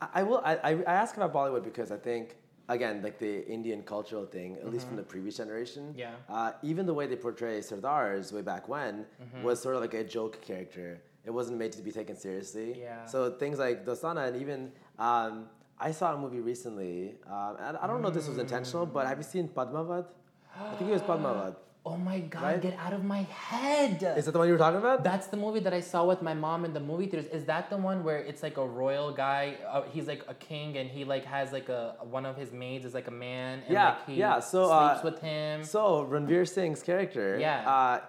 I, 0.00 0.20
I 0.20 0.22
will. 0.22 0.40
I, 0.44 0.54
I 0.64 0.94
ask 1.02 1.16
about 1.16 1.32
Bollywood 1.34 1.64
because 1.64 1.90
I 1.90 1.96
think 2.08 2.36
again, 2.76 3.02
like 3.02 3.18
the 3.18 3.34
Indian 3.56 3.80
cultural 3.82 4.26
thing, 4.36 4.56
at 4.64 4.70
least 4.74 4.86
from 4.88 4.96
the 5.02 5.02
previous 5.14 5.36
generation. 5.42 5.84
Mm-hmm. 5.88 5.98
Yeah. 6.04 6.14
Uh, 6.36 6.52
even 6.62 6.86
the 6.86 6.94
way 6.98 7.06
they 7.06 7.16
portray 7.16 7.58
Sardars 7.60 8.32
way 8.32 8.42
back 8.52 8.68
when 8.68 8.92
Mm-hmm. 9.22 9.42
was 9.46 9.56
sort 9.60 9.74
of 9.76 9.80
like 9.80 9.94
a 9.94 10.04
joke 10.04 10.34
character. 10.48 10.88
It 11.28 11.32
wasn't 11.40 11.58
made 11.58 11.72
to 11.72 11.82
be 11.82 11.92
taken 12.00 12.16
seriously. 12.16 12.68
Yeah. 12.80 13.04
So 13.12 13.18
things 13.42 13.58
like 13.58 13.84
Dostana 13.84 14.28
and 14.28 14.36
even. 14.44 14.60
Um, 14.98 15.34
I 15.80 15.90
saw 15.92 16.14
a 16.14 16.18
movie 16.18 16.40
recently, 16.40 17.14
um, 17.30 17.56
and 17.60 17.76
I 17.76 17.86
don't 17.86 18.02
know 18.02 18.08
if 18.08 18.14
this 18.14 18.28
was 18.28 18.38
intentional, 18.38 18.84
but 18.86 19.06
have 19.06 19.18
you 19.18 19.24
seen 19.24 19.48
Padmaavat? 19.48 20.06
I 20.60 20.74
think 20.74 20.90
it 20.90 20.94
was 20.94 21.02
Padmaavat. 21.02 21.54
Oh 21.86 21.96
my 21.96 22.18
god, 22.20 22.42
Right? 22.42 22.60
get 22.60 22.76
out 22.78 22.92
of 22.92 23.02
my 23.02 23.22
head. 23.22 24.02
Is 24.18 24.26
that 24.26 24.32
the 24.32 24.38
one 24.38 24.46
you 24.48 24.52
were 24.52 24.58
talking 24.58 24.78
about? 24.78 25.02
That's 25.04 25.28
the 25.28 25.38
movie 25.38 25.60
that 25.60 25.72
I 25.72 25.80
saw 25.80 26.04
with 26.04 26.20
my 26.20 26.34
mom 26.34 26.66
in 26.66 26.74
the 26.74 26.80
movie 26.80 27.06
theaters. 27.06 27.30
Is 27.32 27.44
that 27.46 27.70
the 27.70 27.78
one 27.78 28.04
where 28.04 28.18
it's 28.18 28.42
like 28.42 28.58
a 28.58 28.66
royal 28.66 29.10
guy? 29.10 29.56
Uh, 29.66 29.82
he's 29.94 30.06
like 30.06 30.22
a 30.28 30.34
king, 30.34 30.76
and 30.76 30.90
he 30.90 31.04
like 31.06 31.24
has 31.24 31.50
like 31.50 31.70
a 31.70 31.94
one 32.10 32.26
of 32.26 32.36
his 32.36 32.52
maids 32.52 32.84
is 32.84 32.92
like 32.92 33.06
a 33.08 33.16
man. 33.28 33.60
And 33.64 33.72
Yeah, 33.72 33.90
like 33.90 34.06
he 34.06 34.14
yeah, 34.16 34.38
so, 34.40 34.64
sleeps 34.66 35.00
uh, 35.00 35.00
with 35.04 35.18
him. 35.20 35.64
so 35.64 36.04
Ranveer 36.10 36.46
Singh's 36.46 36.82
character. 36.82 37.38
Yeah. 37.40 37.66
Uh, 37.66 38.00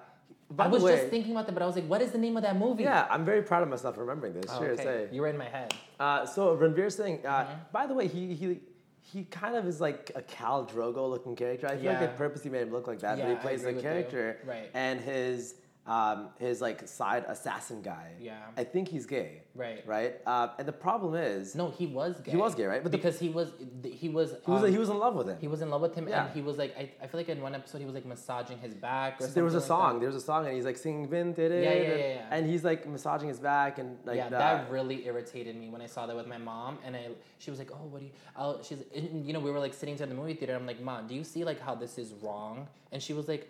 by 0.52 0.66
I 0.66 0.68
was 0.68 0.82
way, 0.84 0.95
just 0.97 1.10
thinking 1.10 1.32
about 1.32 1.45
that, 1.45 1.54
but 1.54 1.62
I 1.62 1.66
was 1.66 1.76
like, 1.76 1.86
what 1.88 2.02
is 2.02 2.12
the 2.12 2.18
name 2.18 2.36
of 2.38 2.43
that 2.43 2.58
movie? 2.58 2.84
Yeah, 2.84 3.08
I'm 3.10 3.24
very 3.24 3.43
proud 3.43 3.62
of 3.64 3.70
myself 3.70 3.95
for 3.95 4.02
remembering 4.02 4.34
this. 4.34 4.45
Oh, 4.50 4.60
sure, 4.60 4.72
okay. 4.72 5.08
You 5.12 5.22
were 5.22 5.28
in 5.28 5.38
my 5.38 5.47
head. 5.50 5.74
Uh, 6.00 6.26
so 6.26 6.56
Ranveer 6.58 6.91
Singh, 6.91 7.26
uh, 7.26 7.30
Mm-hmm. 7.30 7.54
by 7.72 7.86
the 7.88 7.93
way, 7.93 8.08
he 8.08 8.34
he 8.34 8.60
he 9.02 9.24
kind 9.26 9.56
of 9.56 9.66
is 9.68 9.80
like 9.82 10.12
a 10.16 10.22
Khal 10.22 10.70
Drogo 10.70 11.10
looking 11.10 11.36
character. 11.36 11.68
I 11.68 11.78
feel 11.78 11.91
like 11.91 12.00
they 12.00 12.08
purposely 12.18 12.52
made 12.52 12.62
him 12.64 12.72
look 12.72 12.88
like 12.88 13.00
that, 13.00 13.18
Yeah, 13.18 13.26
but 13.26 13.30
he 13.32 13.36
plays 13.38 13.64
the 13.64 13.74
character. 13.74 14.39
Right. 14.45 14.70
And 14.74 15.00
his 15.00 15.56
um, 15.90 16.30
his 16.38 16.62
like 16.62 16.88
side 16.88 17.26
assassin 17.28 17.82
guy. 17.82 18.12
Yeah. 18.22 18.38
I 18.56 18.64
think 18.64 18.88
he's 18.88 19.06
gay. 19.08 19.42
Right. 19.56 19.84
Right. 19.88 20.16
Uh, 20.26 20.50
and 20.60 20.68
the 20.68 20.72
problem 20.88 21.16
is, 21.16 21.56
No, 21.56 21.72
he 21.72 21.88
was 21.88 22.22
gay. 22.22 22.32
He 22.32 22.38
was 22.38 22.54
gay, 22.54 22.66
right? 22.66 22.84
But 22.84 22.92
the- 22.92 22.98
because 23.00 23.20
he 23.20 23.30
was 23.30 23.52
he 23.84 24.08
was 24.08 24.30
he 24.46 24.52
was 24.52 24.64
um, 24.64 24.72
he 24.72 24.78
was 24.78 24.90
in 24.90 25.00
love 25.00 25.16
with 25.16 25.28
him. 25.28 25.38
he 25.42 25.48
was 25.48 25.62
in 25.64 25.70
love 25.72 25.82
with 25.82 25.96
him, 25.96 26.08
Yeah. 26.08 26.26
and 26.26 26.34
he 26.34 26.42
was 26.42 26.58
like 26.60 26.78
I, 26.78 26.92
I 27.04 27.08
feel 27.08 27.20
like 27.20 27.30
in 27.30 27.42
one 27.42 27.56
episode 27.56 27.80
he 27.80 27.86
was 27.86 27.96
like 27.96 28.06
massaging 28.06 28.60
his 28.60 28.74
back. 28.76 29.20
Or 29.20 29.28
there 29.28 29.44
was 29.44 29.56
a 29.56 29.58
like 29.58 29.68
song. 29.68 30.00
There 30.00 30.08
was 30.08 30.16
a 30.16 30.22
song, 30.22 30.46
and 30.46 30.56
he's 30.56 30.66
like 30.66 30.78
singing 30.78 31.08
"Binte 31.08 31.36
Dil," 31.36 31.52
Yeah, 31.52 31.60
yeah, 31.62 31.70
and, 31.72 32.00
yeah, 32.00 32.06
yeah. 32.08 32.26
and 32.36 32.50
he's 32.50 32.64
like 32.64 32.88
massaging 32.88 33.28
his 33.28 33.40
back 33.40 33.80
and 33.80 33.98
like 34.06 34.18
yeah, 34.18 34.30
that. 34.30 34.40
that 34.40 34.72
really 34.72 35.06
irritated 35.08 35.56
me 35.56 35.70
when 35.70 35.82
I 35.82 35.88
saw 35.88 36.06
that 36.06 36.16
with 36.16 36.28
my 36.28 36.38
mom, 36.38 36.78
and 36.86 36.96
I 36.96 37.08
she 37.40 37.50
was 37.50 37.58
like, 37.60 37.72
"Oh, 37.74 37.88
what 37.90 38.00
do 38.02 38.06
you?" 38.06 38.12
I'll, 38.38 38.62
she's, 38.64 38.84
and, 38.96 39.26
you 39.26 39.34
know, 39.34 39.40
we 39.40 39.50
were 39.50 39.60
like 39.60 39.74
sitting 39.74 39.96
to 39.98 40.06
the 40.06 40.14
movie 40.14 40.36
theater. 40.36 40.56
I'm 40.56 40.68
like, 40.68 40.80
"Mom, 40.82 41.08
do 41.08 41.16
you 41.16 41.24
see 41.24 41.44
like 41.44 41.60
how 41.60 41.74
this 41.74 41.98
is 41.98 42.14
wrong?" 42.22 42.68
And 42.92 43.02
she 43.02 43.14
was 43.14 43.28
like, 43.28 43.50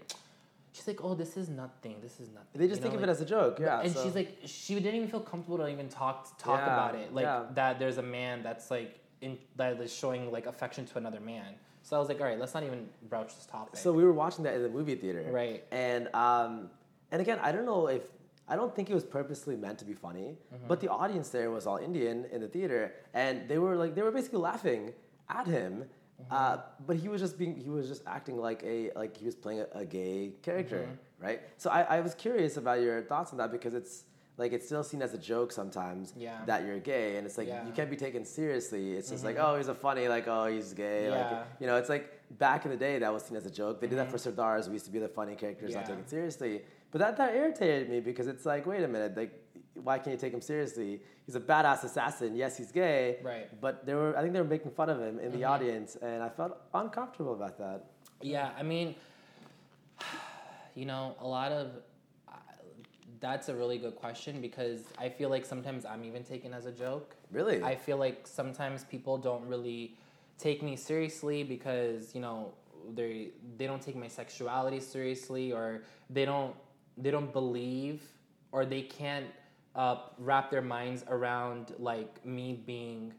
"She's 0.72 0.88
like, 0.88 1.03
oh, 1.03 1.13
this 1.15 1.36
is 1.38 1.49
nothing. 1.49 1.95
This 2.01 2.20
is 2.20 2.30
nothing." 2.30 2.47
they 2.59 2.67
just 2.67 2.80
You 2.80 2.84
think 2.84 2.93
know, 2.93 2.99
of 2.99 3.01
like- 3.01 3.09
it 3.09 3.11
as 3.11 3.22
a 3.22 3.26
joke. 3.26 3.59
Yeah. 3.59 3.82
and 3.82 3.91
so- 3.93 4.03
she's 4.03 4.15
like, 4.15 4.38
she 4.45 4.76
didn't 4.76 4.95
even 4.95 5.07
feel 5.09 5.20
comfortable 5.22 5.57
to 5.57 5.67
even 5.67 5.89
talk 5.89 6.38
talk 6.38 6.59
Yeah, 6.59 6.74
about 6.74 6.95
it, 6.95 7.13
like 7.13 7.24
yeah. 7.26 7.45
that. 7.55 7.80
There's 7.80 7.97
a 7.97 8.03
man 8.03 8.43
that's 8.43 8.70
like 8.72 8.99
in 9.22 9.38
that 9.57 9.80
is 9.82 9.93
showing 9.93 10.32
like 10.32 10.45
affection 10.45 10.86
to 10.86 10.97
another 10.97 11.20
man. 11.20 11.55
So 11.82 11.95
I 11.95 11.99
was 11.99 12.07
like, 12.09 12.20
all 12.22 12.28
right, 12.28 12.38
let's 12.39 12.53
not 12.53 12.63
even 12.63 12.88
broach 13.09 13.36
this 13.36 13.45
topic. 13.45 13.78
So 13.78 13.91
we 13.93 14.03
were 14.03 14.13
watching 14.13 14.43
that 14.43 14.53
in 14.55 14.63
the 14.63 14.70
movie 14.70 14.95
theater, 14.95 15.26
Right. 15.32 15.63
And 15.72 16.13
um, 16.13 16.70
and 17.11 17.22
again, 17.22 17.39
I 17.41 17.51
don't 17.51 17.65
know 17.65 17.88
if 17.88 18.03
I 18.47 18.55
don't 18.55 18.76
think 18.76 18.89
it 18.89 18.93
was 18.95 19.03
purposely 19.03 19.55
meant 19.55 19.78
to 19.80 19.86
be 19.86 19.93
funny, 19.93 20.38
Mm-hmm. 20.53 20.67
but 20.67 20.80
the 20.82 20.89
audience 20.89 21.30
there 21.30 21.49
was 21.51 21.65
all 21.67 21.78
Indian 21.78 22.26
in 22.32 22.41
the 22.41 22.47
theater, 22.47 22.93
and 23.13 23.47
they 23.47 23.57
were 23.59 23.76
like 23.76 23.95
they 23.95 24.01
were 24.01 24.11
basically 24.11 24.39
laughing 24.39 24.93
at 25.30 25.45
him. 25.47 25.86
Mm-hmm. 26.22 26.34
Uh, 26.34 26.57
but 26.86 26.95
he 26.97 27.07
was 27.09 27.22
just 27.22 27.38
being 27.38 27.55
he 27.55 27.70
was 27.70 27.88
just 27.88 28.03
acting 28.05 28.38
like 28.38 28.61
a 28.63 28.91
like 28.95 29.15
he 29.17 29.26
was 29.26 29.36
playing 29.36 29.61
a, 29.61 29.80
a 29.80 29.86
gay 29.86 30.34
character, 30.41 30.82
Mm-hmm. 30.88 31.26
right? 31.26 31.41
So 31.57 31.70
I, 31.70 31.82
I 31.97 31.99
was 32.01 32.13
curious 32.15 32.57
about 32.57 32.82
your 32.82 33.01
thoughts 33.03 33.32
on 33.32 33.38
that 33.38 33.51
because 33.51 33.74
it's 33.74 34.03
like 34.38 34.53
it's 34.53 34.65
still 34.65 34.84
seen 34.84 35.01
as 35.01 35.13
a 35.13 35.17
joke 35.17 35.51
sometimes 35.51 36.13
Yeah. 36.15 36.39
that 36.45 36.65
you're 36.65 36.80
gay, 36.80 37.17
and 37.17 37.26
it's 37.28 37.38
like 37.38 37.47
Yeah. 37.47 37.57
Mm-hmm. 37.59 37.67
you 37.67 37.74
can't 37.74 37.89
be 37.89 37.95
taken 37.97 38.24
seriously. 38.26 38.93
It's 38.93 39.09
just 39.09 39.24
like 39.24 39.38
oh 39.39 39.55
he's 39.57 39.67
a 39.70 39.76
funny 39.76 40.07
like 40.07 40.28
oh 40.28 40.45
he's 40.47 40.74
gay, 40.74 41.09
like 41.09 41.20
Yeah. 41.32 41.43
you 41.59 41.67
know 41.67 41.76
it's 41.78 41.89
like 41.89 42.05
back 42.38 42.63
in 42.65 42.72
the 42.72 42.78
day 42.78 42.99
that 42.99 43.11
was 43.13 43.24
seen 43.24 43.38
as 43.38 43.45
a 43.45 43.51
joke. 43.51 43.80
They 43.82 43.88
did 43.88 43.97
that 43.97 44.09
for 44.11 44.17
Sardars. 44.17 44.67
We 44.67 44.74
used 44.74 44.86
to 44.86 44.91
be 44.91 44.99
the 44.99 45.09
funny 45.20 45.36
characters, 45.36 45.74
not 45.74 45.84
Mm-hmm. 45.86 45.93
Taken 45.93 46.07
seriously. 46.07 46.61
But 46.91 46.99
that 46.99 47.17
that 47.17 47.36
irritated 47.36 47.89
me 47.89 47.99
because 48.01 48.28
it's 48.28 48.45
like 48.45 48.65
wait 48.65 48.84
a 48.84 48.88
minute, 48.88 49.15
like 49.15 49.34
why 49.84 49.97
can't 49.97 50.13
you 50.13 50.17
take 50.17 50.34
him 50.34 50.41
seriously? 50.41 51.01
He's 51.25 51.36
a 51.36 51.39
badass 51.39 51.84
assassin. 51.84 52.36
Yes, 52.36 52.57
he's 52.57 52.71
gay. 52.71 53.17
Right. 53.23 53.47
Mm-hmm. 53.47 53.57
But 53.61 53.86
they 53.86 53.93
were 53.93 54.17
I 54.17 54.21
think 54.21 54.34
they 54.34 54.41
were 54.41 54.47
making 54.47 54.71
fun 54.71 54.89
of 54.89 54.99
him 54.99 55.19
in 55.19 55.32
the 55.32 55.43
audience, 55.43 55.97
and 56.01 56.23
I 56.23 56.30
felt 56.30 56.57
uncomfortable 56.73 57.34
about 57.34 57.57
that. 57.57 57.86
Yeah, 58.21 58.51
I 58.57 58.63
mean, 58.63 58.95
you 60.75 60.86
know, 60.86 61.15
a 61.19 61.27
lot 61.27 61.51
of 61.51 61.71
uh, 62.27 62.34
that's 63.19 63.49
a 63.49 63.55
really 63.55 63.77
good 63.77 63.95
question 63.95 64.41
because 64.41 64.82
I 64.97 65.09
feel 65.09 65.30
like 65.30 65.45
sometimes 65.45 65.86
I'm 65.86 66.03
even 66.03 66.23
taken 66.23 66.53
as 66.53 66.65
a 66.65 66.71
joke. 66.71 67.15
Really? 67.32 67.63
I 67.63 67.75
feel 67.75 67.97
like 67.97 68.27
sometimes 68.27 68.84
people 68.84 69.17
don't 69.17 69.45
really 69.47 69.95
take 70.38 70.63
me 70.63 70.75
seriously 70.75 71.43
because 71.43 72.15
you 72.15 72.21
know 72.21 72.53
they 72.95 73.30
they 73.57 73.67
don't 73.67 73.82
take 73.82 73.95
my 73.95 74.07
sexuality 74.07 74.80
seriously 74.80 75.51
or 75.51 75.84
they 76.09 76.25
don't 76.25 76.55
they 76.97 77.11
don't 77.11 77.32
believe 77.32 78.01
or 78.51 78.65
they 78.65 78.82
can't 78.82 79.27
uh, 79.76 79.95
wrap 80.17 80.49
their 80.51 80.61
minds 80.61 81.03
around 81.07 81.74
like 81.80 82.26
me 82.26 82.53
being 82.65 83.13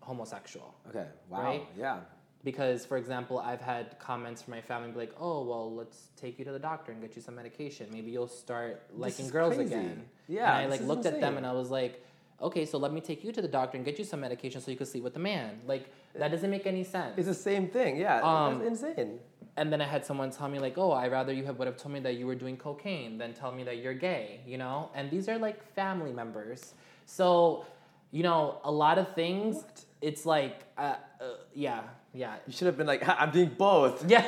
homosexual 0.00 0.74
Okay. 0.88 1.06
Wow. 1.28 1.42
Right? 1.44 1.66
Yeah. 1.76 1.98
because 2.42 2.86
for 2.86 2.96
example 2.96 3.38
i've 3.38 3.60
had 3.60 3.98
comments 3.98 4.40
from 4.42 4.52
my 4.54 4.62
family 4.62 4.90
be 4.90 4.98
like 4.98 5.14
oh 5.20 5.44
well 5.44 5.72
let's 5.74 6.08
take 6.16 6.38
you 6.38 6.44
to 6.44 6.52
the 6.52 6.58
doctor 6.58 6.90
and 6.92 7.00
get 7.00 7.14
you 7.14 7.20
some 7.22 7.34
medication 7.36 7.86
maybe 7.92 8.10
you'll 8.10 8.26
start 8.26 8.82
liking 8.94 9.28
girls 9.28 9.54
crazy. 9.56 9.74
again 9.74 10.02
Yeah, 10.26 10.56
and 10.56 10.64
i 10.64 10.66
like 10.74 10.80
looked 10.80 11.06
at 11.06 11.20
them 11.20 11.36
and 11.36 11.46
i 11.46 11.52
was 11.52 11.70
like 11.70 12.02
okay 12.40 12.64
so 12.64 12.78
let 12.78 12.92
me 12.94 13.00
take 13.02 13.22
you 13.24 13.30
to 13.32 13.42
the 13.42 13.52
doctor 13.58 13.76
and 13.76 13.84
get 13.84 13.98
you 13.98 14.04
some 14.12 14.20
medication 14.20 14.58
so 14.62 14.70
you 14.70 14.76
can 14.78 14.86
sleep 14.86 15.04
with 15.04 15.12
the 15.12 15.20
man 15.20 15.60
like 15.66 15.84
that 16.14 16.28
doesn't 16.30 16.50
make 16.50 16.66
any 16.66 16.82
sense 16.82 17.14
It's 17.18 17.28
the 17.28 17.34
same 17.34 17.68
thing. 17.68 17.96
Yeah. 17.98 18.20
Um, 18.22 18.62
insane. 18.62 19.20
And 19.60 19.70
then 19.70 19.80
I 19.82 19.84
had 19.84 20.06
someone 20.06 20.30
tell 20.30 20.48
me 20.48 20.58
like, 20.58 20.78
"Oh, 20.78 20.90
I 20.90 21.06
rather 21.08 21.32
you 21.32 21.44
have 21.44 21.58
would 21.58 21.68
have 21.68 21.76
told 21.76 21.92
me 21.92 22.00
that 22.00 22.14
you 22.14 22.26
were 22.26 22.34
doing 22.44 22.56
cocaine 22.56 23.18
than 23.18 23.34
tell 23.34 23.52
me 23.52 23.62
that 23.64 23.76
you're 23.82 23.98
gay," 24.10 24.40
you 24.46 24.56
know. 24.56 24.90
And 24.94 25.10
these 25.10 25.28
are 25.28 25.38
like 25.38 25.58
family 25.74 26.12
members, 26.12 26.74
so 27.04 27.66
you 28.10 28.22
know 28.22 28.58
a 28.64 28.72
lot 28.72 28.96
of 28.98 29.14
things. 29.14 29.56
What? 29.56 29.84
It's 30.00 30.24
like, 30.24 30.56
uh, 30.78 30.94
uh, 31.20 31.24
yeah, 31.52 31.82
yeah, 32.14 32.36
You 32.46 32.54
should 32.54 32.66
have 32.66 32.78
been 32.78 32.86
like, 32.86 33.06
I'm 33.06 33.30
doing 33.30 33.50
both. 33.56 34.02
yeah. 34.08 34.24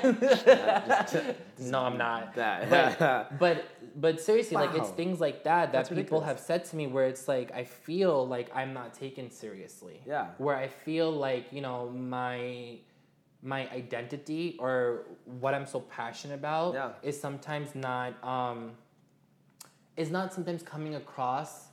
no, 1.58 1.78
I'm 1.80 1.96
not. 1.96 2.34
That. 2.42 2.68
But, 2.68 3.38
but 3.38 3.64
but 3.96 4.20
seriously, 4.20 4.56
like 4.56 4.74
it's 4.74 4.90
things 4.90 5.18
like 5.18 5.44
that 5.44 5.72
that 5.72 5.72
That's 5.72 5.88
people 5.88 6.20
ridiculous. 6.20 6.26
have 6.26 6.40
said 6.40 6.64
to 6.66 6.76
me 6.76 6.86
where 6.88 7.06
it's 7.06 7.26
like 7.26 7.52
I 7.52 7.64
feel 7.64 8.26
like 8.26 8.54
I'm 8.54 8.72
not 8.74 8.92
taken 8.92 9.30
seriously. 9.30 10.00
Yeah. 10.06 10.26
Where 10.38 10.56
I 10.56 10.68
feel 10.68 11.10
like 11.10 11.46
you 11.52 11.62
know 11.62 11.88
my 11.88 12.78
my 13.42 13.68
identity 13.70 14.56
or 14.60 15.06
what 15.40 15.52
I'm 15.54 15.66
so 15.66 15.80
passionate 15.80 16.34
about 16.34 16.74
Yeah. 16.74 16.90
is 17.02 17.20
sometimes 17.20 17.74
not 17.74 18.22
um 18.24 18.72
is 19.96 20.10
not 20.10 20.32
sometimes 20.32 20.62
coming 20.62 20.94
across 20.94 21.68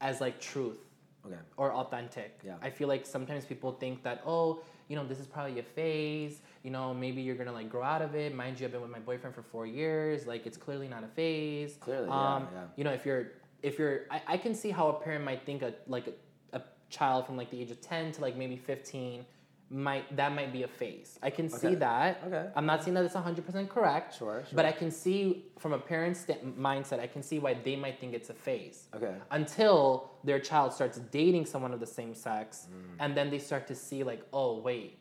as 0.00 0.20
like 0.20 0.40
truth 0.40 0.78
okay. 1.24 1.36
or 1.56 1.72
authentic. 1.72 2.40
Yeah. 2.44 2.56
I 2.60 2.70
feel 2.70 2.88
like 2.88 3.06
sometimes 3.06 3.44
people 3.46 3.72
think 3.72 4.02
that, 4.02 4.22
oh, 4.26 4.62
you 4.88 4.96
know, 4.96 5.06
this 5.06 5.18
is 5.18 5.26
probably 5.26 5.58
a 5.58 5.62
phase. 5.62 6.42
You 6.64 6.70
know, 6.70 6.92
maybe 6.92 7.22
you're 7.22 7.36
gonna 7.36 7.52
like 7.52 7.70
grow 7.70 7.82
out 7.82 8.02
of 8.02 8.14
it. 8.14 8.34
Mind 8.34 8.60
you, 8.60 8.66
I've 8.66 8.72
been 8.72 8.82
with 8.82 8.90
my 8.90 8.98
boyfriend 8.98 9.34
for 9.34 9.42
four 9.42 9.66
years. 9.66 10.26
Like, 10.26 10.44
it's 10.46 10.58
clearly 10.58 10.88
not 10.88 11.02
a 11.02 11.08
phase. 11.08 11.76
Clearly, 11.80 12.08
yeah, 12.08 12.34
um, 12.34 12.48
yeah. 12.52 12.60
You 12.76 12.84
know, 12.84 12.92
if 12.92 13.06
you're, 13.06 13.28
if 13.62 13.78
you're, 13.78 14.02
I, 14.10 14.22
I 14.26 14.36
can 14.36 14.54
see 14.54 14.70
how 14.70 14.88
a 14.88 14.94
parent 14.94 15.24
might 15.24 15.46
think 15.46 15.62
a 15.62 15.72
like 15.86 16.08
a, 16.08 16.58
a 16.58 16.62
child 16.90 17.26
from 17.26 17.36
like 17.36 17.50
the 17.50 17.60
age 17.60 17.70
of 17.70 17.80
ten 17.80 18.12
to 18.12 18.20
like 18.20 18.36
maybe 18.36 18.56
fifteen 18.56 19.24
might 19.72 20.14
that 20.16 20.32
might 20.34 20.52
be 20.52 20.62
a 20.64 20.68
phase. 20.68 21.18
I 21.22 21.30
can 21.30 21.48
see 21.48 21.74
that. 21.76 22.22
Okay. 22.26 22.46
I'm 22.54 22.66
not 22.66 22.82
saying 22.84 22.94
that 22.94 23.04
it's 23.04 23.14
hundred 23.14 23.46
percent 23.46 23.68
correct. 23.70 24.16
Sure, 24.18 24.42
sure. 24.46 24.56
But. 24.56 24.66
I 24.66 24.72
can 24.72 24.90
see 24.90 25.46
from 25.58 25.72
a 25.72 25.78
parent's 25.78 26.20
st- 26.20 26.58
mindset, 26.58 27.00
I 27.00 27.06
can 27.06 27.22
see 27.22 27.38
why 27.38 27.54
they 27.54 27.76
might 27.76 27.98
think 28.00 28.14
it's 28.14 28.30
a 28.30 28.34
phase 28.34 28.88
Okay. 28.94 29.14
until 29.30 30.10
their 30.24 30.38
child 30.38 30.72
starts 30.72 30.98
dating 31.10 31.46
someone 31.46 31.72
of 31.72 31.80
the 31.80 31.86
same 31.86 32.14
sex 32.14 32.68
Mm. 32.70 32.96
and 33.00 33.16
then 33.16 33.30
they 33.30 33.38
start 33.38 33.66
to 33.68 33.74
see 33.74 34.02
like 34.04 34.22
oh 34.32 34.58
wait 34.58 34.98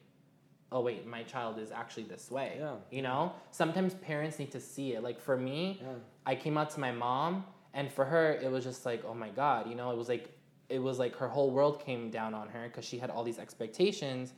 oh 0.71 0.81
wait 0.81 1.05
my 1.05 1.23
child 1.23 1.57
is 1.59 1.69
actually 1.71 2.03
this 2.03 2.31
way 2.31 2.51
Yeah. 2.59 2.75
you 2.91 3.01
know 3.01 3.33
sometimes 3.51 3.93
parents 3.95 4.39
need 4.39 4.51
to 4.51 4.59
see 4.59 4.93
it 4.95 5.03
like 5.03 5.19
for 5.27 5.37
me 5.37 5.61
Yeah. 5.81 5.87
i 6.25 6.33
came 6.43 6.57
out 6.57 6.69
to 6.75 6.79
my 6.79 6.91
mom 6.91 7.45
and 7.73 7.91
for 7.91 8.05
her 8.05 8.33
it 8.45 8.49
was 8.55 8.63
just 8.63 8.85
like 8.85 9.01
oh 9.09 9.13
my 9.13 9.29
god 9.29 9.67
you 9.69 9.75
know 9.75 9.91
it 9.91 9.97
was 9.97 10.09
like 10.09 10.25
it 10.69 10.79
was 10.89 10.97
like 11.03 11.13
her 11.17 11.27
whole 11.35 11.51
world 11.51 11.75
came 11.87 12.09
down 12.09 12.33
on 12.33 12.47
her 12.55 12.63
because 12.69 12.85
she 12.85 12.97
had 12.97 13.09
all 13.09 13.23
these 13.23 13.39
expectations 13.39 14.33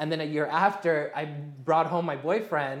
and 0.00 0.10
then 0.10 0.20
a 0.20 0.24
year 0.36 0.46
after 0.66 0.92
i 1.20 1.24
brought 1.68 1.86
home 1.94 2.04
my 2.14 2.16
boyfriend 2.16 2.80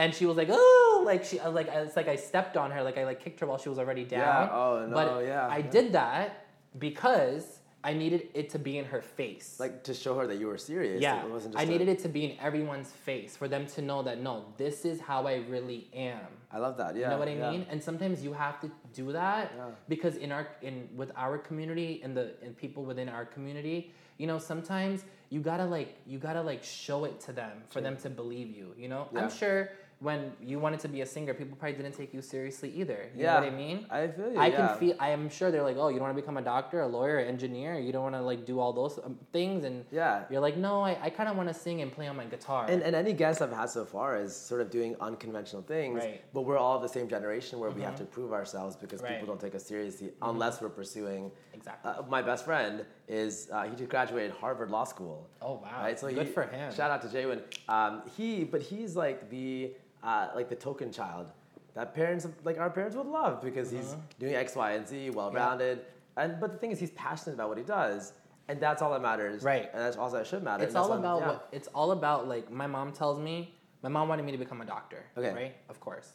and 0.00 0.14
she 0.14 0.24
was 0.30 0.36
like 0.40 0.48
oh 0.50 1.02
like 1.10 1.22
she 1.28 1.36
uh, 1.40 1.50
like 1.50 1.68
it's 1.68 1.96
like 2.00 2.08
i 2.08 2.16
stepped 2.30 2.56
on 2.62 2.68
her 2.70 2.80
like 2.88 2.96
i 2.96 3.04
like 3.10 3.20
kicked 3.24 3.40
her 3.40 3.46
while 3.50 3.58
she 3.64 3.68
was 3.74 3.78
already 3.82 4.04
down 4.04 4.20
Yeah. 4.48 4.58
Oh, 4.62 4.86
no, 4.88 4.94
but 4.98 5.08
yeah, 5.26 5.46
I 5.48 5.58
yeah. 5.58 5.70
did 5.76 5.86
that 6.00 6.46
because 6.78 7.58
I 7.82 7.94
needed 7.94 8.28
it 8.34 8.50
to 8.50 8.58
be 8.58 8.76
in 8.76 8.84
her 8.84 9.00
face. 9.00 9.56
Like 9.58 9.82
to 9.84 9.94
show 9.94 10.14
her 10.18 10.26
that 10.26 10.38
you 10.38 10.48
were 10.52 10.58
serious. 10.58 11.00
yeah, 11.00 11.24
It 11.24 11.30
wasn't 11.30 11.54
just 11.54 11.62
I 11.62 11.66
a- 11.66 11.70
needed 11.72 11.88
it 11.88 11.98
to 12.00 12.10
be 12.10 12.22
in 12.26 12.32
everyone's 12.38 12.90
face 12.90 13.32
for 13.40 13.48
them 13.48 13.66
to 13.74 13.80
know 13.80 14.02
that 14.02 14.20
no, 14.20 14.34
this 14.58 14.84
is 14.84 15.00
how 15.00 15.26
I 15.26 15.36
really 15.54 15.88
am. 15.94 16.20
I 16.52 16.58
love 16.58 16.76
that. 16.76 16.94
Yeah. 16.94 17.04
you 17.04 17.10
know 17.12 17.18
what 17.18 17.28
I 17.28 17.36
yeah. 17.36 17.50
mean? 17.52 17.62
And 17.70 17.82
sometimes 17.82 18.22
you 18.22 18.34
have 18.34 18.60
to 18.60 18.70
do 18.92 19.12
that 19.12 19.44
Yeah. 19.56 19.64
because 19.88 20.16
in 20.16 20.30
our 20.30 20.46
in 20.68 20.76
with 20.94 21.10
our 21.16 21.38
community 21.38 22.02
and 22.04 22.14
the 22.14 22.34
and 22.44 22.54
people 22.64 22.82
within 22.84 23.08
our 23.08 23.24
community, 23.24 23.78
you 24.20 24.26
know, 24.26 24.38
sometimes 24.38 25.02
you 25.30 25.40
gotta 25.40 25.64
like 25.64 25.96
you 26.06 26.18
gotta 26.18 26.42
like 26.42 26.62
show 26.62 27.06
it 27.06 27.18
to 27.20 27.32
them 27.32 27.62
for 27.70 27.80
them 27.80 27.96
to 28.04 28.10
believe 28.10 28.54
you. 28.54 28.74
You 28.76 28.88
know, 28.88 29.08
Yeah. 29.12 29.20
I'm 29.22 29.30
sure 29.30 29.70
when 30.00 30.32
you 30.40 30.58
wanted 30.58 30.80
to 30.80 30.88
be 30.88 31.02
a 31.02 31.06
singer, 31.06 31.34
people 31.34 31.56
probably 31.58 31.76
didn't 31.76 31.94
take 31.94 32.14
you 32.14 32.22
seriously 32.22 32.70
either. 32.74 33.10
You 33.14 33.24
Yeah, 33.24 33.34
know 33.34 33.40
what 33.44 33.52
I 33.52 33.56
mean? 33.56 33.86
I 33.90 34.08
feel 34.08 34.32
you, 34.32 34.38
I 34.38 34.46
yeah. 34.46 34.56
can 34.68 34.78
feel. 34.78 34.96
I 34.98 35.10
am 35.10 35.28
sure 35.28 35.50
they're 35.50 35.62
like, 35.62 35.76
oh, 35.78 35.88
you 35.88 35.96
don't 35.96 36.04
want 36.08 36.16
to 36.16 36.22
become 36.22 36.38
a 36.38 36.42
doctor, 36.42 36.80
a 36.80 36.86
lawyer, 36.86 37.18
an 37.18 37.28
engineer. 37.28 37.78
You 37.78 37.92
don't 37.92 38.02
want 38.02 38.14
to 38.14 38.22
like 38.22 38.46
do 38.46 38.58
all 38.60 38.72
those 38.72 38.98
um, 39.04 39.18
things, 39.30 39.64
and 39.64 39.84
Yeah. 39.90 40.24
you're 40.30 40.40
like, 40.40 40.56
no, 40.56 40.80
I, 40.80 40.96
I 41.02 41.10
kind 41.10 41.28
of 41.28 41.36
want 41.36 41.48
to 41.48 41.54
sing 41.54 41.82
and 41.82 41.92
play 41.92 42.08
on 42.08 42.16
my 42.16 42.24
guitar. 42.24 42.64
And, 42.68 42.82
and 42.82 42.96
any 42.96 43.12
guest 43.12 43.42
I've 43.42 43.52
had 43.52 43.68
so 43.68 43.84
far 43.84 44.16
is 44.18 44.34
sort 44.34 44.62
of 44.62 44.70
doing 44.70 44.96
unconventional 45.02 45.62
things, 45.62 45.96
Right. 45.98 46.14
Mm-hmm. 46.14 46.26
but 46.32 46.42
we're 46.42 46.56
all 46.58 46.78
the 46.80 46.88
same 46.88 47.06
generation 47.06 47.58
where 47.58 47.70
we 47.70 47.82
have 47.82 47.96
to 47.96 48.04
prove 48.04 48.32
ourselves 48.32 48.76
because 48.76 49.02
Right. 49.02 49.10
Mm-hmm. 49.12 49.20
people 49.20 49.34
don't 49.34 49.40
take 49.40 49.54
us 49.54 49.66
seriously 49.66 50.12
unless 50.22 50.62
we're 50.62 50.70
pursuing. 50.70 51.30
Exactly. 51.52 51.90
Uh, 51.90 52.02
my 52.08 52.22
best 52.22 52.46
friend 52.46 52.86
is 53.06 53.50
uh, 53.52 53.64
he 53.64 53.76
just 53.76 53.90
graduated 53.90 54.30
Harvard 54.32 54.70
Law 54.70 54.84
School. 54.84 55.28
Oh, 55.42 55.60
wow. 55.62 55.82
Right, 55.82 55.98
so 56.00 56.08
Good 56.08 56.26
he- 56.28 56.32
for 56.32 56.44
him. 56.44 56.72
Shout 56.72 56.90
out 56.90 57.02
to 57.02 57.08
Jaywin. 57.08 57.42
Um, 57.68 58.02
he, 58.16 58.44
but 58.44 58.62
he's 58.62 58.96
like 58.96 59.28
the 59.28 59.72
uh, 60.02 60.28
like 60.34 60.48
the 60.48 60.56
token 60.56 60.90
child 60.92 61.26
that 61.74 61.94
parents 61.94 62.26
like 62.44 62.58
our 62.58 62.70
parents 62.70 62.96
would 62.96 63.06
love 63.06 63.42
because 63.42 63.70
he's 63.70 63.90
Mm-hmm. 63.90 64.00
doing 64.18 64.34
X, 64.34 64.56
Y, 64.56 64.72
and 64.72 64.86
Z, 64.88 65.10
well 65.10 65.30
rounded. 65.32 65.80
And 66.16 66.40
but 66.40 66.52
the 66.52 66.58
thing 66.58 66.70
is, 66.72 66.78
he's 66.80 66.90
passionate 66.92 67.34
about 67.34 67.48
what 67.48 67.58
he 67.58 67.64
does. 67.64 68.12
And 68.48 68.58
that's 68.60 68.82
all 68.82 68.90
that 68.92 69.00
matters, 69.02 69.44
Right. 69.44 69.70
And 69.72 69.80
that's 69.80 69.96
also 69.96 70.16
that 70.16 70.26
should 70.26 70.42
matter. 70.42 70.64
it's 70.64 70.74
all 70.74 70.92
about 70.94 71.20
yeah. 71.20 71.26
what 71.28 71.48
it's 71.52 71.68
all 71.68 71.92
about 71.92 72.26
like 72.26 72.50
my 72.50 72.66
mom 72.66 72.92
tells 72.92 73.20
me 73.20 73.54
my 73.82 73.88
mom 73.88 74.08
wanted 74.08 74.24
me 74.24 74.32
to 74.32 74.38
become 74.38 74.60
a 74.60 74.64
doctor 74.64 75.04
Okay. 75.16 75.32
right 75.32 75.54
of 75.68 75.78
course 75.80 76.08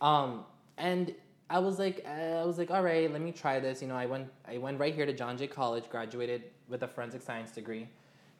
um 0.00 0.44
and 0.76 1.14
i 1.50 1.58
was 1.58 1.78
like 1.78 2.04
uh, 2.06 2.10
i 2.42 2.44
was 2.44 2.58
like 2.58 2.70
all 2.70 2.82
right 2.82 3.10
let 3.10 3.20
me 3.22 3.32
try 3.32 3.58
this 3.60 3.80
you 3.82 3.88
know 3.88 3.96
i 3.96 4.06
went 4.06 4.28
i 4.46 4.58
went 4.58 4.78
right 4.78 4.94
here 4.94 5.06
to 5.06 5.12
john 5.12 5.36
jay 5.38 5.46
college 5.46 5.88
graduated 5.88 6.42
with 6.68 6.82
a 6.82 6.88
forensic 6.88 7.22
science 7.22 7.50
degree 7.52 7.88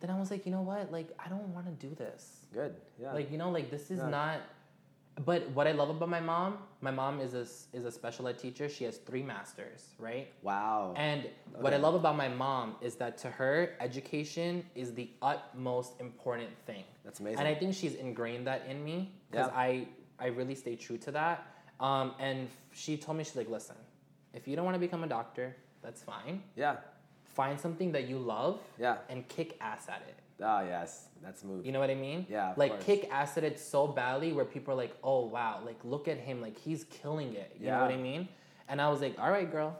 then 0.00 0.10
i 0.10 0.18
was 0.18 0.30
like 0.30 0.44
you 0.46 0.52
know 0.52 0.60
what 0.62 0.92
like 0.92 1.08
i 1.24 1.28
don't 1.28 1.48
want 1.54 1.66
to 1.66 1.86
do 1.88 1.94
this 1.94 2.46
Good. 2.52 2.74
Yeah. 3.00 3.12
like 3.12 3.30
you 3.32 3.38
know 3.38 3.50
like 3.50 3.70
this 3.70 3.90
is 3.90 3.98
Yeah. 4.00 4.08
not 4.10 4.40
but 5.24 5.48
what 5.50 5.66
i 5.66 5.72
love 5.72 5.90
about 5.90 6.08
my 6.08 6.20
mom 6.20 6.58
my 6.80 6.90
mom 6.90 7.20
is 7.20 7.34
a 7.34 7.46
is 7.76 7.84
a 7.84 7.90
special 7.90 8.26
ed 8.26 8.38
teacher 8.38 8.68
she 8.68 8.84
has 8.84 8.96
three 8.98 9.22
masters 9.22 9.94
right 9.98 10.32
wow. 10.42 10.92
and 10.96 11.28
what 11.60 11.72
I 11.72 11.76
love 11.76 11.94
about 11.94 12.16
my 12.16 12.28
mom 12.28 12.74
is 12.80 12.96
that 12.96 13.16
to 13.18 13.30
her, 13.30 13.74
education 13.80 14.64
is 14.74 14.92
the 14.92 15.08
utmost 15.22 16.00
important 16.00 16.50
thing. 16.66 16.82
That's 17.04 17.20
amazing. 17.20 17.38
And 17.38 17.46
I 17.48 17.54
think 17.54 17.74
she's 17.74 17.94
ingrained 17.94 18.48
that 18.48 18.66
in 18.68 18.84
me 18.84 19.12
because 19.30 19.50
Yeah. 19.52 19.56
I, 19.58 19.86
I 20.18 20.26
really 20.28 20.56
stay 20.56 20.74
true 20.74 20.98
to 20.98 21.12
that. 21.12 21.46
Um, 21.78 22.14
and 22.18 22.48
she 22.72 22.96
told 22.96 23.16
me, 23.18 23.22
she's 23.24 23.36
like, 23.36 23.48
listen, 23.48 23.76
if 24.32 24.48
you 24.48 24.56
don't 24.56 24.64
want 24.64 24.74
to 24.74 24.80
become 24.80 25.04
a 25.04 25.06
doctor, 25.06 25.54
that's 25.80 26.02
fine. 26.02 26.42
yeah. 26.56 26.76
Find 27.24 27.58
something 27.58 27.92
that 27.92 28.08
you 28.08 28.18
love 28.18 28.60
Yeah. 28.78 28.96
and 29.08 29.26
kick 29.28 29.56
ass 29.60 29.86
at 29.88 30.02
it. 30.08 30.16
Oh 30.42 30.60
yes, 30.64 31.08
that's 31.22 31.40
smooth. 31.42 31.64
You 31.64 31.72
know 31.72 31.80
what 31.80 31.90
I 31.90 31.94
mean? 31.94 32.26
Yeah, 32.28 32.54
like 32.56 32.72
course. 32.72 32.84
kick 32.84 33.08
ass 33.12 33.36
at 33.38 33.44
it 33.44 33.58
so 33.60 33.86
badly 33.86 34.32
where 34.32 34.44
people 34.44 34.74
are 34.74 34.76
like, 34.76 34.96
oh 35.04 35.26
wow, 35.26 35.60
like 35.64 35.78
look 35.84 36.08
at 36.08 36.18
him, 36.18 36.40
like 36.42 36.58
he's 36.58 36.84
killing 36.84 37.34
it. 37.34 37.56
You 37.60 37.68
know 37.68 37.80
what 37.80 37.90
I 37.92 37.96
mean? 37.96 38.28
And 38.68 38.80
I 38.80 38.88
was 38.88 39.00
like, 39.00 39.18
all 39.18 39.30
right, 39.30 39.50
girl, 39.50 39.78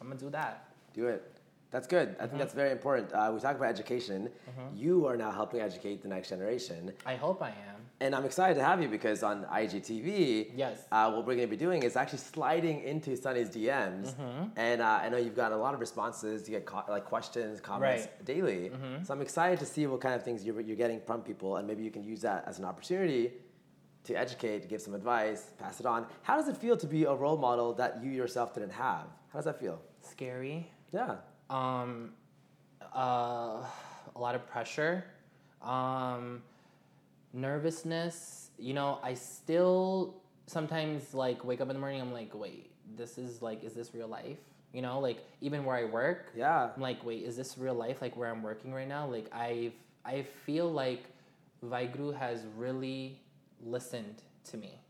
I'm 0.00 0.08
gonna 0.08 0.20
do 0.20 0.30
that. 0.30 0.68
Do 0.92 1.06
it. 1.08 1.22
That's 1.70 1.86
good. 1.86 2.08
I 2.08 2.12
Mm-hmm. 2.12 2.26
think 2.26 2.38
that's 2.40 2.54
very 2.54 2.72
important. 2.72 3.12
Uh, 3.12 3.30
we 3.32 3.40
talk 3.40 3.56
about 3.56 3.68
education. 3.68 4.28
You 4.74 5.06
are 5.06 5.16
now 5.16 5.30
helping 5.30 5.60
educate 5.60 6.02
the 6.02 6.08
next 6.08 6.28
generation, 6.28 6.92
I 7.06 7.14
hope 7.16 7.42
I 7.42 7.50
am. 7.50 7.79
And 8.00 8.14
I'm 8.14 8.24
excited 8.24 8.54
to 8.54 8.64
have 8.64 8.80
you 8.82 8.88
because 8.88 9.22
on 9.22 9.44
IGTV, 9.44 10.52
Yes. 10.56 10.86
uh, 10.90 11.10
what 11.12 11.26
we're 11.26 11.34
going 11.34 11.48
to 11.48 11.56
be 11.56 11.56
doing 11.56 11.82
is 11.82 11.96
actually 11.96 12.18
sliding 12.20 12.82
into 12.82 13.16
Sunny's 13.16 13.50
DMs, 13.50 14.14
Mm-hmm. 14.14 14.44
and 14.56 14.80
uh, 14.80 15.00
I 15.02 15.08
know 15.10 15.18
you've 15.18 15.36
gotten 15.36 15.56
a 15.58 15.60
lot 15.60 15.74
of 15.74 15.80
responses. 15.80 16.48
You 16.48 16.54
get 16.56 16.66
co- 16.66 16.84
like 16.88 17.04
questions, 17.04 17.60
comments 17.60 18.04
Right. 18.06 18.24
daily. 18.24 18.70
Mm-hmm. 18.70 19.04
So 19.04 19.12
I'm 19.14 19.20
excited 19.20 19.58
to 19.60 19.66
see 19.66 19.86
what 19.86 20.00
kind 20.00 20.14
of 20.14 20.22
things 20.22 20.44
you're, 20.44 20.60
you're 20.60 20.76
getting 20.76 21.00
from 21.00 21.20
people, 21.22 21.56
and 21.56 21.66
maybe 21.68 21.82
you 21.82 21.90
can 21.90 22.02
use 22.02 22.20
that 22.22 22.44
as 22.46 22.58
an 22.58 22.64
opportunity 22.64 23.32
to 24.04 24.14
educate, 24.14 24.62
to 24.62 24.68
give 24.68 24.80
some 24.80 24.94
advice, 24.94 25.52
pass 25.58 25.78
it 25.78 25.84
on. 25.86 26.06
How 26.22 26.36
does 26.36 26.48
it 26.48 26.56
feel 26.56 26.76
to 26.78 26.86
be 26.86 27.04
a 27.04 27.14
role 27.14 27.36
model 27.36 27.74
that 27.74 28.02
you 28.02 28.10
yourself 28.10 28.54
didn't 28.54 28.70
have? 28.72 29.04
How 29.32 29.38
does 29.40 29.44
that 29.44 29.60
feel? 29.60 29.78
Scary. 30.00 30.70
Yeah. 30.92 31.16
um, 31.50 32.12
uh, 32.96 33.62
a 34.16 34.18
lot 34.18 34.34
of 34.34 34.46
pressure, 34.48 35.04
um, 35.62 36.42
nervousness. 37.32 38.50
You 38.58 38.74
know, 38.74 38.98
I 39.02 39.14
still 39.14 40.16
sometimes 40.46 41.14
like 41.14 41.44
wake 41.44 41.60
up 41.60 41.68
in 41.68 41.74
the 41.74 41.80
morning. 41.80 42.00
I'm 42.00 42.12
like, 42.12 42.30
wait, 42.34 42.70
this 42.96 43.18
is 43.18 43.42
like, 43.42 43.64
is 43.64 43.72
this 43.74 43.94
real 43.94 44.08
life? 44.08 44.38
You 44.72 44.82
know, 44.82 45.00
like 45.00 45.18
even 45.40 45.64
where 45.64 45.76
I 45.76 45.84
work, 45.84 46.32
Yeah. 46.36 46.70
I'm 46.74 46.80
like, 46.82 47.04
wait, 47.04 47.24
is 47.24 47.36
this 47.36 47.58
real 47.58 47.74
life? 47.74 48.00
Like 48.00 48.16
where 48.16 48.30
I'm 48.30 48.42
working 48.42 48.72
right 48.72 48.88
now? 48.88 49.06
Like 49.06 49.26
I've 49.34 49.72
I 50.04 50.22
feel 50.46 50.70
like 50.70 51.04
Vaheguru 51.64 52.16
has 52.16 52.44
really 52.56 53.18
listened 53.62 54.22
to 54.50 54.56
me. 54.56 54.80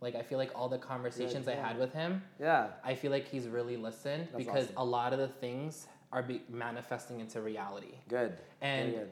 Like 0.00 0.14
I 0.14 0.22
feel 0.22 0.38
like 0.38 0.50
all 0.54 0.68
the 0.68 0.78
conversations 0.78 1.48
I 1.48 1.52
yeah. 1.52 1.68
had 1.68 1.78
with 1.78 1.92
him, 1.92 2.22
Yeah. 2.40 2.68
I 2.84 2.94
feel 2.94 3.10
like 3.10 3.26
he's 3.26 3.48
really 3.48 3.76
listened 3.76 4.28
That's 4.32 4.44
because 4.44 4.64
awesome. 4.66 4.76
a 4.78 4.84
lot 4.84 5.12
of 5.12 5.18
the 5.18 5.28
things 5.28 5.86
are 6.12 6.22
be- 6.22 6.42
manifesting 6.50 7.20
into 7.20 7.40
reality. 7.40 7.94
Good. 8.08 8.36
And 8.60 8.92
good. 8.92 9.10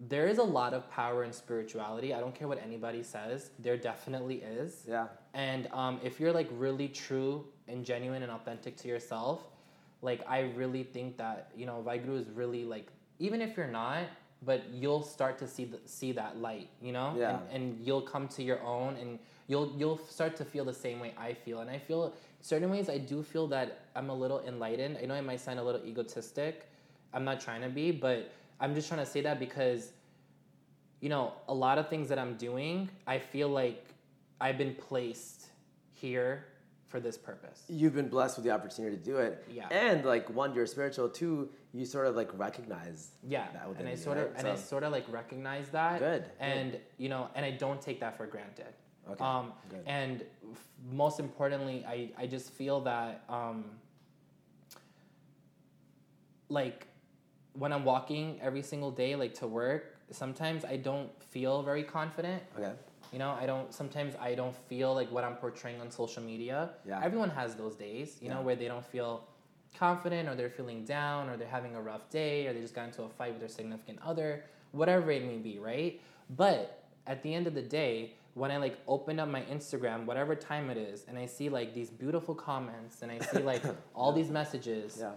There 0.00 0.26
is 0.26 0.38
a 0.38 0.42
lot 0.42 0.74
of 0.74 0.90
power 0.90 1.24
in 1.24 1.32
spirituality. 1.32 2.12
I 2.12 2.20
don't 2.20 2.34
care 2.34 2.48
what 2.48 2.60
anybody 2.62 3.02
says, 3.02 3.50
there 3.58 3.76
definitely 3.76 4.36
is. 4.42 4.82
Yeah. 4.88 5.06
And 5.34 5.68
um, 5.72 6.00
if 6.02 6.18
you're 6.20 6.32
like 6.32 6.48
really 6.52 6.88
true 6.88 7.44
and 7.68 7.84
genuine 7.84 8.22
and 8.22 8.30
authentic 8.32 8.76
to 8.78 8.88
yourself, 8.88 9.40
like 10.02 10.20
I 10.28 10.40
really 10.56 10.82
think 10.82 11.16
that 11.18 11.50
you 11.56 11.64
know 11.64 11.82
Vaheguru 11.86 12.18
is 12.18 12.28
really 12.30 12.64
like 12.64 12.88
even 13.18 13.40
if 13.40 13.56
you're 13.56 13.68
not, 13.68 14.02
but 14.44 14.64
you'll 14.72 15.02
start 15.02 15.38
to 15.38 15.46
see 15.46 15.64
the, 15.64 15.78
see 15.86 16.12
that 16.12 16.38
light, 16.38 16.68
you 16.82 16.92
know, 16.92 17.14
Yeah. 17.16 17.38
and, 17.50 17.62
and 17.78 17.86
you'll 17.86 18.02
come 18.02 18.28
to 18.28 18.42
your 18.42 18.60
own, 18.62 18.96
and 18.96 19.18
you'll 19.46 19.72
you'll 19.78 19.98
start 19.98 20.36
to 20.36 20.44
feel 20.44 20.64
the 20.64 20.74
same 20.74 20.98
way 21.00 21.14
I 21.16 21.32
feel, 21.32 21.60
and 21.60 21.70
I 21.70 21.78
feel 21.78 22.12
certain 22.40 22.68
ways 22.68 22.90
I 22.90 22.98
do 22.98 23.22
feel 23.22 23.46
that 23.48 23.86
I'm 23.96 24.10
a 24.10 24.14
little 24.14 24.40
enlightened. 24.46 24.98
I 25.00 25.06
know 25.06 25.14
I 25.14 25.20
might 25.22 25.40
sound 25.40 25.58
a 25.60 25.62
little 25.62 25.82
egotistic. 25.86 26.68
I'm 27.14 27.24
not 27.24 27.40
trying 27.40 27.62
to 27.62 27.68
be, 27.68 27.90
but 27.92 28.32
I'm 28.64 28.74
just 28.74 28.88
trying 28.88 29.00
to 29.00 29.06
say 29.06 29.20
that 29.20 29.38
because 29.38 29.92
you 31.00 31.10
know, 31.10 31.34
a 31.48 31.54
lot 31.54 31.76
of 31.76 31.90
things 31.90 32.08
that 32.08 32.18
I'm 32.18 32.34
doing, 32.36 32.88
I 33.06 33.18
feel 33.18 33.50
like 33.50 33.84
I've 34.40 34.56
been 34.56 34.74
placed 34.74 35.48
here 35.92 36.46
for 36.88 36.98
this 36.98 37.18
purpose. 37.18 37.64
You've 37.68 37.94
been 37.94 38.08
blessed 38.08 38.38
with 38.38 38.46
the 38.46 38.52
opportunity 38.52 38.96
to 38.96 39.02
do 39.02 39.18
it. 39.18 39.44
Yeah. 39.52 39.68
And 39.70 40.02
like 40.06 40.30
one, 40.30 40.54
you're 40.54 40.64
spiritual. 40.66 41.10
Two, 41.10 41.50
you 41.74 41.84
sort 41.84 42.06
of 42.06 42.16
like 42.16 42.30
recognize. 42.38 43.10
Yeah, 43.22 43.46
that 43.52 43.68
within 43.68 43.82
and 43.82 43.88
I 43.88 43.92
you, 43.92 43.96
sort 43.98 44.16
of 44.16 44.30
right? 44.30 44.38
and 44.38 44.48
I 44.48 44.56
sort 44.56 44.82
of 44.82 44.92
like 44.92 45.04
recognize 45.12 45.68
that. 45.70 45.98
Good, 45.98 46.22
good. 46.22 46.30
And 46.40 46.78
you 46.96 47.10
know, 47.10 47.28
and 47.34 47.44
I 47.44 47.50
don't 47.50 47.82
take 47.82 48.00
that 48.00 48.16
for 48.16 48.26
granted. 48.26 48.72
Okay, 49.10 49.22
Um, 49.22 49.52
good. 49.68 49.82
and 49.86 50.22
f- 50.50 50.68
most 50.90 51.20
importantly, 51.20 51.84
I 51.86 52.12
I 52.16 52.26
just 52.26 52.50
feel 52.50 52.80
that 52.82 53.24
um, 53.28 53.64
like 56.48 56.86
when 57.54 57.72
I'm 57.72 57.84
walking 57.84 58.38
every 58.42 58.62
single 58.62 58.90
day, 58.90 59.16
like 59.16 59.34
to 59.34 59.46
work, 59.46 59.96
sometimes 60.10 60.64
I 60.64 60.76
don't 60.76 61.10
feel 61.22 61.62
very 61.62 61.82
confident. 61.82 62.42
Okay. 62.58 62.72
You 63.12 63.18
know, 63.18 63.30
I 63.40 63.46
don't. 63.46 63.72
Sometimes 63.72 64.14
I 64.20 64.34
don't 64.34 64.56
feel 64.68 64.92
like 64.94 65.10
what 65.10 65.24
I'm 65.24 65.36
portraying 65.36 65.80
on 65.80 65.90
social 65.90 66.22
media. 66.22 66.70
Yeah. 66.86 67.00
Everyone 67.02 67.30
has 67.30 67.54
those 67.54 67.76
days, 67.76 68.18
you 68.20 68.28
know, 68.28 68.40
where 68.42 68.56
they 68.56 68.66
don't 68.66 68.84
feel 68.84 69.24
confident, 69.78 70.28
or 70.28 70.34
they're 70.34 70.50
feeling 70.50 70.84
down, 70.84 71.28
or 71.28 71.36
they're 71.36 71.48
having 71.48 71.76
a 71.76 71.82
rough 71.82 72.10
day, 72.10 72.46
or 72.46 72.52
they 72.52 72.60
just 72.60 72.74
got 72.74 72.86
into 72.86 73.02
a 73.02 73.08
fight 73.08 73.30
with 73.32 73.40
their 73.40 73.48
significant 73.48 74.00
other, 74.04 74.44
whatever 74.72 75.10
it 75.12 75.24
may 75.24 75.36
be, 75.36 75.58
right? 75.58 76.00
But 76.30 76.82
at 77.06 77.22
the 77.22 77.32
end 77.34 77.46
of 77.46 77.54
the 77.54 77.62
day, 77.62 78.14
when 78.34 78.50
I 78.50 78.56
like 78.56 78.78
open 78.88 79.20
up 79.20 79.28
my 79.28 79.42
Instagram, 79.42 80.06
whatever 80.06 80.34
time 80.34 80.68
it 80.70 80.76
is, 80.76 81.04
and 81.06 81.16
I 81.16 81.26
see 81.26 81.48
like 81.48 81.72
these 81.72 81.90
beautiful 81.90 82.34
comments, 82.34 83.02
and 83.02 83.12
I 83.12 83.18
see 83.20 83.40
like 83.40 83.62
all 83.94 84.12
these 84.12 84.30
messages, 84.30 84.96
Yeah. 84.98 85.12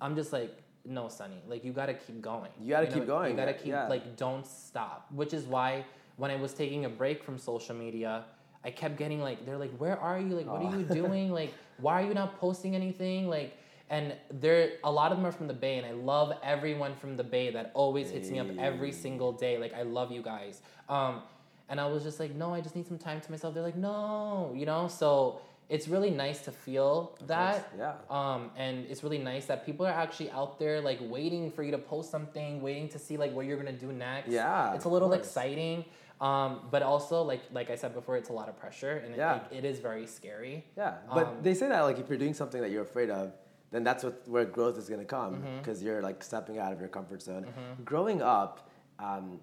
I'm 0.00 0.14
just 0.14 0.32
like, 0.32 0.56
no, 0.84 1.08
Sunny, 1.08 1.42
like 1.48 1.64
you 1.64 1.72
gotta 1.72 1.94
keep 1.94 2.20
going. 2.20 2.50
You 2.60 2.70
gotta 2.70 2.88
know, 2.88 2.94
keep 2.94 3.06
going, 3.06 3.30
You 3.32 3.36
gotta 3.36 3.54
keep 3.54 3.68
yeah. 3.68 3.88
like 3.88 4.16
don't 4.16 4.46
stop. 4.46 5.06
Which 5.12 5.32
is 5.34 5.44
why 5.44 5.84
when 6.16 6.30
I 6.30 6.36
was 6.36 6.52
taking 6.52 6.84
a 6.84 6.88
break 6.88 7.22
from 7.22 7.38
social 7.38 7.74
media, 7.74 8.24
I 8.64 8.70
kept 8.70 8.96
getting 8.96 9.20
like 9.20 9.46
they're 9.46 9.58
like, 9.58 9.74
where 9.76 9.98
are 9.98 10.18
you? 10.18 10.36
Like, 10.36 10.46
what 10.46 10.62
are 10.62 10.78
you 10.78 10.84
doing? 11.02 11.32
Like, 11.32 11.54
why 11.78 12.02
are 12.02 12.06
you 12.06 12.14
not 12.14 12.38
posting 12.38 12.74
anything? 12.74 13.28
Like, 13.28 13.56
and 13.88 14.14
there 14.30 14.72
a 14.84 14.90
lot 14.90 15.12
of 15.12 15.18
them 15.18 15.26
are 15.26 15.32
from 15.32 15.48
the 15.48 15.54
Bay, 15.54 15.78
and 15.78 15.86
I 15.86 15.92
love 15.92 16.32
everyone 16.42 16.94
from 16.94 17.16
the 17.16 17.24
Bay 17.24 17.50
that 17.50 17.70
always 17.74 18.10
hits 18.10 18.30
me 18.30 18.38
up 18.38 18.48
every 18.58 18.92
single 18.92 19.32
day. 19.32 19.58
Like, 19.58 19.74
I 19.74 19.82
love 19.82 20.12
you 20.12 20.22
guys. 20.22 20.62
Um, 20.88 21.22
and 21.68 21.80
I 21.80 21.86
was 21.86 22.02
just 22.02 22.18
like, 22.18 22.34
no, 22.34 22.52
I 22.52 22.60
just 22.60 22.74
need 22.74 22.86
some 22.86 22.98
time 22.98 23.20
to 23.20 23.30
myself. 23.30 23.54
They're 23.54 23.62
like, 23.62 23.76
no, 23.76 24.52
you 24.56 24.66
know. 24.66 24.88
So 24.88 25.40
it's 25.70 25.86
really 25.88 26.10
nice 26.10 26.40
to 26.42 26.52
feel 26.52 27.16
that. 27.26 27.72
Yeah. 27.78 27.94
Um, 28.10 28.50
and 28.56 28.84
it's 28.90 29.02
really 29.04 29.18
nice 29.32 29.46
that 29.46 29.64
people 29.64 29.86
are 29.86 29.92
actually 30.04 30.30
out 30.32 30.58
there 30.58 30.80
like 30.80 30.98
waiting 31.00 31.50
for 31.52 31.62
you 31.62 31.70
to 31.70 31.78
post 31.78 32.10
something, 32.10 32.60
waiting 32.60 32.88
to 32.88 32.98
see 32.98 33.16
like 33.16 33.32
what 33.32 33.46
you're 33.46 33.56
gonna 33.56 33.72
do 33.86 33.92
next. 33.92 34.28
Yeah, 34.28 34.74
it's 34.74 34.84
a 34.84 34.88
little 34.88 35.12
exciting, 35.12 35.84
um, 36.20 36.50
but 36.72 36.82
also 36.82 37.22
like 37.22 37.42
like 37.52 37.70
I 37.70 37.76
said 37.76 37.94
before, 37.94 38.16
it's 38.16 38.30
a 38.30 38.32
lot 38.40 38.48
of 38.48 38.58
pressure 38.58 38.96
and 39.04 39.14
Yeah. 39.16 39.36
it, 39.50 39.58
it 39.58 39.64
is 39.64 39.78
very 39.78 40.06
scary. 40.06 40.64
Yeah. 40.76 40.94
But 41.14 41.26
Um, 41.28 41.36
they 41.42 41.54
say 41.54 41.68
that 41.68 41.82
like 41.82 41.98
if 42.02 42.08
you're 42.08 42.18
doing 42.26 42.34
something 42.34 42.60
that 42.60 42.70
you're 42.72 42.82
afraid 42.92 43.10
of, 43.10 43.32
then 43.70 43.84
that's 43.84 44.02
what 44.04 44.14
where 44.28 44.44
growth 44.44 44.76
is 44.76 44.86
to 44.88 45.04
come 45.04 45.34
Mm-hmm. 45.36 45.58
because 45.58 45.78
you're 45.84 46.02
like 46.02 46.22
stepping 46.24 46.58
out 46.58 46.72
of 46.72 46.80
your 46.80 46.88
comfort 46.88 47.22
zone. 47.22 47.46
Growing 47.84 48.20
up. 48.22 48.68
Um, 48.98 49.40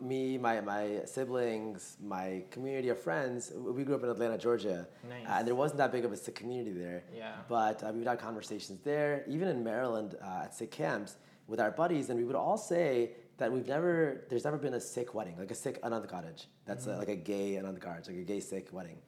me, 0.00 0.38
my, 0.38 0.60
my 0.60 1.00
siblings, 1.04 1.96
my 2.02 2.44
community 2.50 2.88
of 2.88 2.98
friends, 3.00 3.52
we 3.56 3.84
grew 3.84 3.94
up 3.94 4.02
in 4.02 4.08
Atlanta, 4.08 4.38
Georgia. 4.38 4.86
Nice. 5.08 5.26
Uh, 5.26 5.32
and 5.38 5.46
there 5.46 5.54
wasn't 5.54 5.78
that 5.78 5.92
big 5.92 6.04
of 6.04 6.12
a 6.12 6.30
community 6.32 6.72
there. 6.72 7.04
Yeah. 7.14 7.32
But 7.48 7.82
uh, 7.82 7.90
we 7.92 7.98
would 7.98 8.08
have 8.08 8.18
conversations 8.18 8.80
there, 8.80 9.24
even 9.28 9.48
in 9.48 9.62
Maryland 9.62 10.16
uh, 10.22 10.44
at 10.44 10.54
Sikh 10.54 10.70
camps 10.70 11.16
with 11.46 11.60
our 11.60 11.70
buddies, 11.70 12.10
and 12.10 12.18
we 12.18 12.24
would 12.24 12.36
all 12.36 12.58
say 12.58 13.12
that 13.38 13.50
we've 13.50 13.66
never, 13.66 14.26
there's 14.28 14.44
never 14.44 14.58
been 14.58 14.74
a 14.74 14.80
Sikh 14.80 15.14
wedding, 15.14 15.36
like 15.38 15.50
a 15.50 15.54
Sikh 15.54 15.80
Anand 15.82 16.10
Karaj. 16.10 16.46
That's 16.66 16.86
a, 16.86 16.96
like 16.96 17.08
a 17.08 17.16
gay 17.16 17.52
Anand 17.52 17.78
Karaj, 17.78 18.06
like 18.08 18.16
a 18.16 18.22
gay 18.22 18.40
Sikh 18.40 18.68
wedding. 18.72 18.98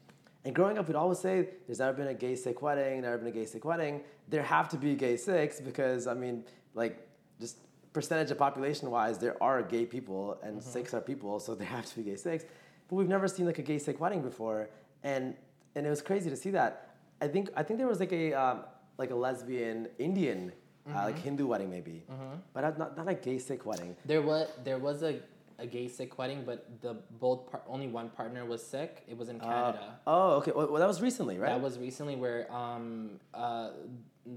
And 0.44 0.54
growing 0.54 0.78
up, 0.78 0.86
we'd 0.88 0.96
always 0.96 1.18
say, 1.18 1.50
there's 1.66 1.80
never 1.80 1.92
been 1.92 2.06
a 2.06 2.14
gay 2.14 2.34
Sikh 2.34 2.62
wedding, 2.62 3.02
never 3.02 3.18
been 3.18 3.26
a 3.26 3.32
gay 3.32 3.44
Sikh 3.44 3.64
wedding. 3.64 4.00
There 4.28 4.42
have 4.42 4.68
to 4.70 4.78
be 4.78 4.94
gay 4.94 5.16
Sikhs 5.16 5.60
because, 5.60 6.06
I 6.06 6.14
mean, 6.14 6.44
like, 6.74 7.06
just 7.38 7.58
percentage 7.92 8.30
of 8.30 8.38
population 8.38 8.90
wise, 8.90 9.18
there 9.18 9.40
are 9.42 9.62
gay 9.62 9.84
people 9.84 10.38
and 10.42 10.62
Sikhs 10.62 10.94
are 10.94 11.00
people, 11.00 11.40
so 11.40 11.54
there 11.54 11.66
have 11.66 11.86
to 11.86 11.96
be 11.96 12.02
gay 12.02 12.16
Sikhs. 12.16 12.44
But 12.88 12.96
we've 12.96 13.08
never 13.08 13.28
seen 13.28 13.46
like 13.46 13.58
a 13.58 13.62
gay 13.62 13.78
Sikh 13.78 14.00
wedding 14.00 14.22
before, 14.22 14.68
and 15.02 15.34
and 15.74 15.86
it 15.86 15.90
was 15.90 16.02
crazy 16.02 16.28
to 16.30 16.36
see 16.36 16.50
that. 16.50 16.72
I 17.20 17.28
think 17.28 17.50
I 17.56 17.62
think 17.62 17.78
there 17.78 17.88
was 17.88 18.00
like 18.00 18.12
a 18.12 18.32
um, 18.34 18.60
like 18.98 19.10
a 19.10 19.14
lesbian 19.14 19.88
Indian 19.98 20.52
uh, 20.92 21.04
like 21.04 21.18
Hindu 21.18 21.46
wedding 21.46 21.70
maybe, 21.70 22.02
but 22.52 22.78
not- 22.78 22.96
not 22.96 23.08
a 23.08 23.14
gay 23.14 23.38
Sikh 23.38 23.64
wedding. 23.66 23.96
There 24.04 24.22
was 24.22 24.48
there 24.64 24.78
was 24.78 25.02
a, 25.02 25.20
a 25.58 25.66
gay 25.66 25.86
Sikh 25.88 26.18
wedding, 26.18 26.42
but 26.44 26.58
the 26.80 26.94
both 27.20 27.48
par- 27.50 27.62
only 27.68 27.86
one 27.86 28.08
partner 28.10 28.44
was 28.44 28.60
Sikh. 28.66 29.04
It 29.06 29.16
was 29.16 29.28
in 29.28 29.38
Canada. 29.38 29.98
Oh, 30.06 30.30
okay. 30.38 30.52
Well, 30.56 30.66
well, 30.72 30.80
that 30.80 30.88
was 30.88 31.00
recently, 31.00 31.38
right? 31.38 31.50
That 31.50 31.60
was 31.60 31.78
recently 31.78 32.16
where 32.16 32.50
um 32.52 33.20
uh 33.34 33.70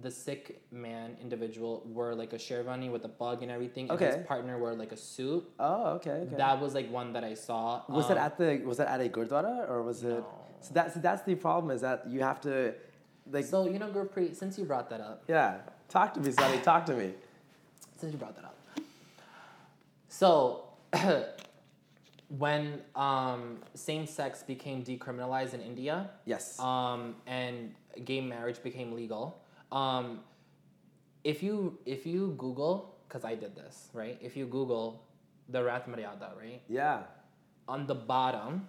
the 0.01 0.09
Sikh 0.09 0.61
man 0.71 1.17
individual 1.21 1.83
wore 1.85 2.15
like 2.15 2.33
a 2.33 2.37
sherwani 2.37 2.91
with 2.91 3.05
a 3.05 3.09
bug 3.09 3.43
and 3.43 3.51
everything. 3.51 3.89
And 3.89 4.01
Okay. 4.01 4.17
his 4.17 4.25
partner 4.25 4.57
wore 4.57 4.73
like 4.73 4.91
a 4.91 4.97
suit. 4.97 5.43
oh, 5.59 5.91
okay. 5.97 6.09
okay. 6.11 6.35
That 6.35 6.59
was 6.59 6.73
like 6.73 6.89
one 6.91 7.13
that 7.13 7.23
I 7.23 7.33
saw. 7.35 7.83
was 7.87 8.05
um, 8.09 8.15
that 8.15 8.17
at 8.25 8.37
the 8.37 8.61
was 8.65 8.77
that 8.77 8.87
at 8.87 9.01
a 9.01 9.09
gurdwara 9.09 9.69
or 9.69 9.83
was 9.83 10.03
it? 10.03 10.23
So 10.61 10.73
that's 10.73 10.95
that's 10.95 11.23
the 11.23 11.35
problem 11.35 11.71
is 11.75 11.81
that 11.81 12.07
you 12.09 12.21
have 12.21 12.39
to, 12.41 12.73
like, 13.29 13.45
So 13.45 13.67
you 13.69 13.77
know, 13.79 13.89
Gurpreet, 13.89 14.35
since 14.35 14.57
you 14.57 14.65
brought 14.65 14.89
that 14.89 15.01
up, 15.01 15.23
yeah. 15.27 15.57
Talk 15.89 16.13
to 16.15 16.19
me, 16.21 16.31
Sunny. 16.31 16.59
Talk 16.61 16.85
to 16.87 16.93
me. 16.95 17.13
since 17.97 18.11
you 18.13 18.17
brought 18.17 18.35
that 18.35 18.45
up. 18.45 18.57
So, 20.07 20.63
when 22.29 22.81
um, 22.95 23.57
same 23.73 24.05
sex 24.07 24.43
became 24.43 24.83
decriminalized 24.83 25.53
in 25.53 25.61
India, 25.61 26.09
Yes. 26.25 26.59
um, 26.59 27.15
and 27.27 27.73
gay 28.05 28.21
marriage 28.21 28.61
became 28.63 28.93
legal, 28.93 29.41
um, 29.73 30.19
if 31.23 31.41
you 31.41 31.77
if 31.85 32.05
you 32.05 32.35
Google, 32.37 32.95
because 33.07 33.25
I 33.25 33.35
did 33.35 33.55
this 33.55 33.89
right, 33.93 34.17
if 34.21 34.37
you 34.37 34.45
Google 34.45 35.03
the 35.49 35.59
Rehat 35.59 35.89
Maryada, 35.89 36.37
right, 36.37 36.61
yeah. 36.69 37.01
on 37.67 37.87
the 37.87 37.95
bottom, 37.95 38.67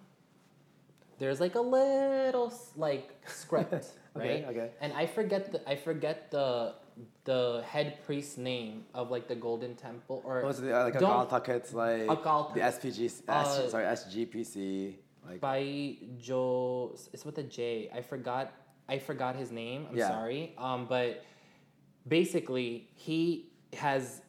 there's 1.19 1.41
like 1.41 1.55
a 1.55 1.61
little 1.61 2.53
like 2.77 3.11
script, 3.27 3.73
Okay, 4.17 4.45
right? 4.45 4.45
okay. 4.49 4.71
And 4.81 4.93
I 4.93 5.07
forget 5.07 5.53
the 5.53 5.69
I 5.69 5.77
forget 5.77 6.31
the 6.31 6.75
the 7.25 7.63
head 7.67 7.99
priest's 8.07 8.39
name 8.39 8.85
of 8.95 9.11
like 9.11 9.27
the 9.29 9.35
Golden 9.35 9.75
Temple 9.75 10.23
or 10.25 10.37
What 10.37 10.47
was 10.47 10.61
it 10.63 10.73
uh, 10.73 10.85
like 10.85 10.95
like 11.75 12.55
the. 12.55 12.61
SPG, 12.61 13.07
S, 13.07 13.23
Uh, 13.29 13.69
sorry, 13.69 13.85
SGPC, 13.85 14.95
like 15.27 15.41
by 15.41 15.97
Joe. 16.19 16.95
It's 17.13 17.25
with 17.25 17.37
a 17.39 17.43
J. 17.43 17.91
I 17.93 18.01
forgot. 18.01 18.53
I 18.89 18.99
forgot 18.99 19.37
his 19.37 19.51
name. 19.51 19.87
I'm 19.91 19.97
Yeah. 19.97 20.09
sorry. 20.09 20.55
Um, 20.59 20.87
but 20.87 21.25
basically, 22.07 22.89
he 22.95 23.51
has 23.75 24.23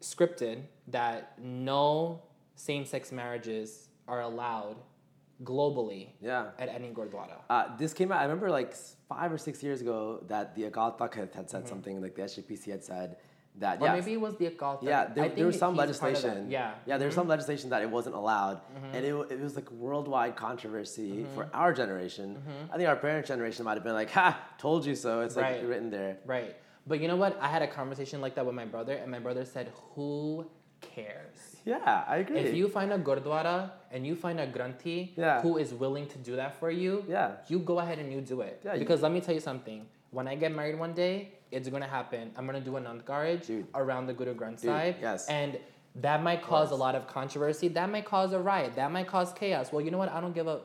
scripted 0.00 0.62
that 0.88 1.38
no 1.38 2.22
same-sex 2.54 3.12
marriages 3.12 3.88
are 4.06 4.20
allowed 4.20 4.76
globally 5.42 6.10
yeah. 6.20 6.50
at 6.58 6.68
any 6.68 6.90
gurdwara. 6.90 7.40
Uh, 7.50 7.76
this 7.76 7.92
came 7.92 8.10
out. 8.12 8.20
I 8.20 8.22
remember 8.22 8.50
like 8.50 8.74
five 9.08 9.32
or 9.32 9.38
six 9.38 9.62
years 9.62 9.80
ago 9.80 10.22
that 10.28 10.54
the 10.54 10.62
Takht 10.62 11.34
had 11.34 11.50
said 11.50 11.68
something 11.68 12.00
like 12.00 12.14
the 12.14 12.22
SGPC 12.22 12.70
had 12.70 12.84
said 12.84 13.16
that. 13.60 13.74
Mm-hmm. 13.76 13.82
Or 13.84 13.86
yeah, 13.86 13.94
maybe 14.00 14.12
it 14.12 14.20
was 14.20 14.34
the 14.36 14.46
Akal. 14.50 14.82
Yeah, 14.82 15.06
there, 15.06 15.28
there 15.28 15.46
was 15.46 15.58
some 15.58 15.74
he's 15.74 15.78
part 15.78 15.90
of 15.90 15.96
that. 16.00 16.04
legislation. 16.06 16.50
Yeah. 16.50 16.70
Mm-hmm. 16.70 16.90
yeah, 16.90 16.98
there 16.98 17.06
was 17.08 17.14
some 17.14 17.28
legislation 17.28 17.70
that 17.70 17.82
it 17.82 17.90
wasn't 17.90 18.14
allowed, 18.16 18.60
and 18.92 19.04
it, 19.04 19.14
it 19.30 19.40
was 19.40 19.54
like 19.56 19.70
worldwide 19.70 20.36
controversy 20.36 21.10
Mm-hmm. 21.10 21.34
for 21.34 21.48
our 21.54 21.72
generation. 21.72 22.42
I 22.72 22.76
think 22.76 22.88
our 22.88 22.96
parents' 22.96 23.28
generation 23.28 23.64
might 23.64 23.74
have 23.74 23.84
been 23.84 23.94
like, 24.02 24.10
"Ha, 24.10 24.38
told 24.58 24.84
you 24.86 24.94
so." 24.94 25.20
It's 25.20 25.36
like 25.36 25.44
Right. 25.46 25.66
written 25.66 25.90
there. 25.90 26.18
Right. 26.26 26.54
But 26.86 27.00
you 27.00 27.08
know 27.08 27.16
what? 27.16 27.36
I 27.40 27.48
had 27.48 27.62
a 27.62 27.66
conversation 27.80 28.20
like 28.20 28.34
that 28.36 28.46
with 28.46 28.54
my 28.54 28.64
brother, 28.64 28.94
and 28.94 29.10
my 29.10 29.18
brother 29.18 29.44
said, 29.44 29.72
Who 29.94 30.46
cares? 30.80 31.38
Yeah, 31.64 32.04
I 32.06 32.18
agree. 32.18 32.38
If 32.38 32.54
you 32.54 32.68
find 32.68 32.92
a 32.92 32.98
gurdwara 32.98 33.70
and 33.90 34.06
you 34.06 34.14
find 34.14 34.38
a 34.40 34.46
granthi 34.46 35.10
Yeah. 35.16 35.40
who 35.42 35.56
is 35.58 35.74
willing 35.74 36.06
to 36.08 36.18
do 36.18 36.36
that 36.36 36.58
for 36.60 36.70
you, 36.70 37.04
Yeah. 37.08 37.32
you 37.48 37.58
go 37.58 37.78
ahead 37.80 37.98
and 37.98 38.12
you 38.12 38.20
do 38.20 38.40
it. 38.42 38.60
Yeah, 38.64 38.74
you- 38.74 38.78
because 38.80 39.02
let 39.02 39.12
me 39.12 39.20
tell 39.20 39.34
you 39.34 39.40
something. 39.40 39.86
When 40.10 40.28
I 40.28 40.34
get 40.36 40.52
married 40.54 40.78
one 40.78 40.94
day, 40.94 41.14
it's 41.50 41.68
gonna 41.68 41.86
happen. 41.86 42.30
I'm 42.36 42.46
gonna 42.46 42.60
do 42.60 42.76
a 42.76 42.80
Dude. 43.46 43.66
around 43.74 44.06
the 44.06 44.12
Guru 44.14 44.34
Granth 44.34 44.60
Sahib. 44.60 44.96
yes. 45.00 45.26
And 45.28 45.58
that 45.96 46.22
might 46.22 46.42
cause 46.42 46.70
a 46.72 46.74
lot 46.74 46.94
of 46.94 47.06
controversy. 47.06 47.68
That 47.68 47.90
might 47.90 48.04
cause 48.04 48.32
a 48.32 48.38
riot. 48.38 48.74
That 48.76 48.90
might 48.92 49.06
cause 49.06 49.32
chaos. 49.32 49.72
Well, 49.72 49.84
you 49.84 49.90
know 49.90 49.98
what? 49.98 50.10
I 50.12 50.20
don't 50.20 50.34
give 50.34 50.46
a 50.46 50.60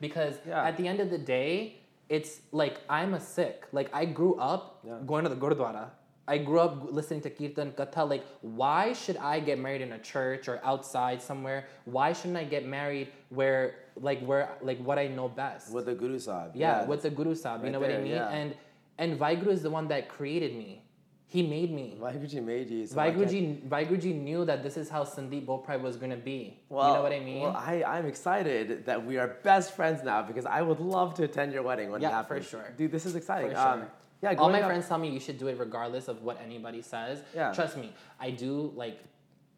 because 0.00 0.34
Yeah. 0.46 0.64
at 0.64 0.76
the 0.76 0.88
end 0.88 1.00
of 1.00 1.10
the 1.10 1.18
day, 1.18 1.76
it's 2.08 2.40
like 2.52 2.80
I'm 2.88 3.14
a 3.14 3.20
Sikh. 3.20 3.66
Like 3.72 3.88
I 3.94 4.04
grew 4.04 4.34
up 4.36 4.80
Yeah. 4.84 4.98
going 5.06 5.24
to 5.24 5.30
the 5.30 5.36
Gurdwara. 5.36 5.90
I 6.26 6.38
grew 6.38 6.58
up 6.58 6.90
listening 6.90 7.20
to 7.22 7.30
Kirtan 7.30 7.72
Katha. 7.72 8.08
Like, 8.08 8.24
why 8.40 8.94
should 8.94 9.18
I 9.18 9.40
get 9.40 9.58
married 9.58 9.82
in 9.82 9.92
a 9.92 9.98
church 9.98 10.48
or 10.48 10.58
outside 10.64 11.20
somewhere? 11.20 11.66
Why 11.84 12.14
shouldn't 12.14 12.38
I 12.38 12.44
get 12.44 12.64
married 12.66 13.08
where, 13.28 13.74
like, 14.00 14.20
where, 14.24 14.48
like, 14.62 14.78
what 14.78 14.98
I 14.98 15.06
know 15.08 15.28
best? 15.28 15.70
with 15.74 15.84
the 15.84 15.94
Guru 15.94 16.18
Sahib. 16.18 16.52
yeah, 16.56 16.86
with 16.86 17.02
the 17.02 17.10
Guru 17.10 17.34
Sahib. 17.34 17.60
You 17.60 17.64
right 17.64 17.72
know 17.72 17.80
what 17.80 17.90
I 17.90 17.98
mean? 17.98 18.12
yeah. 18.12 18.30
And 18.30 18.54
and 18.98 19.18
Vaheguru 19.18 19.48
is 19.48 19.62
the 19.62 19.70
one 19.70 19.88
that 19.88 20.08
created 20.08 20.54
me. 20.56 20.80
He 21.26 21.42
made 21.42 21.72
me. 21.72 21.96
Vaheguruji 22.00 22.44
made 22.44 22.70
you. 22.70 22.86
So 22.86 22.94
Vaheguruji, 22.96 23.66
Vaheguruji 23.68 24.14
knew 24.22 24.44
that 24.44 24.62
this 24.62 24.76
is 24.76 24.88
how 24.88 25.02
Sundeep 25.02 25.46
Boparai 25.46 25.80
was 25.80 25.96
gonna 25.96 26.16
be. 26.16 26.60
Well, 26.68 26.86
you 26.88 26.94
know 26.94 27.02
what 27.02 27.12
I 27.12 27.18
mean? 27.20 27.42
Well, 27.42 27.56
I, 27.56 27.82
I'm 27.84 28.06
excited 28.06 28.86
that 28.86 29.04
we 29.04 29.16
are 29.18 29.28
best 29.42 29.74
friends 29.74 30.04
now 30.04 30.22
because 30.22 30.46
I 30.46 30.62
would 30.62 30.78
love 30.78 31.14
to 31.14 31.24
attend 31.24 31.52
your 31.52 31.62
wedding 31.64 31.90
when 31.90 32.00
it 32.00 32.04
Yeah, 32.04 32.10
for 32.22 32.34
happens. 32.34 32.46
sure. 32.48 32.72
Dude, 32.76 32.92
this 32.92 33.04
is 33.04 33.16
exciting. 33.16 33.50
For 33.50 33.56
Um, 33.58 33.80
sure. 33.80 33.90
yeah, 34.22 34.34
All 34.38 34.48
my 34.48 34.60
up- 34.60 34.66
friends 34.68 34.86
tell 34.86 34.98
me 34.98 35.08
you 35.10 35.18
should 35.18 35.38
do 35.38 35.48
it 35.48 35.58
regardless 35.58 36.06
of 36.06 36.22
what 36.22 36.40
anybody 36.40 36.82
says. 36.82 37.22
Yeah. 37.34 37.52
Trust 37.52 37.76
me, 37.78 37.92
I 38.20 38.30
do 38.30 38.72
like 38.76 39.00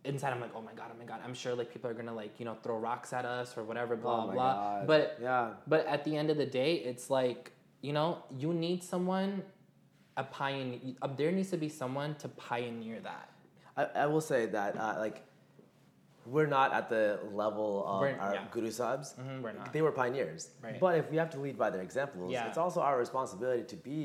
inside 0.04 0.32
I'm 0.32 0.40
like, 0.40 0.52
oh 0.54 0.62
my 0.62 0.72
god, 0.72 0.92
oh 0.94 0.98
my 0.98 1.04
god. 1.04 1.20
I'm 1.26 1.34
sure 1.34 1.54
like 1.54 1.70
people 1.70 1.90
are 1.90 1.94
gonna 1.94 2.14
like, 2.14 2.38
you 2.38 2.46
know, 2.46 2.54
throw 2.62 2.78
rocks 2.78 3.12
at 3.12 3.26
us 3.26 3.58
or 3.58 3.64
whatever, 3.64 3.96
blah 3.96 4.22
Oh 4.22 4.26
my 4.28 4.32
blah. 4.34 4.54
God. 4.54 4.86
But 4.86 5.18
yeah. 5.20 5.50
but 5.66 5.84
at 5.86 6.04
the 6.04 6.16
end 6.16 6.30
of 6.30 6.38
the 6.38 6.46
day, 6.46 6.74
it's 6.76 7.10
like, 7.10 7.50
you 7.86 7.92
know, 7.98 8.08
you 8.42 8.50
need 8.66 8.82
someone 8.92 9.30
a 10.22 10.24
pioneer 10.24 10.80
uh, 11.02 11.08
there 11.18 11.30
needs 11.38 11.50
to 11.54 11.58
be 11.66 11.68
someone 11.82 12.10
to 12.22 12.26
pioneer 12.48 12.98
that. 13.10 13.26
I, 13.80 13.82
I 14.02 14.06
will 14.12 14.22
say 14.32 14.40
that 14.58 14.70
uh, 14.84 14.94
like 15.04 15.18
we're 16.34 16.50
not 16.58 16.68
at 16.78 16.86
the 16.94 17.04
level 17.42 17.70
of 17.86 18.00
We're- 18.00 18.18
our 18.24 18.34
yeah. 18.34 18.44
guru 18.54 18.70
subs. 18.80 19.14
Mhm, 19.20 19.42
we're 19.42 19.52
not. 19.60 19.72
They 19.74 19.82
were 19.86 19.92
pioneers. 20.02 20.42
Right. 20.66 20.80
But 20.84 20.92
if 21.00 21.06
we 21.12 21.16
have 21.22 21.30
to 21.36 21.38
lead 21.44 21.56
by 21.64 21.68
their 21.74 21.82
examples, 21.88 22.32
Yeah. 22.32 22.48
it's 22.48 22.58
also 22.64 22.80
our 22.88 22.96
responsibility 23.06 23.64
to 23.72 23.76
be 23.90 24.00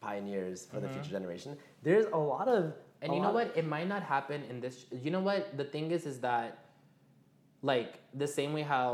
pioneers 0.00 0.58
for 0.70 0.80
the 0.80 0.86
Mm-hmm. 0.88 0.94
future 0.96 1.10
generation. 1.18 1.50
There's 1.86 2.06
a 2.20 2.20
lot 2.34 2.48
of 2.56 2.62
And 3.02 3.08
you 3.14 3.20
know 3.26 3.34
what? 3.38 3.48
It 3.60 3.66
might 3.76 3.88
not 3.94 4.02
happen 4.14 4.38
in 4.50 4.56
this. 4.64 4.74
You 5.04 5.10
know 5.14 5.24
what? 5.30 5.40
The 5.60 5.66
thing 5.74 5.86
is, 5.96 6.02
is 6.12 6.16
that, 6.28 6.48
like, 7.70 7.90
the 8.22 8.26
same 8.38 8.50
way 8.56 8.62
how, 8.74 8.88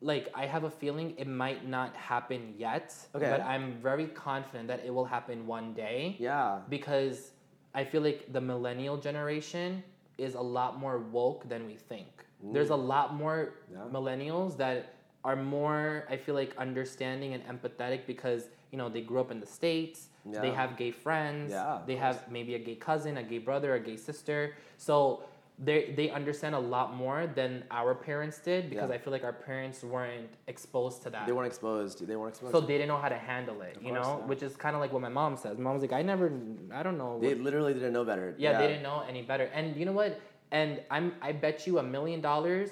like, 0.00 0.28
I 0.34 0.46
have 0.46 0.64
a 0.64 0.70
feeling 0.70 1.14
it 1.18 1.26
might 1.26 1.66
not 1.66 1.94
happen 1.96 2.54
yet. 2.56 2.94
Okay. 3.14 3.30
But 3.30 3.40
I'm 3.42 3.74
very 3.82 4.06
confident 4.06 4.68
that 4.68 4.84
it 4.84 4.94
will 4.94 5.04
happen 5.04 5.46
one 5.46 5.74
day. 5.74 6.16
Yeah. 6.18 6.60
Because 6.68 7.32
I 7.74 7.84
feel 7.84 8.02
like 8.02 8.32
the 8.32 8.40
millennial 8.40 8.96
generation 8.96 9.82
is 10.16 10.34
a 10.34 10.40
lot 10.40 10.78
more 10.78 10.98
woke 10.98 11.48
than 11.48 11.66
we 11.66 11.74
think. 11.74 12.08
There's 12.52 12.70
a 12.70 12.76
lot 12.76 13.14
more 13.14 13.54
Yeah. 13.72 13.78
millennials 13.90 14.56
that 14.58 14.94
are 15.24 15.34
more, 15.36 16.06
I 16.08 16.16
feel 16.16 16.36
like, 16.36 16.56
understanding 16.56 17.34
and 17.34 17.42
empathetic 17.44 18.06
because, 18.06 18.48
you 18.70 18.78
know, 18.78 18.88
they 18.88 19.00
grew 19.00 19.18
up 19.20 19.30
in 19.32 19.40
the 19.40 19.46
States, 19.46 20.08
they 20.24 20.50
have 20.50 20.76
gay 20.76 20.90
friends, 20.92 21.50
Yeah, 21.50 21.80
they 21.86 21.96
have 21.96 22.30
maybe 22.30 22.54
a 22.54 22.58
gay 22.58 22.76
cousin, 22.76 23.16
a 23.16 23.22
gay 23.22 23.38
brother, 23.38 23.74
a 23.74 23.80
gay 23.80 23.96
sister. 23.96 24.54
So 24.76 25.24
they 25.60 25.92
they 25.96 26.08
understand 26.10 26.54
a 26.54 26.58
lot 26.58 26.94
more 26.94 27.26
than 27.26 27.64
our 27.70 27.94
parents 27.94 28.38
did 28.38 28.70
because 28.70 28.88
Yeah. 28.90 28.94
I 28.94 28.98
feel 28.98 29.12
like 29.12 29.24
our 29.24 29.32
parents 29.32 29.82
weren't 29.82 30.30
exposed 30.46 31.02
to 31.02 31.10
that. 31.10 31.26
They 31.26 31.32
weren't 31.32 31.48
exposed. 31.48 32.06
They 32.06 32.14
weren't 32.16 32.34
exposed. 32.34 32.52
so 32.54 32.60
they 32.60 32.74
didn't 32.78 32.88
know 32.88 32.98
how 32.98 33.08
to 33.08 33.18
handle 33.18 33.60
it, 33.62 33.76
you 33.82 33.90
course, 33.92 34.06
know, 34.06 34.18
yeah. 34.20 34.26
which 34.26 34.42
is 34.42 34.56
kind 34.56 34.76
of 34.76 34.80
like 34.80 34.92
what 34.92 35.02
my 35.02 35.08
mom 35.08 35.36
says. 35.36 35.58
Mom's 35.58 35.82
like, 35.82 35.92
I 35.92 36.02
never, 36.02 36.30
I 36.72 36.82
don't 36.84 36.96
know. 36.96 37.18
they 37.20 37.34
what- 37.34 37.38
literally 37.42 37.74
didn't 37.74 37.92
know 37.92 38.04
better. 38.04 38.34
yeah, 38.38 38.58
they 38.60 38.68
didn't 38.68 38.84
know 38.84 39.02
any 39.08 39.22
better. 39.22 39.44
And 39.52 39.76
you 39.76 39.84
know 39.84 39.92
what? 39.92 40.20
And 40.52 40.80
I'm, 40.90 41.12
I 41.20 41.32
bet 41.32 41.66
you 41.66 41.78
a 41.78 41.82
million 41.82 42.20
dollars, 42.20 42.70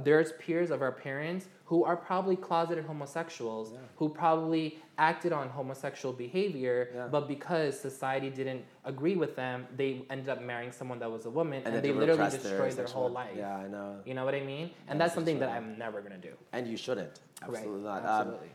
there's 0.00 0.32
peers 0.32 0.70
of 0.70 0.80
our 0.82 0.92
parents 0.92 1.48
who 1.64 1.84
are 1.84 1.96
probably 1.96 2.36
closeted 2.36 2.84
homosexuals 2.84 3.72
yeah. 3.72 3.78
who 3.96 4.08
probably 4.08 4.78
acted 4.98 5.32
on 5.32 5.48
homosexual 5.48 6.12
behavior, 6.12 6.90
yeah. 6.94 7.06
but 7.10 7.26
because 7.28 7.78
society 7.78 8.30
didn't 8.30 8.62
agree 8.84 9.16
with 9.16 9.36
them, 9.36 9.66
they 9.76 10.04
ended 10.10 10.28
up 10.28 10.42
marrying 10.42 10.72
someone 10.72 10.98
that 10.98 11.10
was 11.10 11.26
a 11.26 11.30
woman, 11.30 11.62
and, 11.64 11.74
and 11.74 11.84
they 11.84 11.92
literally 11.92 12.30
destroyed 12.30 12.72
their, 12.72 12.84
their 12.84 12.86
whole 12.86 13.10
life. 13.10 13.30
Yeah, 13.36 13.56
I 13.56 13.68
know. 13.68 13.96
You 14.04 14.14
know 14.14 14.24
what 14.24 14.34
I 14.34 14.40
mean? 14.40 14.70
And 14.88 15.00
that's, 15.00 15.10
that's 15.10 15.14
something 15.14 15.38
that 15.40 15.50
I'm 15.50 15.78
never 15.78 16.00
gonna 16.00 16.18
do. 16.18 16.34
And 16.52 16.66
you 16.66 16.76
shouldn't. 16.76 17.20
Absolutely 17.42 17.82
right. 17.82 18.02
not. 18.02 18.20
Absolutely. 18.20 18.48
Um, 18.48 18.54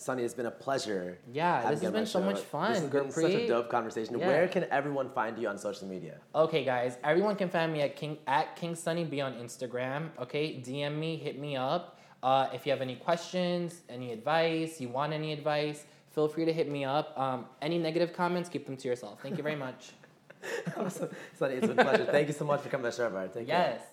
Sunny, 0.00 0.22
it's 0.22 0.32
been 0.32 0.46
a 0.46 0.50
pleasure. 0.50 1.18
Yeah, 1.30 1.70
this 1.70 1.82
has 1.82 1.92
been 1.92 2.06
so 2.06 2.20
much 2.20 2.40
fun. 2.40 2.72
This 2.72 2.80
has 2.80 2.90
been 2.90 3.10
such 3.10 3.32
a 3.32 3.46
dope 3.46 3.68
conversation. 3.68 4.18
Yeah. 4.18 4.28
Where 4.28 4.48
can 4.48 4.64
everyone 4.70 5.10
find 5.10 5.38
you 5.38 5.46
on 5.48 5.58
social 5.58 5.86
media? 5.86 6.16
Okay, 6.34 6.64
guys, 6.64 6.96
everyone 7.04 7.36
can 7.36 7.50
find 7.50 7.70
me 7.70 7.82
at 7.82 7.96
King 7.96 8.16
at 8.26 8.56
King 8.56 8.74
Sunny 8.74 9.04
B 9.04 9.20
on 9.20 9.34
Instagram. 9.34 10.08
Okay, 10.18 10.54
DM 10.66 10.96
me, 10.96 11.16
hit 11.16 11.38
me 11.38 11.54
up. 11.54 11.98
Uh, 12.22 12.48
if 12.54 12.64
you 12.64 12.72
have 12.72 12.80
any 12.80 12.96
questions, 12.96 13.82
any 13.90 14.12
advice, 14.12 14.80
you 14.80 14.88
want 14.88 15.12
any 15.12 15.34
advice, 15.34 15.84
feel 16.12 16.28
free 16.28 16.46
to 16.46 16.52
hit 16.52 16.70
me 16.70 16.84
up. 16.84 17.18
Um, 17.18 17.44
any 17.60 17.78
negative 17.78 18.14
comments, 18.14 18.48
keep 18.48 18.64
them 18.64 18.78
to 18.78 18.88
yourself. 18.88 19.20
Thank 19.22 19.36
you 19.36 19.42
very 19.42 19.56
much. 19.56 19.92
awesome. 20.78 21.10
Sunny, 21.38 21.56
it's 21.56 21.66
been 21.66 21.78
a 21.78 21.84
pleasure. 21.84 22.06
Thank 22.06 22.28
you 22.28 22.34
so 22.34 22.46
much 22.46 22.62
for 22.62 22.70
coming 22.70 22.90
to 22.90 22.96
the 22.96 23.10
show. 23.10 23.28
Thank 23.34 23.48
yes. 23.48 23.82
You. 23.82 23.86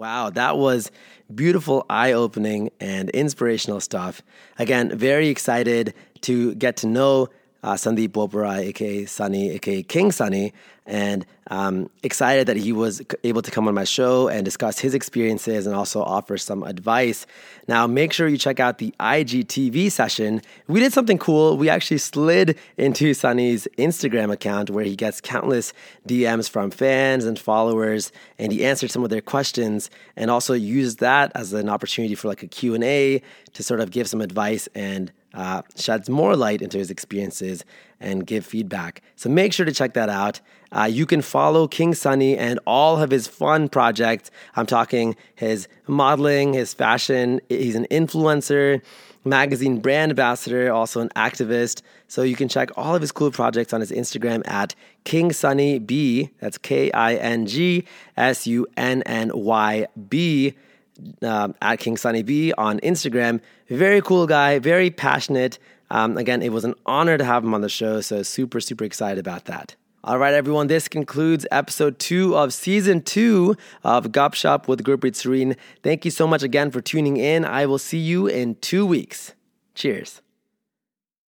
Wow, 0.00 0.30
that 0.30 0.56
was 0.56 0.90
beautiful, 1.34 1.84
eye 1.90 2.12
opening, 2.12 2.70
and 2.80 3.10
inspirational 3.10 3.82
stuff. 3.82 4.22
Again, 4.58 4.96
very 4.96 5.28
excited 5.28 5.92
to 6.22 6.54
get 6.54 6.78
to 6.78 6.86
know 6.86 7.28
uh, 7.62 7.74
Sundeep 7.74 8.08
Boparai, 8.08 8.66
aka 8.68 9.04
Sunny, 9.04 9.50
aka 9.50 9.82
King 9.82 10.12
Sunny, 10.12 10.52
and 10.86 11.26
um, 11.50 11.90
excited 12.02 12.46
that 12.48 12.56
he 12.56 12.72
was 12.72 13.02
able 13.22 13.42
to 13.42 13.50
come 13.50 13.68
on 13.68 13.74
my 13.74 13.84
show 13.84 14.28
and 14.28 14.44
discuss 14.44 14.78
his 14.78 14.94
experiences 14.94 15.66
and 15.66 15.76
also 15.76 16.02
offer 16.02 16.36
some 16.36 16.62
advice. 16.62 17.26
Now, 17.68 17.86
make 17.86 18.12
sure 18.12 18.26
you 18.26 18.38
check 18.38 18.60
out 18.60 18.78
the 18.78 18.94
IGTV 18.98 19.92
session. 19.92 20.42
We 20.68 20.80
did 20.80 20.92
something 20.92 21.18
cool. 21.18 21.56
We 21.56 21.68
actually 21.68 21.98
slid 21.98 22.58
into 22.76 23.14
Sunny's 23.14 23.68
Instagram 23.78 24.32
account 24.32 24.70
where 24.70 24.84
he 24.84 24.96
gets 24.96 25.20
countless 25.20 25.72
DMs 26.08 26.48
from 26.48 26.70
fans 26.70 27.24
and 27.24 27.38
followers, 27.38 28.10
and 28.38 28.52
he 28.52 28.64
answered 28.64 28.90
some 28.90 29.04
of 29.04 29.10
their 29.10 29.20
questions 29.20 29.90
and 30.16 30.30
also 30.30 30.54
used 30.54 31.00
that 31.00 31.30
as 31.34 31.52
an 31.52 31.68
opportunity 31.68 32.14
for 32.14 32.28
like 32.28 32.42
a 32.42 32.48
Q&A 32.48 33.22
to 33.52 33.62
sort 33.62 33.80
of 33.80 33.90
give 33.90 34.08
some 34.08 34.20
advice 34.20 34.68
and 34.74 35.12
uh, 35.34 35.62
sheds 35.76 36.08
more 36.08 36.36
light 36.36 36.62
into 36.62 36.78
his 36.78 36.90
experiences 36.90 37.64
and 38.00 38.26
give 38.26 38.44
feedback. 38.44 39.02
So 39.16 39.28
make 39.28 39.52
sure 39.52 39.66
to 39.66 39.72
check 39.72 39.94
that 39.94 40.08
out. 40.08 40.40
Uh, 40.72 40.84
you 40.84 41.04
can 41.06 41.20
follow 41.20 41.66
King 41.68 41.94
Sunny 41.94 42.36
and 42.36 42.58
all 42.66 43.00
of 43.00 43.10
his 43.10 43.26
fun 43.26 43.68
projects. 43.68 44.30
I'm 44.56 44.66
talking 44.66 45.16
his 45.34 45.68
modeling, 45.86 46.52
his 46.54 46.72
fashion. 46.74 47.40
He's 47.48 47.74
an 47.74 47.86
influencer, 47.90 48.80
magazine 49.24 49.80
brand 49.80 50.10
ambassador, 50.10 50.72
also 50.72 51.00
an 51.00 51.10
activist. 51.10 51.82
So 52.08 52.22
you 52.22 52.36
can 52.36 52.48
check 52.48 52.70
all 52.76 52.94
of 52.94 53.00
his 53.00 53.12
cool 53.12 53.30
projects 53.30 53.72
on 53.72 53.80
his 53.80 53.90
Instagram 53.90 54.46
at 54.48 54.74
King 55.04 55.32
Sunny 55.32 55.78
B. 55.78 56.30
That's 56.38 56.58
K 56.58 56.90
I 56.92 57.14
N 57.14 57.46
G 57.46 57.84
S 58.16 58.46
U 58.46 58.66
N 58.76 59.02
N 59.02 59.30
Y 59.34 59.86
B 60.08 60.54
uh, 61.22 61.48
at 61.60 61.78
King 61.78 61.96
Sunny 61.96 62.22
B 62.22 62.52
on 62.56 62.80
Instagram. 62.80 63.40
Very 63.68 64.00
cool 64.00 64.26
guy, 64.26 64.58
very 64.58 64.90
passionate. 64.90 65.58
Um, 65.90 66.16
again, 66.16 66.42
it 66.42 66.52
was 66.52 66.64
an 66.64 66.74
honor 66.86 67.18
to 67.18 67.24
have 67.24 67.42
him 67.44 67.54
on 67.54 67.60
the 67.60 67.68
show, 67.68 68.00
so 68.00 68.22
super, 68.22 68.60
super 68.60 68.84
excited 68.84 69.18
about 69.18 69.46
that. 69.46 69.74
All 70.02 70.18
right, 70.18 70.32
everyone, 70.32 70.68
this 70.68 70.88
concludes 70.88 71.46
episode 71.50 71.98
two 71.98 72.34
of 72.34 72.54
season 72.54 73.02
two 73.02 73.54
of 73.84 74.12
Gup 74.12 74.32
Shup 74.32 74.66
with 74.66 74.82
Gurpreet 74.82 75.14
Serene. 75.14 75.56
Thank 75.82 76.06
you 76.06 76.10
so 76.10 76.26
much 76.26 76.42
again 76.42 76.70
for 76.70 76.80
tuning 76.80 77.18
in. 77.18 77.44
I 77.44 77.66
will 77.66 77.78
see 77.78 77.98
you 77.98 78.26
in 78.26 78.54
two 78.56 78.86
weeks. 78.86 79.34
Cheers. 79.74 80.22